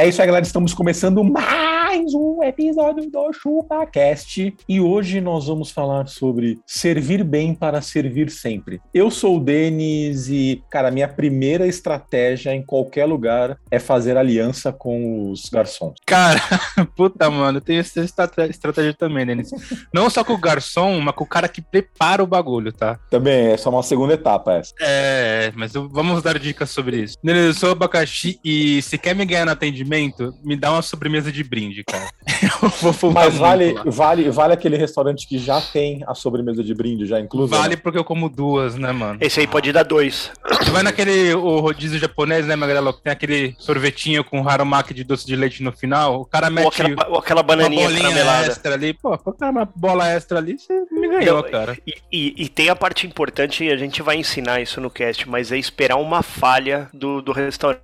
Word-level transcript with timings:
É 0.00 0.08
isso 0.08 0.18
aí, 0.22 0.26
galera. 0.26 0.46
Estamos 0.46 0.72
começando 0.72 1.22
mais 1.22 2.14
episódio 2.50 3.08
do 3.10 3.32
ChupaCast 3.32 4.54
e 4.68 4.80
hoje 4.80 5.20
nós 5.20 5.46
vamos 5.46 5.70
falar 5.70 6.06
sobre 6.08 6.58
servir 6.66 7.22
bem 7.24 7.54
para 7.54 7.80
servir 7.80 8.30
sempre. 8.30 8.80
Eu 8.92 9.10
sou 9.10 9.36
o 9.36 9.40
Denis 9.40 10.28
e, 10.28 10.62
cara, 10.70 10.90
minha 10.90 11.08
primeira 11.08 11.66
estratégia 11.66 12.54
em 12.54 12.62
qualquer 12.62 13.06
lugar 13.06 13.56
é 13.70 13.78
fazer 13.78 14.16
aliança 14.16 14.72
com 14.72 15.30
os 15.30 15.48
garçons. 15.48 15.94
Cara, 16.04 16.40
puta, 16.96 17.30
mano, 17.30 17.58
eu 17.58 17.62
tenho 17.62 17.80
essa 17.80 18.00
estratégia, 18.00 18.50
estratégia 18.50 18.94
também, 18.94 19.24
Denis. 19.24 19.50
Não 19.94 20.10
só 20.10 20.24
com 20.24 20.32
o 20.34 20.38
garçom, 20.38 21.00
mas 21.00 21.14
com 21.14 21.24
o 21.24 21.28
cara 21.28 21.48
que 21.48 21.62
prepara 21.62 22.22
o 22.22 22.26
bagulho, 22.26 22.72
tá? 22.72 22.98
Também 23.10 23.52
é 23.52 23.56
só 23.56 23.70
uma 23.70 23.82
segunda 23.82 24.14
etapa 24.14 24.54
essa. 24.54 24.74
É, 24.80 25.52
mas 25.54 25.74
eu- 25.74 25.88
vamos 25.88 26.22
dar 26.22 26.38
dicas 26.38 26.70
sobre 26.70 27.02
isso. 27.02 27.16
Denis, 27.22 27.44
eu 27.46 27.54
sou 27.54 27.70
abacaxi 27.70 28.38
e 28.44 28.82
se 28.82 28.98
quer 28.98 29.14
me 29.14 29.24
ganhar 29.24 29.44
no 29.46 29.52
atendimento, 29.52 30.34
me 30.44 30.56
dá 30.56 30.72
uma 30.72 30.82
sobremesa 30.82 31.30
de 31.30 31.44
brinde, 31.44 31.84
cara. 31.84 32.10
Eu 32.62 32.68
vou 32.68 32.92
fumar 32.92 33.24
Mas 33.26 33.36
vale, 33.36 33.72
lá. 33.72 33.82
vale, 33.86 34.30
vale 34.30 34.52
aquele 34.54 34.76
restaurante 34.76 35.26
que 35.26 35.38
já 35.38 35.60
tem 35.60 36.02
a 36.06 36.14
sobremesa 36.14 36.62
de 36.64 36.74
brinde 36.74 37.06
já 37.06 37.20
inclusa? 37.20 37.56
Vale 37.56 37.76
porque 37.76 37.98
eu 37.98 38.04
como 38.04 38.28
duas, 38.28 38.74
né, 38.76 38.92
mano? 38.92 39.18
Esse 39.20 39.40
aí 39.40 39.46
pode 39.46 39.72
dar 39.72 39.82
dois. 39.82 40.30
Você 40.58 40.70
vai 40.70 40.82
naquele 40.82 41.34
o 41.34 41.60
rodízio 41.60 41.98
japonês, 41.98 42.46
né, 42.46 42.56
Magrelo? 42.56 42.92
Que 42.92 43.02
tem 43.02 43.12
aquele 43.12 43.54
sorvetinho 43.58 44.24
com 44.24 44.46
harumaki 44.48 44.92
de 44.94 45.04
doce 45.04 45.26
de 45.26 45.36
leite 45.36 45.62
no 45.62 45.72
final. 45.72 46.20
O 46.20 46.24
cara 46.24 46.50
mete 46.50 46.64
Ou 46.64 46.70
aquela, 46.70 47.08
ou 47.08 47.18
aquela 47.18 47.40
uma 47.40 47.46
bananinha 47.46 47.82
bolinha 47.84 48.02
caramelada. 48.02 48.46
extra 48.46 48.74
ali. 48.74 48.94
Pô, 48.94 49.16
colocar 49.18 49.50
uma 49.50 49.68
bola 49.74 50.08
extra 50.08 50.38
ali, 50.38 50.58
você 50.58 50.72
me 50.90 51.08
ganhou, 51.08 51.42
Não, 51.42 51.50
cara. 51.50 51.76
E, 51.86 51.94
e- 52.12 52.34
e 52.44 52.48
tem 52.48 52.68
a 52.68 52.76
parte 52.76 53.06
importante, 53.06 53.64
e 53.64 53.70
a 53.70 53.76
gente 53.76 54.02
vai 54.02 54.16
ensinar 54.16 54.60
isso 54.60 54.80
no 54.80 54.90
cast, 54.90 55.28
mas 55.28 55.52
é 55.52 55.58
esperar 55.58 55.96
uma 55.96 56.22
falha 56.22 56.88
do, 56.92 57.20
do 57.22 57.32
restaurante. 57.32 57.80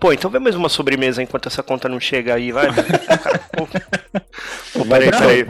Pô, 0.00 0.12
então 0.12 0.30
vê 0.30 0.38
mais 0.38 0.54
uma 0.54 0.68
sobremesa 0.68 1.22
enquanto 1.22 1.46
essa 1.48 1.62
conta 1.62 1.88
não 1.88 2.00
chega 2.00 2.34
aí, 2.34 2.52
vai. 2.52 2.66
Cara, 3.06 3.40
pô. 4.86 4.94
Pô, 4.94 4.94
peraí, 4.94 5.10
Não. 5.10 5.18
peraí. 5.18 5.44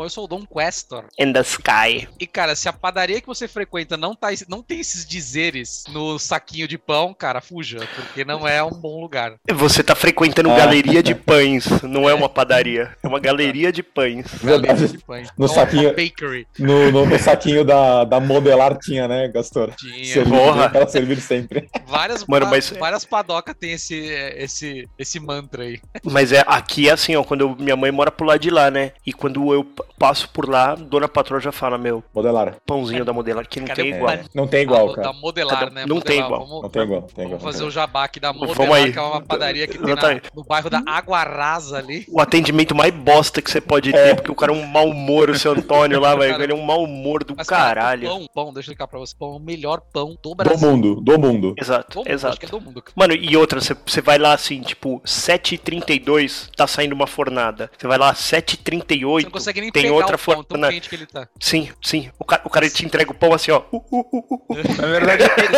Bom, 0.00 0.06
eu 0.06 0.08
sou 0.10 0.24
o 0.24 0.26
Dom 0.26 0.46
Questor. 0.46 1.04
In 1.18 1.30
the 1.30 1.42
sky. 1.42 2.08
E, 2.18 2.26
cara, 2.26 2.56
se 2.56 2.66
a 2.66 2.72
padaria 2.72 3.20
que 3.20 3.26
você 3.26 3.46
frequenta 3.46 3.98
não, 3.98 4.14
tá, 4.14 4.28
não 4.48 4.62
tem 4.62 4.80
esses 4.80 5.04
dizeres 5.04 5.84
no 5.92 6.18
saquinho 6.18 6.66
de 6.66 6.78
pão, 6.78 7.12
cara, 7.12 7.42
fuja, 7.42 7.86
porque 7.94 8.24
não 8.24 8.48
é 8.48 8.64
um 8.64 8.70
bom 8.70 8.98
lugar. 8.98 9.34
Você 9.52 9.82
tá 9.82 9.94
frequentando 9.94 10.50
Ah. 10.50 10.56
galeria 10.56 11.02
de 11.02 11.14
pães, 11.14 11.66
não 11.82 12.08
é 12.08 12.14
uma 12.14 12.30
padaria. 12.30 12.96
É 13.02 13.06
uma 13.06 13.20
galeria 13.20 13.70
de 13.70 13.82
pães. 13.82 14.24
Galeria 14.42 14.74
Verdade. 14.74 14.92
de 14.96 15.04
pães. 15.04 15.28
No 15.36 15.46
Não, 15.46 15.54
saquinho- 15.54 15.90
uma 15.90 15.92
Bakery. 15.92 16.46
No, 16.58 16.90
no- 16.90 17.04
no 17.04 17.18
saquinho 17.18 17.62
da, 17.62 18.04
da 18.04 18.18
modelar 18.18 18.78
tinha, 18.78 19.06
né, 19.06 19.28
Gastor? 19.28 19.74
Tinha. 19.76 20.02
Servir 20.06 20.30
Porra. 20.30 20.88
servir 20.88 21.20
sempre. 21.20 21.68
Várias, 21.86 22.24
Mano, 22.24 22.46
mas- 22.46 22.70
várias 22.70 23.04
padocas 23.04 23.54
tem 23.60 23.72
esse, 23.72 23.96
esse, 24.34 24.88
esse 24.98 25.20
mantra 25.20 25.64
aí. 25.64 25.78
Mas 26.04 26.32
é 26.32 26.42
aqui 26.46 26.88
é 26.88 26.92
assim, 26.92 27.14
ó, 27.16 27.22
quando 27.22 27.42
eu- 27.42 27.54
minha 27.56 27.76
mãe 27.76 27.90
mora 27.90 28.10
pro 28.10 28.24
lado 28.26 28.40
de 28.40 28.48
lá, 28.48 28.70
né? 28.70 28.92
E 29.06 29.12
quando 29.12 29.52
eu 29.52 29.66
passo 29.98 30.28
por 30.30 30.48
lá, 30.48 30.74
dona 30.74 31.08
patroa 31.08 31.40
já 31.40 31.52
fala, 31.52 31.76
meu, 31.78 32.02
Modelar. 32.14 32.56
pãozinho 32.66 33.04
da 33.04 33.12
modelar 33.12 33.46
que 33.46 33.60
não 33.60 33.66
Cadê 33.66 33.82
tem 33.82 33.92
o 33.92 33.96
igual. 33.96 34.18
Não 34.34 34.46
tem 34.46 34.62
igual, 34.62 34.92
cara. 34.94 35.08
Da 35.08 35.12
modelar, 35.12 35.70
né? 35.72 35.84
não 35.86 35.96
Modelar. 35.96 36.02
tem 36.04 36.18
igual. 36.18 36.46
Vamos, 36.46 36.62
Não 36.62 36.70
tem 36.70 36.82
igual, 36.82 37.02
tem 37.02 37.24
igual. 37.26 37.38
vamos 37.38 37.52
fazer 37.54 37.64
o 37.64 37.70
jabá 37.70 38.04
aqui 38.04 38.18
da 38.20 38.32
Vamos 38.32 38.48
modelar, 38.48 38.78
aí. 38.82 38.92
que 38.92 38.98
é 38.98 39.02
uma 39.02 39.20
padaria 39.20 39.66
que 39.66 39.74
tem 39.78 39.82
na- 39.86 39.92
Exatamente. 39.92 40.30
no 40.34 40.44
bairro 40.44 40.70
da 40.70 40.82
Água 40.86 41.22
Rasa 41.22 41.78
ali. 41.78 42.04
O 42.08 42.20
atendimento 42.20 42.74
mais 42.74 42.92
bosta 42.94 43.42
que 43.42 43.50
você 43.50 43.60
pode 43.60 43.92
ter, 43.92 44.16
porque 44.16 44.30
o 44.30 44.34
cara 44.34 44.52
é 44.52 44.54
um 44.54 44.66
mau 44.66 44.88
humor, 44.88 45.30
o 45.30 45.38
seu 45.38 45.52
Antônio 45.52 46.00
lá, 46.00 46.14
velho. 46.16 46.30
Cara, 46.32 46.44
Ele 46.44 46.52
é 46.52 46.56
um 46.56 46.62
mau 46.64 46.82
humor 46.82 47.22
do 47.24 47.34
Mas, 47.36 47.46
cara, 47.46 47.80
caralho. 47.80 48.08
o 48.08 48.10
pão, 48.10 48.26
pão, 48.34 48.44
deixa 48.54 48.58
eu 48.58 48.72
explicar 48.72 48.86
pra 48.88 48.98
você. 48.98 49.14
Pão 49.18 49.32
é 49.34 49.36
o 49.36 49.40
melhor 49.40 49.80
pão 49.92 50.16
do 50.22 50.30
Do 50.30 50.34
Brasil. 50.34 50.68
mundo, 50.70 51.00
do 51.00 51.18
mundo. 51.18 51.54
Exato, 51.58 51.90
Do 51.90 51.98
mundo, 51.98 52.08
exato. 52.10 52.32
Acho 52.32 52.40
que 52.40 52.46
é 52.46 52.48
do 52.48 52.60
mundo. 52.60 52.82
Mano, 52.94 53.12
e 53.14 53.36
outra, 53.36 53.60
você- 53.60 53.76
você 53.86 54.00
vai 54.00 54.18
lá 54.18 54.32
assim, 54.32 54.60
tipo, 54.62 55.00
7h32 55.04 56.48
tá 56.56 56.66
saindo 56.66 56.94
uma 56.94 57.06
fornada. 57.06 57.70
Você 57.78 57.86
vai 57.86 57.98
lá, 57.98 58.14
Você 58.14 58.36
não 58.36 58.40
7h38, 58.42 59.30
consegue 59.30 59.60
nem 59.60 59.69
tem 59.72 59.90
outra 59.90 60.16
o 60.16 60.18
pão, 60.18 60.34
tão 60.36 60.44
fornada. 60.44 60.72
quente 60.72 60.88
que 60.88 60.94
ele 60.94 61.06
tá. 61.06 61.28
Sim, 61.38 61.70
sim. 61.82 62.10
O 62.18 62.24
cara, 62.24 62.42
o 62.44 62.50
cara 62.50 62.68
te 62.68 62.84
entrega 62.84 63.10
o 63.10 63.14
pão 63.14 63.32
assim, 63.32 63.50
ó. 63.50 63.62
Uh, 63.72 63.76
uh, 63.76 64.06
uh, 64.12 64.24
uh, 64.30 64.52
uh. 64.52 64.80
Na 64.80 64.86
verdade, 64.86 65.22
ele, 65.24 65.48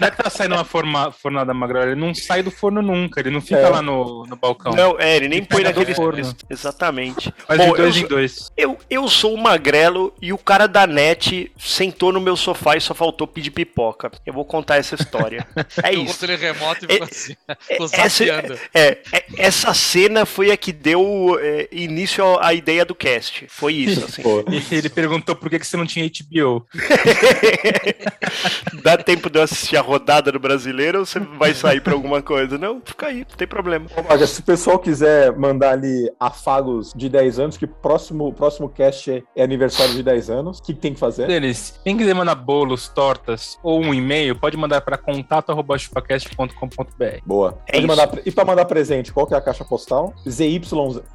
não 0.00 0.08
é 0.08 0.10
que 0.10 0.16
tá 0.22 0.30
saindo 0.30 0.54
uma 0.54 0.64
forma, 0.64 1.12
fornada 1.12 1.52
magrela, 1.54 1.86
ele 1.92 2.00
não 2.00 2.14
sai 2.14 2.42
do 2.42 2.50
forno 2.50 2.82
nunca, 2.82 3.20
ele 3.20 3.30
não 3.30 3.40
fica 3.40 3.60
É. 3.60 3.68
lá 3.68 3.82
no, 3.82 4.26
no 4.26 4.36
balcão. 4.36 4.72
Não, 4.72 4.98
é, 4.98 5.16
ele 5.16 5.28
nem 5.28 5.38
Ele 5.38 5.46
põe 5.46 5.62
naquele 5.62 5.94
forno. 5.94 6.34
Exatamente. 6.48 7.32
Faz 7.46 7.58
Bom, 7.58 7.70
de 7.72 7.76
dois 7.76 7.96
eu 7.96 8.02
em 8.02 8.06
dois. 8.06 8.52
Eu, 8.56 8.78
eu 8.88 9.08
sou 9.08 9.34
o 9.34 9.38
magrelo 9.42 10.14
e 10.20 10.32
o 10.32 10.38
cara 10.38 10.66
da 10.66 10.86
net 10.86 11.50
sentou 11.58 12.12
no 12.12 12.20
meu 12.20 12.36
sofá 12.36 12.76
e 12.76 12.80
só 12.80 12.94
faltou 12.94 13.26
pedir 13.26 13.50
pipoca. 13.50 14.10
Eu 14.24 14.32
vou 14.32 14.44
contar 14.44 14.76
essa 14.76 14.94
história. 14.94 15.46
É 15.82 15.92
isso. 15.92 16.12
controle 16.20 16.36
remoto 16.36 16.86
e 16.88 16.96
É- 16.96 17.02
assim. 17.02 17.34
Ficou 17.60 17.86
Essa, 17.92 18.24
é, 18.74 18.98
é- 19.12 19.24
essa 19.36 19.72
cena 19.74 20.24
foi 20.26 20.50
a 20.50 20.56
que 20.56 20.72
deu 20.72 21.38
é, 21.40 21.68
início 21.72 22.38
à 22.40 22.52
ideia 22.54 22.84
do 22.84 22.94
cast. 22.94 23.41
Foi 23.48 23.74
isso, 23.74 24.04
assim. 24.04 24.22
E 24.50 24.74
ele 24.74 24.88
perguntou 24.88 25.34
por 25.34 25.50
que, 25.50 25.58
que 25.58 25.66
você 25.66 25.76
não 25.76 25.86
tinha 25.86 26.08
HBO. 26.08 26.66
Dá 28.82 28.96
tempo 28.96 29.30
de 29.30 29.38
eu 29.38 29.42
assistir 29.42 29.76
a 29.76 29.80
rodada 29.80 30.32
do 30.32 30.38
brasileiro 30.38 31.00
ou 31.00 31.06
você 31.06 31.20
vai 31.20 31.54
sair 31.54 31.80
pra 31.80 31.92
alguma 31.92 32.22
coisa? 32.22 32.58
Não, 32.58 32.80
fica 32.84 33.06
aí, 33.06 33.26
não 33.28 33.36
tem 33.36 33.46
problema. 33.46 33.86
Olha, 34.08 34.26
se 34.26 34.40
o 34.40 34.42
pessoal 34.42 34.78
quiser 34.78 35.36
mandar 35.36 35.72
ali 35.72 36.10
afagos 36.18 36.92
de 36.94 37.08
10 37.08 37.38
anos, 37.38 37.56
que 37.56 37.66
próximo 37.66 38.32
próximo 38.32 38.68
cast 38.68 39.10
é, 39.10 39.22
é 39.36 39.42
aniversário 39.42 39.94
de 39.94 40.02
10 40.02 40.30
anos, 40.30 40.58
o 40.58 40.62
que, 40.62 40.74
que 40.74 40.80
tem 40.80 40.94
que 40.94 41.00
fazer? 41.00 41.26
Deles, 41.26 41.78
quem 41.84 41.96
quiser 41.96 42.14
mandar 42.14 42.34
bolos, 42.34 42.88
tortas 42.88 43.58
ou 43.62 43.80
um 43.80 43.94
e-mail, 43.94 44.34
pode 44.36 44.56
mandar 44.56 44.80
para 44.80 44.98
contato.chupacast.com.br. 44.98 47.20
Boa. 47.24 47.58
É 47.66 47.72
Pode 47.72 47.78
isso. 47.78 47.86
mandar, 47.86 48.10
e 48.24 48.30
pra 48.30 48.44
mandar 48.44 48.64
presente, 48.64 49.12
qual 49.12 49.26
que 49.26 49.34
é 49.34 49.36
a 49.36 49.40
caixa 49.40 49.64
postal? 49.64 50.14
ZY. 50.28 50.60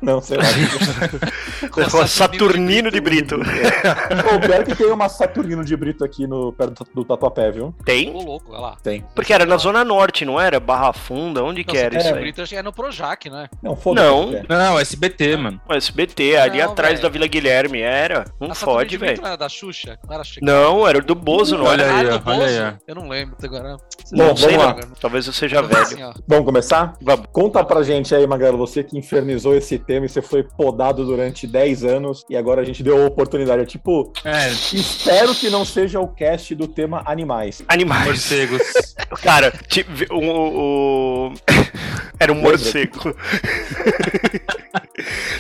Não, 0.02 0.22
sei 0.22 0.38
lá. 0.38 0.44
O 2.18 2.30
Saturnino 2.30 2.90
de 2.90 3.00
Brito. 3.00 3.38
Pô, 4.28 4.40
pior 4.40 4.64
que 4.64 4.76
tem 4.76 4.88
uma 4.88 5.08
Saturnino 5.08 5.64
de 5.64 5.76
Brito 5.78 6.04
aqui 6.04 6.26
no, 6.26 6.52
perto 6.52 6.84
do 6.96 7.06
Tatuapé, 7.06 7.52
viu? 7.52 7.76
Tem? 7.86 8.10
Ô, 8.14 8.22
louco, 8.24 8.52
olha 8.52 8.60
lá. 8.60 8.78
Tem. 8.82 9.06
Porque 9.14 9.32
era 9.34 9.46
na 9.46 9.56
Zona 9.58 9.84
Norte, 9.86 10.26
não 10.26 10.40
era? 10.42 10.60
Barra 10.60 10.94
Funda, 10.94 11.44
onde 11.44 11.64
que 11.64 11.76
Não, 11.76 11.82
era 11.82 12.00
você 12.00 12.08
isso? 12.10 12.20
Brito, 12.20 12.44
que 12.44 12.56
é 12.56 12.64
no 12.64 12.74
Projac, 12.74 13.30
né? 13.30 13.48
Não, 13.62 13.76
foda-se. 13.76 14.08
Não. 14.08 14.32
Não, 14.50 14.80
SBT, 14.80 15.38
mano. 15.38 15.62
O 15.70 15.74
SBT, 15.74 16.38
ali 16.38 16.60
Não, 16.60 16.72
atrás 16.72 16.94
velho. 16.94 17.04
da 17.04 17.10
Vila 17.10 17.28
Guilherme, 17.28 17.82
era. 17.82 18.26
Não 18.42 18.52
A 18.52 18.56
fode, 18.56 18.98
velho. 18.98 19.22
Não 19.22 19.28
era 19.28 19.38
da 19.38 19.50
Xuxa? 19.50 20.00
Não 20.08 20.14
era 20.16 20.24
Chico? 20.24 20.46
Não, 20.46 20.88
era 20.88 21.00
do 21.02 21.14
Bozo, 21.14 21.58
não 21.58 21.66
Olha 21.66 21.84
era? 21.84 21.94
aí, 22.00 22.10
Ah, 22.10 22.16
ó, 22.16 22.18
do 22.18 22.30
olha 22.32 22.40
Bozo? 22.40 22.62
aí. 22.64 22.74
Eu 22.88 22.96
não 22.96 23.08
lembro 23.10 23.36
agora. 23.44 23.78
Bom, 24.12 24.18
Não 24.28 24.36
sei, 24.38 24.58
não. 24.58 24.66
lá. 24.66 24.76
Talvez 25.00 25.28
eu 25.28 25.34
seja 25.34 25.62
velho. 25.62 25.82
assim, 25.82 25.98
Vamos 26.28 26.46
começar? 26.46 26.94
Vamos. 27.02 27.26
Conta 27.32 27.64
pra 27.64 27.84
gente 27.84 28.16
aí, 28.16 28.26
Magrelo, 28.26 28.58
você 28.58 28.84
que 28.84 28.98
infernizou 28.98 29.54
esse 29.56 29.78
tema 29.78 30.06
e 30.06 30.10
você 30.10 30.22
foi 30.22 30.44
podado 30.44 31.06
durante 31.06 31.46
10 31.46 31.84
anos 31.84 32.07
e 32.30 32.36
agora 32.38 32.62
a 32.62 32.64
gente 32.66 32.84
deu 32.84 33.02
a 33.04 33.06
oportunidade. 33.08 33.62
É 33.62 33.66
tipo, 33.66 34.12
É, 34.24 34.50
espero 34.50 35.34
que 35.36 35.50
não 35.50 35.64
seja 35.66 36.00
o 36.00 36.08
cast 36.08 36.54
do 36.56 36.68
tema 36.68 37.02
animais. 37.06 37.62
Animais. 37.68 38.06
morcegos. 38.08 38.62
Cara, 39.24 39.52
ti- 39.68 39.86
o. 40.10 40.16
o- 40.20 41.28
o- 41.30 41.34
Era 42.20 42.34
um 42.34 42.42
morcego. 42.42 43.16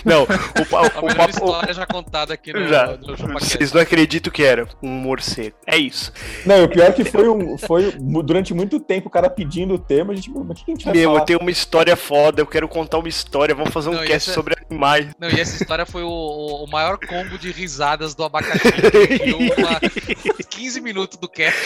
Não, 0.06 0.24
o, 0.24 0.66
pa- 0.70 0.92
A 0.96 1.00
o 1.02 1.06
melhor 1.06 1.16
papo. 1.18 1.30
história 1.32 1.74
já 1.74 1.86
contada 1.86 2.34
aqui 2.34 2.54
no, 2.54 2.68
Já. 2.68 2.96
no. 2.98 3.18
Vocês 3.40 3.74
não 3.74 3.82
acreditam 3.82 4.32
que 4.32 4.44
era 4.44 4.68
um 4.82 4.90
morcego. 4.90 5.56
É 5.66 5.76
isso. 5.76 6.12
Não, 6.46 6.58
e 6.58 6.64
o 6.64 6.70
pior 6.70 6.86
é 6.90 6.92
que 6.92 7.04
foi, 7.04 7.28
um, 7.28 7.58
foi 7.58 7.92
durante 8.24 8.54
muito 8.54 8.80
tempo 8.80 9.08
o 9.08 9.12
cara 9.12 9.30
pedindo 9.30 9.74
o 9.74 9.80
tema, 9.80 10.14
a 10.14 10.16
gente, 10.16 10.30
mas 10.30 10.62
o 10.62 10.66
que 10.66 10.72
a 10.72 10.76
gente 10.76 10.86
vai 10.86 10.94
Meu, 10.94 11.10
falar? 11.10 11.22
eu 11.22 11.26
tenho 11.26 11.40
uma 11.40 11.52
história 11.52 11.96
foda, 11.96 12.42
eu 12.42 12.46
quero 12.46 12.68
contar 12.68 13.00
uma 13.00 13.10
história. 13.10 13.56
Vamos 13.56 13.74
fazer 13.74 13.90
um 13.90 13.94
Não, 13.94 14.00
cast 14.02 14.14
essa- 14.30 14.34
sobre 14.34 14.56
animais. 14.70 15.08
Não, 15.20 15.30
e 15.30 15.40
essa 15.40 15.62
história 15.62 15.86
foi 15.86 16.04
o, 16.04 16.08
o- 16.64 16.68
maior 16.68 16.98
combo 16.98 17.38
de 17.38 17.52
risadas 17.52 18.14
do 18.16 18.24
abacaxi. 18.24 18.68
uma 19.58 19.80
15 20.50 20.82
minutos 20.82 21.18
do 21.18 21.28
cast. 21.30 21.58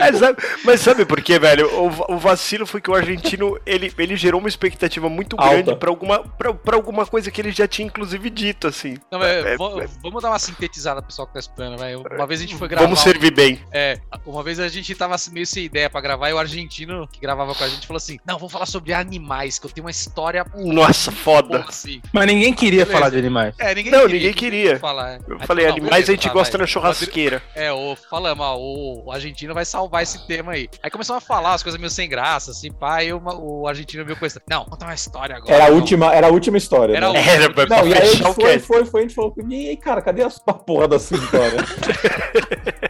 É, 0.00 0.12
sabe- 0.12 0.42
mas 0.64 0.80
sabe 0.80 1.04
por 1.04 1.20
quê, 1.22 1.38
velho? 1.38 1.66
O, 1.72 2.14
o 2.14 2.18
vacilo 2.18 2.66
foi 2.66 2.80
que 2.80 2.90
o 2.90 2.94
argentino 2.94 3.58
ele, 3.64 3.92
ele 3.96 4.16
gerou 4.16 4.40
uma 4.40 4.48
expectativa 4.48 5.08
muito 5.08 5.36
Alta. 5.38 5.50
grande 5.62 5.76
pra 5.76 5.90
alguma, 5.90 6.18
pra, 6.20 6.52
pra 6.52 6.76
alguma 6.76 7.06
coisa 7.06 7.30
que 7.30 7.40
ele 7.40 7.52
já 7.52 7.66
tinha 7.68 7.86
inclusive, 7.86 8.28
dito, 8.30 8.66
assim. 8.66 8.96
Não, 9.10 9.18
mas 9.18 9.28
É, 9.28 9.56
vo- 9.56 9.80
vamos 10.02 10.22
dar 10.22 10.30
uma 10.30 10.38
sintetizada 10.38 11.00
pro 11.00 11.08
pessoal 11.08 11.26
que 11.28 11.34
tá 11.34 11.40
escutando, 11.40 11.78
velho. 11.78 12.02
Uma 12.12 12.26
vez 12.26 12.40
a 12.40 12.42
gente 12.44 12.56
foi 12.56 12.68
gravar. 12.68 12.84
Vamos 12.86 13.00
servir 13.00 13.32
bem. 13.32 13.60
É, 13.72 13.98
uma 14.26 14.42
vez 14.42 14.58
a 14.60 14.68
gente 14.68 14.94
tava 14.94 15.16
meio 15.32 15.46
sem 15.46 15.64
ideia 15.64 15.88
pra 15.88 16.00
gravar 16.00 16.28
e 16.30 16.32
o 16.32 16.38
argentino 16.38 17.08
que 17.10 17.20
gravava 17.20 17.54
com 17.54 17.62
a 17.64 17.68
gente 17.68 17.86
falou 17.86 17.98
assim: 17.98 18.18
Não, 18.26 18.36
vamos 18.38 18.52
falar 18.52 18.66
sobre 18.66 18.92
animais, 18.92 19.58
que 19.58 19.66
eu 19.66 19.70
tenho 19.70 19.84
uma 19.86 19.90
história 19.90 20.44
Nossa, 20.56 21.10
foda. 21.12 21.64
assim. 21.68 22.00
Mas 22.12 22.26
ninguém 22.26 22.52
queria 22.52 22.80
Beleza. 22.84 22.92
falar 22.92 23.10
de 23.10 23.18
animais. 23.18 23.54
É, 23.58 23.74
ninguém 23.74 23.92
Não, 23.92 24.00
queria. 24.02 24.14
ninguém 24.16 24.32
queria. 24.32 24.39
Falar, 24.78 25.12
é. 25.12 25.18
Eu 25.28 25.36
Aí 25.40 25.46
falei, 25.46 25.66
animais 25.66 25.90
beleza, 25.90 26.12
a 26.12 26.14
gente 26.14 26.28
tá, 26.28 26.32
gosta 26.32 26.56
vai. 26.56 26.62
na 26.62 26.66
churrasqueira. 26.66 27.42
É, 27.54 27.72
o 27.72 27.96
falamos, 28.08 28.44
ó, 28.44 28.56
o, 28.56 29.04
o 29.06 29.12
argentino 29.12 29.52
vai 29.54 29.64
salvar 29.64 30.02
esse 30.02 30.26
tema 30.26 30.52
aí. 30.52 30.68
Aí 30.82 30.90
começamos 30.90 31.22
a 31.22 31.26
falar 31.26 31.54
as 31.54 31.62
coisas 31.62 31.80
meio 31.80 31.90
sem 31.90 32.08
graça, 32.08 32.50
assim, 32.50 32.72
pá, 32.72 33.02
e 33.02 33.12
o, 33.12 33.20
o 33.22 33.66
argentino 33.68 34.04
veio 34.04 34.16
com 34.18 34.26
essa. 34.26 34.40
Não, 34.48 34.64
conta 34.64 34.84
uma 34.84 34.94
história 34.94 35.36
agora. 35.36 35.54
Era 35.54 35.66
a 35.66 35.70
não. 35.70 35.76
última, 35.76 36.14
era 36.14 36.26
a 36.28 36.30
última 36.30 36.56
história. 36.58 36.96
Era 36.96 37.08
a 37.08 37.12
né? 37.12 37.18
última. 37.18 37.34
Era 37.34 37.52
pra, 37.52 37.66
Não, 37.66 37.76
pra 37.78 37.86
e 37.86 37.94
aí 37.94 38.02
a 38.02 38.04
gente 38.12 38.34
foi, 38.34 38.44
cast. 38.44 38.60
foi, 38.66 38.84
foi, 38.84 39.00
a 39.00 39.02
gente 39.04 39.14
falou, 39.14 39.34
e 39.48 39.68
aí, 39.68 39.76
cara, 39.76 40.02
cadê 40.02 40.22
a 40.22 40.30
sua 40.30 40.54
porra 40.54 40.88
da 40.88 40.98
sua 40.98 41.16
história? 41.18 41.58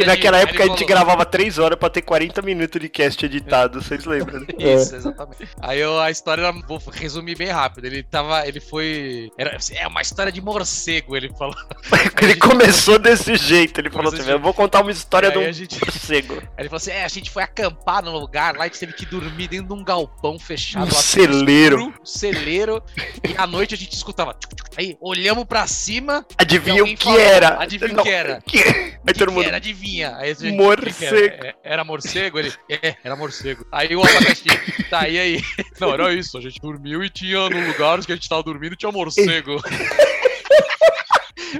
E 0.00 0.04
naquela 0.06 0.38
de- 0.38 0.44
época 0.44 0.64
a 0.64 0.66
gente 0.66 0.84
gravava 0.84 1.24
3 1.24 1.58
horas 1.58 1.78
pra 1.78 1.90
ter 1.90 2.02
40 2.02 2.42
minutos 2.42 2.80
de 2.80 2.88
cast 2.88 3.24
editado, 3.24 3.82
vocês 3.82 4.04
lembram? 4.04 4.40
né? 4.40 4.46
Isso, 4.58 4.94
exatamente. 4.96 5.48
Aí 5.60 5.78
eu, 5.80 5.98
a 6.00 6.10
história, 6.10 6.42
era- 6.42 6.52
vou 6.66 6.80
resumir 6.92 7.36
bem 7.36 7.48
rápido. 7.48 7.84
Ele 7.86 8.02
tava, 8.02 8.46
ele 8.46 8.60
foi. 8.60 9.30
Era, 9.38 9.56
é 9.72 9.86
uma 9.86 10.00
história 10.02 10.32
de 10.32 10.40
morcego, 10.40 11.16
ele 11.16 11.30
falou. 11.38 11.54
Ele 12.22 12.36
começou 12.36 12.98
desse 12.98 13.36
jeito, 13.36 13.80
ele 13.80 13.90
falou 13.90 14.12
assim, 14.12 14.28
eu 14.30 14.38
vou 14.38 14.52
contar 14.52 14.82
uma 14.82 14.90
história 14.90 15.28
E 15.28 15.32
de 15.32 15.38
um 15.38 15.46
a 15.48 15.52
gente- 15.52 15.78
morcego. 15.80 16.34
Aí 16.56 16.60
ele 16.60 16.68
falou 16.68 16.76
assim: 16.76 16.90
é, 16.90 17.04
a 17.04 17.08
gente 17.08 17.30
foi 17.30 17.42
acampar 17.42 18.02
num 18.02 18.12
lugar 18.12 18.56
lá 18.56 18.66
e 18.66 18.70
teve 18.70 18.92
que 18.92 19.06
dormir 19.06 19.48
dentro 19.48 19.66
de 19.68 19.72
um 19.72 19.82
galpão 19.84 20.38
fechado 20.38 20.86
Um 20.86 20.90
celeiro. 20.90 21.78
escuro, 21.78 21.94
um 22.02 22.04
celeiro. 22.06 22.82
E 23.28 23.34
à 23.36 23.46
noite 23.46 23.74
a 23.74 23.78
gente 23.78 23.94
escutava. 23.94 24.34
tchuc, 24.34 24.54
tchuc. 24.54 24.70
Aí 24.76 24.96
olhamos 25.00 25.44
pra 25.44 25.66
cima. 25.66 26.24
Adivinha 26.38 26.82
o 26.84 26.86
que 26.86 27.04
falou, 27.04 27.18
era? 27.20 27.62
adivinha 27.62 27.92
o 27.98 28.02
que 28.02 28.08
era? 28.08 28.42
que- 28.46 28.58
Aí 28.58 28.92
que 29.06 29.14
todo 29.14 29.28
que 29.28 29.34
mundo... 29.34 29.49
era? 29.50 29.56
Adivinha. 29.58 30.16
Aí 30.16 30.34
gente, 30.34 30.56
Morcego. 30.56 30.90
"Que 30.90 30.92
que 30.92 31.04
Era? 31.04 31.46
É, 31.48 31.54
era 31.62 31.84
morcego? 31.84 32.38
Ele, 32.38 32.52
é, 32.68 32.96
era 33.04 33.14
morcego. 33.16 33.66
Aí 33.70 33.94
o 33.94 34.00
abacaxi, 34.02 34.44
tá, 34.88 35.08
e 35.08 35.18
aí? 35.18 35.42
Não, 35.80 35.92
era 35.92 36.12
isso. 36.14 36.38
A 36.38 36.40
gente 36.40 36.60
dormiu 36.60 37.04
e 37.04 37.10
tinha 37.10 37.48
no 37.50 37.66
lugar 37.66 38.00
que 38.04 38.12
a 38.12 38.14
gente 38.14 38.28
tava 38.28 38.42
dormindo 38.42 38.74
tinha 38.76 38.90
morcego. 38.92 39.56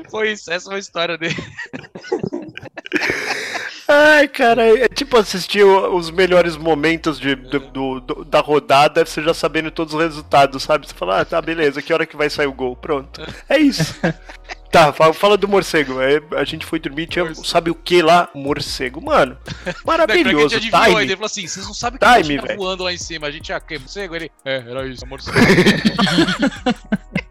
Foi 0.09 0.33
isso, 0.33 0.53
essa 0.53 0.67
foi 0.67 0.77
a 0.77 0.79
história 0.79 1.19
dele. 1.19 1.35
Ai, 3.89 4.29
cara, 4.29 4.63
é 4.85 4.89
tipo 4.89 5.17
assistir 5.17 5.65
os 5.65 6.11
melhores 6.11 6.57
momentos 6.57 7.19
de, 7.19 7.35
do- 7.35 7.59
do- 7.61 8.01
do- 8.01 8.25
da 8.25 8.39
rodada, 8.41 9.05
você 9.05 9.21
já 9.23 9.35
sabendo 9.35 9.69
todos 9.71 9.93
os 9.95 10.01
resultados, 10.01 10.63
sabe? 10.63 10.87
Você 10.87 10.95
fala, 10.95 11.21
ah, 11.21 11.25
tá, 11.25 11.41
beleza, 11.43 11.83
que 11.83 11.93
hora 11.93 12.07
que 12.07 12.17
vai 12.17 12.31
sair 12.31 12.47
o 12.47 12.53
gol? 12.53 12.77
Pronto. 12.77 13.21
É 13.49 13.59
isso. 13.59 13.95
Tá, 14.71 14.93
fala, 14.93 15.13
fala 15.13 15.37
do 15.37 15.49
morcego. 15.49 16.01
É, 16.01 16.21
a 16.37 16.45
gente 16.45 16.65
foi 16.65 16.79
dormir, 16.79 17.09
tinha, 17.09 17.25
Morcego. 17.25 17.47
sabe 17.47 17.71
o 17.71 17.75
que 17.75 18.01
lá? 18.03 18.29
Morcego. 18.35 19.01
Mano, 19.05 19.37
maravilhoso. 19.85 20.55
Ele 20.55 20.67
adivinhou, 20.67 20.85
Time. 20.85 21.03
ele 21.03 21.15
falou 21.15 21.27
assim: 21.27 21.47
vocês 21.47 21.67
não 21.67 21.75
sabem 21.75 21.97
o 21.97 21.99
que 21.99 22.23
Time, 22.23 22.39
velho. 22.39 22.57
voando 22.57 22.85
lá 22.85 22.93
em 22.93 22.99
cima. 22.99 23.27
A 23.27 23.31
gente 23.31 23.53
é 23.53 23.59
que 23.59 23.79
morcego? 23.79 24.15
Ele, 24.15 24.31
é, 24.45 24.57
era 24.59 24.87
isso, 24.87 25.05
morcego. 25.07 25.37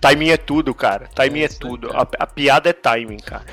Timing 0.00 0.30
é 0.30 0.36
tudo, 0.36 0.74
cara. 0.74 1.08
Timing 1.14 1.40
é, 1.40 1.44
É 1.44 1.48
tudo. 1.48 1.90
A, 1.92 2.06
a 2.18 2.26
piada 2.26 2.68
é 2.68 2.72
timing, 2.72 3.18
cara. 3.18 3.44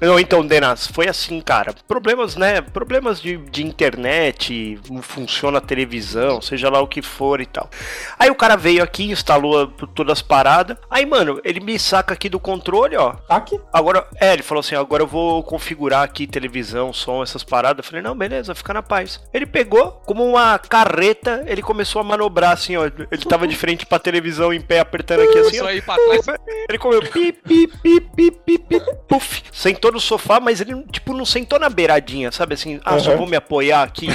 Não, 0.00 0.18
então, 0.18 0.44
Denas, 0.44 0.86
foi 0.86 1.08
assim, 1.08 1.40
cara. 1.40 1.74
Problemas, 1.86 2.36
né? 2.36 2.60
Problemas 2.60 3.20
de, 3.20 3.36
de 3.36 3.64
internet, 3.64 4.80
não 4.90 5.02
funciona 5.02 5.58
a 5.58 5.60
televisão, 5.60 6.40
seja 6.40 6.68
lá 6.68 6.80
o 6.80 6.86
que 6.86 7.02
for 7.02 7.40
e 7.40 7.46
tal. 7.46 7.70
Aí 8.18 8.30
o 8.30 8.34
cara 8.34 8.56
veio 8.56 8.82
aqui, 8.82 9.10
instalou 9.10 9.68
todas 9.68 10.12
as 10.12 10.22
paradas. 10.22 10.76
Aí, 10.90 11.06
mano, 11.06 11.40
ele 11.44 11.60
me 11.60 11.78
saca 11.78 12.14
aqui 12.14 12.28
do 12.28 12.40
controle, 12.40 12.96
ó. 12.96 13.12
Tá 13.12 13.36
aqui. 13.36 13.58
Agora, 13.72 14.06
é, 14.20 14.32
ele 14.32 14.42
falou 14.42 14.60
assim: 14.60 14.74
agora 14.74 15.02
eu 15.02 15.06
vou 15.06 15.42
configurar 15.42 16.02
aqui 16.02 16.26
televisão, 16.26 16.92
som, 16.92 17.22
essas 17.22 17.44
paradas. 17.44 17.84
Eu 17.84 17.88
falei: 17.88 18.02
não, 18.02 18.16
beleza, 18.16 18.54
fica 18.54 18.74
na 18.74 18.82
paz. 18.82 19.20
Ele 19.32 19.46
pegou, 19.46 20.02
como 20.04 20.24
uma 20.24 20.58
carreta, 20.58 21.44
ele 21.46 21.62
começou 21.62 22.00
a 22.00 22.04
manobrar 22.04 22.52
assim, 22.52 22.76
ó. 22.76 22.84
Ele 22.84 23.24
tava 23.28 23.46
de 23.46 23.56
frente 23.56 23.86
pra 23.86 23.98
televisão 23.98 24.52
em 24.52 24.60
pé, 24.60 24.80
apertando 24.80 25.20
aqui 25.20 25.38
assim, 25.38 25.51
Ó. 25.60 25.66
aí 25.66 25.82
pra 25.82 25.94
trás. 25.96 26.26
Ele 26.68 26.78
comeu 26.78 27.00
pi, 27.02 27.32
pi, 27.32 27.66
pi, 27.66 28.00
pi, 28.00 28.30
pi, 28.30 28.58
pi, 28.58 28.80
puf. 29.08 29.42
Sentou 29.52 29.92
no 29.92 30.00
sofá, 30.00 30.40
mas 30.40 30.60
ele, 30.60 30.82
tipo, 30.90 31.12
não 31.14 31.24
sentou 31.24 31.58
na 31.58 31.68
beiradinha, 31.68 32.30
sabe 32.32 32.54
assim? 32.54 32.80
Ah, 32.84 32.98
só 32.98 33.12
Uhum. 33.12 33.18
vou 33.18 33.26
me 33.26 33.36
apoiar 33.36 33.82
aqui. 33.82 34.08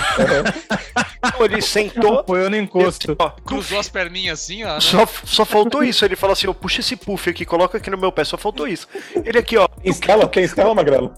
Não, 1.38 1.46
ele 1.46 1.62
sentou. 1.62 2.20
Apoiou 2.20 2.50
no 2.50 2.56
encosto. 2.58 3.16
ó, 3.20 3.30
Cruzou 3.30 3.80
as 3.80 3.90
perninhas 3.90 4.40
assim, 4.42 4.64
ó. 4.64 4.76
né? 4.76 4.80
só, 4.80 5.06
só 5.26 5.46
faltou 5.46 5.84
isso. 5.84 6.04
Ele 6.06 6.16
falou 6.16 6.34
assim: 6.34 6.48
ó, 6.48 6.54
puxa 6.54 6.80
esse 6.80 6.96
puff 6.96 7.30
aqui, 7.30 7.46
coloca 7.46 7.78
aqui 7.78 7.90
no 7.90 7.98
meu 7.98 8.12
pé. 8.12 8.24
Só 8.24 8.38
faltou 8.38 8.68
isso. 8.68 8.88
Ele 9.26 9.38
aqui, 9.38 9.58
ó. 9.58 9.68
Tem 9.68 9.92
Stella? 9.94 10.28
Tem 10.28 10.44
Stella, 10.46 10.74
Magrelo? 10.74 11.14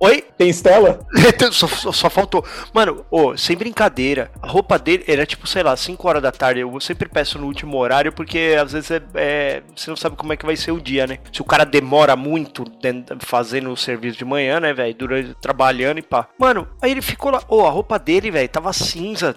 Oi? 0.00 0.24
Tem 0.36 0.48
Stella? 0.52 1.00
só, 1.52 1.66
só- 1.68 1.92
só 1.92 2.10
faltou. 2.10 2.44
Mano, 2.72 3.04
ô, 3.10 3.36
sem 3.36 3.56
brincadeira. 3.56 4.30
A 4.42 4.46
roupa 4.48 4.78
dele 4.78 5.04
era 5.06 5.24
tipo, 5.26 5.46
sei 5.46 5.62
lá, 5.62 5.76
5 5.76 6.06
horas 6.08 6.22
da 6.22 6.32
tarde. 6.32 6.60
Eu 6.60 6.80
sempre 6.80 7.08
peço 7.08 7.38
no 7.38 7.46
último 7.46 7.76
horário, 7.78 8.12
porque 8.12 8.56
às 8.60 8.72
vezes 8.72 8.90
é, 8.90 9.02
é- 9.14 9.53
você 9.74 9.90
não 9.90 9.96
sabe 9.96 10.16
como 10.16 10.32
é 10.32 10.36
que 10.36 10.46
vai 10.46 10.56
ser 10.56 10.72
o 10.72 10.80
dia, 10.80 11.06
né? 11.06 11.18
Se 11.32 11.40
o 11.40 11.44
cara 11.44 11.64
demora 11.64 12.16
muito 12.16 12.64
fazendo 13.20 13.70
o 13.70 13.76
serviço 13.76 14.18
de 14.18 14.24
manhã, 14.24 14.60
né, 14.60 14.72
velho? 14.72 14.94
Durante 14.94 15.34
trabalhando 15.40 15.98
e 15.98 16.02
pá. 16.02 16.28
Mano, 16.38 16.66
aí 16.80 16.90
ele 16.90 17.02
ficou 17.02 17.30
lá. 17.30 17.42
Ô, 17.48 17.64
a 17.66 17.70
roupa 17.70 17.98
dele, 17.98 18.30
velho, 18.30 18.48
tava 18.48 18.72
cinza. 18.72 19.36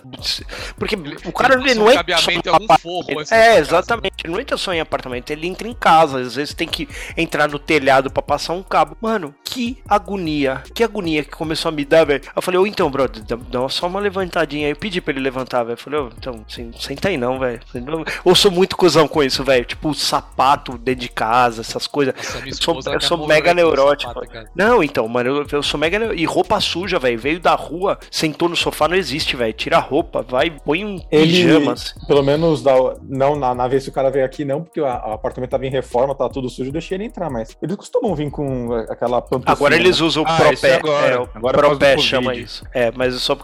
Porque 0.78 0.96
o 1.26 1.32
cara 1.32 1.56
Ele 1.56 1.72
ele 1.72 1.80
não 1.80 1.92
entra 1.92 2.18
só 2.18 2.32
em 2.32 2.38
apartamento. 2.38 3.20
assim, 3.20 3.36
É, 3.36 3.48
casa. 3.48 3.60
exatamente. 3.60 4.16
Ele 4.24 4.34
não 4.34 4.40
entra 4.40 4.58
só 4.58 4.74
em 4.74 4.80
apartamento, 4.80 5.30
ele 5.32 5.48
entra 5.48 5.68
em 5.68 5.74
casa. 5.74 6.20
Às 6.20 6.36
vezes 6.36 6.54
tem 6.54 6.68
que 6.68 6.88
entrar 7.16 7.48
no 7.50 7.60
telhado 7.60 8.10
pra 8.12 8.22
passar 8.22 8.54
um 8.54 8.64
cabo. 8.64 8.98
Mano, 9.02 9.34
que 9.44 9.78
agonia. 9.88 10.64
Que 10.74 10.84
agonia 10.84 11.24
que 11.24 11.32
começou 11.32 11.70
a 11.70 11.72
me 11.72 11.84
dar, 11.86 12.06
velho. 12.06 12.22
Eu 12.36 12.42
falei, 12.42 12.60
ô, 12.60 12.68
então, 12.68 12.90
brother, 12.90 13.24
dá, 13.24 13.70
só 13.70 13.88
uma 13.88 14.00
levantadinha 14.00 14.68
aí. 14.68 14.72
Eu 14.72 14.76
pedi 14.78 15.02
pra 15.02 15.12
ele 15.14 15.22
levantar, 15.22 15.64
velho. 15.64 15.74
Eu 15.74 15.78
falei, 15.78 16.00
ô, 16.00 16.10
então, 16.18 16.44
sem- 16.48 16.72
senta 16.74 17.10
aí 17.10 17.18
não, 17.18 17.40
velho. 17.40 17.60
Eu 18.26 18.36
sou 18.36 18.52
muito 18.52 18.76
cuzão 18.78 19.08
com 19.08 19.24
isso, 19.24 19.44
velho. 19.44 19.66
Tipo, 19.66 19.94
sapato 20.08 20.78
dentro 20.78 21.02
de 21.02 21.10
casa, 21.10 21.62
essas 21.62 21.88
coisas. 21.88 22.14
Nossa, 22.16 22.48
Eu 22.48 22.54
sou- 22.56 22.94
eu 22.94 23.02
sou 23.02 23.28
mega 23.28 23.54
neurótico. 23.54 24.14
sapato. 24.14 24.50
Não, 24.56 24.84
então, 24.84 25.08
mano, 25.08 25.30
eu, 25.30 25.48
eu 25.52 25.64
sou 25.64 25.80
mega. 25.80 26.14
E 26.16 26.26
roupa 26.26 26.60
suja, 26.60 27.00
velho. 27.00 27.18
Veio 27.20 27.40
da 27.40 27.56
rua, 27.56 27.98
sentou 28.12 28.48
no 28.50 28.56
sofá, 28.56 28.88
não 28.88 28.96
existe, 28.96 29.36
velho. 29.36 29.54
Tira 29.54 29.78
a 29.78 29.82
roupa, 29.82 30.22
vai, 30.22 30.50
põe 30.52 30.86
um 30.86 31.00
Ele, 31.12 31.32
pijamas. 31.44 31.94
pelo 32.08 32.24
menos, 32.24 32.62
da, 32.62 32.74
não 33.04 33.36
na, 33.36 33.54
na 33.56 33.68
vez 33.68 33.84
que 33.84 33.90
o 33.90 33.94
cara 33.94 34.10
veio 34.10 34.26
aqui, 34.26 34.46
não, 34.46 34.64
porque 34.64 34.80
o, 34.82 34.86
apartamento 34.86 35.50
tava 35.52 35.66
em 35.66 35.70
reforma, 35.70 36.14
tá 36.16 36.28
tudo 36.30 36.50
sujo, 36.50 36.70
eu 36.70 36.74
deixei 36.74 36.98
ele 36.98 37.06
entrar, 37.06 37.30
mas 37.30 37.56
eles 37.62 37.76
costumam 37.76 38.14
vir 38.16 38.30
com 38.30 38.74
aquela 38.90 39.22
pantufinha. 39.22 39.54
Agora 39.54 39.76
eles 39.76 40.00
usam 40.00 40.24
o 40.24 40.28
Ah, 40.28 40.36
propé. 40.38 40.70
é 40.70 40.76
agora. 40.76 41.08
É, 41.16 41.20
o 41.20 41.30
Agora 41.36 41.58
propé 41.58 41.98
chama 41.98 42.36
isso. 42.36 42.64
É, 42.74 42.92
mas 42.96 43.16
é 43.16 43.20
só 43.20 43.38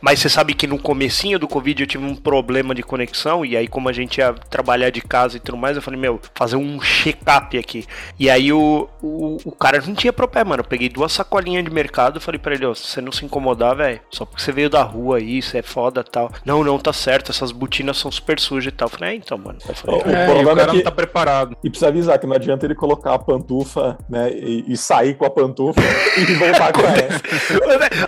Mas 0.00 0.20
você 0.20 0.28
sabe 0.28 0.54
que 0.54 0.66
no 0.66 0.78
comecinho 0.78 1.38
do 1.38 1.48
Covid 1.48 1.82
eu 1.82 1.86
tive 1.86 2.04
um 2.04 2.14
problema 2.14 2.74
de 2.74 2.82
conexão, 2.82 3.44
e 3.44 3.56
aí, 3.56 3.66
como 3.68 3.88
a 3.88 3.92
gente 3.92 4.18
ia 4.18 4.32
trabalhar 4.48 4.90
de 4.90 5.00
casa 5.00 5.36
e 5.36 5.40
tudo 5.40 5.58
mais, 5.58 5.76
eu 5.76 5.82
falei, 5.82 5.98
meu, 5.98 6.07
fazer 6.34 6.56
um 6.56 6.80
check-up 6.80 7.56
aqui. 7.58 7.84
E 8.18 8.30
aí 8.30 8.52
o, 8.52 8.88
o, 9.02 9.36
o 9.44 9.52
cara 9.52 9.80
não 9.86 9.94
tinha 9.94 10.12
propé, 10.12 10.44
mano. 10.44 10.60
Eu 10.60 10.64
peguei 10.68 10.88
duas 10.88 11.12
sacolinhas 11.12 11.64
de 11.64 11.70
mercado, 11.70 12.20
falei 12.20 12.38
pra 12.38 12.54
ele, 12.54 12.66
ó, 12.66 12.74
se 12.74 12.86
você 12.86 13.00
não 13.00 13.12
se 13.12 13.24
incomodar, 13.24 13.76
velho, 13.76 14.00
só 14.10 14.24
porque 14.24 14.42
você 14.42 14.52
veio 14.52 14.70
da 14.70 14.82
rua 14.82 15.18
aí, 15.18 15.38
isso 15.38 15.56
é 15.56 15.62
foda 15.62 16.00
e 16.06 16.10
tal. 16.10 16.30
Não, 16.44 16.62
não, 16.64 16.78
tá 16.78 16.92
certo, 16.92 17.30
essas 17.30 17.50
botinas 17.52 17.96
são 17.98 18.10
super 18.10 18.38
sujas 18.40 18.72
e 18.72 18.76
tal. 18.76 18.86
Eu 18.86 18.90
falei, 18.98 19.14
é, 19.14 19.16
então, 19.16 19.36
mano. 19.38 19.58
Eu 19.68 19.74
falei, 19.74 20.00
O 20.00 20.08
É, 20.08 20.22
e 20.22 20.26
problema 20.26 20.52
o 20.52 20.56
cara 20.56 20.62
é 20.62 20.70
que- 20.70 20.76
não 20.76 20.84
tá 20.84 20.90
preparado. 20.92 21.56
E 21.64 21.68
precisa 21.70 21.88
avisar 21.88 22.18
que 22.18 22.26
não 22.26 22.34
adianta 22.36 22.64
ele 22.66 22.74
colocar 22.74 23.14
a 23.14 23.18
pantufa, 23.18 23.98
né, 24.08 24.30
e, 24.32 24.64
e 24.72 24.76
sair 24.76 25.14
com 25.14 25.24
a 25.24 25.30
pantufa 25.30 25.80
e 26.16 26.34
voltar 26.34 26.72
com 26.72 26.80
ela. 26.80 26.98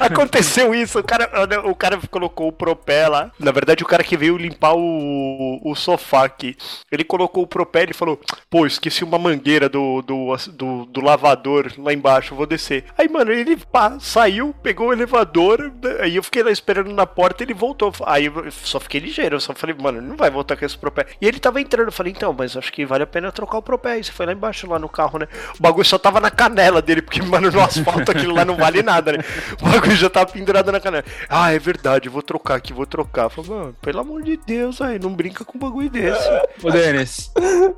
Aconteceu 0.00 0.74
isso, 0.74 0.98
o 0.98 1.04
cara, 1.04 1.28
o 1.64 1.74
cara 1.74 1.98
colocou 2.10 2.48
o 2.48 2.52
propé 2.52 3.08
lá. 3.08 3.30
Na 3.38 3.50
verdade, 3.52 3.82
o 3.82 3.86
cara 3.86 4.02
que 4.04 4.16
veio 4.16 4.36
limpar 4.36 4.74
o, 4.74 5.60
o 5.64 5.74
sofá 5.74 6.24
aqui. 6.24 6.56
Ele 6.90 7.04
colocou 7.04 7.42
o 7.42 7.46
propé 7.46 7.82
e 7.92 7.96
falou: 7.96 8.20
Pô, 8.48 8.66
esqueci 8.66 9.04
uma 9.04 9.18
mangueira 9.18 9.68
do, 9.68 10.02
do, 10.02 10.36
do, 10.52 10.84
do 10.86 11.00
lavador 11.00 11.72
lá 11.78 11.92
embaixo, 11.92 12.34
vou 12.34 12.46
descer. 12.46 12.84
Aí, 12.96 13.08
mano, 13.08 13.32
ele 13.32 13.56
pá, 13.56 13.98
saiu, 14.00 14.54
pegou 14.62 14.88
o 14.88 14.92
elevador. 14.92 15.72
Aí 16.00 16.16
eu 16.16 16.22
fiquei 16.22 16.42
lá 16.42 16.50
esperando 16.50 16.92
na 16.92 17.06
porta 17.06 17.42
ele 17.42 17.54
voltou. 17.54 17.92
Aí 18.06 18.26
eu 18.26 18.50
só 18.50 18.78
fiquei 18.80 19.00
ligeiro, 19.00 19.36
eu 19.36 19.40
só 19.40 19.54
falei, 19.54 19.76
mano, 19.78 19.98
ele 19.98 20.06
não 20.06 20.16
vai 20.16 20.30
voltar 20.30 20.56
com 20.56 20.64
esse 20.64 20.76
propé. 20.76 21.06
E 21.20 21.26
ele 21.26 21.38
tava 21.38 21.60
entrando, 21.60 21.88
eu 21.88 21.92
falei, 21.92 22.12
então, 22.12 22.34
mas 22.36 22.56
acho 22.56 22.72
que 22.72 22.84
vale 22.84 23.02
a 23.02 23.06
pena 23.06 23.32
trocar 23.32 23.58
o 23.58 23.62
propé. 23.62 23.92
Aí 23.92 24.04
você 24.04 24.12
foi 24.12 24.26
lá 24.26 24.32
embaixo, 24.32 24.68
lá 24.68 24.78
no 24.78 24.88
carro, 24.88 25.18
né? 25.18 25.28
O 25.58 25.62
bagulho 25.62 25.84
só 25.84 25.98
tava 25.98 26.20
na 26.20 26.30
canela 26.30 26.82
dele, 26.82 27.02
porque, 27.02 27.22
mano, 27.22 27.50
no 27.50 27.60
asfalto 27.60 28.10
aquilo 28.10 28.34
lá 28.34 28.44
não 28.44 28.56
vale 28.56 28.82
nada, 28.82 29.12
né? 29.12 29.18
O 29.60 29.68
bagulho 29.68 29.96
já 29.96 30.10
tava 30.10 30.32
pendurado 30.32 30.72
na 30.72 30.80
canela. 30.80 31.04
Ah, 31.28 31.52
é 31.52 31.58
verdade, 31.58 32.08
vou 32.08 32.22
trocar 32.22 32.56
aqui, 32.56 32.72
vou 32.72 32.86
trocar. 32.86 33.28
Falei, 33.28 33.50
mano, 33.50 33.76
pelo 33.80 34.00
amor 34.00 34.22
de 34.22 34.36
Deus, 34.36 34.80
aí, 34.80 34.98
não 34.98 35.14
brinca 35.14 35.44
com 35.44 35.56
um 35.56 35.60
bagulho 35.60 35.90
desse. 35.90 36.28
Ô, 36.62 36.70
Denis. 36.70 37.30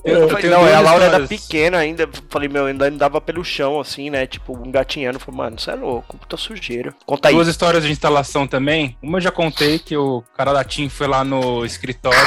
Eu 0.04 0.14
eu 0.14 0.50
não, 0.50 0.60
duas 0.60 0.72
a 0.74 0.80
Laura 0.80 1.04
era 1.04 1.18
histórias. 1.22 1.28
pequena 1.46 1.78
ainda. 1.78 2.08
Falei, 2.28 2.48
meu, 2.48 2.66
ainda 2.66 2.86
andava 2.88 3.20
pelo 3.20 3.44
chão, 3.44 3.78
assim, 3.80 4.10
né? 4.10 4.26
Tipo, 4.26 4.60
engatinhando. 4.66 5.18
Falei, 5.20 5.36
mano, 5.38 5.58
você 5.60 5.70
é 5.70 5.74
louco, 5.74 6.18
puta 6.18 6.36
sujeira. 6.36 6.92
Conta 7.06 7.28
aí. 7.28 7.34
Duas 7.34 7.48
histórias 7.48 7.84
de 7.84 7.92
instalação 7.92 8.46
também. 8.46 8.96
Uma 9.02 9.18
eu 9.18 9.22
já 9.22 9.30
contei 9.30 9.78
que 9.78 9.96
o 9.96 10.22
cara 10.36 10.52
da 10.52 10.64
TIM 10.64 10.88
foi 10.88 11.06
lá 11.06 11.22
no 11.24 11.64
escritório 11.64 12.18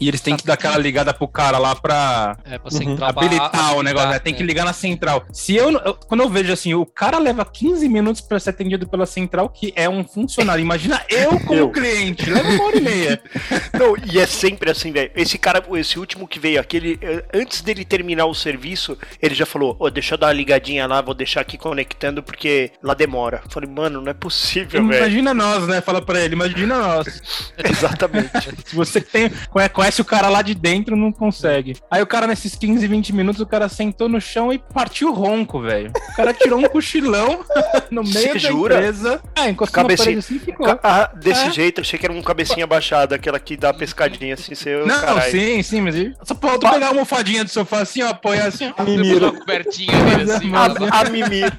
E 0.00 0.08
eles 0.08 0.20
têm 0.20 0.36
que 0.36 0.44
dar 0.46 0.54
aquela 0.54 0.76
ligada 0.76 1.14
pro 1.14 1.26
cara 1.26 1.56
lá 1.58 1.74
pra 1.74 2.36
É, 2.44 2.58
pra 2.58 2.70
Uhum. 2.72 2.96
habilitar 3.04 3.76
o 3.76 3.82
negócio, 3.82 4.10
né? 4.10 4.18
Tem 4.18 4.34
que 4.34 4.42
é. 4.42 4.46
ligar 4.46 4.64
na 4.64 4.72
central. 4.74 5.24
Se 5.32 5.54
eu, 5.56 5.70
eu- 5.72 5.94
quando 5.94 6.20
eu 6.22 6.28
vejo 6.28 6.52
assim, 6.52 6.74
o 6.74 6.84
cara 6.84 7.18
leva 7.18 7.44
15 7.44 7.88
minutos 7.88 8.20
pra 8.20 8.38
ser 8.38 8.50
atendido 8.50 8.86
pela 8.86 9.06
central, 9.06 9.48
que 9.48 9.72
é 9.74 9.88
um 9.88 10.04
funcionário. 10.04 10.60
Imagina 10.62 11.00
eu 11.08 11.40
como 11.40 11.54
Eu. 11.54 11.70
cliente, 11.70 12.28
leva 12.28 12.48
uma 12.48 12.64
hora 12.64 12.76
e 12.76 12.80
meia. 12.80 13.22
Não, 13.78 13.94
e 14.12 14.18
é 14.18 14.26
sempre 14.26 14.70
assim, 14.70 14.92
velho. 14.92 15.10
Esse 15.16 15.38
cara, 15.38 15.62
esse 15.78 15.98
último 15.98 16.28
que 16.28 16.38
veio 16.38 16.60
aqui, 16.60 16.76
ele, 16.76 16.95
eh, 17.00 17.24
antes 17.34 17.60
dele 17.62 17.84
terminar 17.84 18.26
o 18.26 18.34
serviço, 18.34 18.96
ele 19.20 19.34
já 19.34 19.46
falou: 19.46 19.76
Ô, 19.78 19.90
deixa 19.90 20.14
eu 20.14 20.18
dar 20.18 20.28
uma 20.28 20.32
ligadinha 20.32 20.86
lá, 20.86 21.00
vou 21.00 21.14
deixar 21.14 21.40
aqui 21.40 21.56
conectando 21.58 22.22
porque 22.22 22.70
lá 22.82 22.94
demora. 22.94 23.40
Eu 23.44 23.50
falei, 23.50 23.68
mano, 23.68 24.00
não 24.00 24.10
é 24.10 24.14
possível, 24.14 24.86
velho. 24.86 24.98
Imagina 24.98 25.34
nós, 25.34 25.66
né? 25.66 25.80
Fala 25.80 26.00
pra 26.02 26.20
ele, 26.20 26.34
imagina 26.34 26.78
nós. 26.78 27.52
Exatamente. 27.62 28.30
Se 28.66 28.74
você 28.74 29.00
tem, 29.00 29.30
conhe- 29.50 29.68
conhece 29.68 30.00
o 30.00 30.04
cara 30.04 30.28
lá 30.28 30.42
de 30.42 30.54
dentro, 30.54 30.96
não 30.96 31.12
consegue. 31.12 31.76
Aí 31.90 32.02
o 32.02 32.06
cara, 32.06 32.26
nesses 32.26 32.54
15, 32.54 32.86
20 32.86 33.12
minutos, 33.12 33.40
o 33.40 33.46
cara 33.46 33.68
sentou 33.68 34.08
no 34.08 34.20
chão 34.20 34.52
e 34.52 34.58
partiu 34.58 35.12
ronco, 35.12 35.60
velho. 35.60 35.90
O 36.12 36.16
cara 36.16 36.32
tirou 36.32 36.58
um 36.58 36.68
cochilão 36.68 37.44
no 37.90 38.02
meio 38.02 38.32
da 38.34 38.38
jura? 38.38 38.74
empresa. 38.76 39.20
É, 39.34 39.48
encostou 39.50 39.82
Cabecinha- 39.82 40.18
assim 40.18 40.38
ficou. 40.38 40.66
Ah, 40.82 41.10
desse 41.14 41.46
É. 41.46 41.50
jeito, 41.50 41.80
achei 41.80 41.98
que 41.98 42.06
era 42.06 42.12
um 42.12 42.22
cabecinha 42.22 42.66
baixada, 42.66 43.14
aquela 43.16 43.38
que 43.38 43.56
dá 43.56 43.72
pescadinha 43.72 44.34
assim, 44.34 44.54
seu 44.54 44.86
Não, 44.86 45.00
caralho. 45.00 45.30
sim, 45.30 45.62
sim, 45.62 45.80
mas 45.80 45.94
só 46.22 46.34
falta 46.34 46.70
pegar 46.70 46.85
a 46.86 46.88
almofadinha 46.90 47.44
do 47.44 47.50
sofá 47.50 47.80
assim, 47.80 48.02
ó, 48.02 48.08
apoiar 48.10 48.46
assim, 48.46 48.72
ó. 48.76 48.82
Mimiro. 48.82 49.30
uma 49.30 49.38
cobertinha 49.38 49.92
dele 50.04 50.30
assim. 50.32 50.48
A- 50.54 50.68
mano. 50.68 50.86
A, 50.90 51.00
a 51.00 51.04
mimir. 51.10 51.58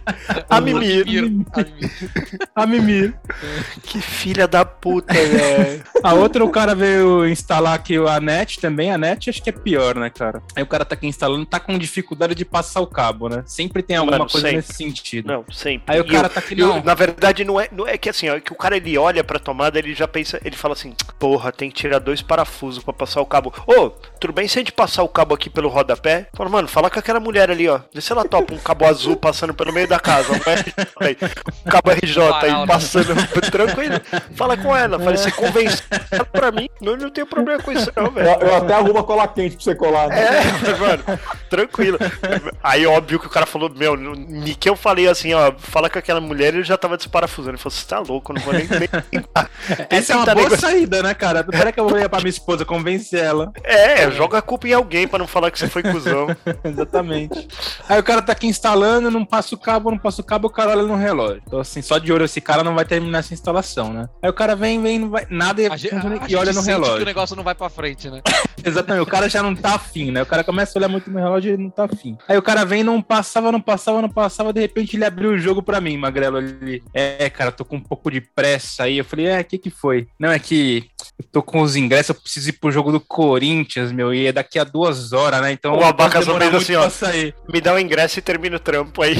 A 0.49 0.61
mimir. 0.61 1.05
Mimir. 1.05 1.45
A 1.53 1.63
mimir. 1.63 2.45
A 2.55 2.65
mimir. 2.65 3.13
Que 3.83 3.99
filha 4.01 4.47
da 4.47 4.65
puta, 4.65 5.13
velho. 5.13 5.83
A 6.03 6.13
outra, 6.13 6.43
o 6.43 6.49
cara 6.49 6.73
veio 6.75 7.27
instalar 7.27 7.73
aqui 7.75 7.95
a 7.97 8.19
net 8.19 8.59
também. 8.59 8.91
A 8.91 8.97
net 8.97 9.29
acho 9.29 9.41
que 9.41 9.49
é 9.49 9.53
pior, 9.53 9.95
né, 9.95 10.09
cara? 10.09 10.41
Aí 10.55 10.63
o 10.63 10.67
cara 10.67 10.85
tá 10.85 10.95
aqui 10.95 11.07
instalando, 11.07 11.45
tá 11.45 11.59
com 11.59 11.77
dificuldade 11.77 12.35
de 12.35 12.45
passar 12.45 12.81
o 12.81 12.87
cabo, 12.87 13.29
né? 13.29 13.43
Sempre 13.45 13.81
tem 13.83 13.97
alguma 13.97 14.17
Mano, 14.19 14.29
coisa 14.29 14.47
sempre. 14.47 14.57
nesse 14.57 14.73
sentido. 14.73 15.27
Não, 15.27 15.45
sempre. 15.51 15.83
Aí 15.95 16.01
o 16.01 16.05
E 16.05 16.11
cara 16.11 16.27
eu- 16.27 16.31
tá 16.31 16.39
aqui, 16.39 16.59
eu- 16.59 16.67
não. 16.67 16.83
na 16.83 16.93
verdade, 16.93 17.43
não 17.43 17.59
é, 17.59 17.67
não 17.71 17.87
é 17.87 17.97
que 17.97 18.09
assim, 18.09 18.29
ó, 18.29 18.39
que 18.39 18.51
o 18.51 18.55
cara 18.55 18.77
ele 18.77 18.97
olha 18.97 19.23
pra 19.23 19.39
tomada, 19.39 19.77
ele 19.79 19.93
já 19.93 20.07
pensa, 20.07 20.39
ele 20.43 20.55
fala 20.55 20.73
assim: 20.73 20.93
porra, 21.19 21.51
tem 21.51 21.69
que 21.69 21.75
tirar 21.75 21.99
dois 21.99 22.21
parafusos 22.21 22.83
pra 22.83 22.93
passar 22.93 23.21
o 23.21 23.25
cabo. 23.25 23.53
Ô, 23.65 23.89
tudo 24.19 24.33
bem 24.33 24.47
se 24.47 24.57
a 24.57 24.61
gente 24.61 24.71
passar 24.71 25.03
o 25.03 25.09
cabo 25.17 25.33
aqui 25.33 25.49
pelo 25.49 25.67
rodapé? 25.67 26.27
Fala, 26.33 26.47
mano, 26.47 26.67
fala 26.67 26.91
com 26.91 26.99
aquela 26.99 27.19
mulher 27.19 27.49
ali, 27.49 27.67
ó. 27.67 27.79
Vê 27.91 27.99
se 27.99 28.11
ela 28.11 28.23
topa 28.23 28.53
um 28.53 28.57
cabo 28.59 28.85
azul 28.85 29.15
passando 29.15 29.51
pelo 29.51 29.73
meio 29.73 29.87
da 29.87 29.99
casa. 29.99 30.31
Um 30.31 30.35
RJ 30.35 30.73
aí, 30.99 31.17
um 31.65 31.69
cabo 31.71 31.89
RJ 31.91 32.21
aí 32.21 32.29
Varal, 32.29 32.59
né? 32.61 32.67
passando 32.67 33.15
tranquilo. 33.51 33.99
Fala 34.35 34.55
com 34.55 34.75
ela, 34.75 34.99
fala, 34.99 35.17
você 35.17 35.31
convence 35.31 35.81
ela 36.11 36.25
pra 36.25 36.51
mim. 36.51 36.69
Eu 36.79 36.95
não 36.97 37.09
tenho 37.09 37.25
problema 37.25 37.61
com 37.63 37.71
isso, 37.71 37.91
não, 37.95 38.11
velho. 38.11 38.27
Eu, 38.29 38.47
eu 38.47 38.55
até 38.57 38.75
arrumo 38.75 38.99
a 38.99 39.03
cola 39.03 39.27
quente 39.27 39.55
pra 39.55 39.63
você 39.63 39.73
colar. 39.73 40.07
né? 40.09 40.17
É, 40.19 40.75
mano, 40.77 41.03
tranquilo. 41.49 41.97
Aí, 42.61 42.85
óbvio 42.85 43.19
que 43.19 43.25
o 43.25 43.31
cara 43.31 43.47
falou, 43.47 43.71
meu, 43.73 43.95
que 44.59 44.69
eu 44.69 44.75
falei 44.75 45.07
assim, 45.07 45.33
ó, 45.33 45.51
fala 45.57 45.89
com 45.89 45.97
aquela 45.97 46.21
mulher, 46.21 46.53
ele 46.53 46.63
já 46.63 46.77
tava 46.77 46.95
desparafusando. 46.95 47.51
Ele 47.51 47.57
falou, 47.57 47.71
você 47.71 47.87
tá 47.87 47.99
louco, 47.99 48.33
não 48.33 48.41
vou 48.41 48.53
nem, 48.53 48.67
nem. 48.67 48.89
Essa 49.89 50.13
é 50.13 50.15
uma 50.15 50.35
boa 50.35 50.55
saída, 50.55 51.01
né, 51.01 51.15
cara? 51.15 51.39
Espera 51.39 51.71
que 51.71 51.79
eu 51.79 51.89
vou 51.89 51.97
ir 51.97 52.07
pra 52.07 52.19
minha 52.19 52.29
esposa, 52.29 52.63
convencer 52.63 53.23
ela. 53.23 53.51
É, 53.63 54.11
joga 54.11 54.37
a 54.37 54.41
culpa 54.41 54.67
em 54.67 54.73
alguém 54.73 55.06
pra 55.07 55.19
não 55.19 55.27
falar 55.27 55.51
que 55.51 55.59
você 55.59 55.67
foi 55.67 55.83
cuzão. 55.83 56.27
Exatamente. 56.63 57.47
Aí 57.87 57.99
o 57.99 58.03
cara 58.03 58.21
tá 58.21 58.31
aqui 58.31 58.47
instalando, 58.47 59.09
não 59.11 59.25
passa 59.25 59.55
o 59.55 59.57
cabo, 59.57 59.91
não 59.91 59.97
passa 59.97 60.21
o 60.21 60.23
cabo, 60.23 60.47
o 60.47 60.51
cara 60.51 60.71
olha 60.71 60.83
no 60.83 60.95
relógio. 60.95 61.41
Então, 61.45 61.59
assim, 61.59 61.81
só 61.81 61.97
de 61.97 62.11
olho, 62.11 62.25
esse 62.25 62.41
cara 62.41 62.63
não 62.63 62.75
vai 62.75 62.85
terminar 62.85 63.19
essa 63.19 63.33
instalação, 63.33 63.93
né? 63.93 64.09
Aí 64.21 64.29
o 64.29 64.33
cara 64.33 64.55
vem, 64.55 64.81
vem, 64.81 64.99
não 64.99 65.09
vai, 65.09 65.25
nada 65.29 65.61
e, 65.61 65.67
A 65.67 65.77
gente, 65.77 65.91
funciona 65.91 66.15
a 66.15 66.17
e 66.17 66.21
gente 66.21 66.35
olha 66.35 66.53
no 66.53 66.61
sente 66.61 66.65
que 66.65 66.71
relógio. 66.71 67.01
o 67.01 67.05
negócio 67.05 67.35
não 67.35 67.43
vai 67.43 67.55
pra 67.55 67.69
frente, 67.69 68.09
né? 68.09 68.21
Exatamente, 68.63 69.03
o 69.03 69.05
cara 69.05 69.29
já 69.29 69.41
não 69.41 69.55
tá 69.55 69.75
afim, 69.75 70.11
né? 70.11 70.21
O 70.21 70.25
cara 70.25 70.43
começa 70.43 70.77
a 70.77 70.79
olhar 70.79 70.89
muito 70.89 71.09
no 71.09 71.19
relógio 71.19 71.49
e 71.49 71.53
ele 71.53 71.63
não 71.63 71.69
tá 71.69 71.85
afim. 71.85 72.17
Aí 72.27 72.37
o 72.37 72.41
cara 72.41 72.65
vem, 72.65 72.83
não 72.83 73.01
passava, 73.01 73.51
não 73.51 73.61
passava, 73.61 74.01
não 74.01 74.09
passava, 74.09 74.51
de 74.51 74.59
repente 74.59 74.97
ele 74.97 75.05
abriu 75.05 75.31
o 75.31 75.37
jogo 75.37 75.61
pra 75.61 75.79
mim, 75.79 75.97
Magrelo. 75.97 76.39
Ele, 76.39 76.83
é, 76.93 77.29
cara, 77.29 77.51
tô 77.51 77.63
com 77.63 77.77
um 77.77 77.81
pouco 77.81 78.11
de 78.11 78.19
pressa 78.19 78.83
aí. 78.83 78.97
Eu 78.97 79.05
falei, 79.05 79.27
é, 79.27 79.41
o 79.41 79.45
que 79.45 79.57
que 79.57 79.69
foi? 79.69 80.07
Não, 80.19 80.31
é 80.31 80.39
que 80.39 80.89
eu 81.19 81.25
tô 81.31 81.41
com 81.41 81.61
os 81.61 81.75
ingressos, 81.75 82.09
eu 82.09 82.21
preciso 82.21 82.49
ir 82.49 82.53
pro 82.53 82.71
jogo 82.71 82.91
do 82.91 82.99
Corinthians, 82.99 83.91
meu, 83.91 84.13
e 84.13 84.27
é 84.27 84.31
daqui 84.31 84.59
a 84.59 84.63
duas 84.63 84.96
horas, 85.13 85.41
né? 85.41 85.51
Então 85.51 85.75
O 85.75 85.83
Abaca 85.83 86.21
fez 86.21 86.27
muito 86.27 86.57
assim, 86.57 86.75
ó. 86.75 86.89
Me 87.51 87.61
dá 87.61 87.73
o 87.73 87.79
ingresso 87.79 88.19
e 88.19 88.21
termina 88.21 88.55
o 88.55 88.59
trampo 88.59 89.01
aí. 89.01 89.17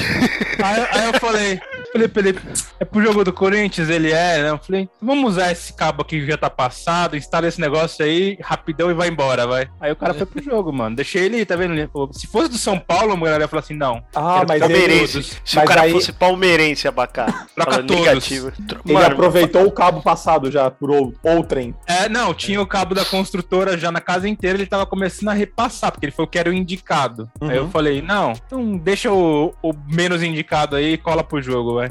Aí, 0.64 0.88
aí 0.92 1.08
eu 1.08 1.20
falei, 1.20 1.60
falei 1.98 2.08
pra 2.08 2.22
ele, 2.28 2.40
é 2.80 2.86
pro 2.86 3.02
jogo 3.02 3.24
do 3.24 3.34
Corinthians? 3.34 3.90
Ele 3.90 4.12
é, 4.12 4.44
né? 4.44 4.50
Eu 4.52 4.58
falei, 4.58 4.90
vamos 5.02 5.32
usar 5.34 5.52
esse 5.52 5.74
cabo 5.74 6.02
aqui 6.02 6.20
que 6.22 6.28
já 6.28 6.38
tá 6.38 6.50
passado, 6.50 7.16
instala 7.18 7.48
esse 7.48 7.60
negócio 7.60 8.04
aí, 8.06 8.38
rapidão 8.42 8.90
e 8.92 8.94
vai 8.94 9.08
embora, 9.10 9.48
vai. 9.48 9.68
Aí 9.80 9.92
o 9.92 9.96
cara 9.96 10.14
foi 10.14 10.26
pro 10.26 10.44
jogo, 10.44 10.72
mano. 10.72 10.96
Deixei 10.96 11.26
ele, 11.26 11.46
tá 11.46 11.56
vendo? 11.56 11.74
Ele 11.74 11.88
falou, 11.88 12.12
Se 12.14 12.28
fosse 12.28 12.50
do 12.50 12.58
São 12.58 12.78
Paulo, 12.80 13.14
a 13.14 13.16
mulher 13.16 13.40
ia 13.42 13.48
falar 13.48 13.62
assim, 13.62 13.76
não. 13.76 14.04
Ah, 14.16 14.44
mas 14.48 14.62
ele. 14.62 15.08
Se 15.08 15.56
mas 15.56 15.64
o 15.66 15.68
cara 15.68 15.82
aí- 15.82 15.92
fosse 15.92 16.12
palmeirense, 16.14 16.88
Abacá. 16.88 17.48
Troca 17.56 17.78
todos. 17.84 17.96
negativo. 17.96 18.52
ele 18.86 18.94
Mano, 18.94 19.06
aproveitou 19.08 19.66
o 19.66 19.72
cabo 19.72 20.02
passado 20.02 20.52
já 20.52 20.70
por 20.70 20.92
ou- 20.92 21.14
outrem. 21.24 21.74
É, 21.86 22.08
não, 22.10 22.34
tinha 22.34 22.62
o 22.62 22.68
cabo 22.68 22.94
da 22.96 23.06
construtora 23.06 23.78
já 23.78 23.92
na 23.92 24.02
casa 24.02 24.28
inteira, 24.28 24.58
ele 24.58 24.66
tava 24.66 24.86
começando 24.86 25.30
a 25.30 25.34
repassar, 25.34 25.92
porque 25.92 26.06
ele 26.06 26.12
falou 26.14 26.28
que 26.30 26.38
era 26.40 26.50
o 26.50 26.54
indicado. 26.54 27.30
Uhum. 27.42 27.50
Aí 27.50 27.58
eu 27.58 27.70
falei, 27.70 28.02
não, 28.02 28.34
então 28.46 28.78
deixa 28.78 29.12
o, 29.12 29.54
o 29.62 29.74
menos 29.90 30.22
indicado 30.24 30.76
aí 30.76 30.94
e 30.94 30.98
cola 30.98 31.24
pro 31.24 31.42
jogo, 31.42 31.76
vai. 31.76 31.87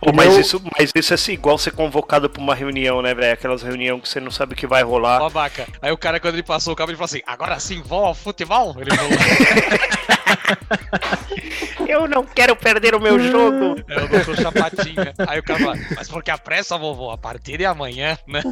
Pô, 0.00 0.12
mas, 0.12 0.28
meu- 0.30 0.40
isso, 0.40 0.62
mas 0.78 0.90
isso 0.94 1.12
é 1.12 1.16
assim, 1.16 1.32
igual 1.32 1.58
ser 1.58 1.72
convocado 1.72 2.28
pra 2.30 2.40
uma 2.42 2.54
reunião, 2.54 3.02
né, 3.02 3.14
velho? 3.14 3.32
Aquelas 3.32 3.62
reuniões 3.62 4.00
que 4.02 4.08
você 4.08 4.20
não 4.20 4.30
sabe 4.30 4.54
o 4.54 4.56
que 4.56 4.66
vai 4.66 4.82
rolar. 4.82 5.20
Ó, 5.22 5.28
vaca. 5.28 5.66
Aí 5.82 5.90
o 5.92 5.98
cara, 5.98 6.18
quando 6.20 6.34
ele 6.34 6.42
passou 6.42 6.72
o 6.72 6.76
cabo, 6.76 6.90
ele 6.90 6.96
falou 6.96 7.06
assim: 7.06 7.22
agora 7.26 7.58
sim, 7.60 7.82
vão 7.82 8.06
ao 8.06 8.14
futebol? 8.14 8.74
Ele 8.78 8.90
falou. 8.94 9.10
Eu 11.88 12.08
não 12.08 12.24
quero 12.24 12.56
perder 12.56 12.94
o 12.94 13.00
meu 13.00 13.18
jogo. 13.18 13.74
É 13.94 14.02
o 14.02 14.08
doutor 14.08 14.36
Chapatinha. 14.36 15.14
Aí 15.28 15.38
o 15.38 15.42
cara 15.42 15.58
fala, 15.60 15.76
mas 15.94 16.08
porque 16.08 16.30
a 16.30 16.38
pressa, 16.38 16.76
vovô, 16.76 17.10
a 17.10 17.18
partir 17.18 17.58
de 17.58 17.64
amanhã, 17.64 18.18
né? 18.26 18.42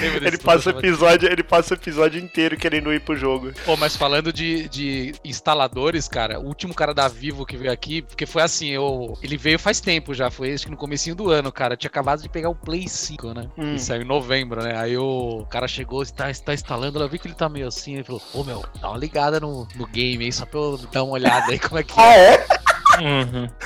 Desse 0.00 0.26
ele 0.26 0.38
passa 0.38 0.70
episódio, 0.70 1.30
ele 1.30 1.42
passa 1.42 1.74
o 1.74 1.76
episódio 1.76 2.20
inteiro 2.20 2.56
querendo 2.56 2.92
ir 2.92 3.00
pro 3.00 3.16
jogo. 3.16 3.52
Pô, 3.64 3.76
mas 3.76 3.96
falando 3.96 4.32
de, 4.32 4.68
de 4.68 5.14
instaladores, 5.24 6.06
cara, 6.08 6.38
o 6.38 6.46
último 6.46 6.74
cara 6.74 6.94
da 6.94 7.08
Vivo 7.08 7.46
que 7.46 7.56
veio 7.56 7.72
aqui, 7.72 8.02
porque 8.02 8.26
foi 8.26 8.42
assim, 8.42 8.68
eu, 8.68 9.18
ele 9.22 9.36
veio 9.36 9.58
faz 9.58 9.80
tempo 9.80 10.14
já, 10.14 10.30
foi 10.30 10.52
acho 10.52 10.64
que 10.64 10.70
no 10.70 10.76
comecinho 10.76 11.16
do 11.16 11.30
ano, 11.30 11.50
cara. 11.50 11.74
Eu 11.74 11.78
tinha 11.78 11.88
acabado 11.88 12.22
de 12.22 12.28
pegar 12.28 12.48
o 12.48 12.54
Play 12.54 12.88
5, 12.88 13.34
né? 13.34 13.48
Hum. 13.56 13.74
E 13.74 13.78
saiu 13.78 14.02
em 14.02 14.04
novembro, 14.04 14.62
né? 14.62 14.78
Aí 14.78 14.96
o 14.96 15.46
cara 15.50 15.66
chegou, 15.66 16.02
está 16.02 16.32
tá 16.32 16.54
instalando, 16.54 17.00
eu 17.00 17.08
vi 17.08 17.18
que 17.18 17.26
ele 17.26 17.34
tá 17.34 17.48
meio 17.48 17.66
assim, 17.66 17.94
ele 17.94 18.04
falou, 18.04 18.22
ô 18.34 18.44
meu, 18.44 18.64
dá 18.80 18.90
uma 18.90 18.98
ligada 18.98 19.40
no, 19.40 19.66
no 19.74 19.86
game 19.86 20.24
aí, 20.24 20.32
só 20.32 20.46
pra 20.46 20.58
eu 20.58 20.78
dar 20.92 21.04
uma 21.04 21.15
olhada 21.16 21.50
aí 21.52 21.58
como 21.58 21.78
é 21.78 21.82
que 21.82 21.94
Ah, 21.98 22.14
é. 22.16 22.34
é? 22.34 22.46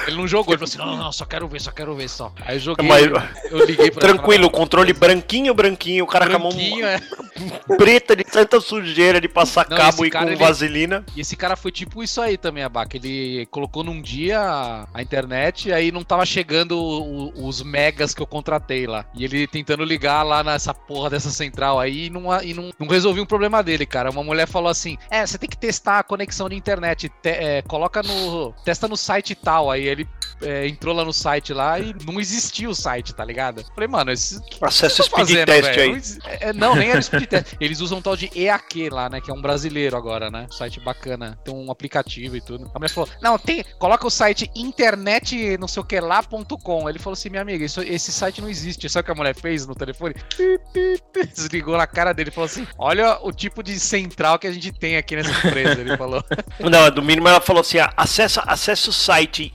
Ele 0.06 0.16
não 0.16 0.26
jogou, 0.28 0.54
ele 0.54 0.58
falou 0.58 0.68
assim, 0.68 0.78
não, 0.78 0.86
não, 0.96 1.04
não, 1.04 1.12
só 1.12 1.24
quero 1.24 1.46
ver, 1.48 1.60
só 1.60 1.70
quero 1.70 1.94
ver 1.94 2.08
só. 2.08 2.32
Aí 2.44 2.56
eu 2.56 2.60
joguei, 2.60 2.88
Mas- 2.88 3.04
eu 3.50 3.64
liguei 3.64 3.90
pra 3.90 4.00
Tranquilo, 4.00 4.46
o 4.46 4.50
controle 4.50 4.92
branquinho, 4.92 5.54
branquinho, 5.54 6.04
o 6.04 6.06
cara 6.06 6.28
com 6.28 6.36
a 6.36 6.38
mão 6.38 6.50
Branquinho, 6.50 6.86
é. 6.86 7.00
preta 7.76 8.14
de 8.16 8.24
tanta 8.24 8.60
sujeira 8.60 9.20
de 9.20 9.28
passar 9.28 9.66
Não, 9.68 9.76
cabo 9.76 10.04
e 10.04 10.10
com 10.10 10.18
cara, 10.18 10.30
ele- 10.32 10.36
vaselina. 10.36 11.04
E 11.16 11.20
esse 11.20 11.36
cara 11.36 11.56
foi 11.56 11.70
tipo 11.70 12.02
isso 12.02 12.20
aí 12.20 12.36
também, 12.36 12.62
Abaca. 12.62 12.96
Ele 12.96 13.46
colocou 13.50 13.82
num 13.84 14.00
dia 14.00 14.40
a- 14.40 14.86
a 14.92 15.02
internet, 15.02 15.72
aí 15.72 15.90
não 15.92 16.02
tava 16.02 16.24
chegando 16.26 16.72
o- 16.78 17.46
os 17.46 17.62
megas 17.62 18.14
que 18.14 18.20
eu 18.22 18.26
contratei 18.26 18.86
lá. 18.86 19.04
E 19.14 19.24
ele 19.24 19.46
tentando 19.46 19.84
ligar 19.84 20.22
lá 20.22 20.42
nessa 20.42 20.72
porra 20.74 21.10
dessa 21.10 21.30
central 21.30 21.78
aí 21.78 22.06
e 22.06 22.10
não, 22.10 22.42
e 22.42 22.54
não, 22.54 22.70
não 22.78 22.86
resolvi 22.88 23.20
um 23.20 23.26
problema 23.26 23.62
dele, 23.62 23.86
cara. 23.86 24.10
Uma 24.10 24.22
mulher 24.24 24.46
falou 24.46 24.68
assim: 24.70 24.96
É, 25.10 25.24
você 25.26 25.38
tem 25.38 25.48
que 25.48 25.56
testar 25.56 25.98
a 25.98 26.02
conexão 26.02 26.48
de 26.48 26.56
internet. 26.56 27.08
te- 27.08 27.28
é, 27.28 27.62
coloca 27.62 28.02
no. 28.02 28.52
Testa 28.64 28.86
no 28.88 28.96
site 28.96 29.19
tal. 29.34 29.70
Aí 29.70 29.86
ele 29.86 30.08
é, 30.42 30.66
entrou 30.66 30.94
lá 30.94 31.04
no 31.04 31.12
site 31.12 31.52
lá 31.52 31.78
e 31.78 31.94
não 32.06 32.20
existia 32.20 32.68
o 32.68 32.74
site, 32.74 33.14
tá 33.14 33.24
ligado? 33.24 33.64
Falei, 33.74 33.88
mano, 33.88 34.10
esse. 34.10 34.40
Acesso 34.60 34.98
Tô 34.98 35.02
speed 35.04 35.18
fazendo, 35.28 35.46
test 35.46 35.68
aí. 35.68 35.88
Não, 35.88 35.96
exi- 35.96 36.18
é, 36.24 36.52
não, 36.52 36.74
nem 36.76 36.90
era 36.90 37.02
speed 37.02 37.24
test. 37.26 37.54
Eles 37.60 37.80
usam 37.80 37.98
um 37.98 38.02
tal 38.02 38.16
de 38.16 38.30
EAQ 38.34 38.88
lá, 38.90 39.08
né? 39.08 39.20
Que 39.20 39.30
é 39.30 39.34
um 39.34 39.40
brasileiro 39.42 39.96
agora, 39.96 40.30
né? 40.30 40.46
Um 40.48 40.52
site 40.52 40.80
bacana. 40.80 41.38
Tem 41.44 41.54
um 41.54 41.70
aplicativo 41.70 42.36
e 42.36 42.40
tudo. 42.40 42.70
A 42.74 42.78
mulher 42.78 42.90
falou: 42.90 43.08
Não, 43.22 43.38
tem. 43.38 43.64
Coloca 43.78 44.06
o 44.06 44.10
site 44.10 44.50
internet 44.54 45.56
não 45.58 45.68
sei 45.68 45.80
o 45.82 45.84
que 45.84 46.00
lá.com. 46.00 46.88
Ele 46.88 46.98
falou 46.98 47.14
assim: 47.14 47.28
Minha 47.30 47.42
amiga, 47.42 47.64
isso- 47.64 47.82
esse 47.82 48.12
site 48.12 48.40
não 48.40 48.48
existe. 48.48 48.88
Sabe 48.88 49.02
o 49.02 49.04
que 49.06 49.10
a 49.12 49.14
mulher 49.14 49.34
fez 49.34 49.66
no 49.66 49.74
telefone? 49.74 50.14
Desligou 51.34 51.76
na 51.76 51.86
cara 51.86 52.12
dele 52.12 52.30
e 52.30 52.32
falou 52.32 52.46
assim: 52.46 52.66
Olha 52.78 53.18
o 53.22 53.32
tipo 53.32 53.62
de 53.62 53.78
central 53.78 54.38
que 54.38 54.46
a 54.46 54.52
gente 54.52 54.72
tem 54.72 54.96
aqui 54.96 55.16
nessa 55.16 55.30
empresa. 55.46 55.80
Ele 55.80 55.96
falou. 55.96 56.22
Não, 56.60 56.90
do 56.90 57.02
mínimo 57.02 57.28
ela 57.28 57.40
falou 57.40 57.60
assim: 57.60 57.78
ó, 57.78 57.88
acessa, 57.96 58.42
acessa 58.46 58.90
o 58.90 58.92
site 58.92 59.52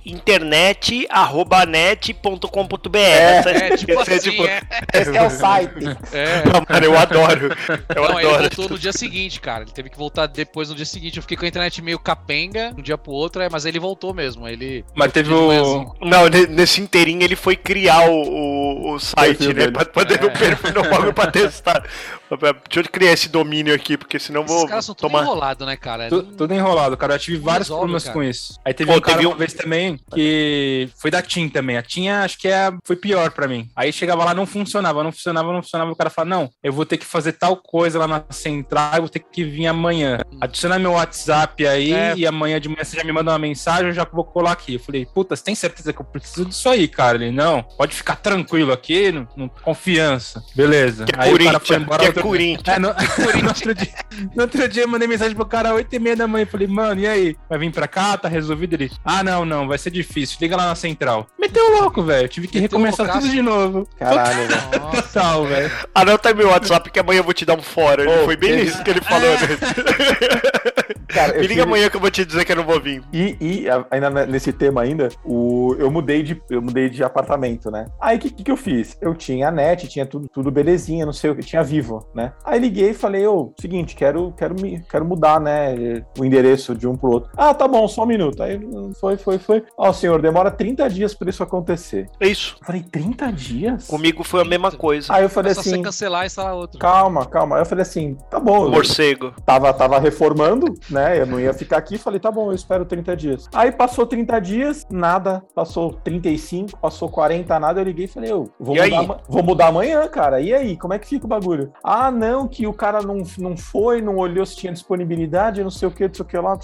internet.net.com.br. 0.75 2.97
É, 2.97 3.77
tipo 3.77 3.99
assim, 3.99 4.45
é. 4.45 4.61
Esse 4.93 5.15
é 5.17 5.23
o 5.25 5.29
site. 5.29 5.85
é. 6.13 6.43
Não, 6.45 6.63
mano, 6.67 6.85
eu 6.85 6.97
adoro. 6.97 7.55
Eu 7.95 8.03
Não, 8.09 8.19
ele 8.19 8.27
adoro. 8.29 8.41
voltou 8.43 8.69
no 8.69 8.79
dia 8.79 8.93
seguinte, 8.93 9.39
cara. 9.39 9.63
Ele 9.63 9.71
teve 9.71 9.89
que 9.89 9.97
voltar 9.97 10.27
depois 10.27 10.69
no 10.69 10.75
dia 10.75 10.85
seguinte. 10.85 11.17
Eu 11.17 11.23
fiquei 11.23 11.37
com 11.37 11.45
a 11.45 11.47
internet 11.47 11.81
meio 11.81 11.99
capenga, 11.99 12.73
um 12.77 12.81
dia 12.81 12.97
pro 12.97 13.11
outro, 13.11 13.41
é, 13.41 13.49
mas 13.49 13.65
ele 13.65 13.79
voltou 13.79 14.13
mesmo. 14.13 14.47
Ele. 14.47 14.85
Mas 14.93 15.11
teve 15.11 15.33
o. 15.33 15.47
manhãzinho. 15.47 15.95
Não, 16.01 16.27
ne- 16.27 16.47
nesse 16.47 16.81
inteirinho 16.81 17.23
ele 17.23 17.35
foi 17.35 17.55
criar 17.55 18.09
o, 18.09 18.93
o, 18.93 18.99
site, 18.99 19.53
né? 19.53 19.69
Pra 19.71 19.85
poder 19.85 20.21
É. 20.21 20.25
o 20.25 20.31
perfil 20.31 20.73
no 20.73 20.83
bagulho 20.89 21.13
pra 21.13 21.27
testar. 21.31 21.83
Deixa 22.29 22.79
eu 22.79 22.83
criar 22.91 23.11
esse 23.11 23.29
domínio 23.29 23.73
aqui, 23.73 23.97
porque 23.97 24.17
senão 24.19 24.43
Esses 24.43 24.55
vou 24.55 24.67
caras 24.67 24.85
são 24.85 24.95
tudo 24.95 25.09
tomar. 25.09 25.23
enrolados, 25.23 25.65
né, 25.67 25.75
cara? 25.77 26.09
Tu- 26.09 26.23
Tudo 26.23 26.53
enrolado, 26.53 26.97
cara. 26.97 27.15
Eu 27.15 27.19
tive 27.19 27.37
vários 27.37 27.67
resolve, 27.67 27.81
problemas 27.81 28.03
cara. 28.03 28.13
com 28.13 28.23
isso. 28.23 28.59
Aí 28.65 28.73
teve 28.73 28.91
Pô, 28.91 28.97
um 28.97 29.01
cara 29.01 29.17
teve 29.17 29.27
uma 29.27 29.35
um- 29.35 29.37
vez 29.37 29.53
também 29.53 29.99
que 30.13 30.64
foi 30.97 31.09
da 31.11 31.21
TIM 31.21 31.49
também. 31.49 31.77
A 31.77 31.81
TIM 31.83 32.09
acho 32.09 32.37
que 32.37 32.47
é, 32.47 32.71
foi 32.83 32.95
pior 32.95 33.31
pra 33.31 33.47
mim. 33.47 33.69
Aí 33.75 33.91
chegava 33.91 34.23
lá, 34.23 34.33
não 34.33 34.45
funcionava, 34.45 35.03
não 35.03 35.11
funcionava, 35.11 35.51
não 35.53 35.61
funcionava. 35.61 35.91
O 35.91 35.95
cara 35.95 36.09
fala: 36.09 36.29
Não, 36.29 36.49
eu 36.63 36.71
vou 36.73 36.85
ter 36.85 36.97
que 36.97 37.05
fazer 37.05 37.33
tal 37.33 37.55
coisa 37.57 37.99
lá 37.99 38.07
na 38.07 38.23
central, 38.29 38.95
eu 38.95 39.01
vou 39.01 39.09
ter 39.09 39.19
que 39.19 39.43
vir 39.43 39.67
amanhã. 39.67 40.19
Adiciona 40.41 40.77
meu 40.79 40.91
WhatsApp 40.91 41.65
aí 41.67 41.93
É. 41.93 42.13
e 42.15 42.25
amanhã 42.27 42.59
de 42.59 42.67
manhã 42.69 42.83
você 42.83 42.97
já 42.97 43.03
me 43.03 43.11
manda 43.11 43.31
uma 43.31 43.39
mensagem, 43.39 43.87
eu 43.87 43.93
já 43.93 44.05
vou 44.11 44.23
colar 44.23 44.51
aqui. 44.53 44.75
Eu 44.75 44.79
falei: 44.79 45.05
Puta, 45.05 45.35
você 45.35 45.43
tem 45.43 45.55
certeza 45.55 45.91
que 45.93 45.99
eu 46.01 46.05
preciso 46.05 46.45
disso 46.45 46.67
aí, 46.69 46.87
cara? 46.87 47.17
Ele: 47.17 47.31
Não, 47.31 47.63
pode 47.63 47.95
ficar 47.95 48.15
tranquilo 48.17 48.71
aqui, 48.71 49.11
não, 49.11 49.27
não- 49.35 49.49
confiança. 49.49 50.43
Beleza. 50.55 51.05
Que 51.05 51.15
é 51.15 51.23
aí 51.23 51.33
o 51.33 51.37
cara 51.37 51.59
Corinthians, 51.59 51.67
foi 51.67 51.77
embora. 51.77 51.99
que 51.99 52.05
é 52.05 52.07
outro- 52.09 52.23
Corinthians. 52.23 52.75
é, 52.77 52.79
no, 52.79 52.87
no 53.43 53.47
outro 53.49 53.73
dia, 53.75 53.93
no 54.35 54.41
outro 54.43 54.67
dia 54.69 54.83
eu 54.83 54.87
mandei 54.87 55.07
mensagem 55.07 55.35
pro 55.35 55.45
cara 55.45 55.69
às 55.69 55.75
8 55.75 55.93
e 55.95 55.99
meia 55.99 56.15
da 56.15 56.27
manhã. 56.27 56.45
Falei, 56.45 56.67
mano, 56.67 57.01
e 57.01 57.07
aí? 57.07 57.35
Vai 57.49 57.59
vir 57.59 57.71
pra 57.71 57.87
cá? 57.87 58.17
Tá 58.17 58.27
resolvido? 58.27 58.73
Ele, 58.73 58.91
ah, 59.03 59.23
não, 59.23 59.45
não, 59.45 59.67
vai 59.67 59.77
ser 59.77 59.91
difícil. 59.91 60.37
Liga 60.41 60.54
lá 60.55 60.67
na 60.67 60.75
central. 60.75 61.27
Meteu 61.39 61.79
louco, 61.81 62.01
velho. 62.03 62.27
Tive 62.27 62.47
que 62.47 62.59
Meteu 62.59 62.77
recomeçar 62.77 63.05
loucaço. 63.05 63.25
tudo 63.27 63.35
de 63.35 63.41
novo. 63.41 63.87
Caralho, 63.97 64.47
velho. 64.47 64.91
Total, 65.01 65.45
velho. 65.45 65.71
Anota 65.93 66.29
aí 66.29 66.35
meu 66.35 66.49
WhatsApp 66.49 66.89
que 66.89 66.99
amanhã 66.99 67.19
eu 67.19 67.23
vou 67.23 67.33
te 67.33 67.45
dar 67.45 67.55
um 67.57 67.61
fora. 67.61 68.03
Ô, 68.09 68.25
foi 68.25 68.35
bem 68.35 68.55
nisso 68.57 68.83
que 68.83 68.89
ele 68.89 69.01
falou. 69.01 69.29
né? 69.29 69.37
Cara, 71.07 71.33
Me 71.33 71.41
liga 71.41 71.47
tive- 71.53 71.61
amanhã 71.61 71.89
que 71.89 71.95
eu 71.95 72.01
vou 72.01 72.11
te 72.11 72.25
dizer 72.25 72.43
que 72.43 72.51
eu 72.51 72.55
não 72.57 72.65
vou 72.65 72.79
vir. 72.79 73.01
E, 73.13 73.37
e, 73.39 73.65
ainda 73.89 74.09
ne- 74.09 74.25
nesse 74.25 74.51
tema 74.51 74.81
ainda, 74.81 75.09
o, 75.23 75.73
eu 75.79 75.89
mudei 75.89 76.21
de 76.21 76.41
eu 76.49 76.61
mudei 76.61 76.89
de 76.89 77.03
apartamento, 77.03 77.71
né? 77.71 77.85
Aí 78.01 78.17
o 78.17 78.19
que, 78.19 78.29
que, 78.29 78.43
que 78.43 78.51
eu 78.51 78.57
fiz? 78.57 78.97
Eu 79.01 79.13
tinha 79.15 79.47
a 79.47 79.51
net, 79.51 79.87
tinha 79.87 80.05
tudo, 80.05 80.27
tudo 80.27 80.51
belezinha, 80.51 81.05
não 81.05 81.13
sei 81.13 81.29
o 81.29 81.35
que, 81.35 81.41
tinha 81.41 81.63
vivo, 81.63 82.05
né? 82.13 82.33
Aí 82.43 82.59
liguei 82.59 82.89
e 82.89 82.93
falei, 82.93 83.25
ô, 83.25 83.53
seguinte, 83.59 83.95
quero, 83.95 84.33
quero, 84.37 84.55
me, 84.59 84.83
quero 84.89 85.05
mudar, 85.05 85.39
né? 85.39 86.03
O 86.19 86.25
endereço 86.25 86.75
de 86.75 86.85
um 86.87 86.97
pro 86.97 87.11
outro. 87.11 87.29
Ah, 87.37 87.53
tá 87.53 87.67
bom, 87.67 87.87
só 87.87 88.03
um 88.03 88.07
minuto. 88.07 88.43
Aí 88.43 88.59
foi, 88.99 89.15
foi, 89.15 89.37
foi. 89.37 89.63
Ó, 89.77 89.93
senhor, 89.93 90.21
demora 90.21 90.44
30 90.51 90.89
dias 90.89 91.13
pra 91.13 91.29
isso 91.29 91.43
acontecer. 91.43 92.09
É 92.19 92.27
isso. 92.27 92.57
Eu 92.61 92.65
falei, 92.65 92.83
30 92.83 93.31
dias? 93.31 93.87
Comigo 93.87 94.23
foi 94.23 94.41
a 94.41 94.45
mesma 94.45 94.71
coisa. 94.71 95.13
Aí 95.13 95.23
eu 95.23 95.29
falei 95.29 95.51
é 95.51 95.55
só 95.55 95.61
você 95.61 95.69
assim. 95.69 95.81
cancelar 95.81 96.23
e 96.23 96.27
instalar 96.27 96.53
outro. 96.55 96.79
Calma, 96.79 97.25
calma. 97.25 97.55
Aí 97.57 97.61
eu 97.61 97.65
falei 97.65 97.81
assim, 97.83 98.17
tá 98.29 98.39
bom. 98.39 98.65
eu- 98.65 98.71
Morcego. 98.71 99.33
tava, 99.45 99.73
tava 99.73 99.99
reformando, 99.99 100.73
né? 100.89 101.19
Eu 101.19 101.25
não 101.25 101.39
ia 101.39 101.53
ficar 101.53 101.77
aqui. 101.77 101.97
Falei, 101.97 102.19
tá 102.19 102.31
bom, 102.31 102.49
eu 102.51 102.55
espero 102.55 102.85
30 102.85 103.15
dias. 103.15 103.47
Aí 103.53 103.71
passou 103.71 104.05
30 104.05 104.39
dias, 104.39 104.85
nada. 104.91 105.43
Passou 105.53 105.93
35, 105.93 106.77
passou 106.79 107.09
40, 107.09 107.59
nada. 107.59 107.79
Eu 107.81 107.85
liguei 107.85 108.05
e 108.05 108.07
falei, 108.07 108.31
eu 108.31 108.49
vou, 108.59 108.75
E 108.75 108.89
mudar, 108.89 109.17
vou 109.27 109.43
mudar 109.43 109.67
amanhã, 109.67 110.07
cara. 110.07 110.39
E 110.41 110.53
aí, 110.53 110.77
como 110.77 110.93
é 110.93 110.99
que 110.99 111.07
fica 111.07 111.25
o 111.25 111.29
bagulho? 111.29 111.71
Ah, 111.83 112.11
não, 112.11 112.47
que 112.47 112.67
o 112.67 112.73
cara 112.73 113.01
não, 113.01 113.21
não 113.37 113.55
foi, 113.57 114.01
não 114.01 114.17
olhou 114.17 114.45
se 114.45 114.55
tinha 114.55 114.73
disponibilidade, 114.73 115.63
não 115.63 115.69
sei 115.69 115.87
o 115.87 115.91
que, 115.91 116.07
não 116.07 116.13
sei 116.13 116.23
o 116.23 116.27
que 116.27 116.37
lá. 116.37 116.57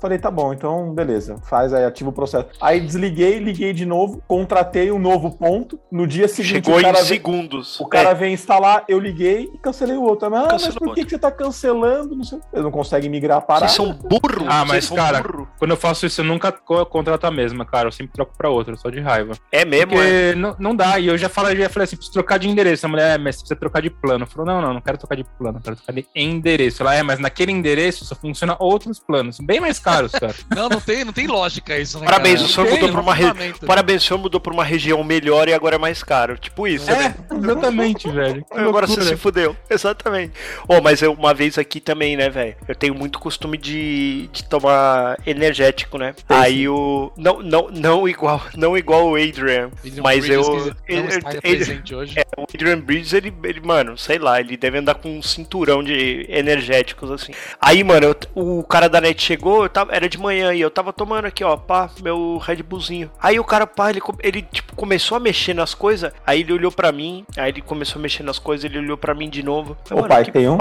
Falei, 0.00 0.18
tá 0.18 0.30
bom, 0.30 0.52
então 0.52 0.92
beleza. 0.94 1.36
Faz 1.44 1.72
aí, 1.72 1.84
ativa 1.84 2.10
o 2.10 2.12
processo. 2.12 2.46
Aí 2.60 2.80
desliguei, 3.00 3.38
liguei 3.38 3.72
de 3.72 3.86
novo, 3.86 4.22
contratei 4.28 4.90
um 4.92 4.98
novo 4.98 5.30
ponto. 5.36 5.78
No 5.90 6.06
dia 6.06 6.28
seguinte, 6.28 6.64
Chegou 6.66 6.74
o 6.76 6.78
em 6.80 6.82
cara 6.82 6.96
veio- 6.98 7.06
segundos. 7.06 7.80
o 7.80 7.86
cara 7.86 8.10
É, 8.10 8.14
veio 8.14 8.32
instalar, 8.32 8.84
eu 8.88 8.98
liguei 8.98 9.48
e 9.54 9.58
cancelei 9.58 9.96
o 9.96 10.02
outro. 10.02 10.26
Ah, 10.34 10.48
mas 10.52 10.74
por 10.74 10.94
que, 10.94 11.04
que 11.04 11.10
você 11.10 11.18
tá 11.18 11.30
cancelando? 11.30 12.14
Não 12.14 12.24
sei. 12.24 12.38
Eles 12.52 12.64
não 12.64 12.70
conseguem 12.70 13.10
migrar 13.10 13.38
a 13.38 13.40
parada. 13.40 13.68
Vocês 13.68 13.76
são 13.76 13.92
burros. 13.92 14.46
Ah, 14.48 14.64
mas, 14.64 14.88
cara, 14.90 15.22
burro. 15.22 15.48
Quando 15.58 15.70
eu 15.72 15.76
faço 15.76 16.06
isso, 16.06 16.20
eu 16.20 16.24
nunca 16.24 16.52
co- 16.52 16.84
contrato 16.86 17.24
a 17.24 17.30
mesma, 17.30 17.64
cara. 17.64 17.88
Eu 17.88 17.92
sempre 17.92 18.12
troco 18.12 18.32
pra 18.36 18.50
outra, 18.50 18.76
só 18.76 18.90
de 18.90 19.00
raiva. 19.00 19.32
É 19.52 19.64
mesmo, 19.64 19.92
é. 20.00 20.32
Porque 20.32 20.34
não, 20.40 20.56
não 20.58 20.76
dá. 20.76 20.98
E 20.98 21.06
eu 21.06 21.16
já 21.18 21.28
falei, 21.28 21.56
já 21.56 21.68
falei 21.68 21.84
assim, 21.84 21.96
preciso 21.96 22.12
trocar 22.12 22.38
de 22.38 22.48
endereço. 22.48 22.86
A 22.86 22.88
mulher, 22.88 23.14
é, 23.14 23.18
mas 23.18 23.36
você 23.36 23.40
precisa 23.42 23.58
trocar 23.60 23.80
de 23.82 23.90
plano. 23.90 24.26
Falou, 24.26 24.46
não, 24.46 24.60
não, 24.60 24.74
não 24.74 24.80
quero 24.80 24.98
trocar 24.98 25.14
de 25.16 25.24
plano, 25.24 25.60
quero 25.62 25.76
trocar 25.76 25.92
de 25.92 26.06
endereço. 26.14 26.82
Ela 26.82 26.94
é, 26.94 27.02
mas 27.02 27.18
naquele 27.18 27.52
endereço 27.52 28.04
só 28.04 28.14
funciona 28.14 28.56
outros 28.58 28.98
planos, 28.98 29.38
bem 29.40 29.60
mais 29.60 29.78
caros, 29.78 30.12
cara. 30.12 30.34
Não, 30.54 30.68
não 30.68 30.80
tem, 30.80 31.04
não 31.04 31.12
tem 31.12 31.26
lógica 31.26 31.78
isso, 31.78 31.98
né? 32.00 32.04
Parabéns, 32.06 32.40
cara? 32.40 32.46
o 32.46 32.48
senhor 32.52 32.66
mudou 32.80 32.90
pra 32.92 33.00
uma 33.00 33.14
re-. 33.14 33.52
Parabéns, 33.66 34.02
o 34.02 34.06
senhor 34.06 34.20
mudou 34.20 34.40
pra 34.40 34.52
uma 34.52 34.64
região 34.64 35.02
melhor 35.04 35.48
e 35.48 35.52
agora 35.54 35.76
é 35.76 35.78
mais 35.78 36.02
caro. 36.02 36.36
Tipo 36.38 36.66
isso, 36.66 36.86
né? 36.90 37.14
é, 37.30 37.34
exatamente, 37.36 38.08
velho. 38.10 38.44
Que 38.44 38.58
Agora 38.58 38.86
você 38.86 39.02
se 39.02 39.16
fudeu. 39.16 39.56
Exatamente. 39.70 40.32
Ô, 40.68 40.80
mas 40.80 41.02
eu, 41.02 41.12
uma 41.12 41.32
vez 41.34 41.58
aqui 41.58 41.80
também, 41.80 42.16
né, 42.16 42.28
velho? 42.28 42.56
Eu 42.68 42.74
tenho 42.74 42.94
muito 42.94 43.18
costume 43.18 43.56
de, 43.58 44.28
de 44.32 44.44
tomar 44.44 45.16
energético, 45.26 45.98
né? 45.98 46.14
Aí 46.28 46.68
o. 46.68 47.12
Não, 47.16 47.40
não, 47.42 47.68
não 47.70 48.08
igual, 48.08 48.42
não 48.56 48.76
igual 48.76 49.08
o 49.08 49.14
Adrian. 49.16 49.70
Adrian 49.84 50.02
mas 50.02 50.26
Bridges, 50.26 50.46
eu- 50.46 50.74
ele- 50.88 51.08
ele-. 51.42 51.82
É, 52.16 52.24
o 52.36 52.44
Adrian 52.54 52.80
Bridges, 52.80 53.12
ele, 53.12 53.32
ele, 53.44 53.60
mano, 53.60 53.96
sei 53.98 54.18
lá, 54.18 54.40
ele 54.40 54.56
deve 54.56 54.78
andar 54.78 54.94
com 54.94 55.18
um 55.18 55.22
cinturão 55.22 55.82
de 55.82 56.26
energéticos, 56.28 57.10
assim. 57.10 57.32
Aí, 57.60 57.82
mano, 57.84 58.06
eu- 58.06 58.16
o 58.34 58.62
cara 58.64 58.88
da 58.88 59.00
net 59.00 59.20
chegou, 59.22 59.62
eu 59.64 59.68
tava, 59.68 59.92
era 59.94 60.08
de 60.08 60.18
manhã 60.18 60.52
e 60.54 60.60
eu 60.60 60.70
tava 60.70 60.92
tomando 60.92 61.24
aqui, 61.26 61.42
ó, 61.44 61.56
pá, 61.56 61.90
meu 62.02 62.38
Red 62.38 62.62
Bullzinho. 62.70 63.10
Aí 63.20 63.38
o 63.38 63.44
cara, 63.44 63.66
pá, 63.66 63.90
ele, 63.90 64.00
ele 64.22 64.42
tipo, 64.42 64.74
começou 64.74 65.16
a 65.16 65.20
mexer 65.20 65.52
nas 65.54 65.74
coisas, 65.74 66.12
aí 66.26 66.40
ele 66.40 66.52
olhou 66.52 66.70
pra 66.72 66.90
mim, 66.92 67.24
aí 67.36 67.50
ele 67.50 67.60
começou 67.60 67.98
a 67.98 68.02
mexer 68.02 68.22
nas 68.22 68.38
coisas, 68.38 68.64
ele 68.64 68.78
olhou 68.78 68.96
pra 68.96 69.12
mim 69.14 69.28
de 69.28 69.42
novo. 69.42 69.76
Ô, 69.90 69.96
mano, 69.96 70.08
pai, 70.08 70.24
que 70.24 70.32
tem 70.32 70.48
um? 70.48 70.58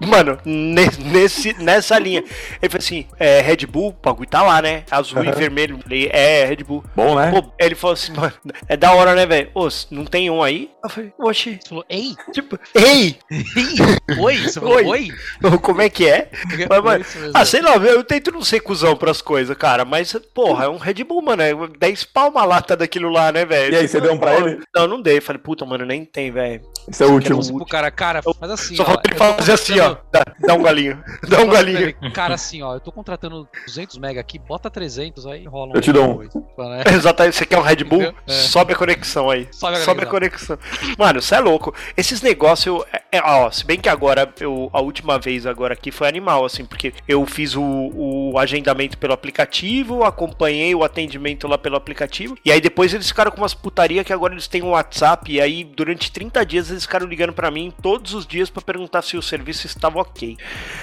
Mano, 0.00 0.38
ne- 0.44 0.88
nesse, 1.12 1.52
nessa 1.62 1.98
linha. 1.98 2.20
Ele 2.60 2.70
falou 2.70 2.78
assim: 2.78 3.06
é, 3.18 3.40
Red 3.40 3.66
Bull, 3.66 3.88
o 3.88 3.92
bagulho 4.02 4.28
tá 4.28 4.42
lá, 4.42 4.60
né? 4.62 4.84
Azul 4.90 5.24
e 5.24 5.32
vermelho. 5.32 5.78
Falei, 5.82 6.08
é, 6.12 6.44
Red 6.44 6.62
Bull. 6.64 6.84
Bom, 6.94 7.14
né? 7.16 7.30
Pô, 7.30 7.50
ele 7.58 7.74
falou 7.74 7.94
assim, 7.94 8.12
mano, 8.12 8.32
é 8.68 8.76
da 8.76 8.92
hora, 8.92 9.14
né, 9.14 9.26
velho? 9.26 9.50
Ô, 9.54 9.68
não 9.90 10.04
tem 10.04 10.30
um 10.30 10.42
aí? 10.42 10.70
Eu 10.82 10.88
falei, 10.90 11.12
oxi. 11.18 11.58
Você 11.62 11.68
falou, 11.68 11.84
ei, 11.88 12.14
Tipo, 12.32 12.58
ei! 12.74 13.16
ei, 13.30 14.18
oi? 14.18 14.36
Você 14.38 14.60
falou, 14.60 14.76
Oi. 14.76 14.84
oi? 15.42 15.58
Como 15.58 15.80
é 15.82 15.88
que 15.88 16.06
é? 16.08 16.30
Mas, 16.68 16.82
mano, 16.82 17.04
ah, 17.34 17.44
sei 17.44 17.60
lá, 17.62 17.76
eu 17.76 18.02
tento 18.04 18.30
não 18.32 18.42
ser 18.42 18.60
cuzão 18.60 18.96
pras 18.96 19.20
coisas, 19.22 19.56
cara, 19.56 19.84
mas, 19.84 20.12
porra, 20.34 20.64
é 20.64 20.68
um 20.68 20.76
Red 20.78 21.04
Bull, 21.04 21.22
mano, 21.22 21.29
é 21.38 21.52
10 21.78 22.04
pau 22.04 22.30
uma 22.30 22.44
lata 22.44 22.76
daquilo 22.76 23.10
lá, 23.10 23.30
né, 23.32 23.44
velho? 23.44 23.74
E 23.74 23.78
aí, 23.78 23.88
você 23.88 24.00
deu 24.00 24.12
um 24.12 24.18
pra 24.18 24.36
ele? 24.36 24.60
Não, 24.74 24.86
não 24.86 25.02
dei, 25.02 25.20
falei, 25.20 25.40
puta, 25.40 25.64
mano, 25.64 25.84
nem 25.84 26.04
tem, 26.04 26.30
velho. 26.30 26.62
Esse 26.88 27.02
é 27.02 27.06
o 27.06 27.12
último. 27.12 27.40
Tipo, 27.42 27.66
cara, 27.66 27.90
cara, 27.90 28.20
mas 28.40 28.50
assim, 28.50 28.76
Só 28.76 28.82
ó, 28.82 28.86
falta 28.86 29.10
ele 29.10 29.18
fazer 29.18 29.52
assim, 29.52 29.78
ó, 29.80 29.96
dá, 30.10 30.22
dá 30.40 30.54
um 30.54 30.62
galinho, 30.62 31.02
dá 31.28 31.40
um 31.40 31.48
galinho. 31.48 31.94
Cara, 32.12 32.34
assim, 32.34 32.62
ó, 32.62 32.74
eu 32.74 32.80
tô 32.80 32.90
contratando 32.90 33.48
200 33.66 33.98
mega 33.98 34.20
aqui, 34.20 34.38
bota 34.38 34.70
300 34.70 35.26
aí 35.26 35.44
rola 35.46 35.72
Eu 35.74 35.80
te 35.80 35.92
dou 35.92 36.20
um. 36.20 36.68
né? 36.68 36.84
Exatamente, 36.92 37.36
você 37.36 37.46
quer 37.46 37.58
um 37.58 37.62
Red 37.62 37.84
Bull? 37.84 38.02
É. 38.02 38.14
Sobe 38.26 38.72
a 38.72 38.76
conexão 38.76 39.30
aí. 39.30 39.48
Sobe 39.52 39.76
a 39.76 39.80
Sobe 39.80 40.02
a 40.02 40.06
conexão. 40.06 40.58
Mano, 40.98 41.20
você 41.20 41.34
é 41.34 41.40
louco. 41.40 41.74
Esses 41.96 42.22
negócios, 42.22 42.82
é, 42.92 43.18
é, 43.18 43.22
ó, 43.22 43.50
se 43.50 43.64
bem 43.64 43.78
que 43.78 43.88
agora, 43.88 44.32
eu, 44.40 44.70
a 44.72 44.80
última 44.80 45.18
vez 45.18 45.46
agora 45.46 45.74
aqui 45.74 45.90
foi 45.90 46.08
animal, 46.08 46.44
assim, 46.44 46.64
porque 46.64 46.92
eu 47.06 47.24
fiz 47.26 47.54
o, 47.56 47.62
o 47.62 48.38
agendamento 48.38 48.98
pelo 48.98 49.12
aplicativo, 49.12 50.04
acompanhei 50.04 50.74
o 50.74 50.84
atendimento 50.84 51.19
lá 51.46 51.58
pelo 51.58 51.76
aplicativo, 51.76 52.36
e 52.44 52.50
aí 52.50 52.60
depois 52.60 52.92
eles 52.94 53.08
ficaram 53.08 53.30
com 53.30 53.38
umas 53.38 53.54
putaria 53.54 54.02
que 54.02 54.12
agora 54.12 54.32
eles 54.34 54.46
têm 54.46 54.62
um 54.62 54.70
WhatsApp, 54.70 55.30
e 55.30 55.40
aí 55.40 55.64
durante 55.64 56.10
30 56.10 56.44
dias 56.44 56.70
eles 56.70 56.84
ficaram 56.84 57.06
ligando 57.06 57.32
pra 57.32 57.50
mim 57.50 57.72
todos 57.82 58.14
os 58.14 58.26
dias 58.26 58.50
pra 58.50 58.62
perguntar 58.62 59.02
se 59.02 59.16
o 59.16 59.22
serviço 59.22 59.66
estava 59.66 60.00
ok. 60.00 60.36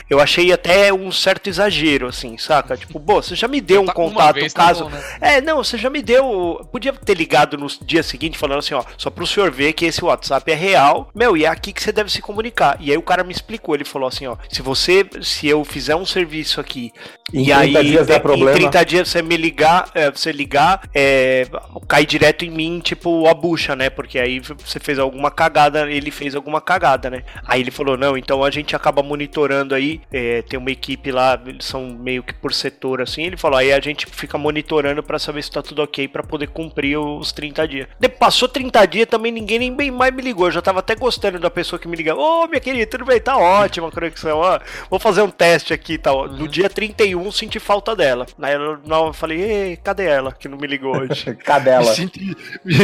Eu 0.10 0.20
achei 0.20 0.52
até 0.52 0.94
um 0.94 1.12
certo 1.12 1.48
exagero, 1.48 2.08
assim, 2.08 2.38
saca? 2.38 2.78
Tipo, 2.78 3.00
pô, 3.00 3.22
você 3.22 3.36
já 3.36 3.48
me 3.48 3.60
deu 3.60 3.82
um 3.82 3.86
Tá 3.86 3.94
uma 3.94 4.10
contato 4.10 4.36
vez, 4.36 4.54
tá 4.54 4.66
caso. 4.68 4.84
bom, 4.86 4.90
né? 4.90 5.04
É, 5.20 5.42
não, 5.42 5.58
você 5.58 5.78
já 5.78 5.90
me 5.90 6.02
deu. 6.02 6.68
Podia 6.72 6.94
ter 6.94 7.16
ligado 7.16 7.58
no 7.58 7.68
dia 7.82 8.04
seguinte 8.04 8.38
falando 8.38 8.60
assim, 8.60 8.74
ó, 8.74 8.84
só 8.98 9.10
pro 9.10 9.26
senhor 9.26 9.52
ver 9.52 9.74
que 9.74 9.86
esse 9.86 10.04
WhatsApp 10.04 10.52
é 10.52 10.56
real. 10.56 11.10
Meu, 11.16 11.36
e 11.36 11.46
é 11.46 11.48
aqui 11.48 11.72
que 11.74 11.82
você 11.82 11.92
deve 11.92 12.12
se 12.12 12.22
comunicar. 12.22 12.78
E 12.80 12.92
aí 12.92 12.98
o 12.98 13.02
cara 13.02 13.24
me 13.24 13.32
explicou, 13.32 13.76
ele 13.76 13.86
falou 13.86 14.08
assim, 14.08 14.28
ó, 14.28 14.36
se 14.50 14.62
você, 14.62 15.06
se 15.22 15.48
eu 15.48 15.64
fizer 15.64 15.96
um 15.96 16.06
serviço 16.06 16.60
aqui 16.60 16.92
Em 17.34 17.42
e 17.42 17.46
30 17.46 17.60
aí 17.80 17.86
dias 17.86 18.10
em 18.10 18.20
problema. 18.20 18.52
30 18.52 18.86
dias 18.86 19.08
você 19.08 19.22
me 19.22 19.38
ligar, 19.38 19.90
é, 19.94 20.12
você 20.28 20.32
ligar, 20.32 20.82
é, 20.94 21.48
cai 21.88 22.06
direto 22.06 22.44
em 22.44 22.50
mim, 22.50 22.80
tipo, 22.80 23.28
a 23.28 23.34
bucha, 23.34 23.76
né? 23.76 23.90
Porque 23.90 24.20
aí 24.20 24.40
você 24.40 24.80
fez 24.80 25.00
alguma 25.00 25.32
cagada, 25.32 25.90
ele 25.90 26.12
fez 26.12 26.36
alguma 26.36 26.60
cagada, 26.60 27.10
né? 27.10 27.24
Aí 27.46 27.62
ele 27.62 27.72
falou, 27.72 27.98
não, 27.98 28.18
então 28.18 28.44
a 28.44 28.52
gente 28.52 28.76
acaba 28.76 29.02
monitorando 29.02 29.74
aí, 29.74 30.02
é, 30.12 30.42
tem 30.42 30.60
uma 30.60 30.72
equipe 30.72 31.12
lá, 31.12 31.40
eles 31.46 31.66
são 31.66 31.88
meio 31.88 32.24
que 32.24 32.34
por 32.34 32.54
setor, 32.54 33.02
assim, 33.02 33.24
ele 33.24 33.38
falou, 33.38 33.58
aí 33.58 33.72
a 33.72 33.80
gente 33.80 34.06
fica 34.06 34.38
monitorando 34.38 35.02
pra 35.02 35.20
saber 35.20 35.44
se 35.44 35.52
tá 35.52 35.62
tudo 35.62 35.82
ok 35.82 36.08
pra 36.08 36.24
poder 36.24 36.48
cumprir 36.48 36.98
os 36.98 37.32
30 37.32 37.68
dias. 37.68 37.88
De, 38.00 38.10
passou 38.10 38.50
30 38.50 38.86
dias 38.86 39.08
também, 39.08 39.32
ninguém 39.32 39.60
nem 39.60 39.74
bem 39.74 39.92
mais 39.92 40.14
me 40.14 40.22
ligou, 40.22 40.48
eu 40.48 40.52
já 40.52 40.62
tava 40.62 40.80
até 40.80 40.96
gostando 40.96 41.40
da 41.40 41.50
pessoa 41.50 41.80
que 41.80 41.88
me 41.88 41.96
liga, 41.96 42.16
ô, 42.16 42.48
minha 42.48 42.60
querida, 42.60 42.86
tudo 42.88 43.06
bem, 43.06 43.20
tá 43.20 43.38
ótima 43.38 43.88
a 43.88 43.92
conexão, 43.92 44.40
ó, 44.40 44.60
vou 44.90 45.00
fazer 45.00 45.22
um 45.22 45.30
teste 45.30 45.74
aqui, 45.74 45.98
tá, 45.98 46.12
ó. 46.12 46.28
no 46.28 46.48
dia 46.48 46.70
31 46.70 47.28
um, 47.28 47.32
senti 47.32 47.60
falta 47.60 47.96
dela. 47.96 48.26
Aí 48.42 48.54
eu, 48.54 48.80
eu 48.86 49.14
falei, 49.14 49.38
Ei, 49.42 49.78
cadê 49.78 50.06
ela 50.06 50.17
que 50.40 50.48
não 50.48 50.58
me 50.58 50.68
ligou 50.68 50.96
hoje? 50.98 51.30
Me 51.30 51.36
Cadela. 51.36 51.94
senti, 51.94 52.36
me, 52.66 52.76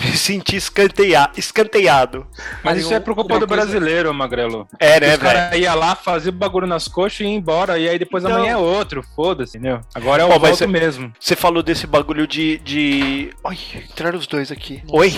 me 0.00 0.16
senti 0.16 0.56
escanteia, 0.56 1.30
escanteado. 1.36 2.26
Mas 2.36 2.62
Cara, 2.62 2.78
isso 2.78 2.92
eu- 2.92 2.96
é 2.96 3.00
por 3.00 3.14
culpa 3.14 3.34
uma 3.34 3.40
do 3.40 3.46
coisa- 3.46 3.64
brasileiro, 3.64 4.12
Magrelo. 4.14 4.66
É, 4.78 5.00
né, 5.00 5.14
Os 5.14 5.20
velho? 5.20 5.20
caras 5.20 5.58
iam 5.58 5.74
lá, 5.76 5.94
fazer 5.94 6.28
o 6.30 6.32
bagulho 6.32 6.66
nas 6.66 6.88
coxas 6.88 7.20
e 7.20 7.24
ia 7.24 7.30
embora. 7.30 7.78
E 7.78 7.88
aí 7.88 7.98
depois 7.98 8.22
Não. 8.24 8.32
amanhã 8.32 8.52
é 8.52 8.56
outro, 8.56 9.02
foda-se, 9.16 9.56
entendeu? 9.58 9.80
Agora 9.94 10.22
é 10.22 10.26
o 10.26 10.38
voto 10.38 10.68
mesmo. 10.68 11.12
Você 11.18 11.34
falou 11.36 11.62
desse 11.62 11.86
bagulho 11.86 12.26
de. 12.26 12.58
de... 12.58 13.30
Ai, 13.44 13.58
entraram 13.90 14.18
os 14.18 14.26
dois 14.26 14.50
aqui. 14.52 14.82
Oi? 14.88 15.12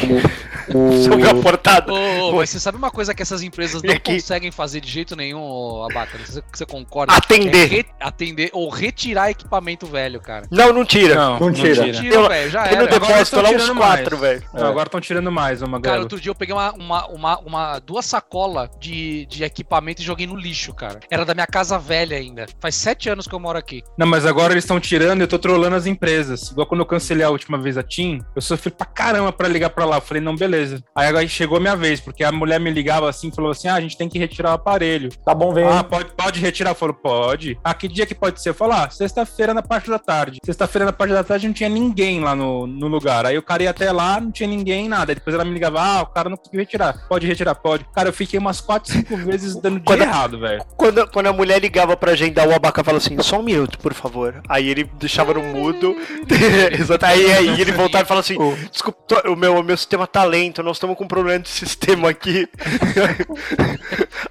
O- 0.69 1.25
a 1.39 1.43
portada. 1.43 1.93
Ô, 1.93 1.97
ô, 1.97 2.27
Oi. 2.31 2.37
mas 2.39 2.51
você 2.51 2.61
sabe 2.61 2.79
uma 2.79 2.91
coisa 2.91 3.15
que 3.15 3.23
essas 3.23 3.43
empresas 3.43 3.83
não 3.83 3.93
aqui? 3.95 4.15
conseguem 4.15 4.51
fazer 4.51 4.81
de 4.81 4.91
jeito 4.91 5.15
nenhum, 5.17 5.85
Abaca? 5.85 6.19
Não 6.19 6.27
se 6.27 6.43
você 6.53 6.67
concorda. 6.67 7.13
Atender. 7.15 7.65
É 7.65 7.67
re- 7.67 7.87
atender 8.01 8.51
ou 8.53 8.69
retirar 8.69 9.31
equipamento 9.31 9.87
velho, 9.87 10.21
cara. 10.21 10.47
Não, 10.51 10.73
não 10.73 10.85
tira. 10.85 11.15
Não, 11.15 11.39
Não 11.41 11.53
tira. 11.73 11.93
Tira, 11.93 12.15
Eu- 12.15 12.29
velho, 12.29 12.51
já 12.51 12.61
no 12.63 12.67
era. 12.67 12.77
Agora 12.85 12.91
depósito 13.01 13.37
lá 13.37 13.43
uns 13.51 13.63
tirando 13.63 13.77
quatro, 13.77 14.19
mais. 14.19 14.21
velho. 14.21 14.43
Não, 14.55 14.67
agora 14.67 14.87
estão 14.89 15.01
tirando 15.01 15.33
mais, 15.33 15.59
ô 15.63 15.65
Cara, 15.65 15.73
Magrelo. 15.73 16.01
outro 16.03 16.21
dia 16.21 16.31
eu 16.31 16.35
peguei 16.35 16.55
uma, 16.55 16.73
uma, 16.73 17.07
uma, 17.09 17.39
uma- 17.41 17.79
duas 17.79 18.05
sacolas 18.05 18.69
de, 18.81 19.27
de 19.27 19.45
equipamento 19.45 20.03
e 20.03 20.05
joguei 20.05 20.27
no 20.27 20.37
lixo, 20.37 20.75
cara. 20.75 21.01
Era 21.11 21.25
da 21.25 21.35
minha 21.35 21.47
casa 21.47 21.79
velha 21.79 22.17
ainda. 22.17 22.47
Faz 22.61 22.75
sete 22.75 23.09
anos 23.09 23.27
que 23.27 23.35
eu 23.35 23.41
moro 23.41 23.59
aqui. 23.59 23.83
Não, 23.99 24.07
mas 24.07 24.27
agora 24.27 24.53
eles 24.53 24.65
estão 24.65 24.79
tirando 24.81 25.21
e 25.21 25.25
eu 25.25 25.29
tô 25.29 25.39
trolando 25.39 25.77
as 25.77 25.87
empresas. 25.87 26.51
Igual 26.51 26.67
quando 26.67 26.81
eu 26.81 26.87
cancelei 26.87 27.25
a 27.25 27.31
última 27.31 27.59
vez 27.59 27.77
a 27.79 27.83
TIM, 27.83 28.21
eu 28.35 28.43
sofri 28.43 28.71
pra 28.71 28.87
caramba 28.87 29.33
pra 29.33 29.49
ligar 29.49 29.71
pra 29.71 29.85
lá. 29.85 29.97
Eu 29.97 30.01
falei, 30.03 30.23
não, 30.23 30.35
beleza. 30.37 30.83
Aí 30.95 31.07
agora 31.09 31.27
chegou 31.29 31.59
a 31.59 31.61
minha 31.61 31.77
vez, 31.77 32.01
porque 32.01 32.25
a 32.25 32.33
mulher 32.33 32.59
me 32.61 32.71
ligava 32.71 33.09
assim 33.09 33.29
e 33.29 33.35
falou 33.35 33.51
assim: 33.51 33.69
ah, 33.69 33.75
a 33.75 33.81
gente 33.81 33.97
tem 33.97 34.09
que 34.09 34.19
retirar 34.19 34.51
o 34.51 34.55
aparelho. 34.55 35.09
Tá 35.25 35.35
bom, 35.35 35.53
vem. 35.53 35.65
Ah, 35.65 35.83
pode, 35.85 36.13
pode 36.15 36.41
retirar? 36.41 36.71
Eu 36.71 36.75
falo, 36.75 36.95
pode. 36.95 37.59
Ah, 37.63 37.75
que 37.75 37.89
dia 37.89 38.07
que 38.07 38.15
pode 38.15 38.41
ser? 38.41 38.51
Eu 38.51 38.55
falo, 38.55 38.73
ah, 38.73 38.89
sexta-feira 38.91 39.55
na 39.55 39.63
parte 39.63 39.89
da 39.91 39.99
tarde. 39.99 40.39
Sexta-feira 40.45 40.85
na 40.87 40.93
parte 40.93 41.13
da 41.13 41.25
tarde 41.25 41.47
não 41.47 41.54
tinha 41.55 41.69
ninguém 41.71 42.21
lá 42.21 42.35
no, 42.37 42.67
no 42.67 42.87
lugar. 42.89 43.25
Aí 43.25 43.39
o 43.39 43.43
cara 43.43 43.63
ia 43.63 43.71
até 43.71 43.91
lá, 43.93 44.21
não 44.21 44.31
tinha 44.31 44.49
ninguém, 44.49 44.89
nada. 44.89 45.13
Aí 45.13 45.15
depois 45.17 45.35
ela 45.35 45.45
me 45.45 45.53
ligava, 45.53 45.81
ah, 45.81 46.03
o 46.03 46.07
cara 46.07 46.29
não 46.29 46.37
conseguiu 46.37 46.61
retirar. 46.61 47.07
Pode 47.09 47.27
retirar, 47.27 47.55
pode. 47.55 47.85
Cara, 47.95 48.09
eu 48.09 48.13
fiquei 48.13 48.39
umas 48.39 48.61
4, 48.61 48.93
5 48.93 49.17
vezes 49.25 49.55
dando 49.57 49.77
dia 49.77 49.85
Quando- 49.87 50.03
errado, 50.03 50.39
velho. 50.39 50.63
Quando, 50.77 51.07
quando 51.11 51.27
a 51.29 51.33
mulher 51.33 51.61
ligava 51.61 51.97
pra 51.97 52.13
agendar, 52.13 52.47
o 52.49 52.55
abaca 52.55 52.85
fala 52.85 52.99
assim: 52.99 53.17
só 53.23 53.39
um 53.39 53.43
minuto, 53.43 53.79
por 53.79 53.95
favor. 53.95 54.43
Aí 54.49 54.69
ele 54.69 54.85
deixava 54.99 55.33
no 55.33 55.43
mudo. 55.43 55.95
Exato. 56.79 57.07
Aí, 57.07 57.33
aí 57.33 57.61
ele 57.61 57.73
voltava 57.73 58.05
e 58.05 58.07
falava 58.07 58.21
assim: 58.25 58.37
desculpa, 58.71 58.99
tô- 59.07 59.33
o 59.33 59.37
meu, 59.37 59.57
o 59.57 59.63
meu 59.63 59.77
sistema 59.77 60.07
tá 60.07 60.25
lento, 60.25 60.63
nós 60.63 60.77
estamos 60.77 60.97
com 60.97 61.05
um 61.05 61.09
problema 61.09 61.39
de 61.41 61.49
sistema 61.49 62.11
aqui. 62.11 62.49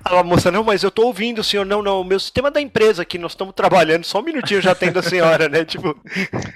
a 0.03 0.23
moça, 0.23 0.51
não, 0.51 0.63
mas 0.63 0.83
eu 0.83 0.91
tô 0.91 1.03
ouvindo, 1.07 1.43
senhor. 1.43 1.65
Não, 1.65 1.81
não, 1.81 2.01
o 2.01 2.03
meu 2.03 2.19
sistema 2.19 2.49
é 2.49 2.51
da 2.51 2.61
empresa 2.61 3.01
aqui, 3.01 3.17
nós 3.17 3.31
estamos 3.31 3.53
trabalhando. 3.55 4.03
Só 4.03 4.19
um 4.19 4.23
minutinho 4.23 4.61
já 4.61 4.71
atendo 4.71 4.99
a 4.99 5.03
senhora, 5.03 5.47
né? 5.49 5.63
Tipo, 5.65 5.95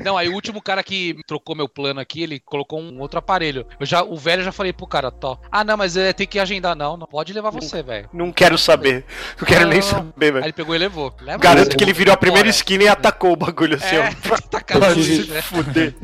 Não, 0.03 0.17
aí 0.17 0.27
o 0.29 0.33
último 0.33 0.46
cara 0.61 0.83
que 0.83 1.17
trocou 1.27 1.55
meu 1.55 1.67
plano 1.69 1.99
aqui, 1.99 2.23
ele 2.23 2.39
colocou 2.39 2.79
um 2.79 2.99
outro 2.99 3.19
aparelho. 3.19 3.65
Eu 3.79 3.85
já, 3.85 4.03
o 4.03 4.15
velho 4.15 4.41
eu 4.41 4.45
já 4.45 4.51
falei 4.51 4.73
pro 4.73 4.87
cara, 4.87 5.11
tó. 5.11 5.39
Ah, 5.51 5.63
não, 5.63 5.77
mas 5.77 5.95
é, 5.97 6.13
tem 6.13 6.27
que 6.27 6.39
agendar. 6.39 6.75
Não, 6.75 6.97
não 6.97 7.07
pode 7.07 7.33
levar 7.33 7.49
você, 7.51 7.81
velho. 7.83 8.09
não 8.13 8.31
quero 8.31 8.57
saber. 8.57 9.05
Não 9.39 9.47
quero 9.47 9.67
nem 9.67 9.77
Não. 9.79 9.83
saber, 9.83 10.25
Aí 10.25 10.31
velho. 10.31 10.45
ele 10.45 10.53
pegou 10.53 10.75
e 10.75 10.77
levou. 10.77 11.13
Leva 11.21 11.37
Garanto 11.39 11.71
você. 11.71 11.77
que 11.77 11.83
ele 11.83 11.93
virou 11.93 12.13
a 12.13 12.17
primeira 12.17 12.47
esquina 12.49 12.83
e 12.83 12.87
atacou 12.87 13.31
o 13.33 13.35
bagulho 13.35 13.75
assim, 13.75 13.95
É, 13.95 14.09
ó. 14.31 14.37
tá 14.49 14.61
cagando, 14.61 14.95
tive- 14.95 15.31
né? 15.31 15.41
Fuder. 15.41 15.95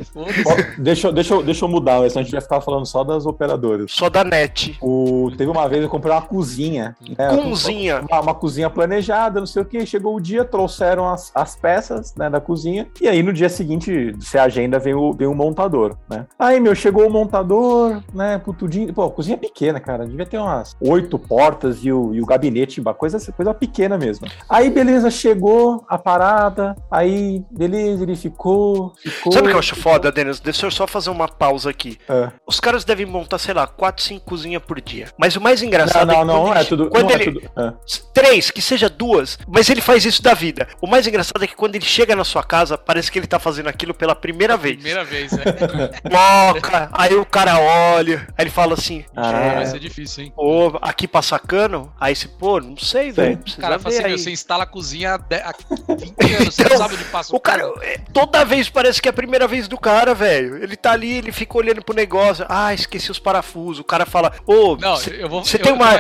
Deixa, 0.78 1.08
eu- 1.08 1.12
deixa, 1.12 1.34
eu- 1.34 1.44
deixa 1.44 1.66
eu 1.66 1.70
mudar, 1.70 1.98
senão 2.10 2.22
a 2.22 2.24
gente 2.24 2.32
vai 2.32 2.42
ficar 2.42 2.62
falando 2.62 2.86
só 2.86 3.04
das 3.04 3.26
operadoras. 3.26 3.92
Só 3.92 4.10
da 4.10 4.24
net. 4.24 4.78
O, 4.82 5.32
teve 5.38 5.50
uma 5.50 5.68
vez 5.68 5.84
eu 5.84 5.90
comprei 5.90 6.12
uma 6.14 6.22
cozinha. 6.22 6.96
né, 7.18 7.30
Cozinha. 7.44 8.02
Uma, 8.10 8.20
uma 8.22 8.36
cozinha 8.36 8.70
planejada, 8.70 9.40
não 9.40 9.48
sei 9.48 9.62
o 9.62 9.66
que. 9.66 9.86
Chegou 9.86 10.16
o 10.16 10.22
dia, 10.22 10.44
trouxeram 10.46 11.10
as, 11.10 11.32
as 11.36 11.56
peças 11.56 12.14
né, 12.16 12.30
da 12.30 12.40
cozinha. 12.40 12.88
E 13.02 13.08
aí 13.08 13.22
no 13.24 13.34
dia 13.34 13.50
seguinte, 13.50 14.14
a 14.40 14.46
agenda, 14.46 14.80
vem 14.80 14.94
o, 14.94 15.14
vem 15.14 15.28
o 15.28 15.34
montador, 15.36 15.96
né? 16.10 16.26
Aí, 16.38 16.60
meu, 16.60 16.74
chegou 16.76 17.08
o 17.08 17.10
montador, 17.10 18.02
né? 18.14 18.38
Putudinho. 18.38 18.94
Pô, 18.94 19.10
cozinha 19.10 19.36
é 19.36 19.40
pequena, 19.40 19.80
cara. 19.80 20.06
Devia 20.06 20.26
ter 20.26 20.38
umas 20.38 20.76
oito 20.82 21.18
portas 21.20 21.80
e 21.84 21.92
o, 21.92 22.14
e 22.14 22.22
o 22.22 22.26
gabinete, 22.26 22.80
uma 22.82 22.94
coisa, 22.94 23.20
coisa 23.34 23.54
pequena 23.54 23.98
mesmo. 23.98 24.28
Aí, 24.50 24.70
beleza, 24.70 25.10
chegou 25.10 25.84
a 25.90 25.98
parada. 25.98 26.76
Aí, 26.90 27.44
beleza, 27.52 28.04
ele 28.04 28.16
ficou. 28.16 28.94
ficou 28.98 29.32
Sabe 29.32 29.48
o 29.48 29.50
que 29.50 29.56
eu 29.56 29.60
acho 29.60 29.76
foda, 29.76 30.12
Denis? 30.12 30.40
Deixa 30.40 30.66
eu 30.66 30.72
só 30.72 30.86
fazer 30.88 31.10
uma 31.10 31.28
pausa 31.28 31.70
aqui. 31.70 31.98
É. 32.08 32.32
Os 32.48 32.60
caras 32.60 32.84
devem 32.84 33.06
montar, 33.06 33.38
sei 33.38 33.54
lá, 33.54 33.68
4, 33.68 34.04
5 34.04 34.26
cozinhas 34.26 34.62
por 34.64 34.80
dia. 34.82 35.08
Mas 35.18 35.36
o 35.36 35.42
mais 35.42 35.62
Não, 35.62 35.68
engraçado 35.68 36.08
não, 36.08 36.22
é 36.22 36.26
não, 36.26 36.34
quando 36.36 36.46
não 36.48 36.54
é 36.54 36.60
ele- 36.60 36.66
tudo. 36.70 36.90
quando 36.90 37.04
não 37.04 37.10
é 37.12 37.14
ele, 37.22 37.26
tudo- 37.40 37.52
é. 37.58 37.74
Três, 38.14 38.52
que 38.52 38.62
seja 38.62 38.90
duas, 38.90 39.38
mas 39.48 39.70
ele 39.70 39.82
faz 39.82 40.06
isso 40.06 40.22
da 40.22 40.34
vida. 40.34 40.68
O 40.82 40.88
mais 40.88 41.08
engraçado 41.08 41.44
é 41.44 41.48
que 41.48 41.56
quando 41.56 41.76
ele 41.76 41.86
chega 41.86 42.16
na 42.16 42.24
sua 42.24 42.44
casa, 42.44 42.78
parece 42.78 43.12
que 43.12 43.20
ele 43.20 43.28
tá 43.28 43.40
fazendo 43.40 43.68
aquilo 43.68 43.94
pela 43.94 44.16
primeira 44.24 44.56
vez. 44.56 44.76
Primeira 44.76 45.04
vez, 45.04 45.32
né? 45.34 45.44
Moca, 46.10 46.90
aí 46.94 47.14
o 47.16 47.26
cara 47.26 47.60
olha, 47.60 48.26
aí 48.38 48.44
ele 48.46 48.50
fala 48.50 48.74
assim: 48.74 49.04
Ah, 49.16 49.32
Vai 49.56 49.66
ser 49.66 49.80
difícil, 49.80 50.24
hein? 50.24 50.34
Pô, 50.36 50.78
aqui 50.82 51.08
passa 51.08 51.38
cano? 51.38 51.94
Aí 52.00 52.16
você, 52.16 52.28
pô, 52.28 52.60
não 52.62 52.78
sei, 52.78 53.12
velho. 53.12 53.38
O 53.58 53.62
cara 53.62 53.78
fala 53.78 53.94
ver 53.94 54.02
assim, 54.02 54.14
aí. 54.14 54.18
você 54.18 54.32
instala 54.32 54.64
a 54.64 54.68
cozinha 54.68 55.16
há 55.16 55.18
de- 55.18 55.36
há 55.36 55.54
20 55.90 56.34
anos, 56.36 56.56
você 56.56 56.62
Então, 56.64 56.78
não 56.78 56.78
sabe 56.84 56.96
onde 56.96 57.04
passa 57.06 57.36
O 57.36 57.40
cara, 57.40 57.70
é, 57.82 57.98
toda 58.14 58.46
vez 58.46 58.70
parece 58.70 59.02
que 59.02 59.10
é 59.10 59.12
a 59.12 59.14
primeira 59.14 59.48
vez 59.48 59.68
do 59.68 59.78
cara, 59.78 60.14
velho. 60.14 60.64
Ele 60.64 60.76
tá 60.78 60.92
ali, 60.92 61.18
ele 61.18 61.32
fica 61.34 61.58
olhando 61.58 61.84
pro 61.84 61.94
negócio. 61.96 62.46
Ah, 62.48 62.74
esqueci 62.74 63.12
os 63.12 63.20
parafusos. 63.20 63.80
O 63.80 63.84
cara 63.84 64.06
fala, 64.06 64.32
ô, 64.48 64.78
você 64.78 65.12
eu 65.20 65.20
tem 65.20 65.26
uma, 65.26 65.44
você 65.44 65.58
tem 65.60 65.72
uma, 65.74 65.94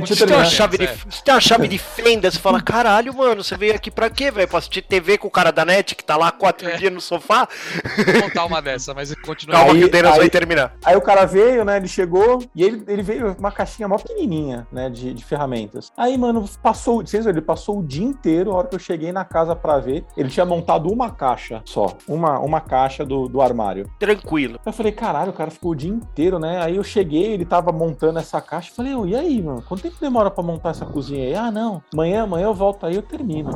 você 0.00 0.26
tem 0.26 0.36
uma 0.36 0.44
chave 0.46 0.78
de, 0.78 0.84
É. 0.84 0.94
você 1.08 1.22
tem 1.22 1.34
uma 1.34 1.40
chave 1.40 1.68
de 1.68 1.78
fenda. 1.78 2.30
Você 2.30 2.38
fala, 2.38 2.62
caralho, 2.62 3.14
mano, 3.14 3.44
você 3.44 3.56
veio 3.56 3.74
aqui 3.74 3.90
pra 3.90 4.08
quê, 4.08 4.30
velho? 4.30 4.48
Pra 4.48 4.58
assistir 4.58 4.82
TV 4.82 5.18
com 5.18 5.28
o 5.28 5.30
cara 5.30 5.50
da 5.50 5.64
net 5.64 5.94
que 5.94 6.04
tá 6.04 6.16
lá 6.16 6.30
quatro 6.30 6.68
É. 6.68 6.76
dias 6.76 6.92
no 6.92 7.00
sofá? 7.00 7.25
Vou 7.28 8.22
contar 8.22 8.44
uma 8.44 8.60
dessa, 8.62 8.94
mas 8.94 9.14
continua. 9.16 9.56
Calma 9.56 9.72
Aí- 9.72 9.78
que 9.80 9.84
o 9.86 9.90
Denis 9.90 10.16
vai 10.16 10.30
terminar. 10.30 10.74
Aí 10.84 10.96
o 10.96 11.00
cara 11.00 11.24
veio, 11.24 11.64
né? 11.64 11.76
Ele 11.76 11.88
chegou 11.88 12.42
e 12.54 12.62
ele, 12.62 12.82
ele 12.86 13.02
veio 13.02 13.34
com 13.34 13.40
uma 13.40 13.52
caixinha 13.52 13.88
mó 13.88 13.96
pequenininha, 13.96 14.66
né? 14.72 14.88
De, 14.90 15.12
de 15.14 15.24
ferramentas. 15.24 15.90
Aí, 15.96 16.16
mano, 16.16 16.44
passou, 16.62 16.98
vocês 17.04 17.24
viram, 17.24 17.36
ele 17.38 17.44
passou 17.44 17.78
o 17.78 17.82
dia 17.84 18.04
inteiro. 18.04 18.52
A 18.52 18.56
hora 18.56 18.68
que 18.68 18.74
eu 18.74 18.78
cheguei 18.78 19.12
na 19.12 19.24
casa 19.24 19.54
pra 19.56 19.78
ver, 19.78 20.04
ele 20.16 20.28
tinha 20.28 20.46
montado 20.46 20.90
uma 20.90 21.10
caixa 21.10 21.62
só. 21.64 21.96
Uma, 22.08 22.38
uma 22.40 22.60
caixa 22.60 23.04
do, 23.04 23.28
do 23.28 23.40
armário. 23.40 23.90
Tranquilo. 23.98 24.58
Eu 24.64 24.72
falei, 24.72 24.92
caralho, 24.92 25.30
o 25.30 25.34
cara 25.34 25.50
ficou 25.50 25.72
o 25.72 25.76
dia 25.76 25.90
inteiro, 25.90 26.38
né? 26.38 26.62
Aí 26.62 26.76
eu 26.76 26.84
cheguei, 26.84 27.32
ele 27.32 27.44
tava 27.44 27.72
montando 27.72 28.18
essa 28.18 28.40
caixa. 28.40 28.70
Eu 28.70 28.74
falei, 28.74 28.92
e 29.12 29.16
aí, 29.16 29.42
mano? 29.42 29.62
Quanto 29.62 29.82
tempo 29.82 29.96
demora 30.00 30.30
pra 30.30 30.42
montar 30.42 30.70
essa 30.70 30.86
cozinha 30.86 31.24
aí? 31.26 31.34
Ah, 31.34 31.50
não. 31.50 31.82
Amanhã, 31.92 32.22
amanhã 32.24 32.46
eu 32.46 32.54
volto 32.54 32.86
aí, 32.86 32.94
eu 32.96 33.02
termino. 33.02 33.50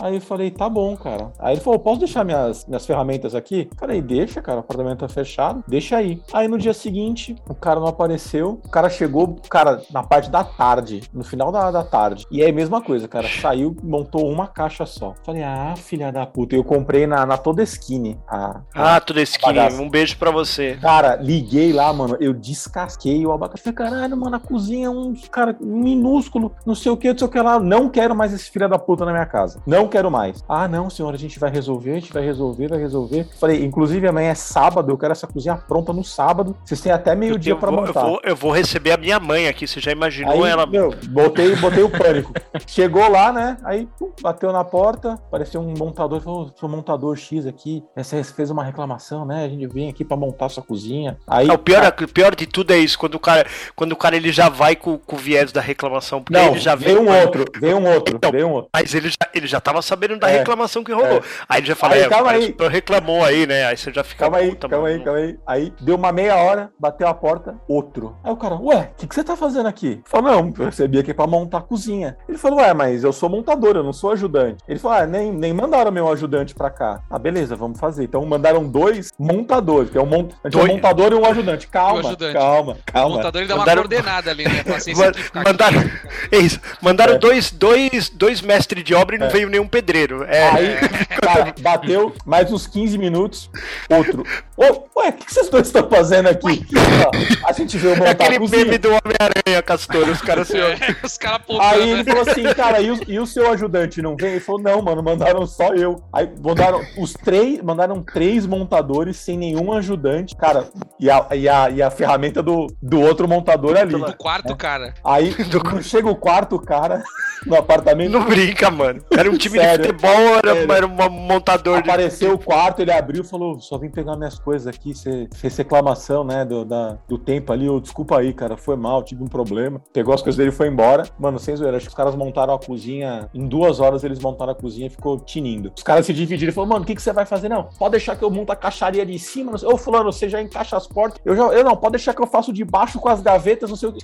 Aí 0.00 0.14
eu 0.16 0.20
falei, 0.20 0.50
tá 0.50 0.68
bom, 0.68 0.96
cara. 0.96 1.32
Aí 1.38 1.54
ele 1.54 1.60
falou, 1.60 1.78
posso 1.78 2.00
deixar 2.00 2.24
minhas, 2.24 2.64
minhas 2.66 2.86
ferramentas 2.86 3.34
aqui? 3.34 3.68
Falei, 3.78 4.00
deixa, 4.00 4.40
cara, 4.40 4.58
o 4.58 4.60
apartamento 4.60 5.00
tá 5.00 5.08
fechado, 5.08 5.62
deixa 5.66 5.96
aí. 5.96 6.20
Aí 6.32 6.48
no 6.48 6.58
dia 6.58 6.72
seguinte, 6.74 7.36
o 7.48 7.54
cara 7.54 7.78
não 7.80 7.86
apareceu. 7.86 8.60
O 8.64 8.68
cara 8.68 8.88
chegou, 8.88 9.36
cara, 9.48 9.82
na 9.90 10.02
parte 10.02 10.30
da 10.30 10.42
tarde, 10.44 11.02
no 11.12 11.24
final 11.24 11.52
da, 11.52 11.70
da 11.70 11.84
tarde. 11.84 12.26
E 12.30 12.42
aí, 12.42 12.52
mesma 12.52 12.80
coisa, 12.80 13.06
cara, 13.08 13.28
saiu, 13.28 13.76
montou 13.82 14.28
uma 14.30 14.46
caixa 14.46 14.86
só. 14.86 15.14
Falei, 15.24 15.42
ah, 15.42 15.74
filha 15.76 16.10
da 16.10 16.26
puta. 16.26 16.54
Eu 16.56 16.64
comprei 16.64 17.06
na, 17.06 17.24
na 17.26 17.36
Toda 17.36 17.62
Skinny. 17.62 18.18
A, 18.28 18.60
Ah, 18.74 19.00
bagaça. 19.42 19.82
Um 19.82 19.88
beijo 19.90 20.16
pra 20.18 20.30
você. 20.30 20.76
Cara, 20.80 21.16
liguei 21.16 21.72
lá, 21.72 21.92
mano. 21.92 22.16
Eu 22.20 22.32
descasquei 22.32 23.24
o 23.26 23.32
abacate. 23.32 23.62
Falei, 23.62 23.74
caralho, 23.76 24.16
mano, 24.16 24.36
a 24.36 24.40
cozinha 24.40 24.86
é 24.86 24.90
um 24.90 25.14
cara 25.30 25.56
minúsculo, 25.60 26.52
não 26.64 26.74
sei 26.74 26.90
o 26.90 26.96
que, 26.96 27.10
não 27.10 27.18
sei 27.18 27.26
o 27.26 27.30
que 27.30 27.40
lá. 27.40 27.58
Não 27.58 27.88
quero 27.88 28.14
mais 28.14 28.32
esse 28.32 28.50
filho 28.50 28.68
da 28.68 28.78
puta 28.78 29.04
na 29.04 29.12
minha 29.12 29.26
casa. 29.26 29.60
Não 29.66 29.81
quero 29.88 30.10
mais. 30.10 30.42
Ah, 30.48 30.66
não, 30.68 30.88
senhor, 30.90 31.12
a 31.14 31.18
gente 31.18 31.38
vai 31.38 31.50
resolver, 31.50 31.92
a 31.92 31.94
gente 31.94 32.12
vai 32.12 32.22
resolver, 32.24 32.68
vai 32.68 32.78
resolver. 32.78 33.26
Falei, 33.40 33.64
inclusive 33.64 34.06
amanhã 34.08 34.30
é 34.30 34.34
sábado, 34.34 34.90
eu 34.90 34.98
quero 34.98 35.12
essa 35.12 35.26
cozinha 35.26 35.56
pronta 35.56 35.92
no 35.92 36.04
sábado. 36.04 36.56
Vocês 36.64 36.80
têm 36.80 36.92
até 36.92 37.14
meio-dia 37.14 37.56
pra 37.56 37.70
vou, 37.70 37.80
eu, 37.80 37.86
montar. 37.86 38.02
vou, 38.04 38.20
eu 38.24 38.36
vou 38.36 38.50
receber 38.52 38.92
a 38.92 38.96
minha 38.96 39.18
mãe 39.20 39.48
aqui. 39.48 39.66
Você 39.66 39.80
já 39.80 39.92
imaginou 39.92 40.44
Aí, 40.44 40.50
ela? 40.50 40.66
meu, 40.66 40.94
botei, 41.08 41.54
botei 41.56 41.82
o 41.82 41.90
pânico. 41.90 42.32
Chegou 42.66 43.08
lá, 43.10 43.32
né? 43.32 43.56
Aí 43.64 43.88
pum, 43.98 44.12
bateu 44.20 44.52
na 44.52 44.64
porta, 44.64 45.12
apareceu 45.14 45.60
um 45.60 45.74
montador, 45.76 46.20
falou: 46.20 46.52
sou 46.58 46.68
montador 46.68 47.16
X 47.16 47.46
aqui. 47.46 47.82
Você 47.96 48.22
fez 48.24 48.50
uma 48.50 48.64
reclamação, 48.64 49.24
né? 49.24 49.44
A 49.44 49.48
gente 49.48 49.66
vem 49.66 49.88
aqui 49.88 50.04
pra 50.04 50.16
montar 50.16 50.48
sua 50.48 50.62
cozinha. 50.62 51.18
Aí, 51.26 51.48
Ah, 51.50 51.54
o, 51.54 51.58
pior, 51.58 51.94
o 52.02 52.08
pior 52.08 52.34
de 52.34 52.46
tudo 52.46 52.72
é 52.72 52.78
isso, 52.78 52.98
quando 52.98 53.14
o 53.14 53.20
cara, 53.20 53.46
quando 53.74 53.92
o 53.92 53.96
cara 53.96 54.16
ele 54.16 54.32
já 54.32 54.48
vai 54.48 54.76
com, 54.76 54.96
com 54.98 55.16
o 55.16 55.18
viés 55.18 55.52
da 55.52 55.60
reclamação, 55.60 56.22
porque 56.22 56.38
não, 56.38 56.50
ele 56.50 56.58
já 56.58 56.74
veio 56.74 57.00
um 57.00 57.06
vem- 57.06 57.22
outro, 57.22 57.44
veio 57.60 57.76
um 57.78 57.92
outro, 57.92 58.16
Então, 58.16 58.30
veio 58.30 58.46
um 58.46 58.52
outro. 58.52 58.70
Mas 58.74 58.94
ele 58.94 59.08
já, 59.08 59.28
ele 59.34 59.46
já 59.46 59.60
tava 59.72 59.82
sabendo 59.82 60.18
da 60.18 60.30
É. 60.30 60.38
reclamação 60.38 60.84
que 60.84 60.92
rolou. 60.92 61.22
Aí 61.48 61.60
ele 61.60 61.66
já 61.66 61.74
fala, 61.76 61.94
Aí, 61.94 62.02
é, 62.02 62.08
calma 62.08 62.30
aí. 62.30 62.52
que 62.52 62.68
reclamou 62.68 63.24
aí, 63.24 63.46
né? 63.46 63.64
Aí 63.66 63.76
você 63.76 63.92
já 63.92 64.04
fica 64.04 64.20
Calma 64.24 64.38
aí, 64.38 64.54
calma 64.54 64.88
aí, 64.88 65.00
calma 65.00 65.18
aí. 65.18 65.38
Aí 65.46 65.72
deu 65.80 65.96
uma 65.96 66.12
meia 66.12 66.36
hora, 66.36 66.70
bateu 66.78 67.08
a 67.08 67.14
porta, 67.14 67.54
outro. 67.68 68.16
Aí 68.22 68.32
o 68.32 68.36
cara, 68.36 68.54
ué, 68.56 68.90
o 68.92 68.94
que, 68.96 69.06
que 69.06 69.14
você 69.14 69.24
tá 69.24 69.36
fazendo 69.36 69.66
aqui? 69.68 70.00
Falou, 70.06 70.30
não, 70.30 70.54
eu 70.58 70.64
recebi 70.66 70.98
aqui 70.98 71.12
pra 71.14 71.26
montar 71.26 71.58
a 71.58 71.62
cozinha. 71.62 72.16
Ele 72.28 72.38
falou, 72.38 72.58
ué, 72.60 72.72
mas 72.74 73.02
eu 73.04 73.12
sou 73.12 73.28
montador, 73.28 73.76
eu 73.76 73.82
não 73.82 73.92
sou 73.92 74.12
ajudante. 74.12 74.62
Ele 74.68 74.78
falou, 74.78 74.98
ah, 74.98 75.06
nem, 75.06 75.32
nem 75.32 75.52
mandaram 75.52 75.90
meu 75.90 76.10
ajudante 76.12 76.54
pra 76.54 76.70
cá. 76.70 77.00
Ah, 77.10 77.18
beleza, 77.18 77.56
vamos 77.56 77.78
fazer. 77.80 78.04
Então 78.04 78.24
mandaram 78.26 78.64
dois 78.66 79.10
montadores, 79.18 79.90
que 79.90 79.98
é 79.98 80.02
um, 80.02 80.06
mon... 80.06 80.28
a 80.44 80.48
gente 80.48 80.58
é 80.58 80.58
um 80.58 80.66
Dois. 80.66 80.72
montador 80.72 81.12
e 81.12 81.14
um 81.14 81.24
ajudante. 81.26 81.66
Calma, 81.68 81.94
um 82.02 82.06
ajudante. 82.06 82.32
calma, 82.34 82.72
O 82.72 82.92
calma. 82.92 83.16
montador 83.16 83.40
ele 83.40 83.48
dá 83.48 83.54
uma 83.54 83.60
Mandaram- 83.60 83.82
coordenada 83.82 84.30
ali, 84.30 84.44
né? 84.44 84.62
Mandaram, 85.44 85.80
é 86.30 86.38
isso, 86.38 86.60
mandaram 86.80 87.14
É. 87.14 87.18
dois, 87.18 87.50
dois, 87.50 88.08
dois 88.10 88.40
mestres 88.40 88.84
de 88.84 88.94
obra 88.94 89.16
e 89.16 89.18
não 89.18 89.26
É. 89.26 89.30
veio 89.30 89.48
nenhum 89.48 89.61
um 89.62 89.68
pedreiro. 89.68 90.24
É, 90.24 90.48
Aí, 90.50 90.76
cara, 91.22 91.54
bateu 91.60 92.14
mais 92.26 92.52
uns 92.52 92.66
15 92.66 92.98
minutos, 92.98 93.50
outro. 93.90 94.24
Ô, 94.56 95.00
ué, 95.00 95.08
o 95.08 95.12
que 95.12 95.26
que 95.26 95.32
vocês 95.34 95.48
dois 95.48 95.66
estão 95.66 95.88
fazendo 95.88 96.28
aqui? 96.28 96.64
Ó, 97.06 97.48
A 97.48 97.52
gente 97.52 97.76
veio 97.78 97.94
é 97.94 97.98
montar 97.98 98.10
aquele 98.10 98.36
a 98.36 98.38
cozinha. 98.40 98.64
meme 98.64 98.78
do 98.78 98.88
Homem-Aranha, 98.88 99.62
Castor. 99.62 100.08
Os 100.08 100.20
caras 100.20 100.50
assim, 100.50 100.58
É, 100.58 100.96
os 101.04 101.16
caras 101.18 101.42
Aí 101.60 101.90
ele 101.90 102.02
né? 102.02 102.12
falou 102.12 102.30
assim, 102.30 102.42
cara, 102.54 102.80
e 102.80 102.90
o, 102.90 103.00
e 103.08 103.18
o 103.18 103.26
seu 103.26 103.50
ajudante 103.50 104.02
não 104.02 104.16
vem? 104.16 104.32
Ele 104.32 104.40
falou, 104.40 104.60
não, 104.60 104.82
mano, 104.82 105.02
mandaram 105.02 105.46
só 105.46 105.74
eu. 105.74 106.02
Aí 106.12 106.28
mandaram 106.42 106.80
os 106.98 107.12
três, 107.12 107.60
mandaram 107.62 108.02
três 108.02 108.46
montadores 108.46 109.16
sem 109.16 109.38
nenhum 109.38 109.72
ajudante, 109.72 110.36
cara, 110.36 110.68
e 110.98 111.10
a, 111.10 111.26
e 111.32 111.48
a, 111.48 111.70
e 111.70 111.82
a 111.82 111.90
ferramenta 111.90 112.42
do, 112.42 112.66
do 112.80 113.00
outro 113.00 113.26
montador 113.28 113.76
ali. 113.76 113.92
Do 113.92 114.16
quarto, 114.16 114.54
cara. 114.56 114.94
Aí 115.04 115.34
quando 115.34 115.82
chega 115.82 116.08
o 116.08 116.16
quarto 116.16 116.58
cara 116.58 117.02
no 117.46 117.56
apartamento, 117.56 118.12
Não 118.12 118.24
brinca, 118.24 118.70
mano. 118.70 119.02
Era 119.10 119.30
um 119.30 119.36
time 119.36 119.51
Sério? 119.60 119.82
de 119.82 119.88
futebol, 119.88 120.10
era, 120.10 120.54
Sério? 120.54 120.72
era 120.72 120.86
um 120.86 121.10
montador 121.10 121.82
de. 121.82 121.90
apareceu 121.90 122.34
o 122.34 122.38
quarto, 122.38 122.80
ele 122.80 122.92
abriu 122.92 123.22
e 123.22 123.26
falou, 123.26 123.60
só 123.60 123.78
vim 123.78 123.88
pegar 123.88 124.16
minhas 124.16 124.38
coisas 124.38 124.66
aqui, 124.66 124.94
você 124.94 125.28
fez 125.34 125.56
reclamação, 125.56 126.24
né, 126.24 126.44
do, 126.44 126.64
da, 126.64 126.98
do 127.08 127.18
tempo 127.18 127.52
ali, 127.52 127.66
eu, 127.66 127.80
desculpa 127.80 128.18
aí, 128.18 128.32
cara, 128.32 128.56
foi 128.56 128.76
mal, 128.76 129.02
tive 129.02 129.22
um 129.22 129.28
problema. 129.28 129.80
Pegou 129.92 130.14
as 130.14 130.22
coisas 130.22 130.36
dele 130.36 130.50
e 130.50 130.52
foi 130.52 130.68
embora. 130.68 131.04
Mano, 131.18 131.38
sem 131.38 131.54
zoeira, 131.56 131.76
acho 131.76 131.86
que 131.86 131.90
os 131.90 131.96
caras 131.96 132.14
montaram 132.14 132.54
a 132.54 132.58
cozinha, 132.58 133.28
em 133.34 133.46
duas 133.46 133.80
horas 133.80 134.04
eles 134.04 134.18
montaram 134.18 134.52
a 134.52 134.54
cozinha 134.54 134.86
e 134.86 134.90
ficou 134.90 135.18
tinindo. 135.18 135.72
Os 135.76 135.82
caras 135.82 136.06
se 136.06 136.12
dividiram 136.12 136.50
e 136.50 136.54
falaram, 136.54 136.72
mano, 136.72 136.84
o 136.84 136.86
que, 136.86 136.94
que 136.94 137.02
você 137.02 137.12
vai 137.12 137.26
fazer? 137.26 137.48
Não, 137.48 137.64
pode 137.78 137.92
deixar 137.92 138.16
que 138.16 138.24
eu 138.24 138.30
monto 138.30 138.52
a 138.52 138.56
caixaria 138.56 139.04
de 139.04 139.18
cima. 139.18 139.52
Ô, 139.64 139.76
fulano, 139.76 140.12
você 140.12 140.28
já 140.28 140.40
encaixa 140.40 140.76
as 140.76 140.86
portas. 140.86 141.20
Eu 141.24 141.36
já, 141.36 141.42
eu 141.44 141.64
não, 141.64 141.76
pode 141.76 141.92
deixar 141.92 142.14
que 142.14 142.22
eu 142.22 142.26
faço 142.26 142.52
de 142.52 142.64
baixo 142.64 142.98
com 142.98 143.08
as 143.08 143.20
gavetas, 143.20 143.70
não 143.70 143.76
sei 143.76 143.88
o 143.88 143.92
que. 143.92 144.02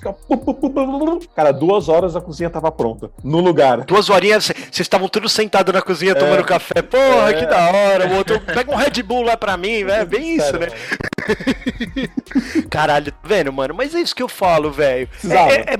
Cara, 1.34 1.52
duas 1.52 1.88
horas 1.88 2.16
a 2.16 2.20
cozinha 2.20 2.50
tava 2.50 2.70
pronta, 2.70 3.10
no 3.22 3.40
lugar. 3.40 3.84
Duas 3.84 4.10
horinhas, 4.10 4.46
vocês 4.46 4.80
estavam 4.80 5.08
todos 5.08 5.32
sentados 5.38 5.72
na 5.72 5.80
cozinha 5.80 6.14
tomando 6.14 6.44
café. 6.44 6.82
Porra, 6.82 7.30
É. 7.30 7.32
que 7.34 7.46
da 7.46 7.70
hora. 7.70 8.08
O 8.08 8.16
outro, 8.16 8.40
pega 8.40 8.70
um 8.70 8.74
Red 8.74 9.02
Bull 9.02 9.22
lá 9.22 9.36
pra 9.36 9.56
mim, 9.56 9.84
velho. 9.84 9.92
É 10.02 10.04
bem 10.04 10.36
isso, 10.36 10.46
Sério, 10.46 10.60
né? 10.60 10.68
Caralho, 12.70 13.12
tá 13.12 13.18
vendo, 13.24 13.52
mano? 13.52 13.74
Mas 13.74 13.94
é 13.94 14.00
isso 14.00 14.14
que 14.14 14.22
eu 14.22 14.28
falo, 14.28 14.70
velho. 14.72 15.08
É, 15.28 15.34
é- 15.54 15.74
é. 15.74 15.78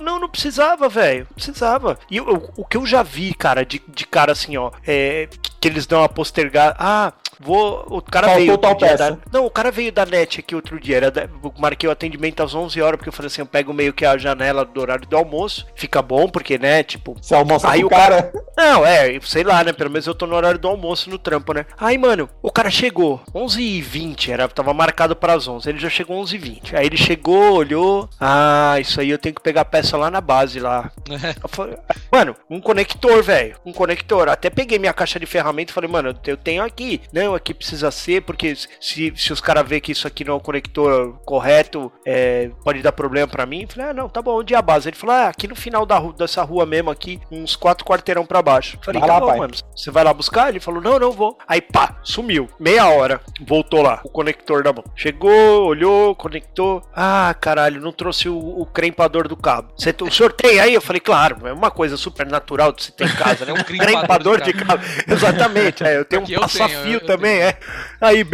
Não, 0.00 0.18
não 0.18 0.28
precisava, 0.28 0.88
velho. 0.88 1.26
Precisava. 1.34 1.98
E 2.10 2.16
eu- 2.16 2.50
o 2.56 2.64
que 2.64 2.76
eu 2.76 2.86
já 2.86 3.02
vi, 3.02 3.34
cara, 3.34 3.64
de, 3.64 3.82
de 3.86 4.06
cara 4.06 4.32
assim, 4.32 4.56
ó, 4.56 4.70
é 4.86 5.28
que 5.42 5.50
eles 5.66 5.86
dão 5.86 6.00
uma 6.00 6.08
postergada. 6.08 6.76
Ah, 6.78 7.12
vou. 7.40 7.84
O 7.90 8.00
cara 8.02 8.28
Faltou 8.28 8.44
veio. 8.46 8.58
tal 8.58 8.70
outro 8.72 8.86
dia 8.86 8.96
peça. 8.96 9.10
da- 9.12 9.18
Não, 9.32 9.46
o 9.46 9.50
cara 9.50 9.70
veio 9.70 9.92
da 9.92 10.06
net 10.06 10.40
aqui 10.40 10.54
outro 10.54 10.78
dia. 10.80 10.96
Era 10.96 11.10
da- 11.10 11.28
marquei 11.58 11.88
o 11.88 11.92
atendimento 11.92 12.42
às 12.42 12.54
11 12.54 12.80
horas, 12.80 12.96
porque 12.98 13.08
eu 13.08 13.12
falei 13.12 13.26
assim: 13.28 13.42
eu 13.42 13.46
pego 13.46 13.72
meio 13.72 13.92
que 13.92 14.04
a 14.04 14.16
janela 14.16 14.64
do 14.64 14.80
horário 14.80 15.06
do 15.06 15.16
almoço. 15.16 15.66
Fica 15.74 16.00
bom, 16.02 16.28
porque, 16.28 16.58
né, 16.58 16.82
tipo, 16.82 17.16
Você 17.20 17.34
almoça 17.34 17.68
Aí 17.70 17.80
com 17.80 17.84
o 17.84 17.88
o 17.88 17.90
cara. 17.90 18.32
não, 18.56 18.84
é, 18.86 19.18
sei 19.22 19.42
lá, 19.44 19.62
né? 19.64 19.72
Pelo 19.72 19.90
menos 19.90 20.06
eu 20.06 20.14
tô 20.14 20.26
no 20.26 20.34
horário 20.34 20.58
do 20.58 20.68
almoço 20.68 21.10
no 21.10 21.18
trampo, 21.18 21.52
né? 21.52 21.66
Aí, 21.78 21.96
mano, 21.98 22.28
o 22.42 22.50
cara 22.50 22.70
chegou, 22.70 23.20
11h20, 23.34 24.30
era, 24.30 24.48
tava 24.48 24.72
marcado 24.74 25.14
pras 25.16 25.46
11 25.48 25.68
ele 25.68 25.78
já 25.78 25.88
chegou 25.90 26.20
11h20. 26.22 26.74
Aí 26.74 26.86
ele 26.86 26.96
chegou, 26.96 27.54
olhou, 27.54 28.08
ah, 28.20 28.76
isso 28.80 29.00
aí 29.00 29.10
eu 29.10 29.18
tenho 29.18 29.34
que 29.34 29.40
pegar 29.42 29.62
a 29.62 29.64
peça 29.64 29.96
lá 29.96 30.10
na 30.10 30.20
base 30.20 30.60
lá. 30.60 30.90
Mano, 32.10 32.36
um 32.50 32.60
conector, 32.60 33.22
velho, 33.22 33.56
um 33.64 33.72
conector. 33.72 34.28
Até 34.28 34.50
peguei 34.50 34.78
minha 34.78 34.92
caixa 34.92 35.18
de 35.18 35.26
e 35.70 35.72
falei, 35.72 35.90
mano, 35.90 36.14
eu 36.26 36.36
tenho 36.36 36.62
aqui. 36.62 37.00
Não, 37.12 37.34
aqui 37.34 37.54
precisa 37.54 37.90
ser, 37.90 38.22
porque 38.22 38.54
se, 38.80 39.12
se 39.16 39.32
os 39.32 39.40
caras 39.40 39.66
verem 39.66 39.80
que 39.80 39.92
isso 39.92 40.06
aqui 40.06 40.24
não 40.24 40.34
é 40.34 40.36
o 40.36 40.40
conector 40.40 41.18
correto, 41.24 41.90
é, 42.06 42.50
pode 42.64 42.82
dar 42.82 42.92
problema 42.92 43.26
pra 43.28 43.46
mim. 43.46 43.62
Eu 43.62 43.68
falei, 43.68 43.90
ah, 43.90 43.94
não, 43.94 44.08
tá 44.08 44.20
bom, 44.22 44.38
onde 44.40 44.54
é 44.54 44.56
a 44.56 44.62
base? 44.62 44.88
Ele 44.88 44.96
falou, 44.96 45.14
ah, 45.16 45.28
aqui 45.28 45.46
no 45.48 45.56
final 45.56 45.86
da 45.86 45.98
rua, 45.98 46.12
dessa 46.12 46.42
rua 46.42 46.66
mesmo, 46.66 46.90
aqui, 46.90 47.20
uns 47.30 47.56
quatro 47.56 47.84
quarteirão 47.84 48.26
pra 48.26 48.42
baixo. 48.42 48.76
Eu 48.76 48.84
falei, 48.84 49.00
Vai 49.00 49.08
tá 49.08 49.14
lá, 49.14 49.20
bom, 49.20 49.26
pai. 49.26 49.38
mano, 49.38 49.54
você 49.74 49.90
vai 49.90 50.04
lá 50.04 50.12
buscar? 50.12 50.48
Ele 50.48 50.60
falou, 50.60 50.80
não, 50.80 50.98
não 50.98 51.10
vou. 51.12 51.36
Aí, 51.46 51.60
pá, 51.60 51.98
sumiu. 52.02 52.48
Meia 52.58 52.86
hora, 52.88 53.20
voltou 53.46 53.82
lá, 53.82 54.00
o 54.04 54.08
conector 54.08 54.64
na 54.64 54.72
mão. 54.72 54.84
Chegou, 54.94 55.66
olhou, 55.66 56.14
conectou. 56.14 56.82
Ah, 56.94 57.34
caralho, 57.40 57.80
não 57.80 57.92
trouxe 57.92 58.28
o, 58.28 58.36
o 58.38 58.66
crempador 58.66 59.28
do 59.28 59.36
cabo. 59.36 59.72
Você, 59.76 59.94
o 60.00 60.10
senhor 60.10 60.32
tem 60.32 60.60
aí? 60.60 60.74
Eu 60.74 60.80
falei, 60.80 61.00
claro, 61.00 61.46
é 61.46 61.52
uma 61.52 61.70
coisa 61.70 61.96
super 61.96 62.26
natural 62.26 62.72
de 62.72 62.82
você 62.84 62.92
ter 62.92 63.06
em 63.06 63.14
casa, 63.16 63.44
né? 63.44 63.52
Um 63.52 63.62
crempador 63.64 64.40
de 64.40 64.52
cabo. 64.52 64.82
Exatamente, 65.06 65.45
é, 65.84 65.96
eu 65.98 66.04
tenho 66.04 66.22
um 66.22 66.24
eu 66.24 66.28
tenho, 66.28 66.40
passa-fio 66.40 66.92
eu 66.94 67.06
também, 67.06 67.40
é. 67.40 67.58
Aí, 68.00 68.24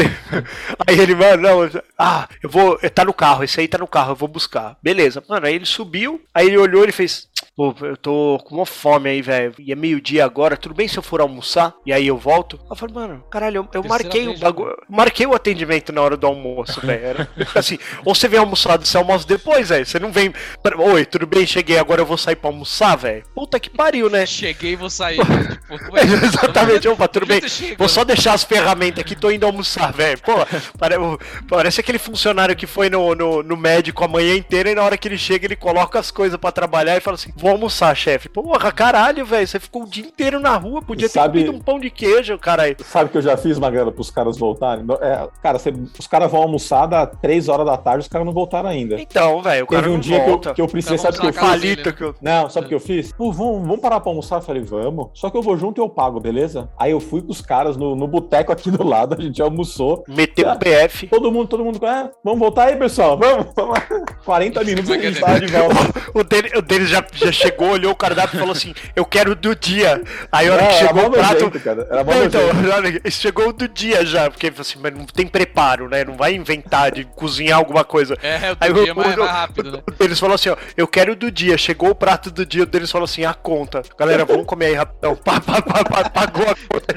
aí 0.87 0.99
ele, 1.01 1.15
mano, 1.15 1.43
não, 1.43 1.65
eu- 1.65 1.83
ah, 1.99 2.29
eu 2.43 2.49
vou, 2.49 2.79
tá 2.95 3.05
no 3.05 3.13
carro, 3.15 3.45
esse 3.45 3.61
aí 3.61 3.69
tá 3.69 3.79
no 3.79 3.87
carro, 3.87 4.13
eu 4.13 4.17
vou 4.17 4.29
buscar. 4.29 4.77
Beleza, 4.83 5.23
mano, 5.29 5.47
aí 5.47 5.55
ele 5.55 5.67
subiu, 5.67 6.21
aí 6.35 6.47
ele 6.47 6.59
olhou, 6.59 6.83
ele 6.83 6.93
fez, 6.93 7.29
pô, 7.57 7.75
eu 7.83 7.97
tô 7.97 8.39
com 8.45 8.57
uma 8.57 8.67
fome 8.67 9.11
aí, 9.11 9.23
velho, 9.23 9.55
e 9.59 9.73
é 9.73 9.75
meio-dia 9.75 10.25
agora, 10.25 10.57
tudo 10.57 10.75
bem 10.75 10.89
se 10.89 10.97
eu 10.99 11.03
for 11.03 11.21
almoçar? 11.21 11.75
E 11.85 11.93
aí 11.93 12.07
eu 12.07 12.17
volto? 12.17 12.59
Eu 12.71 12.77
falei, 12.77 12.95
mano, 12.95 13.25
caralho, 13.31 13.59
eu, 13.59 13.69
eu 13.75 13.85
marquei 13.89 14.29
o 14.29 14.39
bagulho, 14.39 14.77
marquei 14.89 15.27
o 15.27 15.35
atendimento 15.35 15.93
na 15.93 16.01
hora 16.01 16.17
do 16.17 16.27
almoço, 16.27 16.81
velho, 16.85 17.27
assim, 17.55 17.79
ou 18.05 18.15
você 18.15 18.29
vem 18.29 18.39
almoçar, 18.41 18.79
você 18.79 18.97
almoça 18.97 19.27
depois, 19.27 19.69
velho, 19.69 19.85
você 19.85 19.99
não 19.99 20.11
vem, 20.11 20.33
oi, 20.79 21.05
tudo 21.05 21.27
bem, 21.27 21.47
cheguei, 21.47 21.79
agora 21.79 22.01
eu 22.01 22.07
vou 22.07 22.17
sair 22.19 22.37
pra 22.37 22.49
almoçar, 22.51 22.97
velho? 22.97 23.25
Puta 23.35 23.61
que 23.61 23.71
pariu, 23.71 24.09
né? 24.09 24.25
Cheguei 24.27 24.73
e 24.73 24.77
vou 24.77 24.91
sair. 24.91 25.19
né? 25.29 25.59
Tipo, 25.71 25.93
ué, 25.95 26.03
Exatamente, 26.25 26.89
opa, 26.89 27.09
tudo 27.09 27.27
bem. 27.27 27.41
Vou 27.79 27.89
só 27.89 28.05
deixar 28.05 28.33
as 28.35 28.45
ferramentas 28.45 29.01
aqui, 29.01 29.15
tô 29.15 29.31
indo 29.31 29.45
almoçar, 29.47 29.93
velho. 29.93 30.19
Pô, 30.21 30.33
pare- 30.79 30.97
parece 31.49 31.81
aquele 31.81 31.99
funcionário 31.99 32.57
que 32.57 32.67
foi 32.67 32.89
no, 32.89 33.15
no, 33.15 33.43
no 33.43 33.57
médico 33.57 34.05
a 34.05 34.09
manhã 34.09 34.35
inteira 34.35 34.71
e 34.71 34.75
na 34.75 34.83
hora 34.83 34.97
que 34.97 35.09
ele 35.09 35.19
chega, 35.19 35.47
ele 35.47 35.57
coloca 35.57 35.99
as 35.99 36.11
coisas 36.11 36.39
pra 36.39 36.53
trabalhar 36.53 36.97
e 36.97 37.01
fala 37.01 37.17
assim: 37.17 37.33
vou 37.43 37.51
almoçar, 37.51 37.95
chefe. 37.97 38.29
Porra, 38.29 38.71
caralho, 38.73 39.27
velho. 39.27 39.47
Você 39.47 39.59
ficou 39.59 39.83
o 39.83 39.87
dia 39.87 40.05
inteiro 40.07 40.39
na 40.39 40.57
rua, 40.57 40.81
podia 40.81 41.09
ter 41.09 41.13
Sabe- 41.15 41.41
comido 41.45 41.57
um 41.57 41.61
pão 41.61 41.79
de 41.81 41.91
queijo, 41.91 42.39
caralho. 42.39 42.77
Sabe 42.85 43.07
o 43.07 43.09
que 43.09 43.19
eu 43.19 43.23
já 43.23 43.37
fiz, 43.37 43.59
Magrela, 43.59 43.91
pros 43.91 44.11
caras 44.11 44.39
voltarem? 44.39 44.85
É, 45.01 45.29
cara, 45.43 45.59
você- 45.59 45.75
os 45.99 46.07
caras 46.07 46.31
vão 46.31 46.41
almoçar 46.43 46.87
da 46.87 47.05
3 47.07 47.49
horas 47.49 47.67
da 47.67 47.77
tarde, 47.77 48.03
os 48.03 48.09
caras 48.09 48.25
não 48.27 48.33
voltaram 48.33 48.69
ainda. 48.69 49.01
Então, 49.01 49.43
velho, 49.43 49.65
o 49.65 49.67
cara 49.67 49.83
Teve 49.83 49.91
um 49.91 49.95
não 49.95 50.01
dia 50.01 50.19
que 50.21 50.25
eu, 50.25 50.29
volta. 50.31 50.55
que 50.55 50.63
eu 50.63 50.69
precisei, 50.69 50.99
sabe 50.99 51.19
o 51.19 51.21
que 51.21 51.27
eu 51.27 51.33
fiz? 51.33 51.63
né? 51.85 51.93
que 51.93 52.05
eu. 52.05 52.15
Não, 52.23 52.49
sabe 52.49 52.67
o 52.67 52.69
que 52.69 52.75
eu 52.75 52.81
fiz? 52.81 53.13
Pô, 53.13 53.33
vamos, 53.33 53.67
vamos 53.67 53.81
parar 53.81 53.99
pra 54.01 54.11
almoçar? 54.11 54.37
Eu 54.37 54.43
falei, 54.43 54.63
vamos. 54.63 55.09
Só 55.15 55.29
que 55.29 55.37
eu 55.37 55.43
vou 55.43 55.57
junto 55.57 55.81
e 55.81 55.83
eu 55.83 55.89
pago, 55.89 56.21
beleza? 56.21 56.69
Aí 56.79 56.93
eu 56.93 57.01
fui 57.01 57.21
com 57.23 57.33
os 57.33 57.41
caras 57.41 57.77
no, 57.77 57.97
no 57.97 58.07
boteco 58.07 58.53
aqui 58.53 58.71
do 58.71 58.87
lado, 58.87 59.17
a 59.19 59.21
gente 59.23 59.43
almoçou. 59.43 60.05
Meteu 60.09 60.49
o 60.49 60.59
PF. 60.59 61.09
Todo 61.09 61.33
mundo, 61.33 61.49
todo 61.49 61.65
mundo, 61.65 61.81
ah, 61.85 62.11
vamos 62.23 62.39
voltar 62.39 62.69
aí, 62.69 62.77
pessoal, 62.77 63.19
vamos, 63.19 63.47
vamos. 63.57 63.79
40 64.25 64.63
minutos 64.65 64.91
a 64.91 64.99
gente 64.99 65.19
tava 65.21 65.41
de 65.41 65.47
volta. 65.47 65.73
O 66.15 66.23
dele, 66.23 66.51
o 66.57 66.61
dele 66.61 66.85
já, 66.87 67.03
já 67.15 67.32
chegou, 67.33 67.71
olhou 67.71 67.93
o 67.93 67.97
cardápio 67.97 68.37
e 68.37 68.39
falou 68.39 68.53
assim: 68.53 68.75
Eu 68.95 69.05
quero 69.05 69.35
do 69.35 69.55
dia. 69.55 70.03
Aí 70.31 70.49
a 70.49 70.53
hora 70.53 70.63
Não, 70.63 70.69
que 70.71 70.75
chegou 70.79 71.07
o 71.07 71.11
prato. 71.11 71.33
nojento, 71.35 71.61
cara. 71.61 71.87
Era 71.91 72.05
Não, 72.05 72.25
então, 72.25 72.41
chegou 73.11 73.49
o 73.49 73.53
do 73.53 73.69
dia 73.69 74.05
já, 74.05 74.31
porque 74.31 74.47
ele 74.47 74.55
falou 74.57 74.67
assim, 74.69 74.79
mas 74.83 74.95
não 74.95 75.05
tem 75.07 75.27
preparo, 75.27 75.89
né? 75.89 76.05
Não 76.05 76.17
vai 76.17 76.35
inventar 76.35 76.91
de 76.93 77.05
cozinhar 77.05 77.59
alguma 77.59 77.85
coisa. 77.85 78.17
É, 78.23 78.53
o 78.53 78.57
Aí 78.61 78.73
dia 78.73 78.93
o- 78.93 78.97
mais, 78.97 79.17
o- 79.17 79.21
mais 79.21 79.31
rápido, 79.31 79.73
né? 79.73 79.83
Deles 79.99 80.19
falou 80.19 80.35
assim, 80.35 80.49
ó, 80.51 80.57
eu 80.77 80.87
quero 80.87 81.13
o 81.13 81.17
do 81.17 81.31
dia. 81.31 81.57
Chegou 81.59 81.91
o 81.91 81.95
prato 81.95 82.31
do 82.31 82.45
dia, 82.47 82.65
deles 82.67 82.91
falou 82.91 83.05
assim, 83.05 83.25
a 83.25 83.35
conta. 83.35 83.83
Galera, 83.99 84.25
vamos 84.25 84.47
comer 84.47 84.67
aí 84.67 84.75
rapidão. 84.75 85.15
Pá, 85.17 85.41
pá, 85.41 85.61
pá, 85.63 85.85
pá, 85.85 86.11
pagou 86.11 86.45
a 86.49 86.55
conta. 86.69 86.95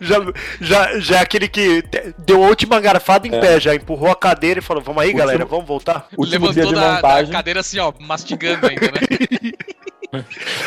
Já, 0.00 0.16
já, 0.20 0.32
já, 0.60 0.98
já 1.00 1.16
é 1.18 1.20
aquele 1.20 1.48
que 1.48 1.82
deu 2.18 2.42
a 2.44 2.48
última 2.48 2.80
garfada 2.80 3.26
em 3.26 3.34
É. 3.34 3.40
pé, 3.40 3.60
já 3.60 3.74
empurrou 3.74 4.10
a 4.10 4.16
cadeira 4.16 4.60
e 4.60 4.62
falou, 4.62 4.82
vamos 4.82 5.02
aí, 5.02 5.08
Último- 5.08 5.18
galera, 5.26 5.44
vamos 5.44 5.66
voltar. 5.66 6.06
Último 6.16 6.52
dia 6.52 6.64
Levantou 6.64 6.66
de 6.66 6.74
da, 6.74 6.80
da 6.88 6.94
montagem. 6.96 7.32
cadeira 7.32 7.60
assim, 7.60 7.78
ó, 7.78 7.92
mastigando 8.00 8.66
ainda, 8.66 8.86
né? 8.86 8.90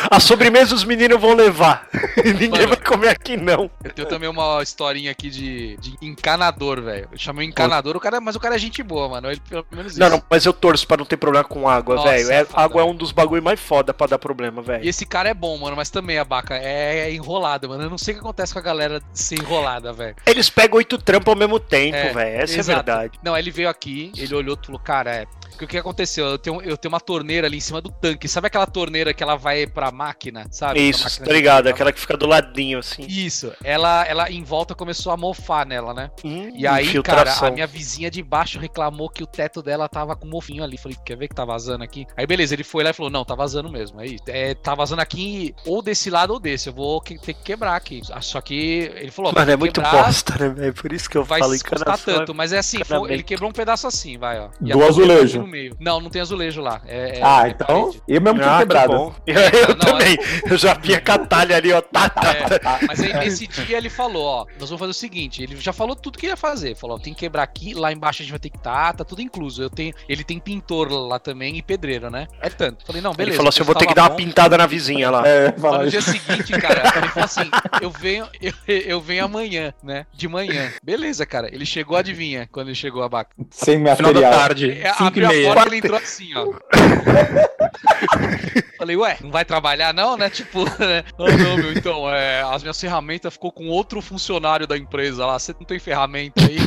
A 0.09 0.19
sobremesa 0.19 0.73
os 0.73 0.83
meninos 0.83 1.19
vão 1.19 1.33
levar. 1.35 1.87
Ninguém 2.23 2.49
Mano. 2.49 2.67
vai 2.69 2.77
comer 2.77 3.09
aqui, 3.09 3.35
não. 3.37 3.69
Eu 3.83 3.91
tenho 3.91 4.07
também 4.07 4.29
uma 4.29 4.61
historinha 4.63 5.11
aqui 5.11 5.29
de, 5.29 5.77
de 5.77 5.95
encanador, 6.01 6.81
velho. 6.81 7.09
Eu 7.11 7.17
chamei 7.17 7.47
encanador, 7.47 7.95
o 7.95 7.99
cara, 7.99 8.21
mas 8.21 8.35
o 8.35 8.39
cara 8.39 8.55
é 8.55 8.57
gente 8.59 8.81
boa, 8.81 9.09
mano. 9.09 9.29
Ele 9.29 9.41
pelo 9.49 9.65
menos 9.71 9.97
Não, 9.97 10.07
isso. 10.07 10.15
não, 10.17 10.23
mas 10.29 10.45
eu 10.45 10.53
torço 10.53 10.87
pra 10.87 10.97
não 10.97 11.05
ter 11.05 11.17
problema 11.17 11.43
com 11.43 11.67
água, 11.67 11.95
Nossa, 11.95 12.09
velho. 12.09 12.31
É, 12.31 12.35
é 12.41 12.45
foda, 12.45 12.61
água 12.63 12.81
é 12.81 12.85
um 12.85 12.95
dos 12.95 13.11
bagulho 13.11 13.43
mais 13.43 13.59
foda 13.59 13.93
pra 13.93 14.07
dar 14.07 14.17
problema, 14.19 14.61
E 14.61 14.65
velho. 14.65 14.89
esse 14.89 15.05
cara 15.05 15.29
é 15.29 15.33
bom, 15.33 15.57
mano, 15.57 15.75
mas 15.75 15.89
também 15.89 16.17
a 16.17 16.23
baca 16.25 16.55
é 16.57 17.11
enrolada, 17.13 17.67
mano. 17.67 17.83
Eu 17.83 17.89
não 17.89 17.97
sei 17.97 18.13
o 18.13 18.17
que 18.17 18.21
acontece 18.23 18.53
com 18.53 18.59
a 18.59 18.63
galera 18.63 19.01
ser 19.13 19.39
enrolada, 19.39 19.91
velho. 19.91 20.15
Eles 20.25 20.49
pegam 20.49 20.77
oito 20.77 20.97
trampos 20.97 21.27
ao 21.29 21.35
mesmo 21.37 21.59
tempo, 21.59 21.97
É, 21.97 22.13
velho. 22.13 22.41
Essa 22.43 22.59
exato. 22.59 22.69
é 22.69 22.73
a 22.73 22.75
verdade. 22.97 23.19
Não, 23.23 23.37
ele 23.37 23.51
veio 23.51 23.69
aqui, 23.69 24.11
ele 24.17 24.33
olhou 24.33 24.57
e 24.61 24.65
falou, 24.65 24.79
cara, 24.79 25.11
é. 25.13 25.25
Porque 25.53 25.65
o 25.65 25.67
que 25.67 25.77
aconteceu? 25.77 26.25
Eu 26.25 26.37
tenho, 26.37 26.61
eu 26.61 26.75
tenho 26.77 26.91
uma 26.93 26.99
torneira 26.99 27.47
ali 27.47 27.57
em 27.57 27.61
cima 27.61 27.81
do 27.81 27.89
tanque. 27.91 28.27
Sabe 28.27 28.47
aquela 28.47 28.65
torneira 28.67 29.13
que 29.13 29.23
ela 29.23 29.35
vai 29.35 29.65
pra 29.67 29.91
máquina, 29.91 30.45
sabe? 30.51 30.79
Isso, 30.89 31.03
máquina 31.03 31.25
tá 31.27 31.33
ligado? 31.33 31.67
Aquela 31.67 31.91
que 31.91 31.99
fica 31.99 32.17
do 32.17 32.25
ladinho, 32.27 32.79
assim. 32.79 33.03
Isso, 33.07 33.51
ela, 33.63 34.05
ela 34.05 34.29
em 34.31 34.43
volta 34.43 34.75
começou 34.75 35.11
a 35.11 35.17
mofar 35.17 35.65
nela, 35.65 35.93
né? 35.93 36.11
Hum, 36.23 36.51
E 36.55 36.65
aí, 36.67 36.85
infiltração. 36.85 37.35
cara, 37.41 37.47
a 37.51 37.51
minha 37.53 37.67
vizinha 37.67 38.09
de 38.11 38.21
baixo 38.23 38.59
reclamou 38.59 39.09
que 39.09 39.23
o 39.23 39.27
teto 39.27 39.61
dela 39.61 39.87
tava 39.87 40.15
com 40.15 40.27
mofinho 40.27 40.63
ali. 40.63 40.77
Falei, 40.77 40.97
quer 41.05 41.17
ver 41.17 41.27
que 41.27 41.35
tá 41.35 41.45
vazando 41.45 41.83
aqui? 41.83 42.05
Aí, 42.17 42.25
beleza, 42.25 42.53
ele 42.53 42.63
foi 42.63 42.83
lá 42.83 42.89
e 42.89 42.93
falou: 42.93 43.11
Não, 43.11 43.23
tá 43.23 43.35
vazando 43.35 43.69
mesmo. 43.69 43.99
Aí, 43.99 44.17
é, 44.27 44.53
tá 44.55 44.73
vazando 44.75 45.01
aqui 45.01 45.53
ou 45.65 45.81
desse 45.81 46.09
lado 46.09 46.31
ou 46.33 46.39
desse. 46.39 46.69
Eu 46.69 46.73
vou 46.73 46.99
que- 47.01 47.17
ter 47.19 47.33
que 47.33 47.43
quebrar 47.43 47.75
aqui. 47.75 48.01
Ah, 48.11 48.21
Só 48.21 48.41
que 48.41 48.91
ele 48.95 49.11
falou: 49.11 49.31
Mano, 49.33 49.43
é 49.43 49.45
"Vai 49.45 49.57
muito 49.57 49.81
quebrar, 49.81 50.05
bosta, 50.05 50.37
né, 50.37 50.49
velho? 50.49 50.73
Por 50.73 50.91
isso 50.91 51.09
que 51.09 51.17
eu 51.17 51.23
Vai 51.23 51.39
falo 51.39 51.51
custar 51.59 51.97
tanto, 51.99 52.33
mas 52.33 52.51
é 52.53 52.57
assim, 52.59 52.83
foi- 52.83 53.11
ele 53.13 53.23
quebrou 53.23 53.49
um 53.49 53.53
pedaço 53.53 53.85
assim, 53.87 54.17
vai, 54.17 54.39
ó. 54.39 54.49
E 54.61 54.71
Do 54.71 54.83
azulejo. 54.83 55.42
No 55.43 55.47
meio. 55.51 55.75
Não, 55.79 55.99
não 55.99 56.09
tem 56.09 56.21
azulejo 56.21 56.61
lá. 56.61 56.81
É, 56.87 57.19
é- 57.19 57.21
Ah, 57.23 57.47
é 57.47 57.49
então. 57.51 57.67
parede. 57.67 58.01
Eu 58.07 58.21
mesmo 58.21 58.39
tinha 58.39 58.51
Ah, 58.51 58.57
que 58.57 58.59
quebrado. 58.63 58.93
bom. 58.93 59.15
Eu, 59.27 59.35
eu 59.39 59.67
Não, 59.69 59.75
também. 59.75 60.17
Eu 60.49 60.57
já 60.57 60.73
vi 60.73 60.95
a 60.95 61.01
catalha 61.01 61.55
ali, 61.57 61.71
ó. 61.73 61.81
Tá, 61.81 62.09
tá, 62.09 62.29
É, 62.31 62.59
tá. 62.59 62.79
mas 62.87 63.01
aí 63.01 63.13
nesse 63.13 63.47
dia 63.47 63.77
ele 63.77 63.89
falou, 63.89 64.23
ó, 64.25 64.45
nós 64.59 64.69
vamos 64.69 64.79
fazer 64.79 64.91
o 64.91 64.93
seguinte, 64.93 65.43
ele 65.43 65.55
já 65.57 65.73
falou 65.73 65.95
tudo 65.95 66.17
que 66.17 66.27
ia 66.27 66.37
fazer, 66.37 66.75
falou, 66.75 66.97
ó, 66.97 66.99
tem 66.99 67.13
que 67.13 67.19
quebrar 67.21 67.43
aqui, 67.43 67.73
lá 67.73 67.91
embaixo 67.91 68.21
a 68.21 68.23
gente 68.23 68.31
vai 68.31 68.39
ter 68.39 68.49
que 68.49 68.57
tá, 68.59 68.93
tá 68.93 69.03
tudo 69.03 69.21
incluso. 69.21 69.61
Eu 69.61 69.69
tenho, 69.69 69.93
ele 70.07 70.23
tem 70.23 70.39
pintor 70.39 70.91
lá 70.91 71.19
também 71.19 71.57
e 71.57 71.61
pedreiro, 71.61 72.09
né? 72.09 72.27
É 72.41 72.49
tanto. 72.49 72.85
Falei, 72.85 73.01
não, 73.01 73.11
beleza. 73.13 73.31
Ele 73.31 73.37
falou 73.37 73.49
assim: 73.49 73.59
eu 73.61 73.65
vou 73.65 73.75
ter 73.75 73.85
que 73.87 73.93
dar 73.93 74.03
uma 74.03 74.09
bom. 74.09 74.15
pintada 74.15 74.57
na 74.57 74.65
vizinha 74.65 75.09
lá. 75.09 75.27
É, 75.27 75.53
no 75.57 75.89
dia 75.89 76.01
seguinte, 76.01 76.53
cara, 76.59 76.81
ele 76.97 77.07
falou 77.09 77.25
assim: 77.25 77.49
eu 77.81 77.89
venho, 77.91 78.27
eu, 78.41 78.53
eu 78.67 79.01
venho 79.01 79.25
amanhã, 79.25 79.73
né? 79.83 80.05
De 80.13 80.27
manhã. 80.27 80.71
Beleza, 80.83 81.25
cara. 81.25 81.53
Ele 81.53 81.65
chegou, 81.65 81.97
adivinha, 81.97 82.47
quando 82.51 82.67
ele 82.67 82.75
chegou 82.75 83.03
a 83.03 83.09
baca. 83.09 83.31
Sem 83.51 83.77
Final 83.77 83.95
da 83.95 84.03
material. 84.03 84.31
tarde, 84.31 84.71
É, 84.71 84.91
5 84.93 85.03
abriu 85.03 85.27
a 85.29 85.32
meia. 85.35 85.53
porta 85.53 85.69
ele 85.69 85.77
entrou 85.77 85.97
assim, 85.97 86.29
ó. 86.35 86.53
Falei, 88.77 88.97
ué, 88.97 89.17
não 89.21 89.31
vai 89.31 89.45
trabalhar 89.45 89.93
não, 89.93 90.17
né? 90.17 90.29
Tipo, 90.29 90.65
né? 90.79 91.03
Não, 91.17 91.27
não, 91.27 91.57
meu, 91.57 91.71
então, 91.71 92.13
é, 92.13 92.41
as 92.41 92.61
minhas 92.61 92.79
ferramentas 92.79 93.33
ficou 93.33 93.51
com 93.51 93.67
outro 93.67 94.01
funcionário 94.01 94.67
da 94.67 94.77
empresa 94.77 95.25
lá. 95.25 95.39
Você 95.39 95.53
não 95.53 95.65
tem 95.65 95.79
ferramenta 95.79 96.41
aí? 96.41 96.57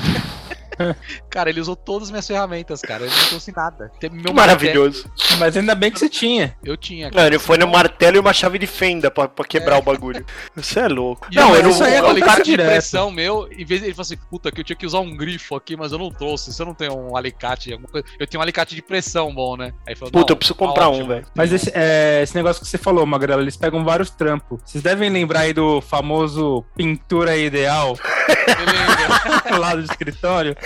cara, 1.31 1.51
ele 1.51 1.61
usou 1.61 1.77
todas 1.77 2.05
as 2.09 2.11
minhas 2.11 2.27
ferramentas, 2.27 2.81
cara. 2.81 3.05
Ele 3.05 3.15
não 3.15 3.29
trouxe 3.29 3.53
nada. 3.55 3.91
Meu 4.11 4.33
maravilhoso. 4.33 5.11
Mas 5.39 5.57
ainda 5.57 5.75
bem 5.75 5.91
que 5.91 5.99
você 5.99 6.09
tinha. 6.09 6.47
martelo- 6.47 6.73
Eu 6.73 6.77
tinha. 6.77 7.11
Não, 7.11 7.27
ele 7.27 7.39
foi 7.39 7.57
no 7.59 7.67
martelo 7.67 8.17
e 8.17 8.21
uma 8.21 8.33
chave 8.33 8.59
de 8.59 8.67
fenda 8.67 9.11
pra, 9.11 9.29
pra 9.29 9.45
quebrar 9.45 9.79
o 9.79 9.83
bagulho. 9.83 10.25
Você 10.57 10.81
é 10.81 10.89
louco. 10.89 11.27
E 11.31 11.37
Não, 11.37 11.51
eu- 11.51 11.57
eu 11.57 11.63
não 11.65 11.71
isso 11.71 11.85
aí 11.85 12.01
o 12.01 12.07
alicate 12.07 12.43
de 12.45 12.57
pressão 12.57 13.11
meu, 13.11 13.49
em 13.53 13.65
vez 13.65 13.81
de 13.81 13.87
ele 13.87 13.95
falou 13.95 14.03
assim, 14.07 14.17
puta, 14.31 14.51
que 14.51 14.61
eu 14.61 14.65
tinha 14.65 14.77
que 14.77 14.87
usar 14.87 15.01
um 15.01 15.17
grifo 15.17 15.55
aqui, 15.55 15.77
mas 15.77 15.93
eu 15.93 15.99
não 15.99 16.11
trouxe. 16.11 16.53
Você 16.53 16.65
não 16.65 16.75
tem 16.75 16.91
um 16.91 17.17
alicate, 17.17 17.73
alguma 17.73 17.89
coisa. 17.91 18.07
Eu 18.19 18.27
tenho 18.27 18.41
um 18.41 18.43
alicate 18.43 18.75
de 18.75 18.83
pressão 18.83 19.35
bom, 19.35 19.57
né? 19.57 19.67
Aí 19.87 19.93
ele 19.93 19.97
falou, 19.97 20.13
Puta, 20.13 20.33
eu 20.33 20.37
preciso 20.37 20.59
tá 20.59 20.67
comprar 20.67 20.89
um, 20.89 20.93
ótimo. 20.93 21.09
velho. 21.09 21.27
Mas 21.35 21.53
esse, 21.53 21.71
é, 21.75 22.21
esse 22.23 22.35
negócio 22.35 22.63
que 22.63 22.69
você 22.69 22.79
falou, 22.79 23.05
Magrela, 23.07 23.43
eles 23.43 23.57
pegam 23.57 23.85
vários 23.85 24.11
trampos. 24.11 24.61
Vocês 24.65 24.83
devem 24.83 25.11
lembrar 25.11 25.41
aí 25.41 25.53
do 25.53 25.81
famoso 25.81 26.65
pintura 26.77 27.37
ideal 27.37 27.97
Beleza. 28.37 29.59
lá 29.59 29.75
do 29.75 29.83
escritório. 29.83 30.57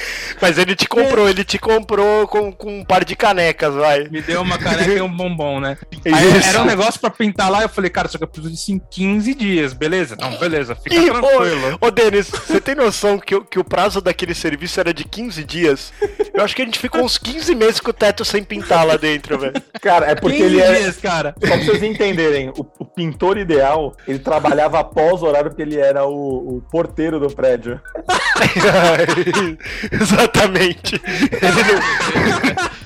Mas 0.41 0.59
ele 0.59 0.75
te 0.75 0.89
comprou, 0.89 1.29
ele 1.29 1.45
te 1.45 1.59
comprou 1.59 2.27
com, 2.29 2.53
com 2.53 2.81
um 2.81 2.85
par 2.85 3.05
de 3.05 3.15
canecas, 3.17 3.75
vai. 3.75 4.09
Me 4.11 4.21
deu 4.23 4.43
uma 4.43 4.59
caneca 4.59 4.91
e 4.93 5.01
um 5.01 5.15
bombom, 5.15 5.61
né? 5.61 5.77
Aí 6.07 6.49
era 6.49 6.63
um 6.63 6.65
negócio 6.65 7.01
pra 7.01 7.11
pintar 7.11 7.51
lá, 7.51 7.63
eu 7.63 7.69
falei, 7.69 7.91
cara, 7.91 8.09
só 8.09 8.19
que 8.19 8.25
eu 8.25 8.29
preciso 8.29 8.53
disso 8.55 8.73
em 8.73 8.79
15 8.91 9.35
dias, 9.35 9.73
beleza? 9.73 10.17
Não, 10.19 10.37
beleza, 10.39 10.75
fica 10.75 10.95
Ih, 10.97 11.07
tranquilo. 11.11 11.79
Ô, 11.81 11.87
ô 11.87 11.91
Denis, 11.91 12.29
você 12.31 12.61
tem 12.61 12.75
noção 12.75 13.19
que, 13.19 13.35
o- 13.35 13.45
que 13.45 13.59
o 13.59 13.65
prazo 13.65 14.01
daquele 14.01 14.35
serviço 14.35 14.81
era 14.81 14.93
de 14.95 15.05
15 15.05 15.45
dias? 15.45 15.93
Eu 16.33 16.45
acho 16.45 16.55
que 16.57 16.63
a 16.63 16.65
gente 16.65 16.79
ficou 16.79 17.03
uns 17.03 17.19
15 17.19 17.55
meses 17.55 17.81
com 17.81 17.91
o 17.91 17.95
teto 17.95 18.25
sem 18.25 18.43
pintar 18.43 18.87
lá 18.87 18.97
dentro, 18.97 19.39
velho. 19.39 19.55
Cara, 19.81 20.07
é 20.11 20.15
porque 20.15 20.39
15 20.39 20.47
ele 20.49 20.61
é. 20.61 20.75
dias, 20.81 20.97
cara. 20.97 21.35
Só 21.41 21.47
pra 21.47 21.57
vocês 21.59 21.83
entenderem, 21.83 22.49
o, 22.51 22.67
o 22.79 22.85
pintor 22.85 23.37
ideal, 23.39 23.95
ele 24.07 24.19
trabalhava 24.19 24.79
após 24.81 25.23
o 25.23 25.27
horário 25.27 25.51
porque 25.51 25.63
ele 25.63 25.79
era 25.79 26.05
o, 26.07 26.57
o 26.57 26.63
porteiro 26.71 27.19
do 27.21 27.29
prédio. 27.31 27.81
Exatamente. 30.01 31.01
Ele 31.05 31.63
não- 31.65 32.71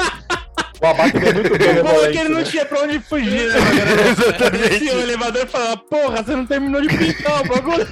O 0.82 0.86
Abaca 0.86 1.18
é 1.18 1.32
muito 1.32 1.56
bem 1.58 1.68
é 1.68 2.10
que 2.12 2.18
ele 2.18 2.28
não 2.28 2.38
né? 2.40 2.44
tinha 2.44 2.64
pra 2.66 2.80
onde 2.82 3.00
fugir, 3.00 3.48
né? 3.48 3.56
Exatamente. 4.10 4.68
Descia 4.68 4.94
o 4.96 5.00
elevador 5.00 5.42
e 5.44 5.46
falava, 5.46 5.76
porra, 5.78 6.22
você 6.22 6.36
não 6.36 6.44
terminou 6.46 6.82
de 6.82 6.88
pintar 6.94 7.40
o 7.40 7.44
bagulho. 7.48 7.88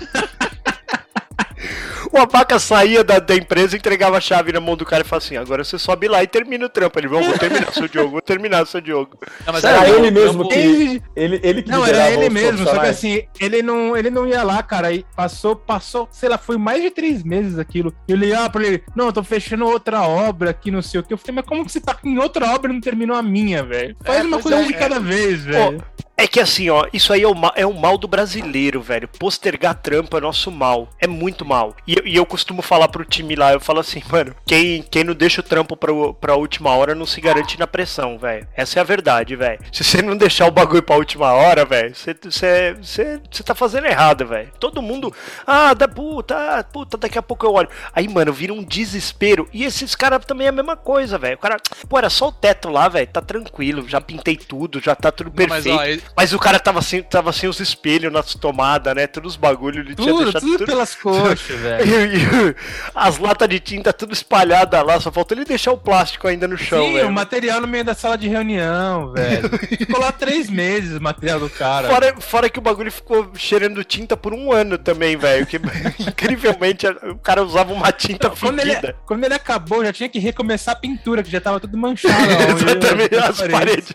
O 2.12 2.18
abaca 2.18 2.58
saía 2.58 3.02
da, 3.02 3.18
da 3.18 3.34
empresa, 3.34 3.74
entregava 3.74 4.18
a 4.18 4.20
chave 4.20 4.52
na 4.52 4.60
mão 4.60 4.76
do 4.76 4.84
cara 4.84 5.02
e 5.02 5.06
falava 5.06 5.24
assim: 5.24 5.36
agora 5.36 5.64
você 5.64 5.78
sobe 5.78 6.08
lá 6.08 6.22
e 6.22 6.26
termina 6.26 6.66
o 6.66 6.68
trampo. 6.68 6.98
Ele, 6.98 7.08
vou, 7.08 7.22
vou 7.22 7.38
terminar 7.38 7.72
seu 7.72 7.88
jogo, 7.88 8.10
vou 8.10 8.20
terminar 8.20 8.66
seu 8.66 8.84
jogo. 8.84 9.18
Não, 9.46 9.52
mas 9.52 9.64
Era 9.64 9.80
aí, 9.80 9.92
ele 9.92 10.10
mesmo 10.10 10.46
que. 10.46 11.02
Ele, 11.16 11.40
ele 11.42 11.62
que 11.62 11.70
Não, 11.70 11.86
era 11.86 12.10
ele 12.10 12.28
mesmo, 12.28 12.64
só 12.66 12.78
que 12.78 12.86
assim, 12.86 13.22
ele 13.40 13.62
não, 13.62 13.96
ele 13.96 14.10
não 14.10 14.26
ia 14.26 14.42
lá, 14.42 14.62
cara, 14.62 14.92
e 14.92 15.06
passou, 15.16 15.56
passou, 15.56 16.06
sei 16.12 16.28
lá, 16.28 16.36
foi 16.36 16.58
mais 16.58 16.82
de 16.82 16.90
três 16.90 17.22
meses 17.22 17.58
aquilo. 17.58 17.94
E 18.06 18.12
eu 18.12 18.18
ligava 18.18 18.50
pra 18.50 18.64
ele, 18.64 18.84
não, 18.94 19.06
eu 19.06 19.12
tô 19.12 19.22
fechando 19.22 19.64
outra 19.64 20.02
obra 20.02 20.50
aqui, 20.50 20.70
não 20.70 20.82
sei 20.82 21.00
o 21.00 21.02
que. 21.02 21.14
Eu 21.14 21.18
falei, 21.18 21.36
mas 21.36 21.46
como 21.46 21.64
que 21.64 21.72
você 21.72 21.80
tá 21.80 21.96
em 22.04 22.18
outra 22.18 22.52
obra 22.54 22.70
e 22.70 22.74
não 22.74 22.80
terminou 22.80 23.16
a 23.16 23.22
minha, 23.22 23.62
velho? 23.62 23.96
Faz 24.04 24.20
É, 24.20 24.22
uma 24.22 24.38
coisa 24.38 24.58
é, 24.58 24.64
de 24.64 24.74
é. 24.74 24.78
cada 24.78 25.00
vez, 25.00 25.44
velho. 25.44 25.82
É 26.14 26.26
que 26.28 26.38
assim, 26.38 26.68
ó, 26.70 26.86
isso 26.92 27.12
aí 27.12 27.22
é 27.22 27.26
o, 27.26 27.34
ma- 27.34 27.52
é 27.56 27.64
mal 27.66 27.96
do 27.98 28.06
brasileiro, 28.06 28.80
velho. 28.80 29.08
Postergar 29.08 29.74
trampo 29.74 30.16
é 30.16 30.20
nosso 30.20 30.52
mal. 30.52 30.88
É 31.00 31.06
muito 31.06 31.44
mal. 31.44 31.74
E, 31.86 31.94
eu- 31.98 32.06
e 32.06 32.14
eu 32.14 32.24
costumo 32.26 32.62
falar 32.62 32.86
pro 32.88 33.04
time 33.04 33.34
lá, 33.34 33.52
eu 33.52 33.58
falo 33.60 33.80
assim, 33.80 34.00
mano, 34.12 34.34
quem, 34.46 34.82
quem 34.82 35.02
não 35.04 35.14
deixa 35.14 35.40
o 35.40 35.44
trampo 35.44 35.74
pra, 35.76 35.90
pra 36.20 36.36
última 36.36 36.70
hora 36.76 36.94
não 36.94 37.06
se 37.06 37.20
garante 37.20 37.58
na 37.58 37.66
pressão, 37.66 38.18
velho. 38.18 38.46
Essa 38.54 38.78
é 38.78 38.80
a 38.82 38.84
verdade, 38.84 39.34
velho. 39.34 39.58
Se 39.72 39.82
você 39.82 40.00
não 40.02 40.16
deixar 40.16 40.46
o 40.46 40.50
bagulho 40.52 40.82
pra 40.82 40.96
última 40.96 41.32
hora, 41.32 41.64
velho, 41.64 41.94
você- 41.94 42.14
você 42.22 42.76
você- 42.80 43.20
você 43.30 43.42
tá 43.42 43.54
fazendo 43.54 43.86
errado, 43.86 44.26
velho. 44.26 44.52
Todo 44.60 44.82
mundo, 44.82 45.12
ah, 45.46 45.74
da 45.74 45.88
puta, 45.88 46.36
ah, 46.58 46.62
puta, 46.62 46.96
daqui 46.98 47.18
a 47.18 47.22
pouco 47.22 47.46
eu 47.46 47.52
olho. 47.54 47.68
Aí, 47.92 48.06
mano, 48.06 48.32
vira 48.32 48.52
um 48.52 48.62
desespero. 48.62 49.48
E 49.52 49.64
esses 49.64 49.96
caras 49.96 50.24
também 50.24 50.46
é 50.46 50.50
a 50.50 50.52
mesma 50.52 50.76
coisa, 50.76 51.18
velho. 51.18 51.34
O 51.36 51.38
cara, 51.40 51.56
pô, 51.88 51.98
era 51.98 52.10
só 52.10 52.28
o 52.28 52.32
teto 52.32 52.68
lá, 52.68 52.86
velho, 52.88 53.06
tá 53.08 53.20
tranquilo, 53.22 53.88
já 53.88 54.00
pintei 54.00 54.36
tudo, 54.36 54.78
já 54.80 54.94
tá 54.94 55.10
tudo 55.10 55.32
Não, 55.34 55.46
mas, 55.48 55.64
perfeito. 55.64 56.01
ó, 56.01 56.01
Mas 56.16 56.32
o 56.32 56.38
cara 56.38 56.58
tava 56.60 56.82
sem, 56.82 57.02
tava 57.02 57.32
sem 57.32 57.48
os 57.48 57.58
espelhos 57.60 58.12
nas 58.12 58.34
tomadas, 58.34 58.94
né? 58.94 59.06
Todos 59.06 59.32
os 59.32 59.36
bagulhos, 59.36 59.84
ele 59.86 59.94
tinha 59.94 60.08
Tudo, 60.08 60.24
deixado 60.24 60.42
tudo 60.42 60.58
tudo. 60.58 60.66
pelas 60.66 60.94
coxas, 60.94 61.38
velho. 61.58 62.56
As 62.94 63.18
latas 63.18 63.48
de 63.48 63.58
tinta 63.60 63.92
tudo 63.92 64.12
espalhadas 64.12 64.84
lá, 64.84 65.00
só 65.00 65.10
faltou 65.10 65.36
ele 65.36 65.44
deixar 65.44 65.72
o 65.72 65.78
plástico 65.78 66.28
ainda 66.28 66.46
no 66.46 66.58
chão, 66.58 66.84
Sim, 66.84 66.94
velho. 66.94 67.08
o 67.08 67.12
material 67.12 67.60
no 67.60 67.66
meio 67.66 67.84
da 67.84 67.94
sala 67.94 68.16
de 68.18 68.28
reunião, 68.28 69.12
velho. 69.12 69.48
Ficou 69.78 70.00
lá 70.00 70.12
três 70.12 70.50
meses 70.50 70.96
o 70.96 71.02
material 71.02 71.40
do 71.40 71.48
cara. 71.48 71.88
Fora, 71.88 72.14
fora 72.20 72.50
que 72.50 72.58
o 72.58 72.62
bagulho 72.62 72.92
ficou 72.92 73.30
cheirando 73.34 73.82
tinta 73.84 74.16
por 74.16 74.34
um 74.34 74.52
ano 74.52 74.76
também, 74.78 75.16
velho. 75.16 75.46
Que 75.46 75.58
incrivelmente 75.98 76.86
o 76.86 77.16
cara 77.18 77.42
usava 77.42 77.72
uma 77.72 77.90
tinta 77.92 78.30
Quando 78.30 78.60
ele, 78.60 78.74
quando 79.06 79.24
ele 79.24 79.34
acabou, 79.34 79.84
já 79.84 79.92
tinha 79.92 80.08
que 80.08 80.18
recomeçar 80.18 80.74
a 80.74 80.78
pintura, 80.78 81.22
que 81.22 81.30
já 81.30 81.40
tava 81.40 81.58
tudo 81.60 81.76
manchado. 81.76 82.14
Exatamente, 82.56 83.14
as 83.16 83.40
paredes. 83.48 83.92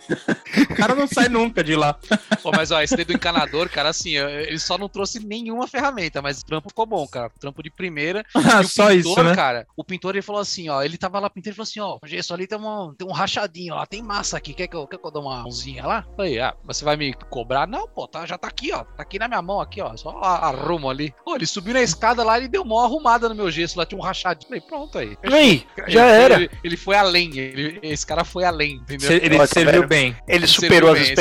O 0.70 0.76
cara 0.76 0.96
não 0.96 1.08
sai 1.08 1.30
nunca 1.30 1.64
de 1.64 1.76
lá. 1.76 1.96
Pô, 2.42 2.52
mas 2.52 2.72
ó, 2.72 2.82
esse 2.82 2.96
daí 2.96 3.06
do 3.06 3.14
encanador, 3.14 3.70
cara, 3.70 3.90
assim, 3.90 4.16
ele 4.18 4.60
só 4.60 4.78
não 4.78 4.88
trouxe 4.90 5.20
nenhuma 5.20 5.68
ferramenta, 5.68 6.22
mas 6.22 6.40
o 6.42 6.46
trampo 6.46 6.70
ficou 6.70 6.86
bom, 6.86 7.08
cara. 7.08 7.30
Trampo 7.40 7.62
de 7.64 7.70
primeira. 7.70 8.26
Ah, 8.58 8.62
E 8.62 8.66
o 8.66 8.68
só 8.68 8.88
pintor, 8.88 9.12
isso, 9.12 9.24
né? 9.24 9.36
cara, 9.36 9.68
o 9.76 9.84
pintor 9.84 10.16
ele 10.16 10.22
falou 10.22 10.42
assim, 10.42 10.70
ó, 10.70 10.82
ele 10.82 10.98
tava 10.98 11.20
lá 11.20 11.30
pintando 11.30 11.54
e 11.54 11.56
falou 11.56 11.64
assim, 11.68 11.80
ó, 11.80 11.98
isso 12.08 12.34
ali 12.34 12.48
tem, 12.48 12.58
uma, 12.58 12.94
tem 12.98 13.06
um 13.08 13.12
rachadinho 13.12 13.76
lá, 13.76 13.86
tem 13.86 14.02
massa 14.02 14.38
aqui, 14.38 14.54
quer 14.54 14.68
que 14.68 14.76
eu, 14.76 14.88
quer 14.88 14.98
que 14.98 15.06
eu 15.06 15.12
dê 15.12 15.20
uma 15.20 15.42
mãozinha 15.44 15.86
lá? 15.86 16.06
Falei, 16.16 16.40
ah, 16.40 16.56
você 16.64 16.86
vai 16.86 16.96
me 16.96 17.14
cobrar? 17.30 17.68
Não, 17.68 17.88
pô, 17.88 18.08
tá, 18.08 18.26
já 18.26 18.38
tá 18.38 18.48
aqui, 18.48 18.72
ó, 18.72 18.84
tá 18.84 19.04
aqui 19.04 19.20
na 19.20 19.28
minha 19.28 19.42
mão, 19.42 19.60
aqui, 19.60 19.82
ó, 19.82 19.96
só 19.98 20.10
arrumo 20.22 20.90
ali. 20.90 21.14
Pô, 21.26 21.36
ele 21.36 21.46
subiu 21.46 21.74
na 21.74 21.82
escada 21.82 22.24
lá 22.24 22.40
e 22.40 22.48
deu 22.48 22.62
uma 22.64 22.84
arrumada 22.86 23.28
no 23.28 23.36
meu 23.36 23.52
gesso, 23.52 23.78
lá 23.78 23.86
tinha 23.86 24.00
um 24.00 24.04
rachadinho. 24.04 24.48
Falei, 24.48 24.62
pronto 24.62 24.98
aí. 24.98 25.18
Aí, 25.24 25.66
já 25.88 26.06
Ele- 26.08 26.24
era. 26.24 26.36
Ele, 26.36 26.50
ele 26.64 26.78
foi 26.78 26.96
além, 26.96 27.38
ele- 27.38 27.80
esse 27.84 28.06
cara 28.06 28.24
foi 28.24 28.44
além, 28.46 28.76
entendeu? 28.76 29.08
Se- 29.08 29.16
Ele 29.16 29.48
serviu 29.48 29.88
bem. 29.88 30.16
Ele 30.28 30.38
Ele 30.38 30.48
superou 30.48 30.90
serviu 30.96 31.02
as 31.02 31.08
bem, 31.08 31.16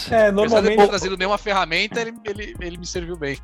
expectativas. 0.00 0.12
É, 0.12 0.28
Apesar 0.28 0.30
de 0.30 0.36
normalmente. 0.36 0.76
não 0.76 0.84
ter 0.84 0.88
trazido 0.90 1.16
nenhuma 1.16 1.38
ferramenta, 1.38 2.00
ele, 2.00 2.14
ele, 2.24 2.54
ele 2.60 2.76
me 2.78 2.86
serviu 2.86 3.16
bem. 3.16 3.38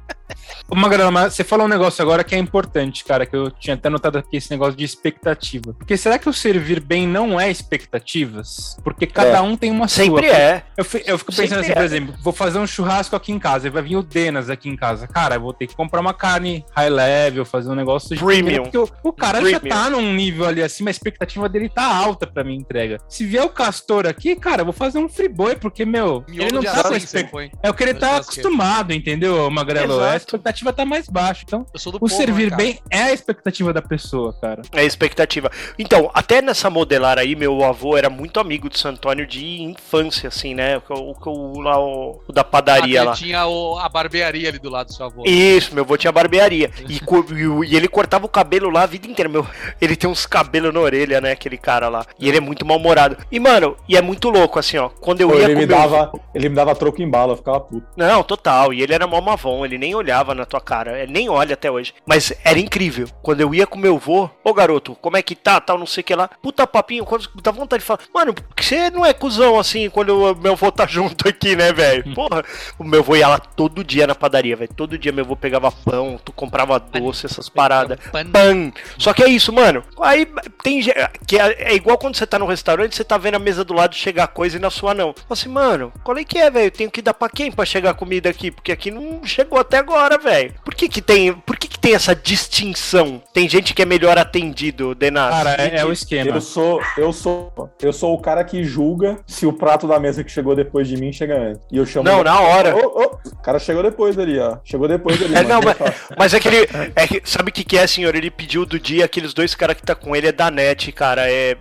Ô, 0.68 0.74
Magrela, 0.74 1.10
mas 1.10 1.34
você 1.34 1.44
falou 1.44 1.66
um 1.66 1.68
negócio 1.68 2.02
agora 2.02 2.24
que 2.24 2.34
é 2.34 2.38
importante, 2.38 3.04
cara, 3.04 3.24
que 3.26 3.36
eu 3.36 3.50
tinha 3.50 3.74
até 3.74 3.88
notado 3.88 4.18
aqui 4.18 4.36
esse 4.36 4.50
negócio 4.50 4.74
de 4.76 4.84
expectativa. 4.84 5.72
Porque 5.74 5.96
será 5.96 6.18
que 6.18 6.28
o 6.28 6.32
servir 6.32 6.80
bem 6.80 7.06
não 7.06 7.38
é 7.40 7.50
expectativas? 7.50 8.76
Porque 8.82 9.06
cada 9.06 9.38
É. 9.38 9.40
um 9.40 9.56
tem 9.56 9.70
uma 9.70 9.88
Sempre 9.88 10.28
sua. 10.28 10.36
é. 10.36 10.62
Eu, 10.76 10.84
eu 11.06 11.18
fico 11.18 11.32
pensando 11.34 11.48
Sempre 11.48 11.60
assim, 11.60 11.72
por 11.72 11.82
é. 11.82 11.84
exemplo, 11.84 12.14
vou 12.22 12.32
fazer 12.32 12.58
um 12.58 12.66
churrasco 12.66 13.14
aqui 13.16 13.32
em 13.32 13.38
casa, 13.38 13.66
e 13.66 13.70
vai 13.70 13.82
vir 13.82 13.96
o 13.96 14.02
Denas 14.02 14.50
aqui 14.50 14.68
em 14.68 14.76
casa. 14.76 15.06
Cara, 15.06 15.36
eu 15.36 15.40
vou 15.40 15.52
ter 15.52 15.66
que 15.66 15.76
comprar 15.76 16.00
uma 16.00 16.14
carne 16.14 16.64
high 16.74 16.90
level, 16.90 17.44
fazer 17.44 17.70
um 17.70 17.74
negócio 17.74 18.16
de 18.16 18.22
Premium. 18.22 18.64
porque 18.64 18.78
o, 18.78 18.88
o 19.04 19.12
cara 19.12 19.38
já 19.48 19.60
Premium. 19.60 19.76
tá 19.76 19.90
num 19.90 20.12
nível 20.12 20.46
ali 20.46 20.62
acima, 20.62 20.90
a 20.90 20.92
expectativa 20.92 21.48
dele 21.48 21.68
tá 21.68 21.84
alta 21.84 22.26
pra 22.26 22.42
minha 22.44 22.58
entrega. 22.58 22.98
Se 23.08 23.24
vier 23.24 23.44
o 23.44 23.48
Castor 23.48 24.06
aqui, 24.06 24.34
cara, 24.36 24.62
eu 24.62 24.64
vou 24.66 24.74
fazer 24.74 24.98
um 24.98 25.08
friboi, 25.08 25.56
porque, 25.56 25.84
meu, 25.84 26.24
ele 26.46 26.56
não 26.56 26.62
tá 26.62 26.82
com 26.82 26.94
a 26.94 27.24
põe. 27.30 27.50
É 27.62 27.70
o 27.70 27.74
que 27.74 27.82
ele 27.82 27.94
tá 27.94 28.16
acostumado, 28.18 28.92
entendeu, 28.92 29.50
Magrelo? 29.50 29.94
A 30.00 30.08
Exato. 30.08 30.16
expectativa 30.16 30.72
tá 30.72 30.84
mais 30.84 31.08
baixa. 31.08 31.42
Então, 31.46 31.66
Eu 31.72 31.78
sou 31.80 31.92
do 31.92 31.96
o 31.96 32.00
povo, 32.00 32.12
servir 32.14 32.44
né, 32.44 32.50
cara? 32.50 32.62
bem 32.62 32.78
é 32.90 33.02
a 33.02 33.12
expectativa 33.12 33.72
da 33.72 33.82
pessoa, 33.82 34.32
cara. 34.40 34.62
É 34.72 34.80
a 34.80 34.84
expectativa. 34.84 35.50
Então, 35.78 36.10
até 36.14 36.40
nessa 36.42 36.70
modelar 36.70 37.18
aí, 37.18 37.34
meu 37.36 37.62
avô 37.64 37.96
era 37.96 38.08
muito 38.10 38.40
amigo 38.40 38.68
do 38.68 38.78
Santônio 38.78 39.26
de 39.26 39.62
infância, 39.62 40.28
assim, 40.28 40.54
né? 40.54 40.80
O, 40.88 41.14
o, 41.28 41.60
lá, 41.60 41.78
o, 41.78 42.20
o 42.28 42.32
da 42.32 42.40
Ah, 42.42 42.44
padaria 42.44 43.00
que 43.00 43.04
lá. 43.06 43.12
ele 43.12 43.18
tinha 43.20 43.46
o- 43.46 43.78
a 43.78 43.88
barbearia 43.88 44.48
ali 44.48 44.58
do 44.58 44.68
lado 44.70 44.86
do 44.88 44.92
seu 44.94 45.06
avô. 45.06 45.24
Isso, 45.26 45.74
meu 45.74 45.84
avô 45.84 45.96
tinha 45.96 46.12
barbearia. 46.12 46.70
E, 46.88 46.94
e 46.96 47.66
e 47.70 47.76
ele 47.76 47.88
cortava 47.88 48.26
o 48.26 48.28
cabelo 48.28 48.70
lá 48.70 48.82
a 48.82 48.86
vida 48.86 49.06
inteira. 49.06 49.28
Meu, 49.28 49.46
ele 49.80 49.96
tem 49.96 50.08
uns 50.08 50.26
cabelos 50.26 50.72
na 50.72 50.80
orelha, 50.80 51.20
né? 51.20 51.32
Aquele 51.32 51.56
cara 51.56 51.88
lá. 51.88 52.04
E 52.18 52.28
ele 52.28 52.38
é 52.38 52.40
muito 52.40 52.64
mal-humorado. 52.64 53.16
E, 53.30 53.38
mano, 53.40 53.76
e 53.88 53.96
é 53.96 54.00
muito 54.02 54.28
louco, 54.30 54.58
assim, 54.58 54.76
ó. 54.78 54.88
Quando 54.88 55.20
eu 55.20 55.28
Pô, 55.30 55.36
ia 55.38 55.44
ele, 55.44 55.56
me 55.56 55.66
dava, 55.66 56.10
ele 56.36 56.50
me 56.50 56.54
dava 56.54 56.74
troco 56.74 57.00
em 57.00 57.08
bala, 57.08 57.32
eu 57.32 57.36
ficava 57.38 57.58
puto. 57.58 57.86
Não, 57.96 58.22
total. 58.22 58.74
E 58.74 58.82
ele 58.82 58.92
era 58.92 59.06
mó 59.06 59.22
mavão. 59.22 59.64
Ele 59.64 59.78
nem 59.78 59.94
olhava 59.94 60.34
na, 60.34 60.44
tua 60.44 60.60
cara. 60.60 60.98
É, 60.98 61.06
nem 61.06 61.30
olha 61.30 61.54
até 61.54 61.70
hoje. 61.70 61.94
Mas 62.04 62.30
era 62.44 62.58
incrível. 62.58 63.08
Quando 63.22 63.40
eu 63.40 63.54
ia 63.54 63.66
com 63.66 63.78
meu 63.78 63.96
avô, 63.96 64.28
ô 64.44 64.52
garoto, 64.52 64.94
como 65.00 65.16
é 65.16 65.22
que 65.22 65.34
tá, 65.34 65.58
tal, 65.58 65.78
não 65.78 65.86
sei 65.86 66.02
o 66.02 66.04
que 66.04 66.14
lá. 66.14 66.28
Puta 66.42 66.66
papinho, 66.66 67.06
quando 67.06 67.26
dá 67.42 67.50
vontade 67.50 67.80
de 67.80 67.86
falar, 67.86 68.00
mano, 68.14 68.34
por 68.34 68.54
que 68.54 68.62
você 68.62 68.90
não 68.90 69.04
é 69.04 69.14
cuzão 69.14 69.58
assim 69.58 69.88
quando 69.88 70.10
o 70.10 70.34
meu 70.34 70.52
avô 70.52 70.70
tá 70.70 70.84
junto 70.86 71.26
aqui, 71.26 71.56
né, 71.56 71.72
velho? 71.72 72.14
Porra, 72.14 72.44
o 72.78 72.84
meu 72.84 73.00
avô 73.00 73.16
ia 73.16 73.28
lá 73.28 73.38
todo 73.38 73.82
dia 73.82 74.06
na 74.06 74.14
padaria, 74.14 74.56
velho. 74.56 74.74
Todo 74.74 74.98
dia 74.98 75.12
meu 75.12 75.24
avô 75.24 75.36
pegava 75.36 75.72
pão, 75.72 76.20
tu 76.22 76.32
comprava 76.32 76.78
doce, 76.78 77.24
essas 77.24 77.48
paradas. 77.48 77.98
Pan. 78.12 78.72
Só 78.98 79.14
que 79.14 79.22
é 79.22 79.28
isso, 79.28 79.50
mano. 79.54 79.82
Aí 80.02 80.26
tem 80.62 80.82
que 81.26 81.38
é, 81.38 81.72
é 81.72 81.74
igual 81.74 81.96
quando 81.96 82.16
você 82.16 82.26
tá 82.26 82.38
no 82.38 82.44
restaurante, 82.44 82.94
você 82.94 83.04
tá 83.04 83.16
vendo 83.16 83.36
a 83.36 83.38
mesa 83.38 83.64
do 83.64 83.72
lado 83.72 83.94
chegar 83.94 84.28
coisa 84.28 84.58
e 84.58 84.60
na 84.60 84.68
sua 84.68 84.92
não. 84.92 85.14
Fala 85.14 85.26
assim, 85.30 85.48
mano, 85.48 85.90
qual 86.04 86.18
é 86.18 86.25
que 86.26 86.38
é, 86.38 86.50
velho? 86.50 86.70
Tenho 86.70 86.90
que 86.90 87.00
dar 87.00 87.14
pra 87.14 87.28
quem 87.28 87.50
pra 87.50 87.64
chegar 87.64 87.94
comida 87.94 88.28
aqui? 88.28 88.50
Porque 88.50 88.72
aqui 88.72 88.90
não 88.90 89.24
chegou 89.24 89.58
até 89.58 89.78
agora, 89.78 90.18
velho. 90.18 90.54
Por 90.64 90.74
que 90.74 90.88
que 90.88 91.00
tem, 91.00 91.32
por 91.32 91.56
que 91.56 91.68
que 91.68 91.78
tem 91.78 91.94
essa 91.94 92.14
distinção? 92.14 93.22
Tem 93.32 93.48
gente 93.48 93.72
que 93.72 93.82
é 93.82 93.84
melhor 93.86 94.18
atendido, 94.18 94.94
Denas. 94.94 95.30
Cara, 95.30 95.54
é, 95.58 95.78
é 95.78 95.84
o 95.84 95.92
esquema. 95.92 96.30
Eu 96.30 96.40
sou, 96.40 96.80
eu 96.98 97.12
sou, 97.12 97.70
eu 97.80 97.92
sou 97.92 98.14
o 98.14 98.20
cara 98.20 98.44
que 98.44 98.64
julga 98.64 99.18
se 99.26 99.46
o 99.46 99.52
prato 99.52 99.86
da 99.86 99.98
mesa 100.00 100.22
que 100.24 100.30
chegou 100.30 100.54
depois 100.54 100.88
de 100.88 100.96
mim 100.96 101.12
chega 101.12 101.38
antes. 101.38 101.62
E 101.70 101.76
eu 101.76 101.86
chamo. 101.86 102.04
Não, 102.08 102.22
na 102.24 102.40
hora. 102.40 102.74
Ô, 102.76 103.02
ô, 103.02 103.04
o 103.30 103.42
cara 103.42 103.58
chegou 103.58 103.82
depois 103.82 104.18
ali, 104.18 104.38
ó. 104.38 104.58
Chegou 104.64 104.88
depois 104.88 105.22
ali. 105.22 105.34
É, 105.34 105.42
mano. 105.42 105.48
não, 105.48 105.60
mas, 105.62 105.76
mas 106.18 106.34
é 106.34 106.40
que 106.40 106.48
ele. 106.48 106.68
é 106.96 107.06
que- 107.06 107.22
sabe 107.24 107.50
o 107.50 107.52
que, 107.52 107.64
que 107.64 107.78
é, 107.78 107.86
senhor? 107.86 108.14
Ele 108.14 108.30
pediu 108.30 108.66
do 108.66 108.78
dia, 108.78 109.04
aqueles 109.04 109.32
dois 109.32 109.54
caras 109.54 109.76
que 109.76 109.82
tá 109.82 109.94
com 109.94 110.14
ele 110.14 110.26
é 110.28 110.32
da 110.32 110.50
net, 110.50 110.90
cara. 110.92 111.30
É, 111.30 111.56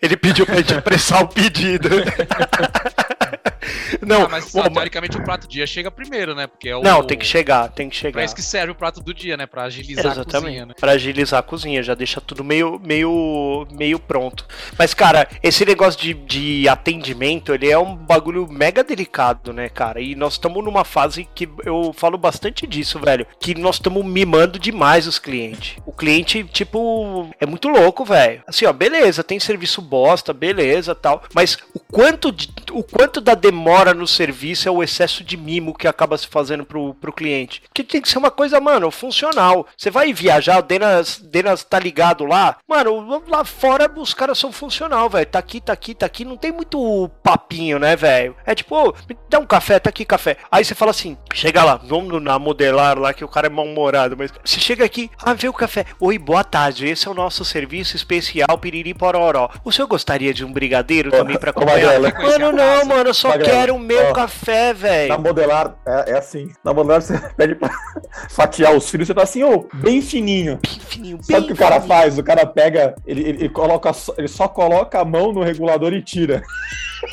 ele 0.00 0.16
pediu 0.16 0.46
pra 0.46 0.56
gente 0.56 0.74
apressar 0.78 1.22
o 1.22 1.28
pedido. 1.28 1.88
Não, 4.06 4.22
Ah, 4.24 4.28
mas 4.28 4.50
pô, 4.52 4.68
teoricamente 4.68 5.16
o 5.16 5.22
prato 5.24 5.46
do 5.46 5.50
dia 5.50 5.66
chega 5.66 5.90
primeiro, 5.90 6.34
né? 6.34 6.46
Porque 6.46 6.68
é 6.68 6.76
o. 6.76 6.82
não, 6.82 7.02
tem 7.02 7.16
que 7.18 7.24
chegar, 7.26 7.68
tem 7.70 7.88
que 7.88 7.96
chegar. 7.96 8.12
Pra 8.12 8.24
isso 8.24 8.34
que 8.34 8.42
serve 8.42 8.72
o 8.72 8.74
prato 8.74 9.00
do 9.00 9.12
dia, 9.14 9.36
né? 9.36 9.46
Pra 9.46 9.64
agilizar 9.64 10.06
a 10.06 10.10
Exatamente. 10.12 10.44
cozinha, 10.44 10.66
né? 10.66 10.74
Pra 10.78 10.92
agilizar 10.92 11.40
a 11.40 11.42
cozinha, 11.42 11.82
já 11.82 11.94
deixa 11.94 12.20
tudo 12.20 12.42
meio, 12.44 12.80
meio, 12.84 13.66
meio 13.70 13.98
pronto. 13.98 14.46
Mas, 14.78 14.94
cara, 14.94 15.28
esse 15.42 15.64
negócio 15.64 16.00
de, 16.00 16.14
de 16.14 16.68
atendimento, 16.68 17.52
ele 17.54 17.70
é 17.70 17.78
um 17.78 17.94
bagulho 17.94 18.46
mega 18.50 18.82
delicado, 18.82 19.52
né, 19.52 19.68
cara? 19.68 20.00
E 20.00 20.14
nós 20.14 20.34
estamos 20.34 20.64
numa 20.64 20.84
fase 20.84 21.28
que 21.34 21.48
eu 21.64 21.92
falo 21.92 22.18
bastante 22.18 22.66
disso, 22.66 22.98
velho. 22.98 23.26
Que 23.40 23.54
nós 23.54 23.76
estamos 23.76 24.04
mimando 24.04 24.58
demais 24.58 25.06
os 25.06 25.18
clientes. 25.18 25.76
O 25.86 25.92
cliente, 25.92 26.44
tipo, 26.44 27.30
é 27.40 27.46
muito 27.46 27.68
louco, 27.68 28.04
velho. 28.04 28.42
Assim, 28.46 28.66
ó, 28.66 28.72
beleza, 28.72 29.22
tem 29.24 29.38
serviço 29.38 29.80
bosta, 29.80 30.32
beleza 30.32 30.94
tal. 30.94 31.22
Mas 31.34 31.56
o 31.74 31.80
quanto, 31.80 32.32
de- 32.32 32.48
o 32.72 32.82
quanto 32.82 33.20
da 33.20 33.34
demora 33.34 33.77
no 33.94 34.06
serviço 34.06 34.68
é 34.68 34.70
o 34.70 34.82
excesso 34.82 35.24
de 35.24 35.36
mimo 35.36 35.74
que 35.74 35.88
acaba 35.88 36.18
se 36.18 36.26
fazendo 36.26 36.64
pro, 36.64 36.94
pro 36.94 37.12
cliente. 37.12 37.62
Que 37.72 37.84
tem 37.84 38.00
que 38.00 38.08
ser 38.08 38.18
uma 38.18 38.30
coisa, 38.30 38.60
mano, 38.60 38.90
funcional. 38.90 39.66
Você 39.76 39.90
vai 39.90 40.12
viajar, 40.12 40.58
o 40.58 40.62
Denas, 40.62 41.18
Denas 41.18 41.64
tá 41.64 41.78
ligado 41.78 42.24
lá. 42.24 42.56
Mano, 42.66 43.22
lá 43.26 43.44
fora 43.44 43.90
os 43.96 44.14
caras 44.14 44.38
são 44.38 44.52
funcional, 44.52 45.08
velho. 45.08 45.26
Tá 45.26 45.38
aqui, 45.38 45.60
tá 45.60 45.72
aqui, 45.72 45.94
tá 45.94 46.06
aqui. 46.06 46.24
Não 46.24 46.36
tem 46.36 46.52
muito 46.52 47.10
papinho, 47.22 47.78
né, 47.78 47.96
velho? 47.96 48.36
É 48.46 48.54
tipo, 48.54 48.74
ô, 48.74 48.94
me 49.08 49.16
dá 49.28 49.38
um 49.38 49.46
café, 49.46 49.78
tá 49.78 49.90
aqui 49.90 50.04
café. 50.04 50.36
Aí 50.50 50.64
você 50.64 50.74
fala 50.74 50.90
assim, 50.90 51.16
chega 51.32 51.64
lá, 51.64 51.76
vamos 51.76 52.22
na 52.22 52.38
modelar 52.38 52.98
lá 52.98 53.12
que 53.12 53.24
o 53.24 53.28
cara 53.28 53.46
é 53.46 53.50
mal-humorado, 53.50 54.16
mas 54.16 54.32
você 54.44 54.60
chega 54.60 54.84
aqui, 54.84 55.10
ah, 55.18 55.34
vê 55.34 55.48
o 55.48 55.52
café. 55.52 55.84
Oi, 56.00 56.18
boa 56.18 56.44
tarde, 56.44 56.86
esse 56.86 57.06
é 57.08 57.10
o 57.10 57.14
nosso 57.14 57.44
serviço 57.44 57.96
especial 57.96 58.58
Piriri 58.58 58.94
Pororó. 58.94 59.50
O 59.64 59.72
senhor 59.72 59.88
gostaria 59.88 60.32
de 60.34 60.44
um 60.44 60.52
brigadeiro 60.52 61.10
também 61.10 61.38
pra 61.38 61.52
ô, 61.54 61.64
Magrela. 61.64 62.12
Mano, 62.12 62.52
não, 62.52 62.84
mano, 62.84 63.10
eu 63.10 63.14
só 63.14 63.28
Magrela, 63.28 63.67
o 63.70 63.78
meu 63.78 64.06
ó, 64.08 64.12
café, 64.12 64.72
velho. 64.74 65.08
Na 65.08 65.18
modelar, 65.18 65.74
é, 65.86 66.12
é 66.12 66.18
assim. 66.18 66.50
Na 66.64 66.72
modelar, 66.72 67.00
você 67.02 67.18
pede 67.36 67.54
pra 67.54 67.70
fatiar 68.30 68.74
os 68.74 68.88
filhos, 68.90 69.06
você 69.06 69.14
tá 69.14 69.22
assim, 69.22 69.42
ô, 69.44 69.68
bem 69.74 70.00
fininho. 70.02 70.58
Bem 70.66 70.80
fininho, 70.80 71.18
Sabe 71.22 71.44
o 71.44 71.46
que 71.48 71.52
o 71.52 71.56
cara 71.56 71.80
fininho. 71.80 71.88
faz? 71.88 72.18
O 72.18 72.22
cara 72.22 72.46
pega, 72.46 72.94
ele, 73.06 73.20
ele, 73.20 73.30
ele 73.30 73.48
coloca, 73.48 73.92
só- 73.92 74.14
ele 74.18 74.28
só 74.28 74.48
coloca 74.48 75.00
a 75.00 75.04
mão 75.04 75.32
no 75.32 75.42
regulador 75.42 75.92
e 75.92 76.02
tira. 76.02 76.42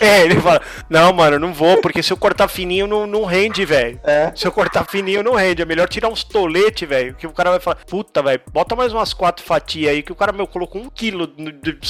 É, 0.02 0.22
ele 0.24 0.42
fala, 0.42 0.60
não, 0.90 1.14
mano, 1.14 1.38
não 1.38 1.54
vou, 1.54 1.80
porque 1.80 2.02
se 2.02 2.12
eu 2.12 2.18
cortar 2.18 2.48
fininho 2.48 2.88
não, 2.88 3.06
não 3.06 3.24
rende, 3.24 3.64
velho. 3.66 4.00
É. 4.04 4.32
Se 4.36 4.48
eu 4.48 4.52
cortar 4.52 4.84
fininho 4.84 5.22
não 5.22 5.36
rende, 5.36 5.62
é 5.62 5.66
melhor 5.66 5.88
tirar 5.88 6.10
uns 6.10 6.24
toletes, 6.24 6.90
velho, 6.90 7.14
que 7.14 7.28
o 7.28 7.32
cara 7.32 7.52
vai 7.52 7.60
falar, 7.60 7.78
puta, 7.88 8.24
velho, 8.24 8.42
bota 8.52 8.76
mais 8.76 8.92
umas 8.92 9.14
quatro 9.14 9.46
fatias 9.46 9.92
aí, 9.92 10.02
que 10.02 10.12
o 10.12 10.16
cara, 10.16 10.32
meu, 10.32 10.48
colocou 10.48 10.82
um 10.82 10.90
quilo 10.90 11.32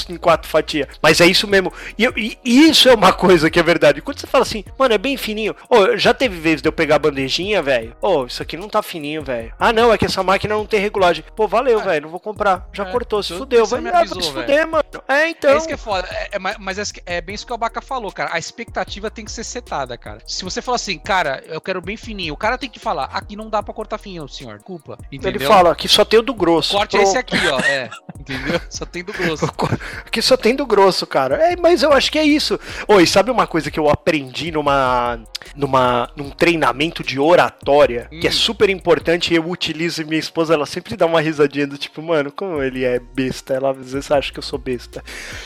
em 0.09 0.18
quatro 0.18 0.49
fatias. 0.49 0.89
Mas 1.01 1.22
é 1.22 1.26
isso 1.26 1.47
mesmo. 1.47 1.72
E, 1.97 2.03
eu- 2.03 2.13
e 2.18 2.38
isso 2.43 2.89
é 2.89 2.93
uma 2.93 3.13
coisa 3.13 3.49
que 3.49 3.57
é 3.57 3.63
verdade. 3.63 4.01
Quando 4.01 4.20
você 4.20 4.28
fala 4.28 4.41
assim, 4.43 4.55
mano, 4.78 4.93
é 4.93 4.97
bem 4.97 5.18
fininho. 5.18 5.56
Ô, 5.70 5.97
já 5.97 6.14
teve 6.14 6.39
vezes 6.39 6.62
de 6.62 6.68
eu 6.68 6.74
pegar 6.74 6.95
a 6.95 6.99
bandejinha, 6.99 7.62
velho? 7.62 7.95
Ô, 8.01 8.26
isso 8.26 8.41
aqui 8.41 8.56
não 8.56 8.70
tá 8.70 8.82
fininho, 8.84 9.24
velho. 9.24 9.53
Ah, 9.60 9.74
não, 9.74 9.91
é 9.91 9.97
que 9.97 10.06
essa 10.06 10.22
máquina 10.22 10.56
não 10.56 10.66
tem 10.66 10.80
regulagem. 10.80 11.24
Pô, 11.36 11.47
valeu, 11.47 11.80
Ah, 11.80 11.84
velho, 11.84 12.03
não 12.03 12.10
vou 12.10 12.20
comprar. 12.20 12.68
Já 12.72 12.86
é, 12.88 12.91
cortou, 12.91 13.22
se 13.24 13.34
fudeu. 13.38 13.66
Vai 13.66 13.82
me 13.82 13.89
avisou, 13.89 14.22
se 14.22 14.32
fuder, 14.32 14.68
mano. 14.68 14.86
É, 15.08 15.30
então. 15.30 15.51
É 15.51 15.58
isso 15.58 15.68
que 15.68 15.74
é 15.74 15.78
foda. 15.78 16.08
É, 16.12 16.30
é, 16.34 16.39
mas 16.39 16.78
é, 16.78 16.84
é 17.06 17.22
bem 17.22 17.36
isso 17.36 17.45
que 17.45 17.51
o 17.51 17.56
Abaca 17.56 17.82
falou, 17.82 18.12
cara. 18.12 18.30
A 18.34 18.39
expectativa 18.39 19.10
tem 19.10 19.26
que 19.26 19.32
ser 19.32 19.43
setada, 19.43 19.97
cara. 19.97 20.20
Se 20.26 20.43
você 20.43 20.62
falar 20.62 20.76
assim, 20.76 20.97
cara, 20.97 21.43
eu 21.47 21.60
quero 21.62 21.82
bem 21.82 21.97
fininho, 21.97 22.34
o 22.34 22.38
cara 22.38 22.58
tem 22.58 22.70
que 22.70 22.80
falar, 22.80 23.06
aqui 23.06 23.36
não 23.36 23.49
dá 23.49 23.62
pra 23.64 23.74
cortar 23.74 23.97
fininho, 23.97 24.28
senhor. 24.28 24.58
Desculpa. 24.58 24.97
Entendeu? 25.12 25.41
Ele 25.41 25.45
fala 25.45 25.76
que 25.76 25.88
só 25.88 26.06
tem 26.06 26.20
o 26.20 26.24
do 26.24 26.34
grosso. 26.34 26.76
corte 26.76 26.97
é 26.97 27.03
esse 27.03 27.14
Pronto. 27.14 27.36
aqui, 27.36 27.47
ó. 27.47 27.60
É. 27.60 27.89
Entendeu? 28.28 28.59
Só 28.69 28.86
tem 28.86 29.03
do 29.03 29.13
grosso. 29.13 29.45
Que 30.11 30.21
só 30.21 30.36
tem 30.38 30.55
do 30.55 30.65
grosso, 30.65 31.05
cara. 31.05 31.36
É, 31.51 31.55
mas 31.55 31.84
eu 31.84 31.91
acho 31.93 32.11
que 32.11 32.17
é 32.17 32.23
isso. 32.23 32.59
Oi, 32.88 33.05
sabe 33.05 33.30
uma 33.32 33.45
coisa 33.45 33.69
que 33.69 33.80
eu 33.80 33.89
aprendi 33.89 34.51
numa, 34.51 35.19
numa, 35.55 36.09
num 36.15 36.30
treinamento 36.30 37.03
de 37.03 37.19
oratória, 37.19 38.07
que 38.09 38.26
é 38.28 38.30
Hum. 38.30 38.34
super 38.34 38.69
importante 38.69 39.34
e 39.34 39.38
eu 39.38 39.47
utilizo 39.49 40.01
e 40.01 40.05
minha 40.05 40.19
esposa, 40.19 40.53
ela 40.53 40.65
sempre 40.65 40.95
dá 40.95 41.05
uma 41.05 41.19
risadinha 41.21 41.67
do 41.67 41.78
tipo, 41.78 42.01
mano, 42.01 42.32
como 42.32 42.61
ele 42.63 42.84
é 42.86 42.99
besta. 42.99 43.53
Ela 43.53 43.71
às 43.71 43.91
vezes 43.91 44.09
acha 44.11 44.32
que 44.32 44.39
eu 44.39 44.43
sou 44.43 44.57
besta. 44.57 45.03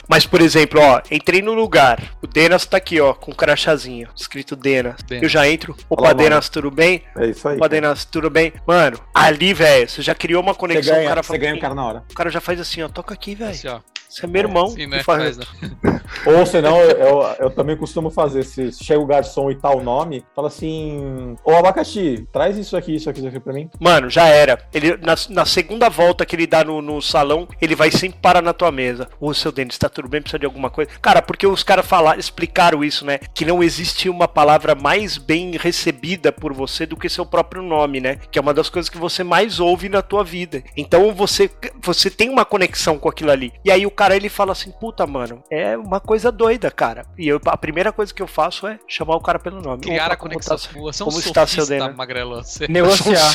Mas, 0.07 0.25
por 0.25 0.39
exemplo, 0.41 0.79
ó, 0.81 1.01
entrei 1.11 1.41
no 1.41 1.53
lugar, 1.53 2.01
o 2.21 2.27
Denas 2.27 2.65
tá 2.65 2.77
aqui, 2.77 2.99
ó, 3.01 3.13
com 3.13 3.31
um 3.31 3.35
crachazinho, 3.35 4.07
escrito 4.15 4.55
Denas. 4.55 5.01
Denas. 5.03 5.23
Eu 5.23 5.29
já 5.29 5.47
entro, 5.49 5.75
opa, 5.89 6.01
Olá, 6.01 6.09
mano. 6.09 6.19
Denas, 6.23 6.49
tudo 6.49 6.69
bem? 6.71 7.03
É 7.17 7.25
isso 7.27 7.47
aí. 7.47 7.57
Opa, 7.57 7.67
Denas, 7.67 8.05
tudo 8.05 8.29
bem? 8.29 8.53
Mano, 8.67 8.99
ali, 9.13 9.53
velho, 9.53 9.89
você 9.89 10.01
já 10.01 10.13
criou 10.13 10.41
uma 10.43 10.53
Você 10.53 10.59
conexão, 10.59 10.93
ganha, 10.95 11.05
o 11.05 11.09
cara 11.09 11.23
você 11.23 11.27
fala 11.27 11.39
ganha 11.39 11.55
o 11.55 11.59
cara 11.59 11.73
na 11.75 11.85
hora. 11.85 12.03
o 12.09 12.13
cara 12.13 12.29
já 12.29 12.39
faz 12.39 12.59
assim, 12.59 12.68
ó, 12.83 12.89
toca 12.89 13.13
aqui, 13.13 13.35
velho. 13.35 13.51
Assim, 13.51 13.67
ó. 13.67 13.81
Você 14.09 14.25
é 14.25 14.27
meu 14.27 14.41
irmão. 14.41 14.65
Assim, 14.65 14.87
né? 14.87 15.03
Faz- 15.03 15.37
né? 15.37 15.45
Ou 16.25 16.43
senão, 16.45 16.81
eu, 16.81 16.97
eu, 16.97 17.21
eu 17.39 17.49
também 17.51 17.77
costumo 17.77 18.09
fazer, 18.09 18.43
se 18.43 18.71
chega 18.71 18.99
o 18.99 19.05
garçom 19.05 19.51
e 19.51 19.55
tal 19.55 19.77
o 19.77 19.83
nome, 19.83 20.25
fala 20.35 20.47
assim, 20.47 21.35
ô 21.45 21.51
abacaxi, 21.51 22.27
traz 22.33 22.57
isso 22.57 22.75
aqui, 22.75 22.95
isso 22.95 23.09
aqui, 23.09 23.19
isso 23.19 23.29
aqui 23.29 23.39
pra 23.39 23.53
mim. 23.53 23.69
Mano, 23.79 24.09
já 24.09 24.25
era. 24.27 24.57
Ele, 24.73 24.97
na, 24.97 25.15
na 25.29 25.45
segunda 25.45 25.87
volta 25.87 26.25
que 26.25 26.35
ele 26.35 26.47
dá 26.47 26.63
no, 26.63 26.81
no 26.81 26.99
salão, 27.01 27.47
ele 27.61 27.75
vai 27.75 27.91
sempre 27.91 28.19
parar 28.19 28.41
na 28.41 28.51
tua 28.51 28.71
mesa. 28.71 29.07
Ô, 29.19 29.33
seu 29.33 29.51
Denis, 29.51 29.77
tá 29.77 29.87
tudo 29.87 30.09
bem? 30.09 30.21
Precisa 30.21 30.39
de 30.39 30.45
alguma 30.45 30.71
coisa? 30.71 30.89
Cara, 31.01 31.21
porque 31.21 31.45
os 31.45 31.61
caras 31.61 31.85
falaram, 31.85 32.19
explicaram 32.19 32.83
isso, 32.83 33.05
né? 33.05 33.19
Que 33.33 33.45
não 33.45 33.61
existe 33.63 34.09
uma 34.09 34.27
palavra 34.27 34.73
mais 34.73 35.17
bem 35.17 35.51
recebida 35.57 36.31
por 36.31 36.51
você 36.53 36.87
do 36.87 36.97
que 36.97 37.07
seu 37.07 37.25
próprio 37.25 37.61
nome, 37.61 38.01
né? 38.01 38.17
Que 38.31 38.39
é 38.39 38.41
uma 38.41 38.53
das 38.53 38.69
coisas 38.69 38.89
que 38.89 38.97
você 38.97 39.23
mais 39.23 39.59
ouve 39.59 39.87
na 39.87 40.01
tua 40.01 40.23
vida. 40.23 40.63
Então 40.75 41.13
você, 41.13 41.49
você 41.79 42.09
tem 42.09 42.29
uma 42.29 42.43
conexão 42.45 42.97
com 42.97 43.07
aquilo 43.07 43.31
ali. 43.31 43.53
E 43.63 43.71
aí 43.71 43.85
o 43.85 43.91
cara 43.99 44.15
ele 44.15 44.29
fala 44.29 44.53
assim: 44.53 44.71
puta, 44.71 45.05
mano, 45.05 45.43
é 45.51 45.77
uma 45.77 45.99
coisa 45.99 46.31
doida, 46.31 46.71
cara. 46.71 47.05
E 47.17 47.27
eu, 47.27 47.39
a 47.45 47.57
primeira 47.57 47.91
coisa 47.91 48.13
que 48.13 48.21
eu 48.21 48.27
faço 48.27 48.65
é 48.65 48.79
chamar 48.87 49.15
o 49.15 49.21
cara 49.21 49.37
pelo 49.39 49.61
nome. 49.61 49.81
Criar 49.81 50.05
Opa, 50.05 50.13
a 50.13 50.17
como 50.17 50.31
conexão. 50.31 50.57
tá- 50.57 50.79
Você 50.79 51.03
é 51.03 51.05
um 51.05 51.09
como 51.09 51.19
está 51.19 51.45
seu 51.45 51.65
Dena? 51.67 51.89
Magrelo. 51.91 52.35
Você 52.43 52.65
é 52.65 52.67
Negociar. 52.67 53.27
um 53.27 53.29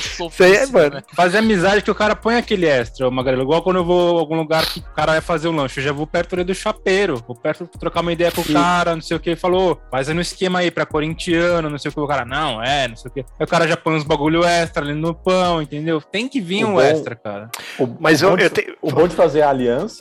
sofista, 0.00 0.24
Isso 0.24 0.42
aí 0.44 0.54
é, 0.56 0.66
mano. 0.66 0.94
né? 0.96 1.02
Fazer 1.14 1.38
amizade 1.38 1.82
que 1.82 1.90
o 1.90 1.94
cara 1.94 2.16
põe 2.16 2.36
aquele 2.36 2.66
extra, 2.66 3.10
Magrelo. 3.10 3.42
Igual 3.42 3.62
quando 3.62 3.76
eu 3.76 3.84
vou 3.84 4.16
a 4.16 4.20
algum 4.20 4.36
lugar 4.36 4.64
que 4.66 4.80
o 4.80 4.94
cara 4.94 5.12
vai 5.12 5.20
fazer 5.20 5.48
o 5.48 5.52
lanche, 5.52 5.78
eu 5.80 5.84
já 5.84 5.92
vou 5.92 6.06
perto 6.06 6.42
do 6.44 6.54
chapeiro. 6.54 7.22
Vou 7.26 7.36
perto 7.36 7.66
trocar 7.78 8.00
uma 8.00 8.12
ideia 8.12 8.32
com 8.32 8.40
o 8.40 8.44
Sim. 8.44 8.54
cara, 8.54 8.94
não 8.94 9.02
sei 9.02 9.16
o 9.16 9.20
que. 9.20 9.36
Falou, 9.36 9.80
faz 9.90 10.08
no 10.08 10.20
esquema 10.20 10.58
aí 10.60 10.70
pra 10.70 10.84
corintiano, 10.86 11.70
não 11.70 11.78
sei 11.78 11.90
o 11.90 11.94
que. 11.94 12.00
O 12.00 12.06
cara, 12.06 12.24
não, 12.24 12.62
é, 12.62 12.88
não 12.88 12.96
sei 12.96 13.10
o 13.10 13.14
que. 13.14 13.20
Aí 13.20 13.44
o 13.44 13.46
cara 13.46 13.66
já 13.68 13.76
põe 13.76 13.94
uns 13.94 14.04
bagulho 14.04 14.44
extra 14.44 14.82
ali 14.84 14.94
no 14.94 15.14
pão, 15.14 15.60
entendeu? 15.62 16.00
Tem 16.00 16.28
que 16.28 16.40
vir 16.40 16.64
O 16.64 16.68
um 16.68 16.72
bom- 16.74 16.80
extra, 16.80 17.14
cara. 17.14 17.50
O, 17.78 17.86
Mas 18.00 18.22
o 18.22 18.26
eu, 18.26 18.30
bom 18.30 18.36
de- 18.36 18.44
eu 18.44 18.50
tenho. 18.50 18.76
O 18.82 18.90
bom 18.90 19.06
de 19.06 19.14
fazer 19.14 19.42
a 19.42 19.52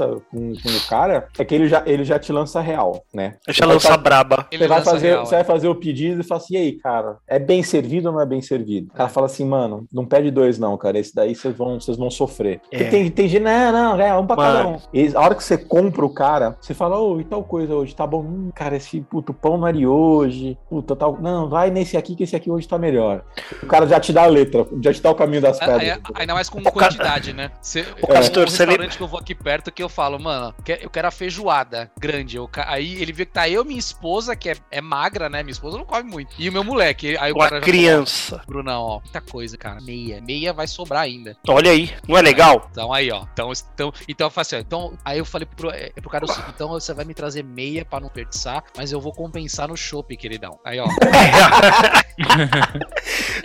aliança 0.03 0.21
com, 0.31 0.53
com 0.53 0.69
o 0.69 0.87
cara 0.89 1.27
é 1.37 1.45
que 1.45 1.53
ele 1.55 1.67
já, 1.67 1.83
ele 1.85 2.03
já 2.03 2.17
te 2.19 2.31
lança 2.31 2.61
real, 2.61 3.03
né? 3.13 3.35
Você 3.47 3.65
lançar 3.65 3.89
vai- 3.89 3.97
braba. 3.99 4.47
Ele 4.51 4.63
Você 4.63 4.67
vai, 4.67 4.79
lança 4.79 4.91
fazer, 4.91 5.07
real, 5.07 5.25
você 5.25 5.35
é. 5.35 5.37
vai 5.39 5.45
fazer 5.45 5.67
o 5.67 5.75
pedido 5.75 6.21
e 6.21 6.23
fala 6.23 6.41
assim, 6.41 6.53
e 6.53 6.57
aí, 6.57 6.71
cara, 6.73 7.17
é 7.27 7.39
bem 7.39 7.61
servido 7.63 8.07
ou 8.09 8.13
não 8.15 8.21
é 8.21 8.25
bem 8.25 8.41
servido? 8.41 8.89
O 8.91 8.95
cara 8.95 9.09
fala 9.09 9.25
assim, 9.27 9.45
mano, 9.45 9.85
não 9.91 10.05
pede 10.05 10.31
dois 10.31 10.57
não, 10.57 10.77
cara, 10.77 10.97
esse 10.99 11.13
daí 11.13 11.35
vocês 11.35 11.55
vão, 11.55 11.79
vocês 11.79 11.97
vão 11.97 12.09
sofrer. 12.09 12.61
É. 12.71 12.77
Porque 12.77 12.85
tem, 12.85 13.09
tem 13.11 13.27
gente, 13.27 13.43
não, 13.43 13.71
não, 13.71 13.99
é 14.01 14.15
um 14.17 14.25
pra 14.25 14.35
cada 14.35 14.67
um. 14.67 14.77
E 14.93 15.11
a 15.15 15.19
hora 15.21 15.35
que 15.35 15.43
você 15.43 15.57
compra 15.57 16.05
o 16.05 16.09
cara, 16.13 16.57
você 16.59 16.73
fala, 16.73 16.99
ô, 16.99 17.19
e 17.19 17.23
tal 17.23 17.43
coisa 17.43 17.75
hoje, 17.75 17.95
tá 17.95 18.05
bom? 18.07 18.21
Hum, 18.21 18.51
cara, 18.53 18.75
esse 18.77 19.01
puto 19.01 19.33
pão 19.33 19.57
não 19.57 19.67
é 19.67 19.73
de 19.73 19.85
hoje, 19.87 20.57
puta, 20.69 20.95
tal, 20.95 21.17
não, 21.19 21.49
vai 21.49 21.69
nesse 21.69 21.97
aqui 21.97 22.15
que 22.15 22.23
esse 22.23 22.35
aqui 22.35 22.49
hoje 22.49 22.67
tá 22.67 22.77
melhor. 22.77 23.23
O 23.61 23.67
cara 23.67 23.87
já 23.87 23.99
te 23.99 24.11
dá 24.13 24.23
a 24.23 24.27
letra, 24.27 24.65
já 24.81 24.93
te 24.93 25.01
dá 25.01 25.11
o 25.11 25.15
caminho 25.15 25.41
das 25.41 25.61
Aí- 25.61 25.67
pedras. 25.67 25.99
Ainda 26.15 26.33
mais 26.33 26.49
com 26.49 26.61
quantidade, 26.63 27.33
né? 27.33 27.51
Cê, 27.61 27.85
O 28.01 28.07
Castor, 28.07 28.43
um 28.43 28.47
você 28.47 28.65
restaurante 28.65 28.97
que 28.97 29.03
eu 29.03 29.07
vou 29.07 29.19
aqui 29.19 29.35
perto 29.35 29.71
que 29.71 29.81
eu 29.81 29.88
eu 29.89 29.93
falo, 29.93 30.19
mano, 30.19 30.53
eu 30.79 30.89
quero 30.89 31.07
a 31.07 31.11
feijoada 31.11 31.91
grande. 31.99 32.37
Eu 32.37 32.49
aí 32.65 33.01
ele 33.01 33.11
vê 33.11 33.25
que 33.25 33.33
tá 33.33 33.49
eu, 33.49 33.65
minha 33.65 33.79
esposa, 33.79 34.35
que 34.35 34.49
é, 34.49 34.55
é 34.71 34.79
magra, 34.79 35.27
né? 35.27 35.41
Minha 35.41 35.51
esposa 35.51 35.77
não 35.77 35.85
come 35.85 36.03
muito. 36.09 36.35
E 36.37 36.47
o 36.47 36.51
meu 36.51 36.63
moleque. 36.63 37.17
Aí 37.17 37.31
o 37.31 37.35
Uma 37.35 37.49
cara 37.49 37.61
criança. 37.61 38.37
falou, 38.37 38.45
Brunão, 38.47 38.81
ó, 38.83 38.99
muita 38.99 39.19
coisa, 39.19 39.57
cara. 39.57 39.81
Meia. 39.81 40.21
Meia 40.21 40.53
vai 40.53 40.67
sobrar 40.67 41.01
ainda. 41.01 41.35
Olha 41.47 41.71
aí, 41.71 41.91
não 42.07 42.17
é 42.17 42.21
legal? 42.21 42.67
Então 42.71 42.93
aí, 42.93 43.11
ó. 43.11 43.25
Então, 43.33 43.51
então, 43.73 43.91
então 44.07 44.27
eu 44.27 44.31
falei 44.31 44.41
assim, 44.45 44.55
ó, 44.57 44.59
então, 44.59 44.97
aí 45.03 45.17
eu 45.17 45.25
falei 45.25 45.47
pro, 45.55 45.71
é, 45.71 45.89
pro 45.89 46.09
cara 46.09 46.25
o 46.25 46.27
seguinte, 46.27 46.51
então 46.55 46.69
você 46.69 46.93
vai 46.93 47.05
me 47.05 47.13
trazer 47.13 47.43
meia 47.43 47.83
pra 47.83 47.99
não 47.99 48.07
desperdiçar, 48.07 48.63
mas 48.77 48.91
eu 48.91 49.01
vou 49.01 49.11
compensar 49.11 49.67
no 49.67 49.75
shopping, 49.75 50.15
queridão. 50.15 50.59
Aí, 50.63 50.79
ó. 50.79 50.87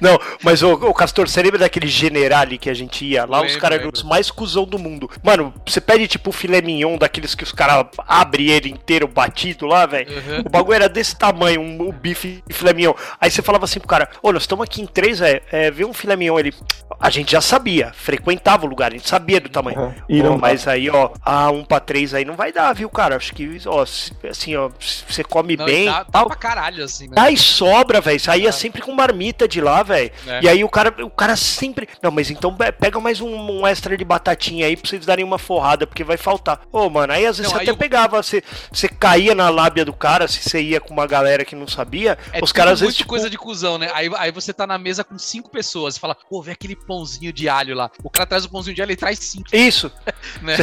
Não, 0.01 0.19
mas 0.43 0.63
o, 0.63 0.73
o 0.73 0.95
Castor, 0.95 1.29
você 1.29 1.43
lembra 1.43 1.61
daquele 1.61 1.87
generale 1.87 2.59
que 2.59 2.69
a 2.69 2.75
gente 2.75 3.05
ia? 3.05 3.25
Lá 3.25 3.43
os 3.43 3.57
caras 3.57 3.77
eram 3.77 3.87
lembro. 3.87 3.99
os 3.99 4.03
mais 4.03 4.31
cuzão 4.31 4.65
do 4.65 4.79
mundo. 4.79 5.09
Mano, 5.23 5.55
você 5.67 5.81
pede 5.81 6.09
tipo 6.09 6.33
filé 6.35 6.61
mignon 6.61 6.97
daqueles 6.99 7.35
que 7.35 7.45
os 7.45 7.53
caras 7.53 7.87
abrem 8.07 8.49
ele 8.49 8.69
inteiro 8.71 9.07
batido 9.09 9.67
lá, 9.67 9.87
velho. 9.87 10.09
Uhum. 10.11 10.41
O 10.47 10.51
bagulho 10.51 10.75
era 10.75 10.89
desse 10.89 11.17
tamanho, 11.17 11.61
um, 11.61 11.89
o 11.89 11.93
bife 11.93 12.43
e 12.49 12.53
filé 12.53 12.73
mignon. 12.73 12.95
Aí 13.21 13.31
você 13.31 13.41
falava 13.43 13.65
assim 13.65 13.79
pro 13.79 13.89
cara, 13.89 14.09
ô, 14.23 14.33
nós 14.33 14.43
estamos 14.43 14.65
aqui 14.65 14.83
em 14.83 14.87
três, 14.87 15.21
é, 15.21 15.41
é, 15.51 15.71
vê 15.71 15.85
um 15.85 15.93
filé 15.95 16.17
mignon. 16.17 16.39
Ele, 16.39 16.53
a 17.01 17.11
gente 17.11 17.33
já 17.33 17.41
sabia, 17.41 17.93
frequentava 17.95 18.67
o 18.67 18.69
lugar, 18.69 18.91
a 18.93 18.97
gente 18.97 19.09
sabia 19.09 19.41
do 19.41 19.49
tamanho. 19.49 19.79
Uhum. 19.81 19.95
E 20.09 20.23
mas 20.41 20.67
aí, 20.67 20.91
ó, 20.91 21.11
a 21.25 21.51
um 21.51 21.65
pra 21.65 21.81
três 21.81 22.13
aí 22.15 22.25
não 22.25 22.35
vai 22.35 22.53
dar, 22.53 22.73
viu, 22.75 22.89
cara? 22.89 23.17
Acho 23.17 23.33
que, 23.35 23.59
ó, 23.67 23.85
se- 23.87 24.13
assim, 24.29 24.57
ó, 24.57 24.71
você 25.09 25.23
come 25.23 25.57
Não, 25.57 25.65
bem, 25.65 25.87
dá, 25.87 26.05
dá 26.09 26.25
pra 26.25 26.35
caralho, 26.37 26.85
assim, 26.85 27.07
né? 27.09 27.15
Aí 27.17 27.37
sobra, 27.37 28.01
velho. 28.01 28.19
Saía 28.21 28.49
Ah. 28.49 28.53
sempre 28.53 28.83
com 28.83 28.93
marmita 28.93 29.47
de 29.47 29.61
lá, 29.61 29.83
velho. 29.83 30.11
É. 30.27 30.41
E 30.43 30.49
aí 30.49 30.65
o 30.65 30.69
cara, 30.69 30.95
o 31.05 31.11
cara 31.11 31.37
sempre. 31.37 31.89
Não, 32.03 32.11
mas 32.11 32.31
então 32.31 32.55
pe- 32.55 32.73
pega 32.73 32.99
mais 33.01 33.21
um, 33.21 33.29
um 33.61 33.67
extra 33.67 33.97
de 33.97 34.05
batatinha 34.05 34.67
aí 34.67 34.77
pra 34.77 34.89
vocês 34.89 35.05
darem 35.07 35.25
uma 35.25 35.39
forrada, 35.39 35.87
porque 35.87 36.03
vai 36.05 36.17
faltar. 36.25 36.63
Ô, 36.73 36.89
mano, 36.89 37.13
aí 37.13 37.27
às 37.27 37.37
vezes 37.39 37.53
Não, 37.53 37.59
você 37.59 37.65
até 37.65 37.73
o- 37.73 37.77
pegava, 37.77 38.23
você, 38.23 38.43
você 38.73 38.89
caía 38.89 39.35
na 39.35 39.49
lábia 39.51 39.85
do 39.85 39.93
cara, 39.93 40.27
se 40.27 40.43
você 40.43 40.61
ia 40.61 40.81
com 40.81 40.93
uma 40.93 41.07
galera 41.07 41.45
que 41.45 41.55
não 41.55 41.69
sabia, 41.69 42.19
É 42.33 42.43
os 42.43 42.51
caras 42.51 42.75
às 42.75 42.81
vezes. 42.81 42.97
tipo, 42.97 43.09
coisa 43.11 43.29
de 43.31 43.37
cuzão, 43.39 43.79
né? 43.79 43.91
Aí, 43.95 44.11
aí 44.17 44.31
você 44.33 44.53
tá 44.53 44.67
na 44.67 44.79
mesa 44.79 45.05
com 45.05 45.19
cinco 45.19 45.51
pessoas 45.51 45.97
e 45.97 46.01
fala, 46.01 46.17
pô, 46.29 46.43
vê 46.43 46.53
aquele 46.53 46.75
pãozinho 46.75 47.33
de 47.33 47.49
alho 47.49 47.75
lá. 47.77 47.91
O 48.03 48.09
cara 48.11 48.27
traz 48.27 48.45
o 48.45 48.51
pãozinho 48.51 48.75
de 48.75 48.83
alho 48.83 48.93
e 48.93 48.97
traz 48.97 49.19
cinco, 49.19 49.49
Isso, 49.55 49.93
né? 50.43 50.57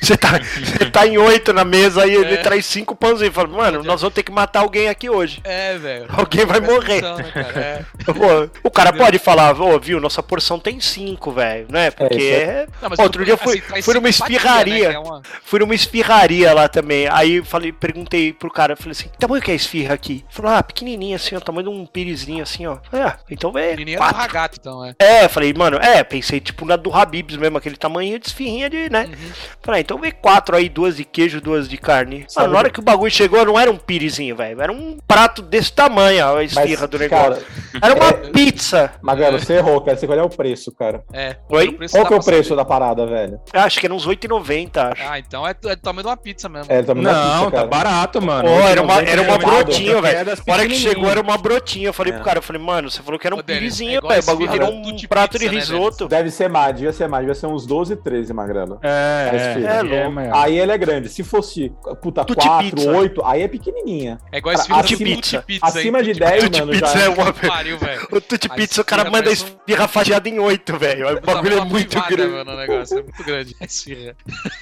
você 0.00 0.16
tá, 0.16 0.28
você 0.40 0.90
tá 0.90 1.06
em 1.06 1.18
oito 1.18 1.52
na 1.52 1.64
mesa 1.64 2.02
aí, 2.04 2.14
ele 2.14 2.34
É. 2.34 2.36
traz 2.38 2.64
cinco 2.66 2.94
pãozinhos. 2.94 3.34
Fala, 3.34 3.48
mano, 3.48 3.82
nós 3.82 4.00
vamos 4.00 4.14
ter 4.14 4.22
que 4.22 4.30
matar 4.32 4.60
alguém 4.60 4.88
aqui 4.88 5.10
hoje. 5.10 5.40
É, 5.44 5.76
velho. 5.76 6.06
Alguém 6.08 6.44
vai 6.46 6.60
morrer. 6.60 6.98
atenção, 7.04 7.16
né, 7.18 7.30
cara? 7.32 7.60
É. 7.60 7.84
O 8.62 8.70
cara 8.70 8.92
pode 8.92 9.18
falar, 9.18 9.58
ô, 9.60 9.78
viu, 9.78 10.00
nossa 10.00 10.22
porção 10.22 10.58
tem 10.58 10.80
cinco, 10.80 11.32
velho, 11.32 11.66
né? 11.70 11.90
Porque 11.90 12.14
isso 12.16 12.34
é, 12.50 12.66
Não, 12.82 12.90
mas 12.90 12.98
Outro 12.98 13.24
dia 13.24 13.34
eu 13.34 13.38
fui- 13.38 13.60
traz 13.60 13.84
fui 13.84 13.94
numa 13.94 14.10
simpatia, 14.12 14.36
esfirraria. 14.36 14.83
né, 14.83 14.83
que 14.90 14.96
é 14.96 14.98
uma- 14.98 15.22
Fui 15.44 15.58
numa 15.60 15.74
esfirraria 15.74 16.52
lá 16.52 16.68
também. 16.68 17.06
Aí 17.10 17.42
falei, 17.44 17.72
perguntei 17.72 18.32
pro 18.32 18.50
cara, 18.50 18.76
falei 18.76 18.92
assim, 18.92 19.08
que 19.08 19.18
tamanho 19.18 19.42
que 19.42 19.50
é 19.50 19.54
a 19.54 19.56
esfirra 19.56 19.94
aqui? 19.94 20.12
Ele 20.14 20.24
falou, 20.30 20.52
ah, 20.52 20.62
pequenininha 20.62 21.16
assim, 21.16 21.36
ó, 21.36 21.40
tamanho 21.40 21.68
de 21.68 21.74
um 21.74 21.86
pirizinho 21.86 22.42
assim, 22.42 22.66
ó. 22.66 22.78
Falei, 22.90 23.06
ah, 23.06 23.18
então 23.30 23.52
vê, 23.52 23.70
Menininha 23.70 23.96
do 23.98 24.00
quatro. 24.02 24.16
ragato, 24.20 24.56
então, 24.60 24.84
é. 24.84 24.94
É, 24.98 25.28
falei, 25.28 25.52
mano, 25.54 25.78
é, 25.78 26.02
pensei 26.04 26.40
tipo 26.40 26.64
na 26.64 26.76
do 26.76 26.92
Habibs 26.94 27.36
mesmo, 27.36 27.58
aquele 27.58 27.76
tamanho 27.76 28.18
de 28.18 28.26
esfirrinha 28.26 28.68
de, 28.70 28.90
né? 28.90 29.06
Uhum. 29.08 29.30
Falei, 29.62 29.78
ah, 29.78 29.82
então 29.82 29.98
vê 29.98 30.10
quatro 30.12 30.56
aí, 30.56 30.68
duas 30.68 30.96
de 30.96 31.04
queijo, 31.04 31.40
duas 31.40 31.68
de 31.68 31.76
carne. 31.76 32.24
Sabe- 32.28 32.44
Mano, 32.46 32.52
na 32.52 32.58
hora 32.60 32.70
que 32.70 32.80
o 32.80 32.82
bagulho 32.82 33.10
chegou, 33.10 33.44
não 33.44 33.58
era 33.58 33.70
um 33.70 33.76
pirizinho, 33.76 34.36
velho, 34.36 34.60
era 34.60 34.72
um 34.72 34.98
prato 35.06 35.42
desse 35.42 35.72
tamanho, 35.72 36.24
ó, 36.26 36.36
a 36.38 36.44
esfirra 36.44 36.82
Mas, 36.82 36.90
do 36.90 36.98
negócio. 36.98 37.42
cara, 37.42 37.42
Era 37.82 37.94
uma 37.94 38.08
é- 38.08 38.30
pizza. 38.30 38.92
Magrelo, 39.02 39.38
você 39.38 39.54
errou, 39.54 39.80
cara. 39.80 39.96
Você 39.96 40.06
qual 40.06 40.18
é 40.18 40.22
o 40.22 40.28
preço, 40.28 40.72
cara? 40.72 41.02
É. 41.12 41.36
Oi? 41.48 41.68
O 41.68 41.72
preço 41.74 41.94
Qual 41.94 42.06
que 42.06 42.14
é 42.14 42.16
o 42.16 42.22
preço 42.22 42.54
da 42.56 42.64
parada, 42.64 43.06
velho? 43.06 43.40
Acho 43.52 43.80
que 43.80 43.86
era 43.86 43.94
uns 43.94 44.06
8,90, 44.06 44.73
acho. 44.78 45.02
Ah, 45.02 45.18
então 45.18 45.46
é, 45.46 45.50
é 45.50 45.76
do 45.76 45.82
tamanho 45.82 46.02
de 46.02 46.08
uma 46.08 46.16
pizza 46.16 46.48
mesmo. 46.48 46.72
É, 46.72 46.82
também 46.82 47.04
Não, 47.04 47.44
pizza, 47.46 47.50
tá 47.62 47.66
barato, 47.66 48.20
mano. 48.22 48.48
Pô, 48.48 48.60
era 48.60 48.82
uma, 48.82 49.00
era 49.02 49.22
uma 49.22 49.34
é 49.34 49.38
brotinha, 49.38 49.92
é 49.96 50.00
velho. 50.00 50.24
das 50.24 50.40
A 50.46 50.52
hora 50.52 50.66
que 50.66 50.74
chegou 50.74 51.10
era 51.10 51.20
uma 51.20 51.36
brotinha. 51.38 51.88
Eu 51.88 51.92
falei 51.92 52.12
É. 52.12 52.16
pro 52.16 52.24
cara, 52.24 52.38
eu 52.38 52.42
falei, 52.42 52.60
mano, 52.62 52.90
você 52.90 53.02
falou 53.02 53.18
que 53.18 53.26
era 53.26 53.34
um 53.34 53.40
é 53.40 53.42
pirizinho, 53.42 53.98
igual 53.98 54.10
velho. 54.12 54.22
O 54.22 54.26
bagulho 54.26 54.50
virou 54.50 54.70
um 54.72 54.96
prato 55.08 55.32
pizza, 55.32 55.48
de 55.48 55.54
né, 55.54 55.60
risoto. 55.60 56.08
Deve 56.08 56.30
ser 56.30 56.48
mais, 56.48 56.74
devia 56.74 56.92
ser 56.92 57.08
mais, 57.08 57.22
devia 57.22 57.34
ser 57.34 57.46
uns 57.46 57.66
12, 57.66 57.96
13, 57.96 58.32
Magrelo. 58.32 58.78
É, 58.82 59.30
é, 59.32 59.86
é, 59.86 60.26
é. 60.26 60.30
Aí 60.32 60.58
ele 60.58 60.72
é 60.72 60.78
grande. 60.78 61.08
Se 61.08 61.22
fosse, 61.22 61.72
puta, 62.02 62.24
Tutti 62.24 62.46
4, 62.46 62.70
pizza. 62.70 62.90
8, 62.90 63.24
aí 63.24 63.42
é 63.42 63.48
pequenininha. 63.48 64.18
É 64.32 64.38
igual 64.38 64.54
esse 64.54 64.66
filme 64.66 64.80
acima- 64.82 64.98
do 64.98 65.14
Tutti 65.16 65.38
Pizza. 65.46 65.66
acima 65.66 65.98
hein? 65.98 66.04
de 66.04 66.10
Tutti 66.12 66.20
10, 66.24 66.44
Tutti 66.44 66.60
mano, 66.60 66.74
é 66.74 67.08
uma... 67.08 67.32
Que 67.32 67.46
pariu, 67.46 67.78
velho. 67.78 68.08
O 68.12 68.20
Tutti 68.20 68.48
Pizza, 68.48 68.80
o 68.80 68.84
cara 68.84 69.04
manda 69.04 69.18
a 69.18 69.22
parece 69.24 69.44
esfirra 69.44 69.88
fatiada 69.88 70.28
em 70.28 70.38
8, 70.38 70.78
velho. 70.78 71.04
O 71.14 71.20
bagulho 71.20 71.58
é 71.58 71.64
muito 71.64 72.00
grande. 72.08 72.32
Mano, 72.32 72.52
o 72.52 72.56
negócio 72.56 72.98
é 72.98 73.02
muito 73.02 73.24
grande. 73.24 73.56
A 73.60 73.64
esfirra. 73.64 74.16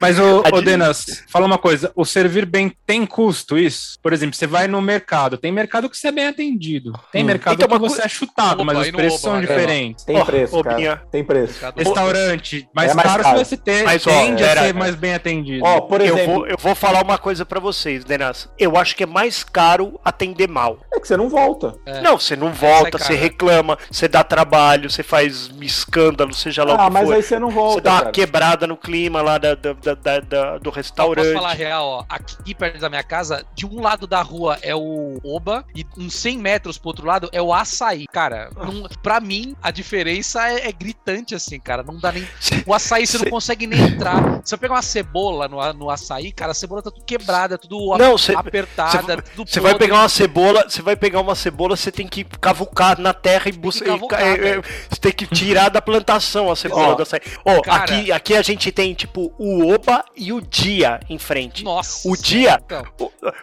Mas, 0.00 0.18
A 0.18 0.24
ô 0.24 0.42
de- 0.42 0.62
Denas, 0.62 1.24
fala 1.28 1.44
uma 1.46 1.58
coisa: 1.58 1.92
o 1.94 2.04
servir 2.04 2.46
bem 2.46 2.72
tem 2.86 3.04
custo, 3.04 3.58
isso? 3.58 3.98
Por 4.02 4.12
exemplo, 4.12 4.34
você 4.34 4.46
vai 4.46 4.66
no 4.66 4.80
mercado, 4.80 5.36
tem 5.36 5.52
mercado 5.52 5.90
que 5.90 5.96
você 5.96 6.08
é 6.08 6.12
bem 6.12 6.26
atendido, 6.26 6.92
tem 7.12 7.22
Hum. 7.22 7.26
mercado 7.26 7.54
Então, 7.62 7.68
que 7.68 7.78
você 7.78 8.02
é 8.02 8.08
chutado, 8.08 8.62
Oba, 8.62 8.72
mas 8.72 8.86
os 8.86 8.90
preços 8.92 9.22
Oba, 9.24 9.30
são 9.32 9.34
né? 9.34 9.40
diferentes. 9.46 10.04
tem 10.04 10.16
Ó, 10.16 10.24
preço, 10.24 10.56
ô, 10.58 10.64
cara. 10.64 11.02
Tem 11.10 11.22
preço. 11.22 11.60
Restaurante, 11.76 12.68
mais, 12.74 12.92
É 12.92 12.94
mais 12.94 13.08
caro, 13.08 13.22
caro. 13.22 13.38
você 13.38 13.56
ter, 13.56 13.84
Mas, 13.84 14.06
ó, 14.06 14.10
tende 14.10 14.42
a 14.42 14.46
era- 14.46 14.62
ser 14.62 14.74
mais 14.74 14.94
bem 14.94 15.14
atendido. 15.14 15.64
Ó, 15.64 15.80
por 15.82 16.00
Eu 16.00 16.16
exemplo, 16.16 16.34
vou, 16.34 16.46
eu 16.46 16.56
vou 16.58 16.74
falar 16.74 17.02
uma 17.04 17.18
coisa 17.18 17.44
pra 17.44 17.60
vocês, 17.60 18.04
Denas. 18.04 18.48
Eu 18.58 18.76
acho 18.78 18.96
que 18.96 19.02
é 19.02 19.06
mais 19.06 19.44
caro 19.44 20.00
atender 20.04 20.48
mal. 20.48 20.78
é 20.92 20.98
que 21.00 21.06
você 21.08 21.16
não 21.16 21.28
volta. 21.28 21.74
É. 21.86 22.00
Não, 22.00 22.18
você 22.18 22.36
não 22.36 22.52
volta, 22.52 22.98
sai 22.98 23.08
você 23.08 23.14
reclama, 23.14 23.78
você 23.90 24.08
dá 24.08 24.22
trabalho, 24.24 24.88
você 24.90 25.02
faz 25.02 25.50
escândalo, 25.60 26.32
seja 26.34 26.64
lá 26.64 26.74
o 26.74 26.80
Ah, 26.80 26.84
que 26.86 26.92
mas 26.92 27.06
for. 27.08 27.14
aí 27.14 27.22
você 27.22 27.38
não 27.38 27.48
Você 27.48 27.54
volta, 27.54 27.80
dá 27.82 27.90
uma 27.92 27.98
cara. 28.00 28.12
quebrada 28.12 28.66
no 28.66 28.76
clima 28.76 29.22
lá 29.22 29.38
da, 29.38 29.54
da- 29.54 29.89
da- 29.94 30.18
da- 30.18 30.20
da- 30.20 30.58
do 30.58 30.70
restaurante. 30.70 31.24
posso 31.26 31.34
falar 31.34 31.52
real, 31.54 31.86
ó. 31.86 32.04
Aqui 32.08 32.54
perto 32.54 32.78
da 32.78 32.88
minha 32.88 33.02
casa, 33.02 33.44
de 33.54 33.66
um 33.66 33.80
lado 33.80 34.06
da 34.06 34.22
rua 34.22 34.58
é 34.62 34.74
o 34.74 35.18
Oba 35.24 35.64
e 35.74 35.84
uns 35.98 36.14
100 36.14 36.38
metros 36.38 36.78
pro 36.78 36.88
outro 36.88 37.06
lado 37.06 37.28
é 37.32 37.40
o 37.40 37.52
açaí. 37.52 38.06
Cara, 38.12 38.50
não, 38.56 38.84
pra 39.02 39.20
mim, 39.20 39.54
a 39.62 39.70
diferença 39.70 40.48
é, 40.48 40.68
é 40.68 40.72
gritante, 40.72 41.34
assim, 41.34 41.58
cara. 41.60 41.82
Não 41.82 41.98
dá 41.98 42.12
nem. 42.12 42.26
O 42.66 42.74
açaí 42.74 43.06
você 43.06 43.16
não 43.18 43.24
Cê- 43.24 43.30
consegue 43.30 43.66
nem 43.66 43.80
entrar. 43.80 44.40
Se 44.44 44.54
eu 44.54 44.58
pegar 44.58 44.74
uma 44.74 44.82
cebola 44.82 45.48
no, 45.48 45.72
no 45.72 45.90
açaí, 45.90 46.30
cara, 46.32 46.52
a 46.52 46.54
cebola 46.54 46.82
tá 46.82 46.90
tudo 46.90 47.04
quebrada, 47.04 47.56
tudo 47.58 47.96
Não, 47.98 48.16
você 48.18 48.34
apertada, 48.34 49.20
tudo 49.22 49.48
Você 49.50 49.60
vai 49.60 49.74
pegar 49.76 49.96
uma 49.96 50.08
cebola, 50.08 50.64
você 50.68 50.82
vai 50.82 50.96
pegar 50.96 51.20
uma 51.20 51.34
cebola, 51.34 51.76
você 51.76 51.90
tem 51.90 52.06
que 52.06 52.24
cavucar 52.24 52.98
na 53.00 53.12
terra 53.14 53.48
e 53.48 53.52
buscar. 53.52 53.98
Você 53.98 55.00
tem 55.00 55.12
que 55.12 55.26
tirar 55.26 55.68
da 55.68 55.80
plantação 55.80 56.50
a 56.50 56.56
cebola 56.56 56.88
Ó, 56.88 56.94
do 56.94 57.02
açaí. 57.02 57.20
Ó, 57.44 57.60
cara- 57.60 57.82
aqui, 57.84 58.12
aqui 58.12 58.34
a 58.36 58.42
gente 58.42 58.70
tem 58.70 58.94
tipo 58.94 59.32
o 59.38 59.64
Oba 59.80 60.04
e 60.16 60.32
o 60.32 60.40
Dia 60.40 61.00
em 61.08 61.18
frente. 61.18 61.64
Nossa. 61.64 62.08
O 62.08 62.16
dia- 62.16 62.60
então. 62.64 62.84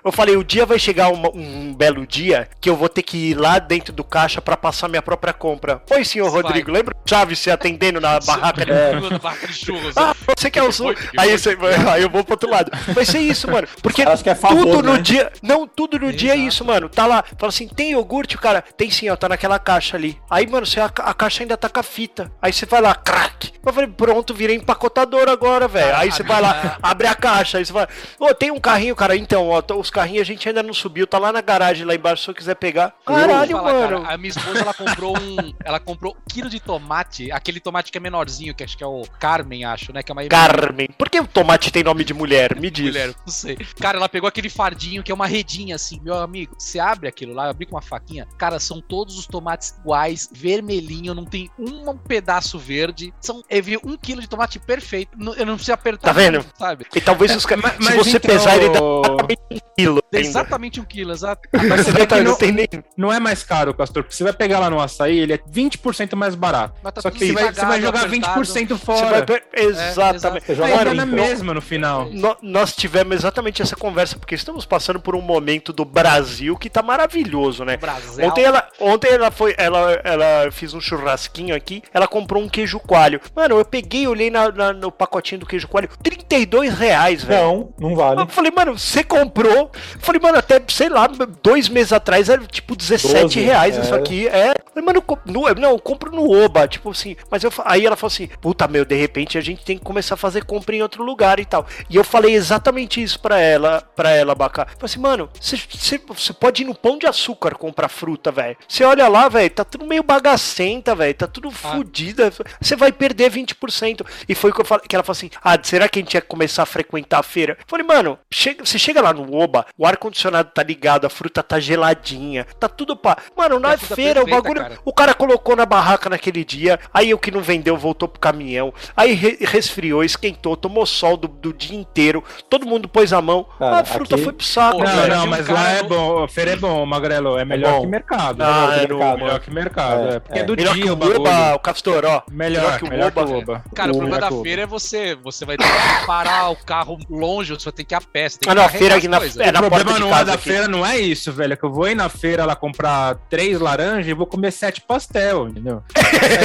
Eu 0.04 0.12
falei, 0.12 0.36
o 0.38 0.44
dia 0.44 0.66
vai 0.66 0.78
chegar 0.78 1.10
uma- 1.12 1.30
um 1.34 1.74
belo 1.74 2.06
dia 2.06 2.48
que 2.62 2.70
eu 2.70 2.76
vou 2.76 2.88
ter 2.90 3.02
que 3.02 3.32
ir 3.32 3.34
lá 3.36 3.58
dentro 3.60 3.92
do 3.94 4.04
caixa 4.04 4.40
pra 4.42 4.56
passar 4.56 4.88
minha 4.88 5.02
própria 5.02 5.34
compra. 5.34 5.82
Oi, 5.90 6.04
senhor 6.06 6.30
Vai. 6.30 6.42
Rodrigo, 6.42 6.72
lembra 6.72 6.94
o 6.96 7.10
Chaves 7.10 7.40
se 7.40 7.50
atendendo 7.50 8.00
na 8.00 8.20
barraca 8.20 8.66
de 8.66 8.72
É. 8.72 9.00
Na 9.00 9.18
barraca 9.18 9.48
de 9.48 9.54
churros. 9.54 9.98
ah, 9.98 10.14
você 10.38 10.52
quer 10.52 10.64
o 10.64 10.72
sul? 10.72 10.94
Aí, 11.18 11.38
você, 11.38 11.58
aí 11.92 12.04
eu 12.04 12.10
vou 12.10 12.24
pro 12.24 12.34
outro 12.34 12.50
lado. 12.50 12.72
Vai 12.94 13.06
ser 13.06 13.20
isso, 13.20 13.50
mano. 13.50 13.68
Porque 13.82 14.04
Acho 14.04 14.24
que 14.24 14.30
é 14.30 14.36
favor, 14.36 14.64
tudo 14.66 14.84
no 14.84 14.94
né? 14.94 15.02
dia. 15.02 15.32
Não, 15.42 15.68
tudo 15.68 15.98
no 16.00 16.12
dia 16.14 16.32
é 16.32 16.36
Exato. 16.36 16.48
isso, 16.50 16.66
mano. 16.66 16.90
Tá 16.90 17.06
lá. 17.06 17.24
Fala 17.38 17.50
assim, 17.50 17.68
tem 17.68 17.92
iogurte, 17.92 18.36
o 18.36 18.40
cara? 18.40 18.62
Tem 18.62 18.90
sim, 18.92 19.10
ó. 19.10 19.16
Tá 19.16 19.28
naquela 19.30 19.58
caixa 19.60 19.98
ali. 19.98 20.20
Aí, 20.30 20.46
mano, 20.48 20.66
você, 20.66 20.80
a, 20.80 20.86
a 20.86 21.14
caixa 21.14 21.44
ainda 21.44 21.58
tá 21.58 21.68
com 21.70 21.80
a 21.80 21.84
fita. 21.84 22.32
Aí 22.42 22.54
você 22.54 22.66
vai 22.66 22.82
lá, 22.82 22.94
crack. 22.94 23.54
Eu 23.66 23.74
falei, 23.74 23.90
pronto, 23.90 24.34
virei 24.34 24.56
empacotador 24.56 25.28
agora, 25.30 25.68
velho. 25.68 25.96
Aí 25.98 26.12
você 26.12 26.24
vai 26.28 26.42
lá, 26.42 26.78
abre 26.82 27.08
a 27.08 27.16
caixa. 27.16 27.58
Aí 27.58 27.66
você 27.66 27.74
vai. 27.74 27.88
Ô, 28.20 28.34
tem 28.34 28.52
um 28.52 28.60
carrinho, 28.60 28.96
cara. 28.96 29.16
Então, 29.16 29.48
ó, 29.50 29.62
os 29.78 29.90
carrinhos 29.90 30.22
a 30.22 30.26
gente 30.26 30.48
ainda 30.48 30.62
não 30.62 30.74
subiu. 30.74 31.08
Tá 31.08 31.18
lá 31.18 31.32
na 31.32 31.42
garagem 31.42 31.86
lá 31.86 31.96
embaixo 31.96 32.24
se 32.24 32.30
eu 32.30 32.36
quiser 32.36 32.56
pegar. 32.56 32.94
Caralho, 33.06 33.52
falar, 33.58 33.74
mano. 33.74 34.02
cara, 34.02 34.14
a 34.14 34.18
minha 34.18 34.30
esposa 34.30 34.60
ela 34.60 34.74
comprou 34.74 35.18
um. 35.18 35.54
Ela 35.64 35.80
comprou 35.80 36.14
um 36.16 36.22
quilo 36.30 36.50
de 36.50 36.60
tomate, 36.60 37.32
aquele 37.32 37.60
tomate 37.60 37.92
que 37.92 37.98
é 37.98 38.02
menorzinho, 38.02 38.54
que 38.54 38.64
acho 38.64 38.78
que 38.78 38.84
é 38.84 38.88
o 38.88 39.04
Carmen, 39.20 39.66
acho, 39.66 39.92
né? 39.94 40.04
Que 40.04 40.12
é 40.12 40.14
uma 40.14 40.26
Carmen. 40.28 40.88
Por 40.98 41.10
que 41.10 41.20
o 41.20 41.28
tomate 41.28 41.72
tem 41.72 41.84
nome 41.84 42.04
de 42.04 42.14
mulher? 42.14 42.56
Me 42.60 42.70
diz. 42.70 42.86
mulher, 42.88 43.08
não 43.26 43.32
sei. 43.34 43.56
Cara, 43.80 43.98
ela 43.98 44.10
pegou 44.10 44.28
aquele 44.28 44.50
fardinho 44.50 45.04
que 45.04 45.12
é 45.12 45.16
uma 45.16 45.28
redinha 45.28 45.76
assim, 45.76 46.00
meu 46.02 46.16
amigo. 46.16 46.56
Você 46.58 46.80
abre 46.80 47.08
aquilo 47.08 47.34
lá, 47.34 47.46
eu 47.46 47.50
abri 47.52 47.66
com 47.66 47.76
uma 47.76 47.82
faquinha. 47.82 48.28
Cara, 48.38 48.60
são 48.60 48.82
todos 48.82 49.18
os 49.18 49.26
tomates 49.28 49.76
iguais, 49.80 50.30
vermelhinho, 50.32 51.14
não 51.14 51.26
tem 51.26 51.50
um 51.58 51.96
pedaço 51.98 52.58
verde. 52.60 53.14
São, 53.22 53.44
eu 53.50 53.64
vi 53.64 53.78
um 53.84 53.96
quilo 53.98 54.22
de 54.22 54.28
tomate 54.28 54.60
perfeito. 54.60 55.12
não- 55.18 55.34
Eu 55.36 55.46
não 55.46 55.56
preciso 55.56 55.74
apertar. 55.74 56.08
Tá 56.08 56.14
vendo? 56.18 56.46
Sabe? 56.58 56.86
E 56.96 57.00
talvez 57.02 57.36
os 57.36 57.46
caras. 57.46 57.64
Mas- 57.80 57.88
Se 57.94 57.98
você 57.98 58.18
então- 58.18 58.32
pesar, 58.32 58.58
ele 58.58 58.70
dá 58.70 58.80
exatamente 58.80 59.40
um 59.52 59.60
quilo. 59.78 60.04
Ainda. 60.14 60.28
exatamente 60.28 60.80
um 60.82 60.86
quilo, 60.86 61.12
exato. 61.12 61.42
Mas 61.54 61.86
você 61.86 61.92
vê 61.92 62.06
que 62.08 62.16
não, 62.16 62.24
não, 62.24 62.36
tem 62.38 62.52
nem. 62.52 62.68
não 62.96 63.14
é 63.14 63.20
mais 63.20 63.44
caro, 63.44 63.74
Castor, 63.74 64.04
porque 64.04 64.16
você 64.16 64.24
vai 64.24 64.34
pegar 64.34 64.60
lá 64.60 64.70
no 64.70 64.80
açaí, 64.80 65.20
ele 65.20 65.34
é 65.34 65.38
20% 65.38 66.16
mais 66.16 66.36
barato. 66.36 66.74
Tá 66.92 67.02
Só 67.02 67.12
que 67.12 67.20
você 67.20 67.32
vai, 67.34 67.54
você 67.54 67.66
vai 67.66 67.82
jogar 67.82 68.06
apertado. 68.06 68.42
20% 68.42 68.68
Você 68.70 68.86
fora. 68.86 69.26
vai 69.26 69.42
Exatamente. 69.54 70.22
exato. 70.22 70.46
Você 70.46 70.56
joga 70.56 70.94
na 70.94 71.06
mesma 71.06 71.54
no 71.54 71.62
final. 71.62 72.10
Nós 72.42 72.76
tivemos 72.76 73.16
exatamente 73.16 73.62
essa 73.62 73.76
conversa, 73.76 74.18
porque 74.18 74.36
estamos 74.36 74.66
passando 74.66 75.00
por 75.00 75.16
um 75.16 75.22
momento 75.22 75.72
do 75.72 75.86
Brasil 75.86 76.58
que 76.58 76.70
tá 76.70 76.82
maravilhoso, 76.82 77.64
né? 77.64 77.78
Brasil. 77.78 78.26
Ontem 78.26 78.44
ela, 78.44 78.68
ontem 78.80 79.12
ela 79.12 79.32
foi, 79.32 79.54
ela, 79.58 79.92
ela 80.04 80.52
fez 80.52 80.74
um 80.74 80.82
churrasquinho 80.82 81.56
aqui, 81.56 81.84
ela 81.94 82.08
comprou 82.08 82.42
um 82.42 82.50
queijo 82.50 82.80
coalho. 82.80 83.20
Mano, 83.36 83.58
eu 83.60 83.66
peguei 83.66 84.04
e 84.04 84.08
olhei 84.08 84.30
na, 84.30 84.52
na- 84.52 84.74
no 84.74 84.92
pacotinho 84.92 85.40
do 85.40 85.46
queijo 85.46 85.68
coalho, 85.68 85.90
32 86.10 86.74
reais, 86.78 87.24
velho. 87.24 87.42
Não, 87.42 87.90
não 87.90 87.96
vale. 87.96 88.22
Eu 88.22 88.28
falei, 88.28 88.52
mano, 88.52 88.78
você 88.78 89.04
comprou? 89.04 89.72
Eu 89.94 90.00
falei, 90.00 90.22
mano, 90.22 90.38
até, 90.38 90.62
sei 90.68 90.90
lá, 90.90 91.08
dois 91.44 91.70
meses 91.70 91.92
atrás 91.94 92.30
era 92.30 92.46
tipo 92.48 92.76
17 92.76 93.22
12, 93.24 93.40
reais 93.42 93.78
isso 93.78 93.94
é. 93.94 93.98
aqui. 93.98 94.28
É. 94.28 94.52
Eu 94.52 94.72
falei, 94.74 94.86
mano, 94.86 94.98
eu 94.98 95.02
comp- 95.02 95.26
no- 95.26 95.54
não, 95.56 95.72
eu 95.72 95.80
compro 95.80 96.12
no 96.16 96.32
Oba, 96.44 96.68
tipo 96.68 96.92
assim. 96.92 97.16
Mas 97.30 97.44
eu, 97.44 97.52
aí 97.66 97.86
ela 97.86 97.96
falou 97.96 98.12
assim, 98.14 98.28
puta, 98.42 98.68
meu, 98.68 98.86
de 98.86 98.96
repente 98.96 99.38
a 99.38 99.42
gente 99.42 99.64
tem 99.64 99.78
que 99.78 99.84
começar 99.84 100.14
a 100.16 100.18
fazer 100.18 100.46
compra 100.46 100.76
em 100.76 100.82
outro 100.82 101.04
lugar 101.04 101.40
e 101.40 101.46
tal. 101.46 101.66
E 101.90 101.96
eu 101.96 102.04
falei 102.04 102.34
exatamente 102.34 103.02
isso 103.02 103.20
pra 103.20 103.40
ela, 103.40 103.82
pra 103.96 104.12
ela, 104.12 104.34
Bacá. 104.36 104.66
Falei 104.66 104.78
assim, 104.84 105.00
mano, 105.00 105.30
você- 105.40 106.34
pode 106.34 106.64
ir 106.64 106.66
no 106.66 106.76
Pão 106.76 106.98
de 106.98 107.08
Açúcar 107.08 107.56
comprar 107.56 107.90
fruta, 107.90 108.32
velho. 108.32 108.56
Você 108.68 108.84
olha 108.84 109.08
lá, 109.08 109.28
velho, 109.30 109.50
tá 109.50 109.64
tudo 109.64 109.86
meio 109.86 110.04
bagacenta, 110.04 110.94
velho, 110.96 111.14
tá 111.14 111.28
tudo 111.28 111.50
fudida. 111.52 112.32
Você 112.62 112.76
vai 112.76 112.92
perder 112.92 113.32
20%. 113.32 114.06
E 114.28 114.36
foi 114.36 114.52
o 114.52 114.54
que, 114.54 114.62
eu 114.62 114.66
falei, 114.66 114.86
que 114.88 114.96
ela 114.96 115.04
falou 115.04 115.18
assim, 115.18 115.30
ah, 115.44 115.58
será 115.62 115.87
que 115.90 116.00
a 116.00 116.02
gente 116.02 116.14
ia 116.14 116.22
começar 116.22 116.64
a 116.64 116.66
frequentar 116.66 117.20
a 117.20 117.24
feira? 117.24 117.58
Eu 117.60 117.66
falei, 117.68 117.86
mano, 117.86 118.18
chega, 118.32 118.66
você 118.66 118.78
chega 118.80 119.02
lá 119.02 119.14
no 119.14 119.36
Oba, 119.36 119.66
o 119.78 119.86
ar-condicionado 119.86 120.52
tá 120.54 120.64
ligado, 120.64 121.06
a 121.06 121.10
fruta 121.10 121.42
tá 121.44 121.60
geladinha, 121.60 122.46
tá 122.60 122.68
tudo 122.68 122.96
pá. 122.96 123.18
Mano, 123.36 123.60
na 123.60 123.74
É 123.74 123.78
feira, 123.78 124.22
o 124.22 124.26
perfeita, 124.26 124.42
bagulho. 124.42 124.62
cara. 124.62 124.80
O 124.86 124.94
cara 124.94 125.14
colocou 125.14 125.56
na 125.56 125.66
barraca 125.66 126.10
naquele 126.10 126.44
dia, 126.44 126.80
aí 126.94 127.14
o 127.14 127.18
que 127.18 127.32
não 127.32 127.42
vendeu 127.42 127.78
voltou 127.78 128.08
pro 128.08 128.20
caminhão, 128.20 128.74
aí 128.96 129.14
re- 129.14 129.38
resfriou, 129.42 130.04
esquentou, 130.04 130.56
tomou 130.58 130.86
sol 130.86 131.18
do, 131.18 131.28
do 131.28 131.54
dia 131.54 131.78
inteiro, 131.78 132.24
todo 132.50 132.66
mundo 132.66 132.88
pôs 132.88 133.14
a 133.14 133.22
mão, 133.22 133.46
Cara, 133.60 133.78
a 133.80 133.86
fruta 133.86 134.16
aqui- 134.16 134.24
foi 134.24 134.34
pro 134.34 134.46
saco, 134.46 134.84
Não, 134.84 135.08
não, 135.08 135.28
mas 135.28 135.46
cara 135.48 135.60
lá 135.60 135.70
é 135.72 135.84
bom. 135.84 136.24
A 136.24 136.28
feira 136.28 136.52
é 136.52 136.56
bom, 136.56 136.86
Magrelo. 136.86 137.38
É 137.38 137.46
melhor 137.46 137.74
bom. 137.74 137.82
que 137.82 137.88
mercado. 137.88 138.42
Ah, 138.42 138.68
Melhor 138.68 138.70
que 138.70 138.74
é 138.74 138.88
mercado. 138.88 139.18
melhor 139.20 139.40
que 139.40 139.52
mercado. 139.52 140.08
É, 140.10 140.16
É, 140.16 140.20
porque 140.20 140.40
é, 140.40 140.42
é. 140.42 140.46
do 140.46 140.56
Melhor 140.56 140.74
dia 140.74 140.84
que 140.84 140.90
o 140.90 140.94
o. 140.94 141.16
Oba, 141.18 141.56
o 141.56 141.60
Castor, 141.60 142.06
ó. 142.06 142.22
Melhor, 142.32 142.82
melhor 142.84 143.12
que 143.12 143.20
o 143.20 143.38
Oba. 143.38 143.64
Cara, 143.76 143.92
o 143.92 143.96
O 143.96 143.98
problema 143.98 144.20
da 144.22 144.28
Oba. 144.28 144.44
feira 144.44 144.62
é 144.64 144.66
você, 144.66 145.16
você 145.16 145.46
vai 145.46 145.58
ter 145.58 145.64
que 145.66 145.77
parar 146.06 146.50
o 146.50 146.56
carro 146.56 146.98
longe, 147.10 147.54
você 147.54 147.66
vai 147.66 147.74
ter 147.74 147.84
que 147.84 147.94
ir 147.94 147.98
a 147.98 148.02
pé, 148.02 148.30
você 148.30 148.38
tem 148.40 148.48
que 148.48 148.52
Ah, 148.52 148.56
não, 148.56 148.66
a 148.66 148.70
feira 148.70 148.96
aqui 148.96 149.08
na- 149.08 149.18
coisas. 149.20 149.38
é, 149.38 149.52
na 149.52 149.60
o 149.60 149.64
problema 149.64 149.84
porta 149.86 149.94
de 149.96 150.00
não 150.02 150.10
casa 150.10 150.22
é 150.22 150.26
da 150.26 150.34
aqui. 150.34 150.44
feira, 150.44 150.68
não 150.68 150.86
é 150.86 150.98
isso, 150.98 151.32
velho. 151.32 151.54
É 151.54 151.56
que 151.56 151.64
eu 151.64 151.72
vou 151.72 151.88
ir 151.88 151.96
na 151.96 152.10
feira 152.10 152.46
lá 152.46 152.56
comprar 152.56 153.16
três 153.30 153.60
laranjas 153.60 154.08
e 154.08 154.14
vou 154.14 154.26
comer 154.26 154.52
sete 154.52 154.82
pastel, 154.82 155.48
entendeu? 155.50 155.84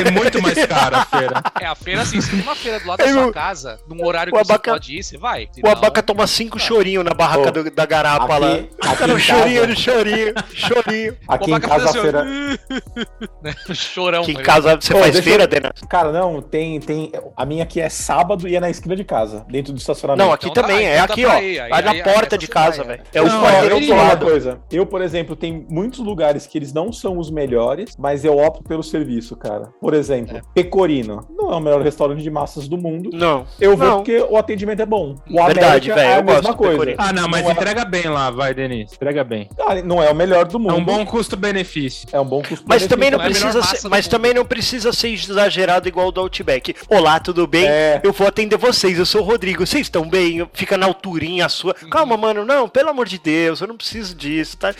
É 0.07 0.11
muito 0.11 0.41
mais 0.43 0.65
caro 0.67 0.97
a 0.97 1.05
feira. 1.05 1.43
É, 1.61 1.67
a 1.67 1.75
feira 1.75 2.03
assim, 2.03 2.21
se 2.21 2.31
tem 2.31 2.41
uma 2.41 2.55
feira 2.55 2.81
do 2.81 2.87
lado 2.89 2.99
da 2.99 3.09
sua 3.09 3.27
o- 3.27 3.33
casa, 3.33 3.79
num 3.89 4.05
horário 4.05 4.33
o 4.35 4.37
que 4.39 4.45
você 4.45 4.53
abaca- 4.53 4.73
pode 4.73 4.97
ir, 4.99 5.03
você 5.03 5.17
vai. 5.19 5.45
O 5.45 5.55
Senão- 5.55 5.73
abaca 5.73 6.03
toma 6.03 6.27
cinco 6.27 6.59
chorinhos 6.59 7.05
na 7.05 7.15
barraca 7.15 7.49
Ô, 7.49 7.51
do- 7.53 7.71
da 7.71 7.87
garapa 7.87 8.39
lá. 8.39 8.53
aqui- 8.55 8.71
aqui 8.83 8.97
Cara, 8.99 9.13
em 9.13 9.19
chorinho, 9.21 9.61
casa- 9.63 9.75
chorinho, 9.77 10.35
chorinho. 10.55 11.17
Aqui 11.29 11.51
O 11.53 11.57
em 11.57 11.61
casa 11.61 11.85
a 11.87 11.91
assim, 11.91 12.01
feira. 12.01 12.25
Chorão. 13.75 14.23
Aqui 14.23 14.33
em 14.33 14.35
velho. 14.35 14.47
casa 14.47 14.79
você 14.81 14.93
faz 14.99 15.19
feira, 15.21 15.45
eu- 15.45 15.49
Dena? 15.49 15.73
Cara, 15.89 16.13
não, 16.13 16.41
tem, 16.41 16.81
tem. 16.81 17.13
A 17.37 17.45
minha 17.45 17.63
aqui 17.65 17.81
é 17.81 17.89
sábado 17.89 18.47
e 18.49 18.57
é 18.57 18.61
na 18.61 18.71
esquina 18.71 18.95
de 18.97 19.05
casa, 19.05 19.22
dentro 19.49 19.73
do 19.73 19.79
estacionamento. 19.79 20.25
Não, 20.27 20.33
aqui 20.33 20.49
Então 20.49 20.63
também, 20.63 20.79
tá, 20.79 20.83
é 20.85 20.95
então 20.97 21.07
dá 21.07 21.13
aqui, 21.15 21.25
ó. 21.27 21.31
aí- 21.31 21.57
Vai 21.69 21.83
na 21.83 21.91
aí- 21.93 22.03
aí 22.03 22.13
porta 22.13 22.35
é 22.35 22.39
de 22.39 22.47
pra 22.49 22.63
casa, 22.63 22.85
velho. 22.85 23.03
É 23.13 23.23
o 23.23 23.27
quarteirão 23.27 23.81
do 23.81 23.93
uma 23.93 24.03
lado. 24.03 24.27
coisa. 24.27 24.59
Eu, 24.71 24.87
por 24.87 25.01
exemplo, 25.03 25.35
tem 25.37 25.67
muitos 25.71 26.01
lugares 26.01 26.47
que 26.47 26.59
eles 26.59 26.73
não 26.73 26.93
são 26.93 27.19
os 27.19 27.31
melhores, 27.31 27.95
mas 27.99 28.25
eu 28.25 28.37
opto 28.39 28.63
pelo 28.65 28.83
serviço, 28.83 29.37
cara. 29.37 29.69
Por 29.81 29.95
exemplo, 29.95 30.41
Pecorino. 30.55 31.27
Não 31.37 31.53
é 31.53 31.57
o 31.57 31.61
melhor 31.61 31.83
restaurante 31.83 32.23
de 32.23 32.31
massas 32.31 32.69
do 32.69 32.77
mundo. 32.79 33.11
Não. 33.13 33.45
Eu 33.61 33.77
vou 33.77 33.87
Não. 33.87 33.97
porque 33.97 34.19
o 34.21 34.37
atendimento 34.37 34.81
é 34.81 34.87
bom. 34.87 35.15
O 35.29 35.45
Verdade, 35.47 35.91
América 35.91 35.95
velho, 35.95 36.09
é 36.09 36.15
a 36.17 36.23
mesma 36.23 36.55
coisa. 36.55 36.95
Ah, 36.99 37.13
não, 37.13 37.29
mas 37.29 37.43
Não 37.43 37.51
é- 37.51 37.53
entrega 37.53 37.85
bem 37.85 38.05
lá, 38.09 38.31
vai, 38.31 38.55
Denise. 38.55 38.95
Entrega 38.95 39.25
bem. 39.25 39.49
Ah, 39.61 39.75
Não 39.83 40.03
é 40.03 40.11
o 40.11 40.15
melhor 40.15 40.45
do 40.47 40.59
mundo. 40.59 40.71
É 40.71 40.75
um 40.75 40.85
bom 40.85 41.05
custo-benefício. 41.05 42.09
É 42.13 42.21
um 42.21 42.25
bom 42.25 42.43
custo 42.43 42.65
Mas 42.69 42.87
também 42.87 43.11
não 43.11 43.19
Não 43.19 43.25
é 43.25 43.29
precisa 43.29 43.63
ser, 43.63 43.89
mas 43.89 44.07
também 44.09 44.33
não 44.35 44.45
precisa 44.45 44.93
ser 44.93 45.09
exagerado 45.09 45.89
igual 45.89 46.09
o 46.09 46.13
do 46.13 46.21
Outback. 46.21 46.75
Olá, 46.89 47.19
tudo 47.21 47.47
bem? 47.47 47.67
É. 47.67 48.01
Eu 48.03 48.13
vou 48.13 48.27
atender 48.27 48.57
vocês. 48.57 48.99
Eu 48.99 49.07
sou 49.13 49.21
o 49.21 49.25
Rodrigo. 49.25 49.67
Vocês 49.67 49.83
estão 49.83 50.09
bem? 50.09 50.49
Fica 50.55 50.79
na 50.79 50.87
alturinha 50.87 51.45
a 51.47 51.49
sua. 51.49 51.75
Calma, 51.75 52.17
mano. 52.17 52.45
Não, 52.45 52.67
pelo 52.69 52.89
amor 52.89 53.07
de 53.07 53.19
Deus, 53.19 53.61
eu 53.61 53.69
não 53.69 53.77
preciso 53.77 54.15
disso, 54.15 54.57
tá? 54.57 54.75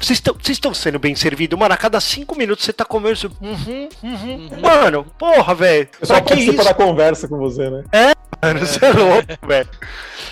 Vocês 0.00 0.18
estão 0.18 0.34
vocês 0.34 0.56
estão 0.56 0.72
sendo 0.72 0.98
bem 0.98 1.16
servidos, 1.16 1.58
mano. 1.58 1.74
A 1.74 1.76
cada 1.76 2.00
cinco 2.00 2.36
minutos 2.36 2.64
você 2.64 2.72
tá 2.72 2.84
comendo 2.84 3.14
isso. 3.14 3.32
Uhum, 3.40 3.88
uhum. 4.02 4.60
Mano, 4.60 5.06
porra, 5.18 5.54
velho. 5.54 5.88
Eu 6.00 6.06
só 6.06 6.14
que 6.20 6.28
participo 6.28 6.54
isso? 6.54 6.64
da 6.64 6.74
conversa 6.74 7.26
com 7.26 7.36
você, 7.36 7.68
né? 7.68 7.82
Mano, 8.42 8.60
você 8.60 8.84
é 8.84 8.92
louco, 8.92 9.46
velho. 9.46 9.68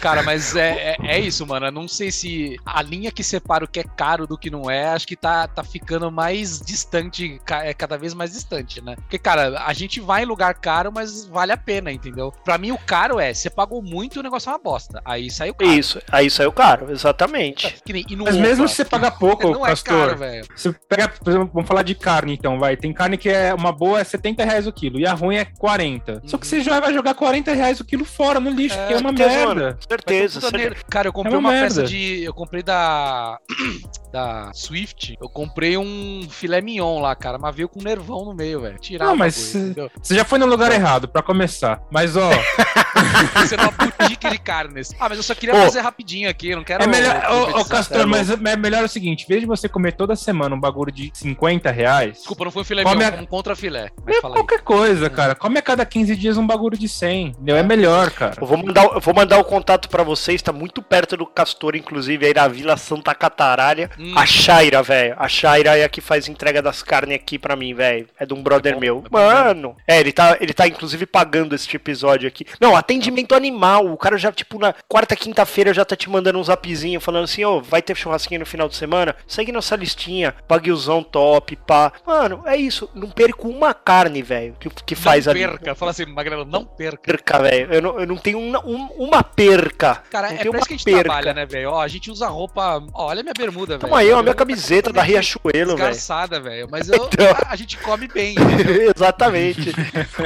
Cara, 0.01 0.23
mas 0.23 0.55
é, 0.55 0.97
é, 1.01 1.17
é 1.17 1.19
isso, 1.21 1.47
mano. 1.47 1.67
Eu 1.67 1.73
não 1.73 1.89
sei 1.89 2.11
se 2.13 2.57
a 2.65 2.83
linha 2.83 3.11
que 3.11 3.25
separa 3.25 3.65
o 3.65 3.69
que 3.69 3.81
é 3.81 3.85
caro 3.85 4.27
do 4.27 4.37
que 4.39 4.51
não 4.51 4.71
é, 4.71 4.89
acho 4.89 5.07
que 5.07 5.17
tá, 5.17 5.49
tá 5.49 5.65
ficando 5.65 6.11
mais 6.11 6.61
distante, 6.61 7.41
é 7.63 7.73
cada 7.75 7.97
vez 7.97 8.15
mais 8.15 8.33
distante, 8.33 8.81
né? 8.83 8.95
Porque, 8.97 9.19
cara, 9.19 9.63
a 9.65 9.73
gente 9.73 9.99
vai 10.01 10.23
em 10.23 10.27
lugar 10.27 10.55
caro, 10.55 10.93
mas 10.93 11.25
vale 11.27 11.53
a 11.53 11.57
pena, 11.57 11.91
entendeu? 11.91 12.33
Pra 12.45 12.59
mim, 12.59 12.71
o 12.73 12.79
caro 12.79 13.19
é, 13.19 13.33
você 13.33 13.49
pagou 13.51 13.83
muito 13.83 14.17
e 14.17 14.21
o 14.21 14.23
negócio 14.23 14.49
é 14.51 14.53
uma 14.53 14.59
bosta. 14.59 15.01
Aí 15.05 15.31
saiu 15.31 15.55
caro. 15.55 15.71
Isso, 15.73 16.01
aí 16.13 16.31
saiu 16.31 16.53
caro, 16.53 16.91
exatamente. 16.93 17.77
Nem- 17.89 18.05
e 18.09 18.17
Mas 18.17 18.37
mesmo 18.37 18.69
se 18.69 18.77
você 18.77 18.85
pagar 18.85 19.13
pouco, 19.13 19.49
não 19.51 19.65
é 19.67 19.71
Castor, 19.71 20.07
caro, 20.09 20.19
velho. 20.19 20.47
você 20.55 20.73
pega, 20.89 21.09
por 21.09 21.29
exemplo, 21.31 21.51
vamos 21.53 21.67
falar 21.69 21.83
de 21.83 21.95
carne 21.95 22.35
então, 22.35 22.59
vai. 22.59 22.77
Tem 22.77 22.93
carne 22.93 23.17
que 23.17 23.29
é 23.29 23.53
uma 23.55 23.73
boa 23.73 24.01
é 24.01 24.05
70 24.05 24.45
reais 24.45 24.67
o 24.67 24.73
quilo 24.73 25.01
e 25.01 25.07
a 25.07 25.15
ruim 25.15 25.37
é 25.37 25.45
40. 25.45 26.23
Só 26.27 26.37
que 26.39 26.47
você 26.47 26.61
já 26.61 26.79
vai 26.79 26.93
jogar 26.93 27.15
40 27.15 27.53
reais 27.55 27.81
o 27.81 27.85
quilo 27.85 27.96
fora 28.05 28.39
no 28.41 28.51
lixo, 28.51 28.77
É, 28.79 28.87
que 28.89 28.93
é 28.95 28.97
uma 28.99 29.17
certeza, 29.17 29.47
merda. 29.55 29.79
Certeza, 29.89 30.41
certeza. 30.41 30.75
Cara, 30.91 31.09
eu 31.09 31.13
comprei 31.13 31.35
É 31.35 31.39
uma 31.39 31.51
uma, 31.51 31.61
peça 31.61 31.83
de. 31.85 32.23
Eu 32.25 32.35
comprei 32.35 32.63
da. 32.63 33.39
Da 34.13 34.51
Swift. 34.55 35.15
Eu 35.21 35.29
comprei 35.29 35.77
um 35.77 36.27
filé 36.31 36.63
mignon 36.63 37.01
lá, 37.01 37.15
cara. 37.15 37.37
Mas 37.39 37.55
veio 37.55 37.69
com 37.69 37.81
um 37.81 37.83
nervão 37.83 38.25
no 38.25 38.33
meio, 38.35 38.61
velho. 38.63 38.79
Tirar 38.79 39.05
Não, 39.07 39.17
mas? 39.17 39.55
Você 40.01 40.15
já 40.15 40.25
foi 40.25 40.39
no 40.39 40.47
lugar 40.47 40.73
errado, 40.73 41.07
pra 41.07 41.23
começar. 41.23 41.83
Mas, 41.91 42.17
ó, 42.17 42.31
Você 43.37 43.55
é 43.55 43.59
uma 43.61 43.71
boutique 43.71 44.31
de 44.31 44.39
carnes. 44.39 44.91
Ah, 44.99 45.09
mas 45.09 45.19
eu 45.19 45.23
só 45.23 45.35
queria 45.35 45.55
Ô, 45.55 45.59
fazer 45.65 45.81
rapidinho 45.81 46.29
aqui. 46.31 46.49
Eu 46.51 46.57
não 46.59 46.65
quero. 46.65 46.83
é 46.83 46.87
melhor. 46.87 47.23
Ô, 47.31 47.61
ô. 47.61 47.65
Castor, 47.67 48.07
mas 48.07 48.31
é 48.31 48.57
melhor 48.57 48.85
o 48.85 48.89
seguinte: 48.89 49.25
em 49.25 49.29
vez 49.29 49.41
de 49.41 49.47
você 49.47 49.69
comer 49.69 49.93
toda 49.93 50.17
semana 50.17 50.55
um 50.55 50.61
bagulho 50.61 50.91
de 50.93 51.11
50 51.13 51.71
reais. 51.71 52.19
Desculpa, 52.19 52.45
não 52.45 52.51
foi 52.51 52.65
filé 52.65 52.85
Come 52.85 53.05
mignon, 53.05 53.19
a- 53.19 53.23
um 53.23 53.27
contra 53.27 53.55
filé. 53.55 53.91
Mas 54.05 54.17
É 54.17 54.21
fala 54.21 54.35
aí. 54.35 54.41
qualquer 54.41 54.61
coisa, 54.63 55.11
cara. 55.11 55.35
Come 55.35 55.59
a 55.59 55.63
cada 55.63 55.85
15 55.85 56.17
dias 56.17 56.39
um 56.39 56.47
bagulho 56.47 56.79
de 56.79 56.89
100. 56.89 57.29
Entendeu? 57.29 57.57
É 57.57 57.63
melhor, 57.63 57.86
cara. 58.11 58.35
Eu 58.41 58.47
vou 58.47 58.59
mandar, 58.59 58.85
eu 58.85 59.01
vou 59.01 59.15
mandar 59.15 59.39
o 59.39 59.45
contato 59.45 59.89
pra 59.89 60.03
vocês, 60.03 60.43
tá 60.43 60.53
muito 60.53 60.83
perto 60.83 61.17
do 61.17 61.27
Castor, 61.27 61.77
inclusive, 61.77 62.27
aí 62.27 62.35
na 62.35 62.49
Vila 62.49 62.77
Santa 62.77 63.15
Cataralha. 63.15 63.91
Hum. 63.99 64.13
A 64.17 64.27
Shaira, 64.27 64.83
velho. 64.83 65.15
A 65.19 65.29
Shaira 65.29 65.77
é 65.77 65.85
a 65.85 65.89
que 65.89 66.01
faz 66.01 66.29
entrega 66.29 66.61
das 66.63 66.83
carnes 66.83 67.17
aqui 67.17 67.39
pra 67.39 67.57
mim, 67.57 67.75
velho. 67.75 68.07
É 68.19 68.27
de 68.27 68.35
um 68.35 68.43
brother 68.43 68.73
É 68.73 68.75
bom, 68.75 68.81
meu. 68.81 69.03
é 69.05 69.09
bom 69.09 69.19
Mano. 69.19 69.77
É, 69.87 70.01
ele 70.01 70.13
tá, 70.13 70.37
ele 70.41 70.53
tá 70.53 70.67
inclusive 70.67 71.07
pagando 71.07 71.55
este 71.55 71.77
episódio 71.77 72.29
aqui. 72.29 72.45
Não, 72.61 72.77
atendimento 72.77 73.35
animal. 73.35 73.87
O 73.87 73.97
cara 73.97 74.17
já, 74.19 74.31
tipo, 74.33 74.59
na 74.59 74.75
quarta, 74.89 75.15
quinta-feira 75.17 75.73
já 75.75 75.85
tá 75.85 75.97
te 75.97 76.09
mandando 76.11 76.39
um 76.39 76.45
zapzinho 76.45 77.01
falando 77.01 77.25
assim, 77.25 77.45
ô, 77.45 77.61
vai 77.61 77.83
ter 77.83 77.97
churrasquinho 77.97 78.41
no 78.41 78.47
final 78.47 78.69
de 78.69 78.77
semana? 78.77 79.15
Segue 79.27 79.53
nossa 79.53 79.77
listinha. 79.77 80.35
Baguilzão 80.49 81.03
top, 81.03 81.57
pá. 81.57 81.93
Mano, 82.07 82.43
é 82.47 82.57
isso. 82.57 82.89
Não 82.95 83.09
perco 83.11 83.49
uma 83.49 83.73
carne, 83.75 84.23
velho, 84.23 84.55
que, 84.59 84.69
que 84.71 84.95
faz 84.95 85.27
não 85.27 85.33
ali. 85.33 85.41
perca. 85.41 85.75
Fala 85.75 85.91
assim, 85.91 86.07
Magrelo, 86.07 86.45
não 86.45 86.65
perca. 86.65 87.03
Perca, 87.03 87.39
velho. 87.41 87.73
Eu 87.77 87.83
não, 87.83 88.01
eu 88.01 88.07
não 88.07 88.17
tenho 88.17 88.39
uma, 88.39 88.65
um- 88.65 88.89
uma 88.99 89.23
perca. 89.23 90.03
Cara, 90.11 90.29
não 90.33 90.37
é 90.37 90.45
pra 90.45 90.59
isso 90.59 90.69
que 90.69 90.75
a 90.75 90.77
gente 90.77 90.85
perca. 90.85 91.05
trabalha, 91.05 91.35
né, 91.35 91.47
velho? 91.47 91.71
Ó, 91.71 91.81
a 91.81 91.89
gente 91.89 92.11
usa 92.11 92.27
roupa. 92.29 92.83
Ó, 92.93 93.07
olha 93.07 93.21
a 93.21 93.23
minha 93.23 93.35
bermuda, 93.37 93.79
velho. 93.79 93.81
Toma 93.89 93.99
aí, 94.01 94.11
ó, 94.13 94.23
minha 94.23 94.35
tá 94.35 94.39
camiseta 94.39 94.93
da 94.93 95.03
Riachuelo, 95.03 95.53
velho. 95.53 95.77
Desgarçada, 95.77 96.41
velho. 96.41 96.69
Mas 96.71 96.89
eu, 96.89 96.97
Então. 96.97 97.27
a, 97.49 97.53
a 97.53 97.57
gente 97.57 97.77
come 97.79 98.09
bem? 98.09 98.35
Exatamente. 98.95 99.73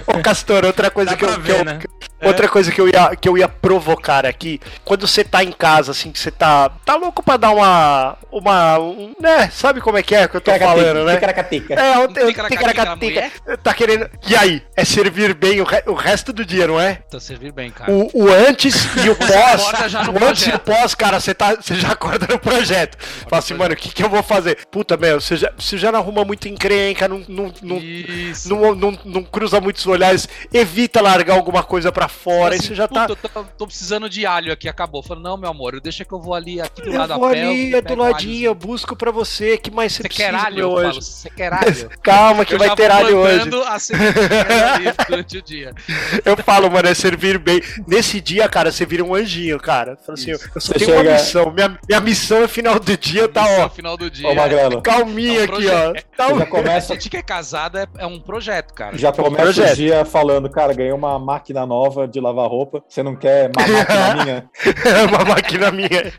Ô, 0.07 0.21
Castor, 0.23 0.65
outra 0.65 0.91
coisa 0.91 1.11
Dá 1.13 1.17
que 1.17 1.25
eu, 1.25 1.29
pra 1.29 1.37
que 1.39 1.43
ver, 1.43 1.61
eu- 1.61 1.65
né? 1.65 1.79
Outra 2.23 2.49
coisa 2.49 2.71
que 2.71 2.81
eu 2.81 2.89
ia 2.89 3.15
que 3.17 3.29
eu 3.29 3.37
ia 3.39 3.49
provocar 3.49 4.27
aqui, 4.27 4.61
quando 4.85 5.07
você 5.07 5.25
tá 5.25 5.43
em 5.45 5.53
casa 5.53 5.93
assim, 5.93 6.11
que 6.13 6.19
você 6.19 6.31
tá 6.31 6.71
tá 6.85 6.97
louco 6.97 7.23
pra 7.23 7.37
dar 7.37 7.51
uma 7.51 8.17
uma, 8.33 8.79
um, 8.79 9.13
né, 9.21 9.51
sabe 9.53 9.81
como 9.81 9.99
é 9.99 10.03
que 10.03 10.15
é 10.15 10.29
que 10.29 10.37
eu 10.37 10.41
tô 10.41 10.53
falando, 10.57 11.05
né? 11.05 11.15
Ticaracateca. 11.15 11.75
É, 11.75 12.09
Ticaracatica 12.09 12.43
da 12.43 12.97
ticaracatica, 12.97 13.59
tá 13.63 13.75
querendo. 13.75 14.09
E 14.29 14.37
aí, 14.37 14.63
é 14.77 14.85
servir 14.85 15.35
bem 15.35 15.61
o, 15.61 15.65
re- 15.65 15.83
o 15.87 15.95
resto 15.95 16.33
do 16.33 16.45
dia, 16.45 16.67
não 16.67 16.79
é? 16.81 16.95
Tá 17.11 17.19
servir 17.19 17.51
bem, 17.53 17.71
cara. 17.71 17.91
O, 17.91 18.09
o 18.15 18.29
antes 18.29 18.75
e 19.05 19.11
o 19.11 19.17
pós. 19.17 19.63
o 20.09 20.25
antes 20.25 20.47
e 20.47 20.51
o 20.51 20.59
projeto. 20.59 20.61
pós, 20.61 20.95
cara, 20.95 21.19
você, 21.19 21.35
tá, 21.35 21.57
você 21.57 21.75
já 21.75 21.89
acorda 21.93 22.27
no 22.31 22.39
projeto. 22.39 22.97
Fala 23.29 23.39
assim, 23.41 23.55
mano, 23.55 23.75
o 23.75 23.77
que, 23.77 23.91
que 23.93 24.03
eu 24.05 24.09
vou 24.09 24.23
fazer? 24.23 24.59
Puta, 24.71 24.97
meu, 24.97 25.21
você 25.21 25.37
já, 25.37 25.51
você 25.59 25.77
já 25.77 25.91
não 25.91 25.99
arruma 25.99 26.25
muito 26.25 26.47
encrenca, 26.49 27.09
não, 27.09 27.23
não, 27.29 27.53
não, 27.63 27.77
Isso. 27.79 28.49
não, 28.49 28.75
não, 28.77 28.99
não 29.05 29.23
cruza 29.25 29.61
muitos 29.61 29.85
olhares, 29.87 30.29
evita 30.53 31.01
largar 31.01 31.35
alguma 31.35 31.65
coisa 31.65 31.91
pra 31.91 32.07
fora, 32.11 32.55
Assim, 32.55 32.65
e 32.65 32.69
você 32.69 32.75
já 32.75 32.87
tá. 32.89 33.07
"Puta, 33.07 33.19
eu 33.27 33.31
tô, 33.31 33.45
tô 33.57 33.67
precisando 33.67 34.09
de 34.11 34.27
alho 34.27 34.53
aqui, 34.53 34.69
acabou. 34.69 35.03
Falei, 35.03 35.23
não, 35.23 35.37
meu 35.39 35.49
amor, 35.49 35.81
deixa 35.81 36.05
que 36.05 36.13
eu 36.13 36.21
vou 36.21 36.35
ali 36.35 36.61
aqui 36.61 36.83
do 36.83 36.91
Eu 36.93 36.99
lado 36.99 37.15
vou 37.15 37.25
a 37.27 37.31
pé. 37.31 37.43
ali, 37.43 37.75
é 37.75 37.81
do 37.81 37.95
ladinho, 37.95 38.45
eu 38.45 38.51
alhozinho." 38.51 38.55
busco 38.55 38.95
pra 38.97 39.11
você. 39.11 39.57
que 39.57 39.71
mais 39.71 39.93
você, 39.93 40.03
Você 40.03 40.09
precisa, 40.09 40.29
quer 40.31 40.35
alho? 40.35 40.77
anjo? 40.77 40.89
falo, 40.91 41.03
você 41.03 41.31
quer 41.31 41.53
alho? 41.53 41.91
Calma, 42.03 42.45
que 42.45 42.55
Eu 42.55 42.59
vai 42.59 42.69
já 42.69 42.77
ter 42.77 42.89
vou 42.89 42.97
alho 42.99 43.17
hoje. 43.19 43.41
a 43.67 45.05
durante 45.09 45.39
o 45.39 45.43
dia. 45.43 45.73
Eu 46.25 46.37
falo, 46.37 46.71
mano, 46.71 46.89
é 46.89 46.95
servir 46.95 47.39
bem. 47.39 47.61
Nesse 47.87 48.21
dia, 48.21 48.49
cara, 48.49 48.71
você 48.73 48.85
vira 48.85 49.05
um 49.05 49.15
anjinho, 49.15 49.59
cara. 49.59 49.97
Fala 50.05 50.19
assim, 50.19 50.31
Isso. 50.33 50.49
eu 50.55 50.61
só 50.61 50.73
Você 50.73 50.79
tenho 50.79 50.93
uma 50.93 50.99
chega- 51.03 51.13
missão. 51.15 51.51
Minha, 51.53 51.79
minha 51.89 52.01
missão 52.01 52.43
é 52.43 52.49
final 52.49 52.79
do 52.79 52.97
dia, 52.97 53.29
tá, 53.29 53.45
ó. 53.47 53.63
No 53.65 53.71
final 53.71 53.97
do 53.97 54.11
dia. 54.11 54.29
Ô, 54.29 54.35
Magrelo, 54.35 54.83
Calminha 54.83 55.41
É 55.41 55.51
um 55.51 55.55
aqui, 55.55 55.67
ó. 55.69 55.93
Tá 56.17 56.29
você 56.29 56.39
já 56.39 56.43
A 56.43 56.47
começa, 56.47 56.95
gente 56.95 57.11
que 57.11 57.17
é 57.17 57.23
casado 57.23 57.79
é, 57.79 57.87
é 57.99 58.07
um 58.07 58.21
projeto, 58.21 58.73
cara. 58.75 58.97
já 58.97 59.13
começa 59.13 59.45
projeto. 59.45 59.73
o 59.73 59.77
dia 59.77 60.05
falando, 60.05 60.49
cara, 60.51 60.73
ganhei 60.73 60.93
uma 60.93 61.19
máquina 61.19 61.65
nova 61.67 62.00
de 62.07 62.21
lavar 62.21 62.49
roupa, 62.49 62.83
você 62.89 63.03
não 63.03 63.15
quer 63.17 63.51
uma 63.57 63.67
máquina 63.67 64.15
minha? 64.25 64.51
É 64.85 65.03
uma 65.09 65.25
máquina 65.25 65.71
minha. 65.71 66.13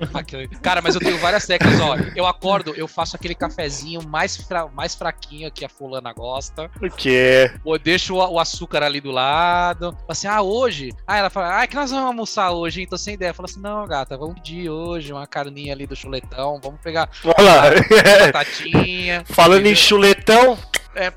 Cara, 0.61 0.81
mas 0.81 0.95
eu 0.95 1.01
tenho 1.01 1.17
várias 1.17 1.45
técnicas, 1.45 1.79
ó. 1.79 1.95
Eu 2.15 2.25
acordo, 2.25 2.73
eu 2.75 2.87
faço 2.87 3.15
aquele 3.15 3.35
cafezinho 3.35 4.01
mais, 4.07 4.37
fra- 4.37 4.67
mais 4.67 4.95
fraquinho 4.95 5.51
que 5.51 5.63
a 5.65 5.69
fulana 5.69 6.13
gosta. 6.13 6.69
O 6.81 6.89
quê? 6.89 7.51
Eu 7.65 7.77
deixo 7.79 8.15
o, 8.15 8.39
açúcar 8.39 8.83
ali 8.83 8.99
do 9.01 9.11
lado. 9.11 9.91
Falo 9.91 10.05
Assim, 10.09 10.27
ah, 10.27 10.41
hoje? 10.41 10.89
Ah, 11.07 11.17
ela 11.17 11.29
fala, 11.29 11.61
ah, 11.61 11.67
que 11.67 11.75
nós 11.75 11.91
vamos 11.91 12.05
almoçar 12.05 12.51
hoje, 12.51 12.81
hein? 12.81 12.87
Tô 12.89 12.97
sem 12.97 13.13
ideia. 13.13 13.33
Fala 13.33 13.47
assim, 13.49 13.61
não, 13.61 13.85
gata, 13.87 14.17
vamos 14.17 14.35
pedir 14.35 14.69
hoje 14.69 15.11
uma 15.13 15.25
carninha 15.27 15.73
ali 15.73 15.85
do 15.87 15.95
chuletão, 15.95 16.59
vamos 16.63 16.79
pegar 16.81 17.09
Olha 17.23 17.43
lá. 17.55 17.61
batatinha. 18.33 19.23
Falando 19.25 19.65
em 19.65 19.75
chuletão, 19.75 20.57
É, 20.95 21.09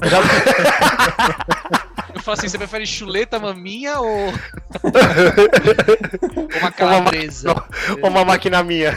eu 2.15 2.21
falo 2.23 2.39
assim, 2.39 2.49
você 2.49 2.59
prefere 2.59 2.87
chuleta 2.87 3.39
maminha 3.39 3.99
ou. 4.01 4.27
ou 4.27 4.33
uma 6.61 6.71
calabresa? 6.73 7.55
uma 8.03 8.25
máquina 8.25 8.62
minha. 8.62 8.97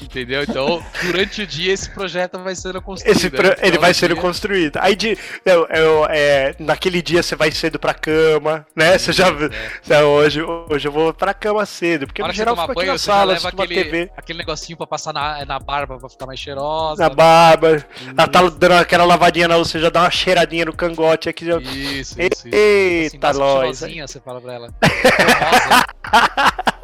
Entendeu? 0.00 0.42
Então, 0.42 0.82
durante 1.02 1.42
o 1.42 1.46
dia, 1.46 1.72
esse 1.72 1.88
projeto 1.90 2.38
vai 2.38 2.54
sendo 2.54 2.80
construído. 2.82 3.16
Esse 3.16 3.30
pro- 3.30 3.42
né? 3.48 3.54
ele 3.60 3.68
Então, 3.68 3.80
vai 3.80 3.90
no 3.90 3.94
sendo 3.94 4.14
dia- 4.14 4.22
construído. 4.22 4.76
Aí 4.80 4.96
de, 4.96 5.16
eu, 5.44 5.66
eu, 5.68 6.06
é, 6.08 6.54
naquele 6.58 7.02
dia 7.02 7.22
você 7.22 7.36
vai 7.36 7.50
cedo 7.50 7.78
pra 7.78 7.94
cama, 7.94 8.66
né? 8.74 8.98
Você 8.98 9.12
já. 9.12 9.28
É. 9.28 9.70
Você, 9.82 10.02
hoje, 10.02 10.42
hoje 10.42 10.88
eu 10.88 10.92
vou 10.92 11.12
pra 11.14 11.34
cama 11.34 11.64
cedo, 11.66 12.06
porque 12.06 12.22
no 12.22 12.32
geral 12.32 12.56
fico 12.56 12.72
aqui 12.72 12.86
na 12.90 12.98
sala, 12.98 13.32
leva 13.34 13.48
aquele, 13.48 13.74
TV. 13.74 14.10
aquele 14.16 14.38
negocinho 14.38 14.76
pra 14.76 14.86
passar 14.86 15.12
na, 15.12 15.44
na 15.44 15.58
barba 15.58 15.98
pra 15.98 16.08
ficar 16.08 16.26
mais 16.26 16.38
cheirosa. 16.40 17.02
Na 17.02 17.10
barba, 17.10 17.84
ela 18.16 18.28
tá 18.28 18.42
dando 18.48 18.72
aquela 18.72 19.04
lavadinha 19.04 19.48
na 19.48 19.56
você 19.58 19.78
já 19.78 19.90
dá 19.90 20.02
uma 20.02 20.10
cheiradinha 20.10 20.64
no 20.64 20.72
cangote 20.72 21.19
aqui. 21.28 21.44
Já... 21.44 21.58
Isso, 21.58 22.20
isso, 22.20 22.48
isso. 22.48 22.48
Eita, 22.52 23.28
assim, 23.28 23.38
nós. 23.38 23.78
você 23.78 24.20
fala 24.20 24.40
pra 24.40 24.54
ela. 24.54 24.74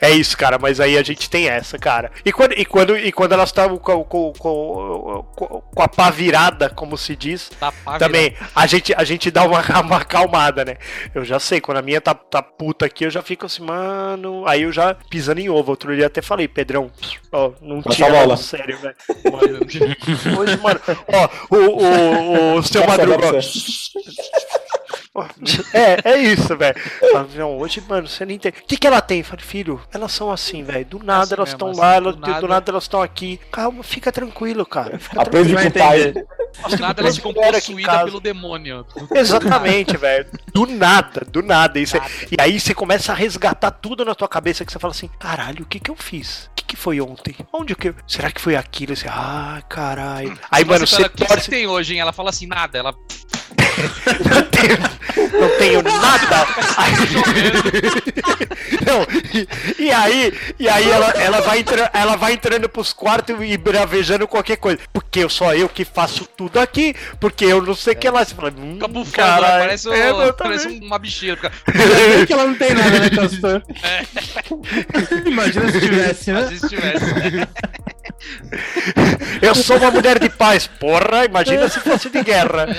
É 0.00 0.10
isso, 0.10 0.36
cara, 0.36 0.58
mas 0.58 0.80
aí 0.80 0.96
a 0.96 1.02
gente 1.02 1.28
tem 1.28 1.48
essa, 1.48 1.78
cara. 1.78 2.10
E 2.24 2.32
quando, 2.32 2.52
e 2.52 2.64
quando, 2.64 2.96
e 2.96 3.12
quando 3.12 3.32
elas 3.32 3.48
estavam 3.48 3.78
com, 3.78 4.04
com, 4.04 4.32
com, 4.32 5.62
com, 5.74 5.82
a 5.82 5.88
pá 5.88 6.10
virada, 6.10 6.68
como 6.70 6.96
se 6.96 7.14
diz, 7.16 7.50
Tá 7.60 7.72
também 7.98 8.34
a 8.54 8.66
gente, 8.66 8.94
a 8.94 9.04
gente 9.04 9.30
dá 9.30 9.44
uma, 9.44 9.60
uma 9.80 9.96
acalmada, 9.98 10.64
né? 10.64 10.76
Eu 11.14 11.24
já 11.24 11.38
sei, 11.38 11.60
quando 11.60 11.78
a 11.78 11.82
minha 11.82 12.00
tá, 12.00 12.14
tá 12.14 12.42
puta 12.42 12.86
aqui, 12.86 13.04
eu 13.04 13.10
já 13.10 13.22
fico 13.22 13.46
assim, 13.46 13.62
mano. 13.64 14.46
Aí 14.46 14.62
eu 14.62 14.72
já 14.72 14.94
pisando 14.94 15.40
em 15.40 15.48
ovo. 15.48 15.70
Outro 15.70 15.94
dia 15.94 16.06
até 16.06 16.22
falei, 16.22 16.48
Pedrão, 16.48 16.90
ó, 17.32 17.52
não 17.60 17.82
Passa 17.82 17.96
tira 17.96 18.08
a 18.08 18.22
bola. 18.22 18.36
sério, 18.36 18.78
velho. 18.78 18.96
Hoje, 20.38 20.56
mano, 20.58 20.80
ó, 21.08 21.28
o, 21.50 21.56
o, 21.56 22.54
o 22.58 22.62
seu 22.62 22.82
Passa, 22.82 22.98
madruga. 23.06 23.32
passa. 23.34 23.58
É, 25.72 26.12
é 26.12 26.18
isso, 26.18 26.56
velho. 26.56 26.76
Não, 27.34 27.58
hoje, 27.58 27.82
mano, 27.88 28.06
você 28.08 28.24
não 28.24 28.32
entende. 28.32 28.56
O 28.62 28.66
que, 28.66 28.76
que 28.76 28.86
ela 28.86 29.00
tem? 29.00 29.22
Falei, 29.22 29.44
filho, 29.44 29.80
elas 29.92 30.12
são 30.12 30.30
assim, 30.30 30.62
velho. 30.62 30.84
Do 30.84 30.98
nada 30.98 31.22
assim 31.24 31.34
elas 31.34 31.48
estão 31.50 31.70
assim, 31.70 31.80
lá, 31.80 31.90
do 31.90 31.96
elas, 31.96 32.16
do 32.16 32.20
nada. 32.26 32.48
nada, 32.48 32.70
elas 32.70 32.84
estão 32.84 33.02
aqui. 33.02 33.40
Calma, 33.50 33.82
fica 33.82 34.10
tranquilo, 34.12 34.64
cara. 34.64 34.98
Fica 34.98 35.20
Aprende 35.22 35.54
Vai 35.54 35.70
com 35.70 35.78
o 35.78 35.82
pai. 35.82 36.12
Do 36.12 36.78
nada 36.78 37.02
elas 37.02 37.16
ficam 37.16 37.34
possuídas 37.34 38.04
pelo 38.04 38.20
demônio. 38.20 38.86
Exatamente, 39.14 39.96
velho. 39.96 40.26
Do 40.52 40.66
nada, 40.66 41.26
do 41.30 41.42
nada. 41.42 41.78
E, 41.78 41.86
cê- 41.86 41.98
Nada. 41.98 42.10
e 42.30 42.36
aí 42.40 42.58
você 42.58 42.74
começa 42.74 43.12
a 43.12 43.14
resgatar 43.14 43.70
tudo 43.70 44.04
na 44.04 44.14
tua 44.14 44.28
cabeça 44.28 44.64
que 44.64 44.72
você 44.72 44.78
fala 44.78 44.92
assim: 44.92 45.10
caralho, 45.18 45.62
o 45.64 45.66
que 45.66 45.78
que 45.80 45.90
eu 45.90 45.96
fiz? 45.96 46.48
O 46.52 46.54
que, 46.56 46.64
que 46.64 46.76
foi 46.76 47.00
ontem? 47.00 47.36
Onde 47.52 47.74
que 47.76 47.88
eu... 47.88 47.94
Será 48.08 48.30
que 48.30 48.40
foi 48.40 48.56
aquilo? 48.56 48.96
Você, 48.96 49.06
ah, 49.08 49.62
caralho. 49.68 50.38
Aí, 50.50 50.64
Mas 50.64 50.66
mano, 50.66 50.86
você 50.86 51.02
o 51.02 51.10
que 51.10 51.18
você 51.22 51.26
torce. 51.34 51.50
tem 51.50 51.66
hoje, 51.66 51.94
hein? 51.94 52.00
Ela 52.00 52.12
fala 52.12 52.30
assim, 52.30 52.46
nada. 52.46 52.78
Ela 52.78 52.94
Não 54.30 54.42
tenho, 54.50 54.78
não 55.40 55.48
tenho 55.58 55.82
nada. 55.82 56.46
Aí- 56.76 56.96
não, 58.86 59.06
e, 59.34 59.48
e 59.84 59.90
aí, 59.92 60.32
e 60.58 60.68
aí 60.68 60.90
ela, 60.90 61.10
ela, 61.10 61.40
vai 61.40 61.58
entra, 61.60 61.90
ela 61.92 62.16
vai 62.16 62.32
entrando 62.32 62.68
pros 62.68 62.92
quartos 62.92 63.36
e 63.40 63.56
bravejando 63.56 64.26
qualquer 64.26 64.56
coisa. 64.56 64.78
Porque 64.92 65.20
eu 65.20 65.28
só 65.28 65.54
eu 65.54 65.68
que 65.68 65.84
faço 65.84 66.26
tudo 66.36 66.58
aqui, 66.58 66.94
porque 67.20 67.44
eu 67.44 67.62
não 67.62 67.74
sei 67.74 67.92
o 67.94 67.96
que 67.96 68.08
lá. 68.10 68.24
Você 68.24 68.34
fala, 68.34 68.52
hum, 68.56 68.74
fica 68.74 68.88
bufando, 68.88 69.12
caralho. 69.16 69.54
né? 69.54 69.60
parece, 69.60 69.88
um, 69.88 69.92
É, 69.92 70.10
eu 70.10 70.34
parece 70.34 70.68
uma 70.68 70.98
bicheira. 70.98 71.36
Fica... 71.36 71.52
que 72.26 72.32
ela 72.32 72.46
não 72.46 72.54
tem 72.54 72.74
nada, 72.74 72.98
né, 72.98 73.10
Castor? 73.14 73.62
Imagina 75.26 75.70
se 75.72 75.80
tivesse, 75.80 76.32
né? 76.32 76.40
Às 76.40 76.50
vezes 76.50 76.68
tivesse. 76.70 77.04
Eu 79.42 79.54
sou 79.54 79.76
uma 79.76 79.90
mulher 79.90 80.18
de 80.18 80.28
paz, 80.28 80.66
porra, 80.66 81.24
imagina 81.26 81.68
se 81.68 81.80
fosse 81.80 82.08
de 82.10 82.22
guerra. 82.22 82.66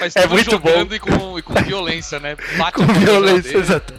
Mas 0.00 0.16
É 0.16 0.22
tudo 0.22 0.32
muito 0.32 0.50
jogando 0.50 0.94
E 0.94 0.98
com, 0.98 1.38
e 1.38 1.42
com 1.42 1.54
violência, 1.54 2.18
né? 2.18 2.36
Bate 2.56 2.72
Com 2.78 2.86
violência, 2.86 3.58
exato. 3.58 3.94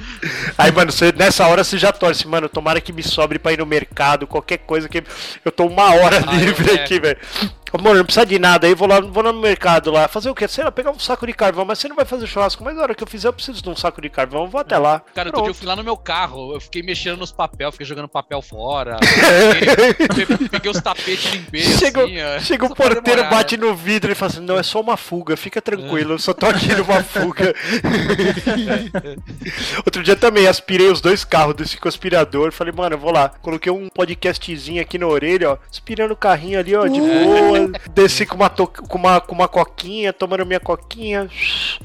Aí, 0.58 0.72
mano, 0.72 0.92
você- 0.92 1.14
nessa 1.16 1.46
hora 1.48 1.64
você 1.64 1.78
já 1.78 1.92
torce, 1.92 2.28
mano. 2.28 2.50
Tomara 2.50 2.82
que 2.82 2.92
me 2.92 3.04
sobre 3.04 3.38
pra 3.40 3.54
ir 3.54 3.60
no 3.60 3.66
mercado, 3.66 4.26
qualquer 4.28 4.58
coisa 4.60 4.90
que. 4.90 5.04
Eu 5.46 5.52
tô 5.52 5.66
uma 5.68 5.94
hora 5.94 6.24
Ah, 6.28 6.32
livre 6.36 6.72
é. 6.72 6.76
aqui, 6.76 7.00
velho. 7.00 7.18
Mano, 7.74 7.98
não 7.98 8.06
precisa 8.06 8.26
de 8.26 8.40
nada. 8.40 8.68
Aí 8.68 8.74
vou 8.74 8.88
lá, 8.88 9.00
vou 9.00 9.24
no 9.24 9.34
mercado 9.34 9.92
lá. 9.92 10.08
Fazer 10.08 10.30
o 10.30 10.36
quê? 10.36 10.48
Sei 10.48 10.64
lá, 10.64 10.72
pegar 10.72 10.92
um 10.92 11.00
saco 11.00 11.26
de 11.26 11.34
carvão. 11.34 11.66
Mas 11.66 11.80
você 11.80 11.88
não 11.88 11.96
vai 11.96 12.06
fazer 12.06 12.28
churrasco. 12.28 12.64
Mas 12.64 12.76
na 12.76 12.82
hora 12.82 12.96
que 12.96 13.04
eu 13.04 13.08
fizer, 13.08 13.28
eu 13.28 13.34
preciso 13.34 13.62
de 13.62 13.70
um 13.70 13.76
saco 13.76 14.02
de 14.02 14.10
carvão. 14.10 14.48
Vou 14.48 14.60
até 14.62 14.78
lá. 14.78 15.02
Cara, 15.14 15.30
outro 15.30 15.44
dia 15.44 15.52
eu 15.52 15.56
fui 15.56 15.68
lá 15.68 15.76
no 15.76 15.84
meu 15.84 15.98
carro, 15.98 16.54
eu 16.54 16.60
fiquei 16.62 16.82
mexendo 16.82 17.18
nos 17.18 17.32
papéis, 17.32 17.72
fiquei 17.72 17.86
jogando 17.86 18.08
papel 18.08 18.42
fora. 18.42 18.98
peguei, 19.98 20.50
peguei 20.50 20.72
os 20.72 20.82
tapetes, 20.82 21.32
limpei 21.32 21.62
Chega, 21.62 22.04
assim. 22.04 22.22
ó. 22.22 22.40
chega 22.40 22.66
o 22.66 22.76
porteiro, 22.76 23.02
demorar, 23.02 23.30
bate 23.30 23.58
no 23.58 23.76
vidro 23.76 24.12
e 24.12 24.16
fala 24.16 24.32
assim: 24.32 24.42
Não, 24.42 24.58
é 24.58 24.64
só 24.64 24.80
uma 24.82 24.98
fuga, 24.98 25.38
fica 25.38 25.62
tranquilo, 25.62 26.14
eu 26.14 26.20
só 26.20 26.34
tô 26.34 26.46
aqui 26.48 26.74
numa 26.76 27.04
fuga. 27.04 27.54
Outro 29.86 30.04
dia 30.04 30.16
também 30.16 30.48
aspirei 30.48 30.88
os 30.88 31.02
dois 31.02 31.24
carros 31.24 31.56
desse 31.56 31.78
com 31.78 31.88
aspirador. 31.88 32.52
Falei, 32.52 32.74
mano, 32.74 32.96
eu 32.96 33.00
vou 33.00 33.12
lá. 33.12 33.30
Coloquei 33.42 33.72
um 33.72 33.90
podcastzinho 33.90 34.82
aqui 34.82 34.98
na 34.98 35.08
orelha, 35.08 35.52
ó, 35.52 35.58
aspirando 35.72 36.14
o 36.14 36.18
carrinho 36.18 36.60
ali, 36.60 36.76
ó, 36.76 36.88
de 36.88 37.00
boa. 37.00 37.59
Desci 37.94 38.26
com 38.26 38.36
uma, 38.36 38.50
to- 38.50 38.68
com, 38.68 38.98
uma, 38.98 39.20
com 39.22 39.36
uma 39.36 39.48
coquinha, 39.48 40.12
tomando 40.14 40.46
minha 40.46 40.60
coquinha. 40.60 41.30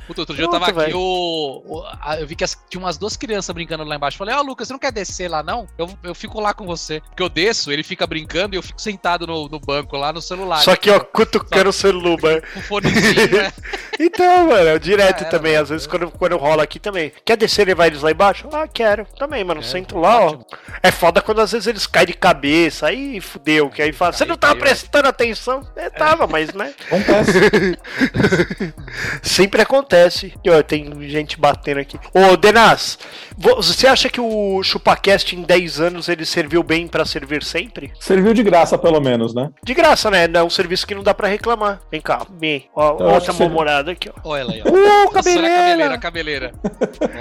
Puta, 0.07 0.23
outro 0.23 0.35
dia 0.35 0.45
eu 0.45 0.51
Pronto, 0.51 0.65
tava 0.67 0.81
aqui, 0.83 0.87
velho. 0.91 0.99
o, 0.99 1.85
eu 2.19 2.27
vi 2.27 2.37
que 2.37 2.45
as- 2.45 2.57
tinha 2.69 2.81
umas 2.81 2.97
duas 2.99 3.17
crianças 3.17 3.53
brincando 3.55 3.85
lá 3.85 3.97
embaixo. 3.97 4.17
Falei, 4.19 4.35
ó, 4.35 4.43
Lucas, 4.43 4.69
você 4.69 4.73
não 4.75 4.79
quer 4.81 4.93
descer 4.93 5.29
lá, 5.31 5.43
não? 5.43 5.67
Eu, 5.79 5.89
eu 6.03 6.15
fico 6.15 6.41
lá 6.41 6.53
com 6.55 6.65
você. 6.67 7.01
Porque 7.01 7.23
eu 7.23 7.29
desço, 7.29 7.73
ele 7.73 7.83
fica 7.83 8.07
brincando 8.07 8.55
e 8.55 8.59
eu 8.59 8.63
fico 8.63 8.81
sentado 8.81 9.27
no, 9.27 9.49
no 9.49 9.59
banco 9.61 9.97
lá 9.97 10.13
no 10.13 10.21
celular. 10.23 10.59
Só 10.63 10.77
que, 10.77 10.91
ó, 10.91 11.01
cutucando 11.01 11.71
o 11.71 11.73
celular. 11.73 12.43
Com 12.53 12.59
o 12.61 12.63
fonezinho, 12.63 13.31
né? 13.33 13.53
Então, 13.99 14.49
mano, 14.49 14.69
é 14.71 14.79
direto 14.79 15.21
era, 15.21 15.31
também. 15.31 15.53
mano. 15.53 15.63
Às 15.63 15.69
vezes 15.71 15.87
quando, 15.87 16.11
quando 16.11 16.37
rola 16.37 16.65
aqui 16.65 16.81
também. 16.81 17.13
Quer 17.25 17.37
descer 17.37 17.63
e 17.63 17.67
levar 17.67 17.87
eles 17.87 18.03
lá 18.03 18.11
embaixo? 18.11 18.49
Ah, 18.53 18.67
quero. 18.67 19.07
Também, 19.17 19.45
mano. 19.45 19.61
É, 19.61 19.63
Sento 19.63 19.97
lá, 19.99 20.19
ó. 20.21 20.27
ótimo. 20.27 20.47
É 20.83 20.91
foda 20.91 21.23
quando 21.23 21.41
às 21.41 21.53
vezes 21.53 21.69
eles 21.69 21.87
caem 21.87 22.09
de 22.09 22.13
cabeça. 22.15 22.89
Aí 22.89 23.21
fudeu. 23.21 23.71
Que 23.71 23.83
aí 23.83 23.93
fala, 23.93 24.13
você 24.13 24.25
não 24.25 24.37
tava 24.37 24.55
caiu. 24.55 24.65
prestando 24.65 25.07
atenção? 25.09 25.64
É, 25.77 25.91
tava, 25.91 26.27
mas 26.27 26.53
né? 26.55 26.73
Acontece. 26.87 27.33
Sempre 29.23 29.63
acontece. 29.63 30.35
E, 30.45 30.51
ó, 30.51 30.63
tem 30.63 30.91
gente 31.09 31.39
batendo 31.39 31.81
aqui. 31.81 31.99
Ô, 32.15 32.37
Denas, 32.37 32.99
vo- 33.37 33.57
você 33.57 33.87
acha 33.87 34.09
que 34.09 34.21
o 34.21 34.63
ChupaCast 34.63 35.35
em 35.37 35.43
10 35.43 35.81
anos 35.81 36.09
ele 36.09 36.25
serviu 36.25 36.63
bem 36.63 36.87
pra 36.87 37.05
servir 37.05 37.43
sempre? 37.43 37.93
Serviu 38.01 38.33
de 38.35 38.43
graça, 38.43 38.79
pelo 38.79 39.01
menos, 39.01 39.35
né? 39.35 39.51
De 39.63 39.75
graça, 39.75 40.11
né? 40.11 40.29
É 40.33 40.43
um 40.43 40.51
serviço 40.51 40.87
que 40.87 40.95
não 40.95 41.03
dá 41.03 41.13
pra 41.15 41.29
reclamar. 41.29 41.81
Vem 41.91 42.01
cá, 42.01 42.27
vem. 42.39 42.69
Ó, 42.75 42.97
Eu 43.01 43.21
você- 43.21 43.33
mal-humorada 43.33 43.91
aqui, 43.93 44.09
ó. 44.11 44.21
Olha 44.25 44.41
ela 44.43 44.53
aí, 44.53 44.63
ó. 44.65 44.69
Uh, 44.69 45.11
cabeleira, 45.11 45.95
a 45.95 45.99
cabeleira! 45.99 46.53
cabeleira. 46.55 46.55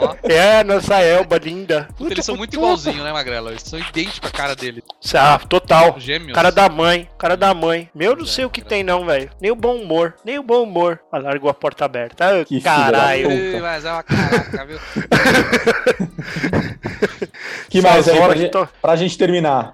Ó. 0.01 0.13
É, 0.33 0.63
nossa 0.63 0.99
Elba, 1.01 1.37
linda. 1.37 1.87
Puta, 1.97 2.13
eles 2.13 2.25
são 2.25 2.35
muito 2.35 2.53
igualzinhos, 2.55 3.03
né, 3.03 3.11
Magrela? 3.11 3.51
Eles 3.51 3.63
são 3.63 3.77
idênticos 3.79 4.29
a 4.29 4.31
cara 4.31 4.55
dele. 4.55 4.83
Ah, 5.13 5.37
total. 5.37 5.95
Gêmeos. 5.99 6.33
Cara 6.33 6.51
da 6.51 6.67
mãe, 6.69 7.07
cara 7.17 7.35
da 7.37 7.53
mãe. 7.53 7.89
Meu, 7.93 8.15
não 8.15 8.25
sei 8.33 8.45
o 8.45 8.49
que 8.49 8.61
tem 8.61 8.83
não, 8.83 9.05
velho. 9.05 9.29
Nem 9.39 9.51
o 9.51 9.55
bom 9.55 9.75
humor, 9.77 10.15
nem 10.25 10.39
o 10.39 10.43
bom 10.43 10.63
humor. 10.63 10.99
Ah, 11.11 11.19
largou 11.19 11.49
a 11.49 11.53
porta 11.53 11.85
aberta. 11.85 12.41
Ah, 12.41 12.45
Que 12.45 12.59
caralho. 12.61 13.29
Mas 13.61 13.85
é 13.85 13.91
uma 13.91 14.03
caraca, 14.03 14.65
viu? 14.65 14.79
que 17.69 17.81
mais 17.81 18.07
aí 18.07 18.17
pra 18.19 18.49
tô- 18.49 18.67
pra 18.81 18.95
gente 18.95 19.17
terminar? 19.17 19.73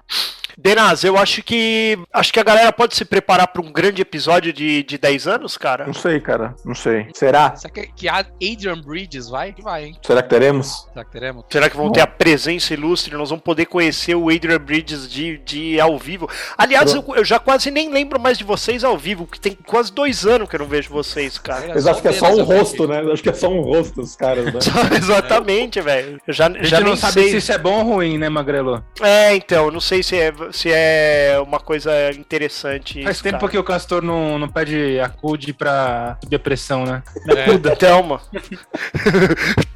Denaz, 0.62 1.04
eu 1.04 1.16
acho 1.16 1.42
que 1.42 1.98
acho 2.12 2.32
que 2.32 2.38
a 2.38 2.42
galera 2.42 2.70
pode 2.72 2.94
se 2.94 3.04
preparar 3.04 3.48
para 3.48 3.62
um 3.62 3.72
grande 3.72 4.02
episódio 4.02 4.52
de, 4.52 4.82
de 4.82 4.98
10 4.98 5.26
anos, 5.26 5.56
cara. 5.56 5.86
Não 5.86 5.94
sei, 5.94 6.20
cara. 6.20 6.54
Não 6.64 6.74
sei. 6.74 7.08
Será? 7.14 7.56
Será 7.56 7.72
que, 7.72 7.86
que 7.96 8.08
a 8.08 8.18
Adrian 8.18 8.80
Bridges 8.80 9.28
vai? 9.28 9.52
Que 9.52 9.62
vai, 9.62 9.86
hein? 9.86 9.96
Será 10.02 10.22
que 10.22 10.28
teremos? 10.28 10.86
Será 10.92 11.04
que 11.04 11.10
teremos? 11.12 11.44
Será 11.48 11.70
que 11.70 11.76
vão 11.76 11.90
ter 11.90 12.02
a 12.02 12.06
presença 12.06 12.74
ilustre? 12.74 13.16
Nós 13.16 13.30
vamos 13.30 13.42
poder 13.42 13.66
conhecer 13.66 14.14
o 14.14 14.28
Adrian 14.28 14.58
Bridges 14.58 15.08
de, 15.08 15.38
de 15.38 15.80
ao 15.80 15.98
vivo. 15.98 16.28
Aliás, 16.58 16.92
eu, 16.92 17.02
eu 17.16 17.24
já 17.24 17.38
quase 17.38 17.70
nem 17.70 17.90
lembro 17.90 18.20
mais 18.20 18.36
de 18.36 18.44
vocês 18.44 18.84
ao 18.84 18.98
vivo, 18.98 19.26
que 19.26 19.40
tem 19.40 19.56
quase 19.66 19.90
dois 19.92 20.26
anos 20.26 20.48
que 20.48 20.56
eu 20.56 20.60
não 20.60 20.66
vejo 20.66 20.90
vocês, 20.90 21.38
cara. 21.38 21.70
Eles 21.70 21.86
acham 21.86 22.02
que 22.02 22.08
é 22.08 22.12
só 22.12 22.30
um 22.34 22.42
rosto, 22.42 22.86
né? 22.86 23.00
Acho 23.10 23.22
que 23.22 23.30
é 23.30 23.34
só 23.34 23.48
um 23.48 23.62
rosto 23.62 24.02
os 24.02 24.14
caras, 24.14 24.44
né? 24.44 24.60
Exatamente, 24.96 25.80
velho. 25.80 26.20
Eu 26.26 26.34
já, 26.34 26.48
A 26.48 26.52
gente 26.52 26.66
já 26.66 26.80
não 26.80 26.96
sabe 26.96 27.14
sei. 27.14 27.30
se 27.30 27.36
isso 27.38 27.52
é 27.52 27.58
bom 27.58 27.78
ou 27.78 27.94
ruim, 27.94 28.18
né, 28.18 28.28
Magrelo? 28.28 28.84
É, 29.00 29.34
então, 29.34 29.70
não 29.70 29.80
sei 29.80 30.02
se 30.02 30.16
é, 30.16 30.32
se 30.52 30.70
é 30.72 31.36
uma 31.44 31.58
coisa 31.60 31.92
interessante. 32.12 33.02
Faz 33.02 33.16
isso, 33.16 33.22
tempo 33.24 33.38
cara. 33.38 33.50
que 33.50 33.58
o 33.58 33.64
Castor 33.64 34.02
não, 34.02 34.38
não 34.38 34.48
pede 34.48 34.98
acude 35.00 35.52
pra 35.52 36.16
subir 36.22 36.36
a 36.36 36.38
pressão, 36.38 36.84
né? 36.84 37.02
É, 37.28 38.02
mano. 38.02 38.20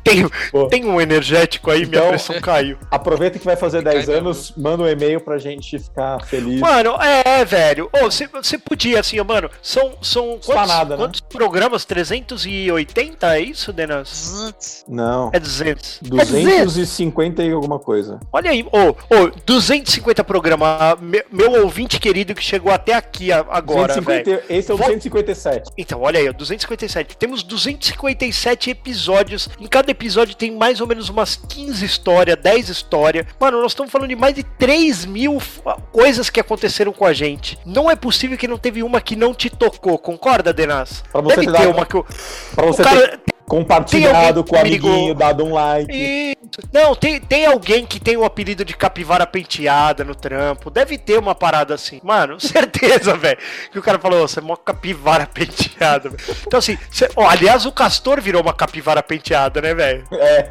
tem, 0.02 0.28
Pô. 0.50 0.66
tem 0.68 0.84
um 0.84 1.00
energético 1.00 1.70
aí, 1.70 1.86
minha 1.86 1.98
Então- 1.98 2.08
pressão 2.10 2.40
caiu. 2.40 2.76
Aproveita 2.90 3.38
que 3.38 3.44
vai 3.44 3.56
fazer 3.56 3.82
10 3.82 4.06
Cai 4.06 4.14
anos, 4.16 4.52
manda 4.56 4.82
um 4.82 4.88
e-mail 4.88 5.20
pra 5.20 5.38
gente 5.38 5.78
ficar 5.78 6.20
feliz. 6.26 6.60
Mano, 6.60 6.96
é, 7.00 7.44
velho. 7.44 7.90
Você 8.02 8.58
podia, 8.58 9.00
assim, 9.00 9.18
ó, 9.18 9.24
mano, 9.24 9.50
são, 9.62 9.94
são 10.02 10.38
quantos, 10.44 10.68
nada, 10.68 10.96
né? 10.96 11.02
quantos 11.02 11.20
programas? 11.20 11.84
380, 11.84 13.36
é 13.36 13.40
isso, 13.40 13.72
Denas? 13.72 14.54
Não. 14.88 15.30
É 15.32 15.38
200. 15.40 16.00
É 16.04 16.08
200. 16.08 16.64
250 16.64 17.42
e 17.42 17.52
alguma 17.52 17.78
coisa. 17.78 18.20
Olha 18.32 18.50
aí, 18.50 18.64
ô, 18.64 18.90
ô, 18.90 19.30
250 19.46 20.22
programas. 20.24 20.63
Me- 21.00 21.24
Meu, 21.30 21.62
ouvinte 21.62 21.98
querido 22.00 22.34
que 22.34 22.42
chegou 22.42 22.72
até 22.72 22.94
aqui 22.94 23.32
agora, 23.32 23.88
250 23.94 24.30
velho. 24.30 24.42
esse 24.48 24.70
é 24.70 24.74
o 24.74 24.76
Vou- 24.76 24.86
257. 24.86 25.70
Então, 25.76 26.00
olha 26.02 26.18
aí, 26.20 26.28
ó, 26.28 26.32
257. 26.32 27.16
Temos 27.16 27.42
257 27.42 28.70
episódios. 28.70 29.48
Em 29.60 29.66
cada 29.66 29.90
episódio 29.90 30.34
tem 30.34 30.50
mais 30.52 30.80
ou 30.80 30.86
menos 30.86 31.08
umas 31.08 31.36
15 31.36 31.84
histórias, 31.84 32.36
10 32.36 32.68
histórias. 32.68 33.26
Mano, 33.38 33.60
nós 33.60 33.72
estamos 33.72 33.90
falando 33.90 34.08
de 34.08 34.16
mais 34.16 34.34
de 34.34 34.42
3 34.42 35.04
mil 35.04 35.36
f- 35.38 35.60
coisas 35.92 36.30
que 36.30 36.40
aconteceram 36.40 36.92
com 36.92 37.04
a 37.04 37.12
gente. 37.12 37.58
Não 37.64 37.90
é 37.90 37.96
possível 37.96 38.36
que 38.38 38.48
não 38.48 38.58
teve 38.58 38.82
uma 38.82 39.00
que 39.00 39.16
não 39.16 39.34
te 39.34 39.50
tocou, 39.50 39.98
concorda, 39.98 40.52
Denas? 40.52 41.02
Pra 41.10 41.20
você 41.20 41.36
Deve 41.36 41.46
ter 41.46 41.52
ter 41.52 41.58
dado- 41.64 41.76
uma 41.76 41.86
que 41.86 41.94
eu... 41.94 42.06
Pra 42.54 42.66
você 42.66 42.82
o 42.82 42.84
ter 42.84 42.90
cara... 42.90 43.20
compartilhado 43.46 44.42
tem 44.42 44.50
com 44.50 44.56
o 44.56 44.60
amiguinho, 44.60 45.14
dado 45.14 45.44
um 45.44 45.52
like. 45.52 46.36
Isso. 46.58 46.68
Não, 46.72 46.94
tem, 46.94 47.20
tem 47.20 47.46
alguém 47.46 47.84
que 47.86 47.98
tem 48.00 48.16
o 48.16 48.24
apelido 48.24 48.64
de 48.64 48.74
capivara 48.76 49.26
penteada 49.26 50.04
no 50.04 50.14
trampo. 50.14 50.70
Deve 50.70 50.96
ter 50.98 51.18
uma 51.18 51.34
parada 51.34 51.74
assim. 51.74 52.00
Mano, 52.02 52.38
certeza, 52.40 53.16
velho. 53.16 53.38
Que 53.72 53.78
o 53.78 53.82
cara 53.82 53.98
falou, 53.98 54.22
"Ô, 54.24 54.28
você 54.28 54.38
é 54.38 54.42
mó 54.42 54.56
capivara 54.56 55.26
penteada. 55.32 56.10
velho." 56.10 56.22
Então, 56.46 56.58
assim, 56.58 56.78
cê- 56.90 57.10
aliás, 57.16 57.66
o 57.66 57.72
Castor 57.72 58.20
virou 58.20 58.42
uma 58.42 58.52
capivara 58.54 59.02
penteada, 59.02 59.60
né, 59.60 59.74
velho? 59.74 60.04
É. 60.12 60.50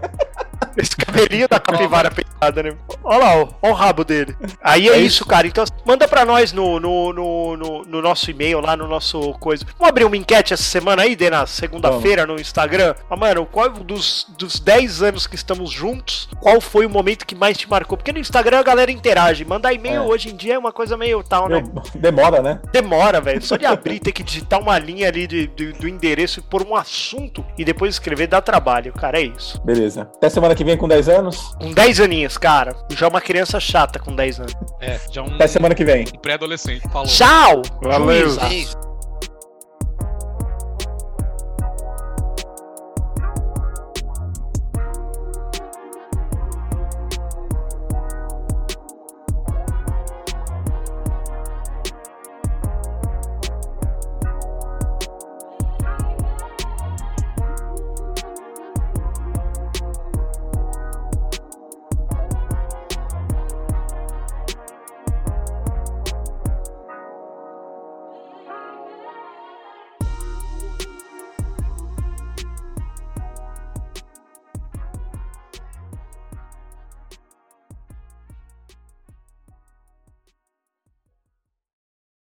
Esse 0.77 0.95
cabelinho 0.95 1.47
da 1.47 1.59
capivara 1.59 2.09
penteada, 2.09 2.63
né? 2.63 2.75
Olha 3.03 3.17
lá, 3.19 3.35
ó, 3.35 3.47
ó 3.61 3.69
o 3.69 3.73
rabo 3.73 4.03
dele. 4.03 4.35
Aí 4.61 4.87
é, 4.89 4.93
É 4.93 4.97
isso, 4.97 5.25
cara. 5.25 5.45
Então, 5.45 5.63
manda 5.85 6.07
pra 6.07 6.25
nós 6.25 6.51
no, 6.51 6.79
no, 6.79 7.13
no, 7.13 7.57
no- 7.57 7.81
no 7.83 8.01
nosso 8.01 8.31
e-mail, 8.31 8.59
lá 8.59 8.75
no 8.75 8.87
nosso 8.87 9.33
coisa. 9.33 9.65
Vamos 9.77 9.89
abrir 9.89 10.05
uma 10.05 10.17
enquete 10.17 10.53
essa 10.53 10.63
semana 10.63 11.03
aí, 11.03 11.15
Denas? 11.15 11.49
Segunda-feira 11.51 12.25
no 12.25 12.39
Instagram. 12.39 12.95
Ah, 13.09 13.15
mano, 13.15 13.45
qual 13.45 13.69
dos, 13.69 14.25
dos 14.37 14.59
10 14.59 15.01
anos 15.03 15.27
que 15.27 15.35
estamos 15.35 15.69
juntos, 15.71 15.92
qual 16.39 16.59
foi 16.61 16.85
o 16.85 16.89
momento 16.89 17.25
que 17.25 17.35
mais 17.35 17.57
te 17.57 17.69
marcou? 17.69 17.97
Porque 17.97 18.11
no 18.13 18.19
Instagram 18.19 18.59
a 18.59 18.63
galera 18.63 18.91
interage. 18.91 19.43
Mandar 19.45 19.73
e-mail 19.73 19.95
É. 19.95 20.01
hoje 20.01 20.29
em 20.29 20.35
dia 20.35 20.55
é 20.55 20.57
uma 20.57 20.71
coisa 20.71 20.95
meio 20.97 21.23
tal, 21.23 21.47
né? 21.49 21.63
Demora, 21.95 22.41
né? 22.41 22.59
Demora, 22.71 23.19
velho. 23.21 23.41
Só 23.41 23.57
de 23.57 23.65
abrir, 23.65 23.99
ter 23.99 24.11
que 24.11 24.23
digitar 24.23 24.59
uma 24.59 24.77
linha 24.79 25.07
ali 25.07 25.27
de, 25.27 25.47
de- 25.47 25.73
do 25.73 25.87
endereço 25.87 26.39
e 26.39 26.43
pôr 26.43 26.65
um 26.65 26.75
assunto 26.75 27.45
e 27.57 27.63
depois 27.65 27.95
escrever 27.95 28.27
dá 28.27 28.41
trabalho. 28.41 28.93
Cara, 28.93 29.19
é 29.19 29.23
isso. 29.23 29.61
Beleza. 29.63 30.03
Até 30.15 30.29
semana 30.29 30.55
que 30.55 30.63
vem 30.63 30.77
com 30.77 30.87
10 30.87 31.09
anos? 31.09 31.53
Com 31.59 31.71
10 31.71 31.99
aninhos, 31.99 32.37
cara. 32.37 32.75
Já 32.89 33.05
é 33.05 33.09
uma 33.09 33.21
criança 33.21 33.59
chata 33.59 33.99
com 33.99 34.15
10 34.15 34.39
anos. 34.39 34.53
É, 34.79 34.99
já 35.11 35.21
um, 35.21 35.35
Até 35.35 35.47
semana 35.47 35.73
que 35.75 35.83
vem. 35.85 36.05
um 36.13 36.19
pré-adolescente. 36.19 36.81
Falou. 36.91 37.07
Tchau! 37.07 37.61
Valeu. 37.81 38.05
Beijo. 38.35 38.92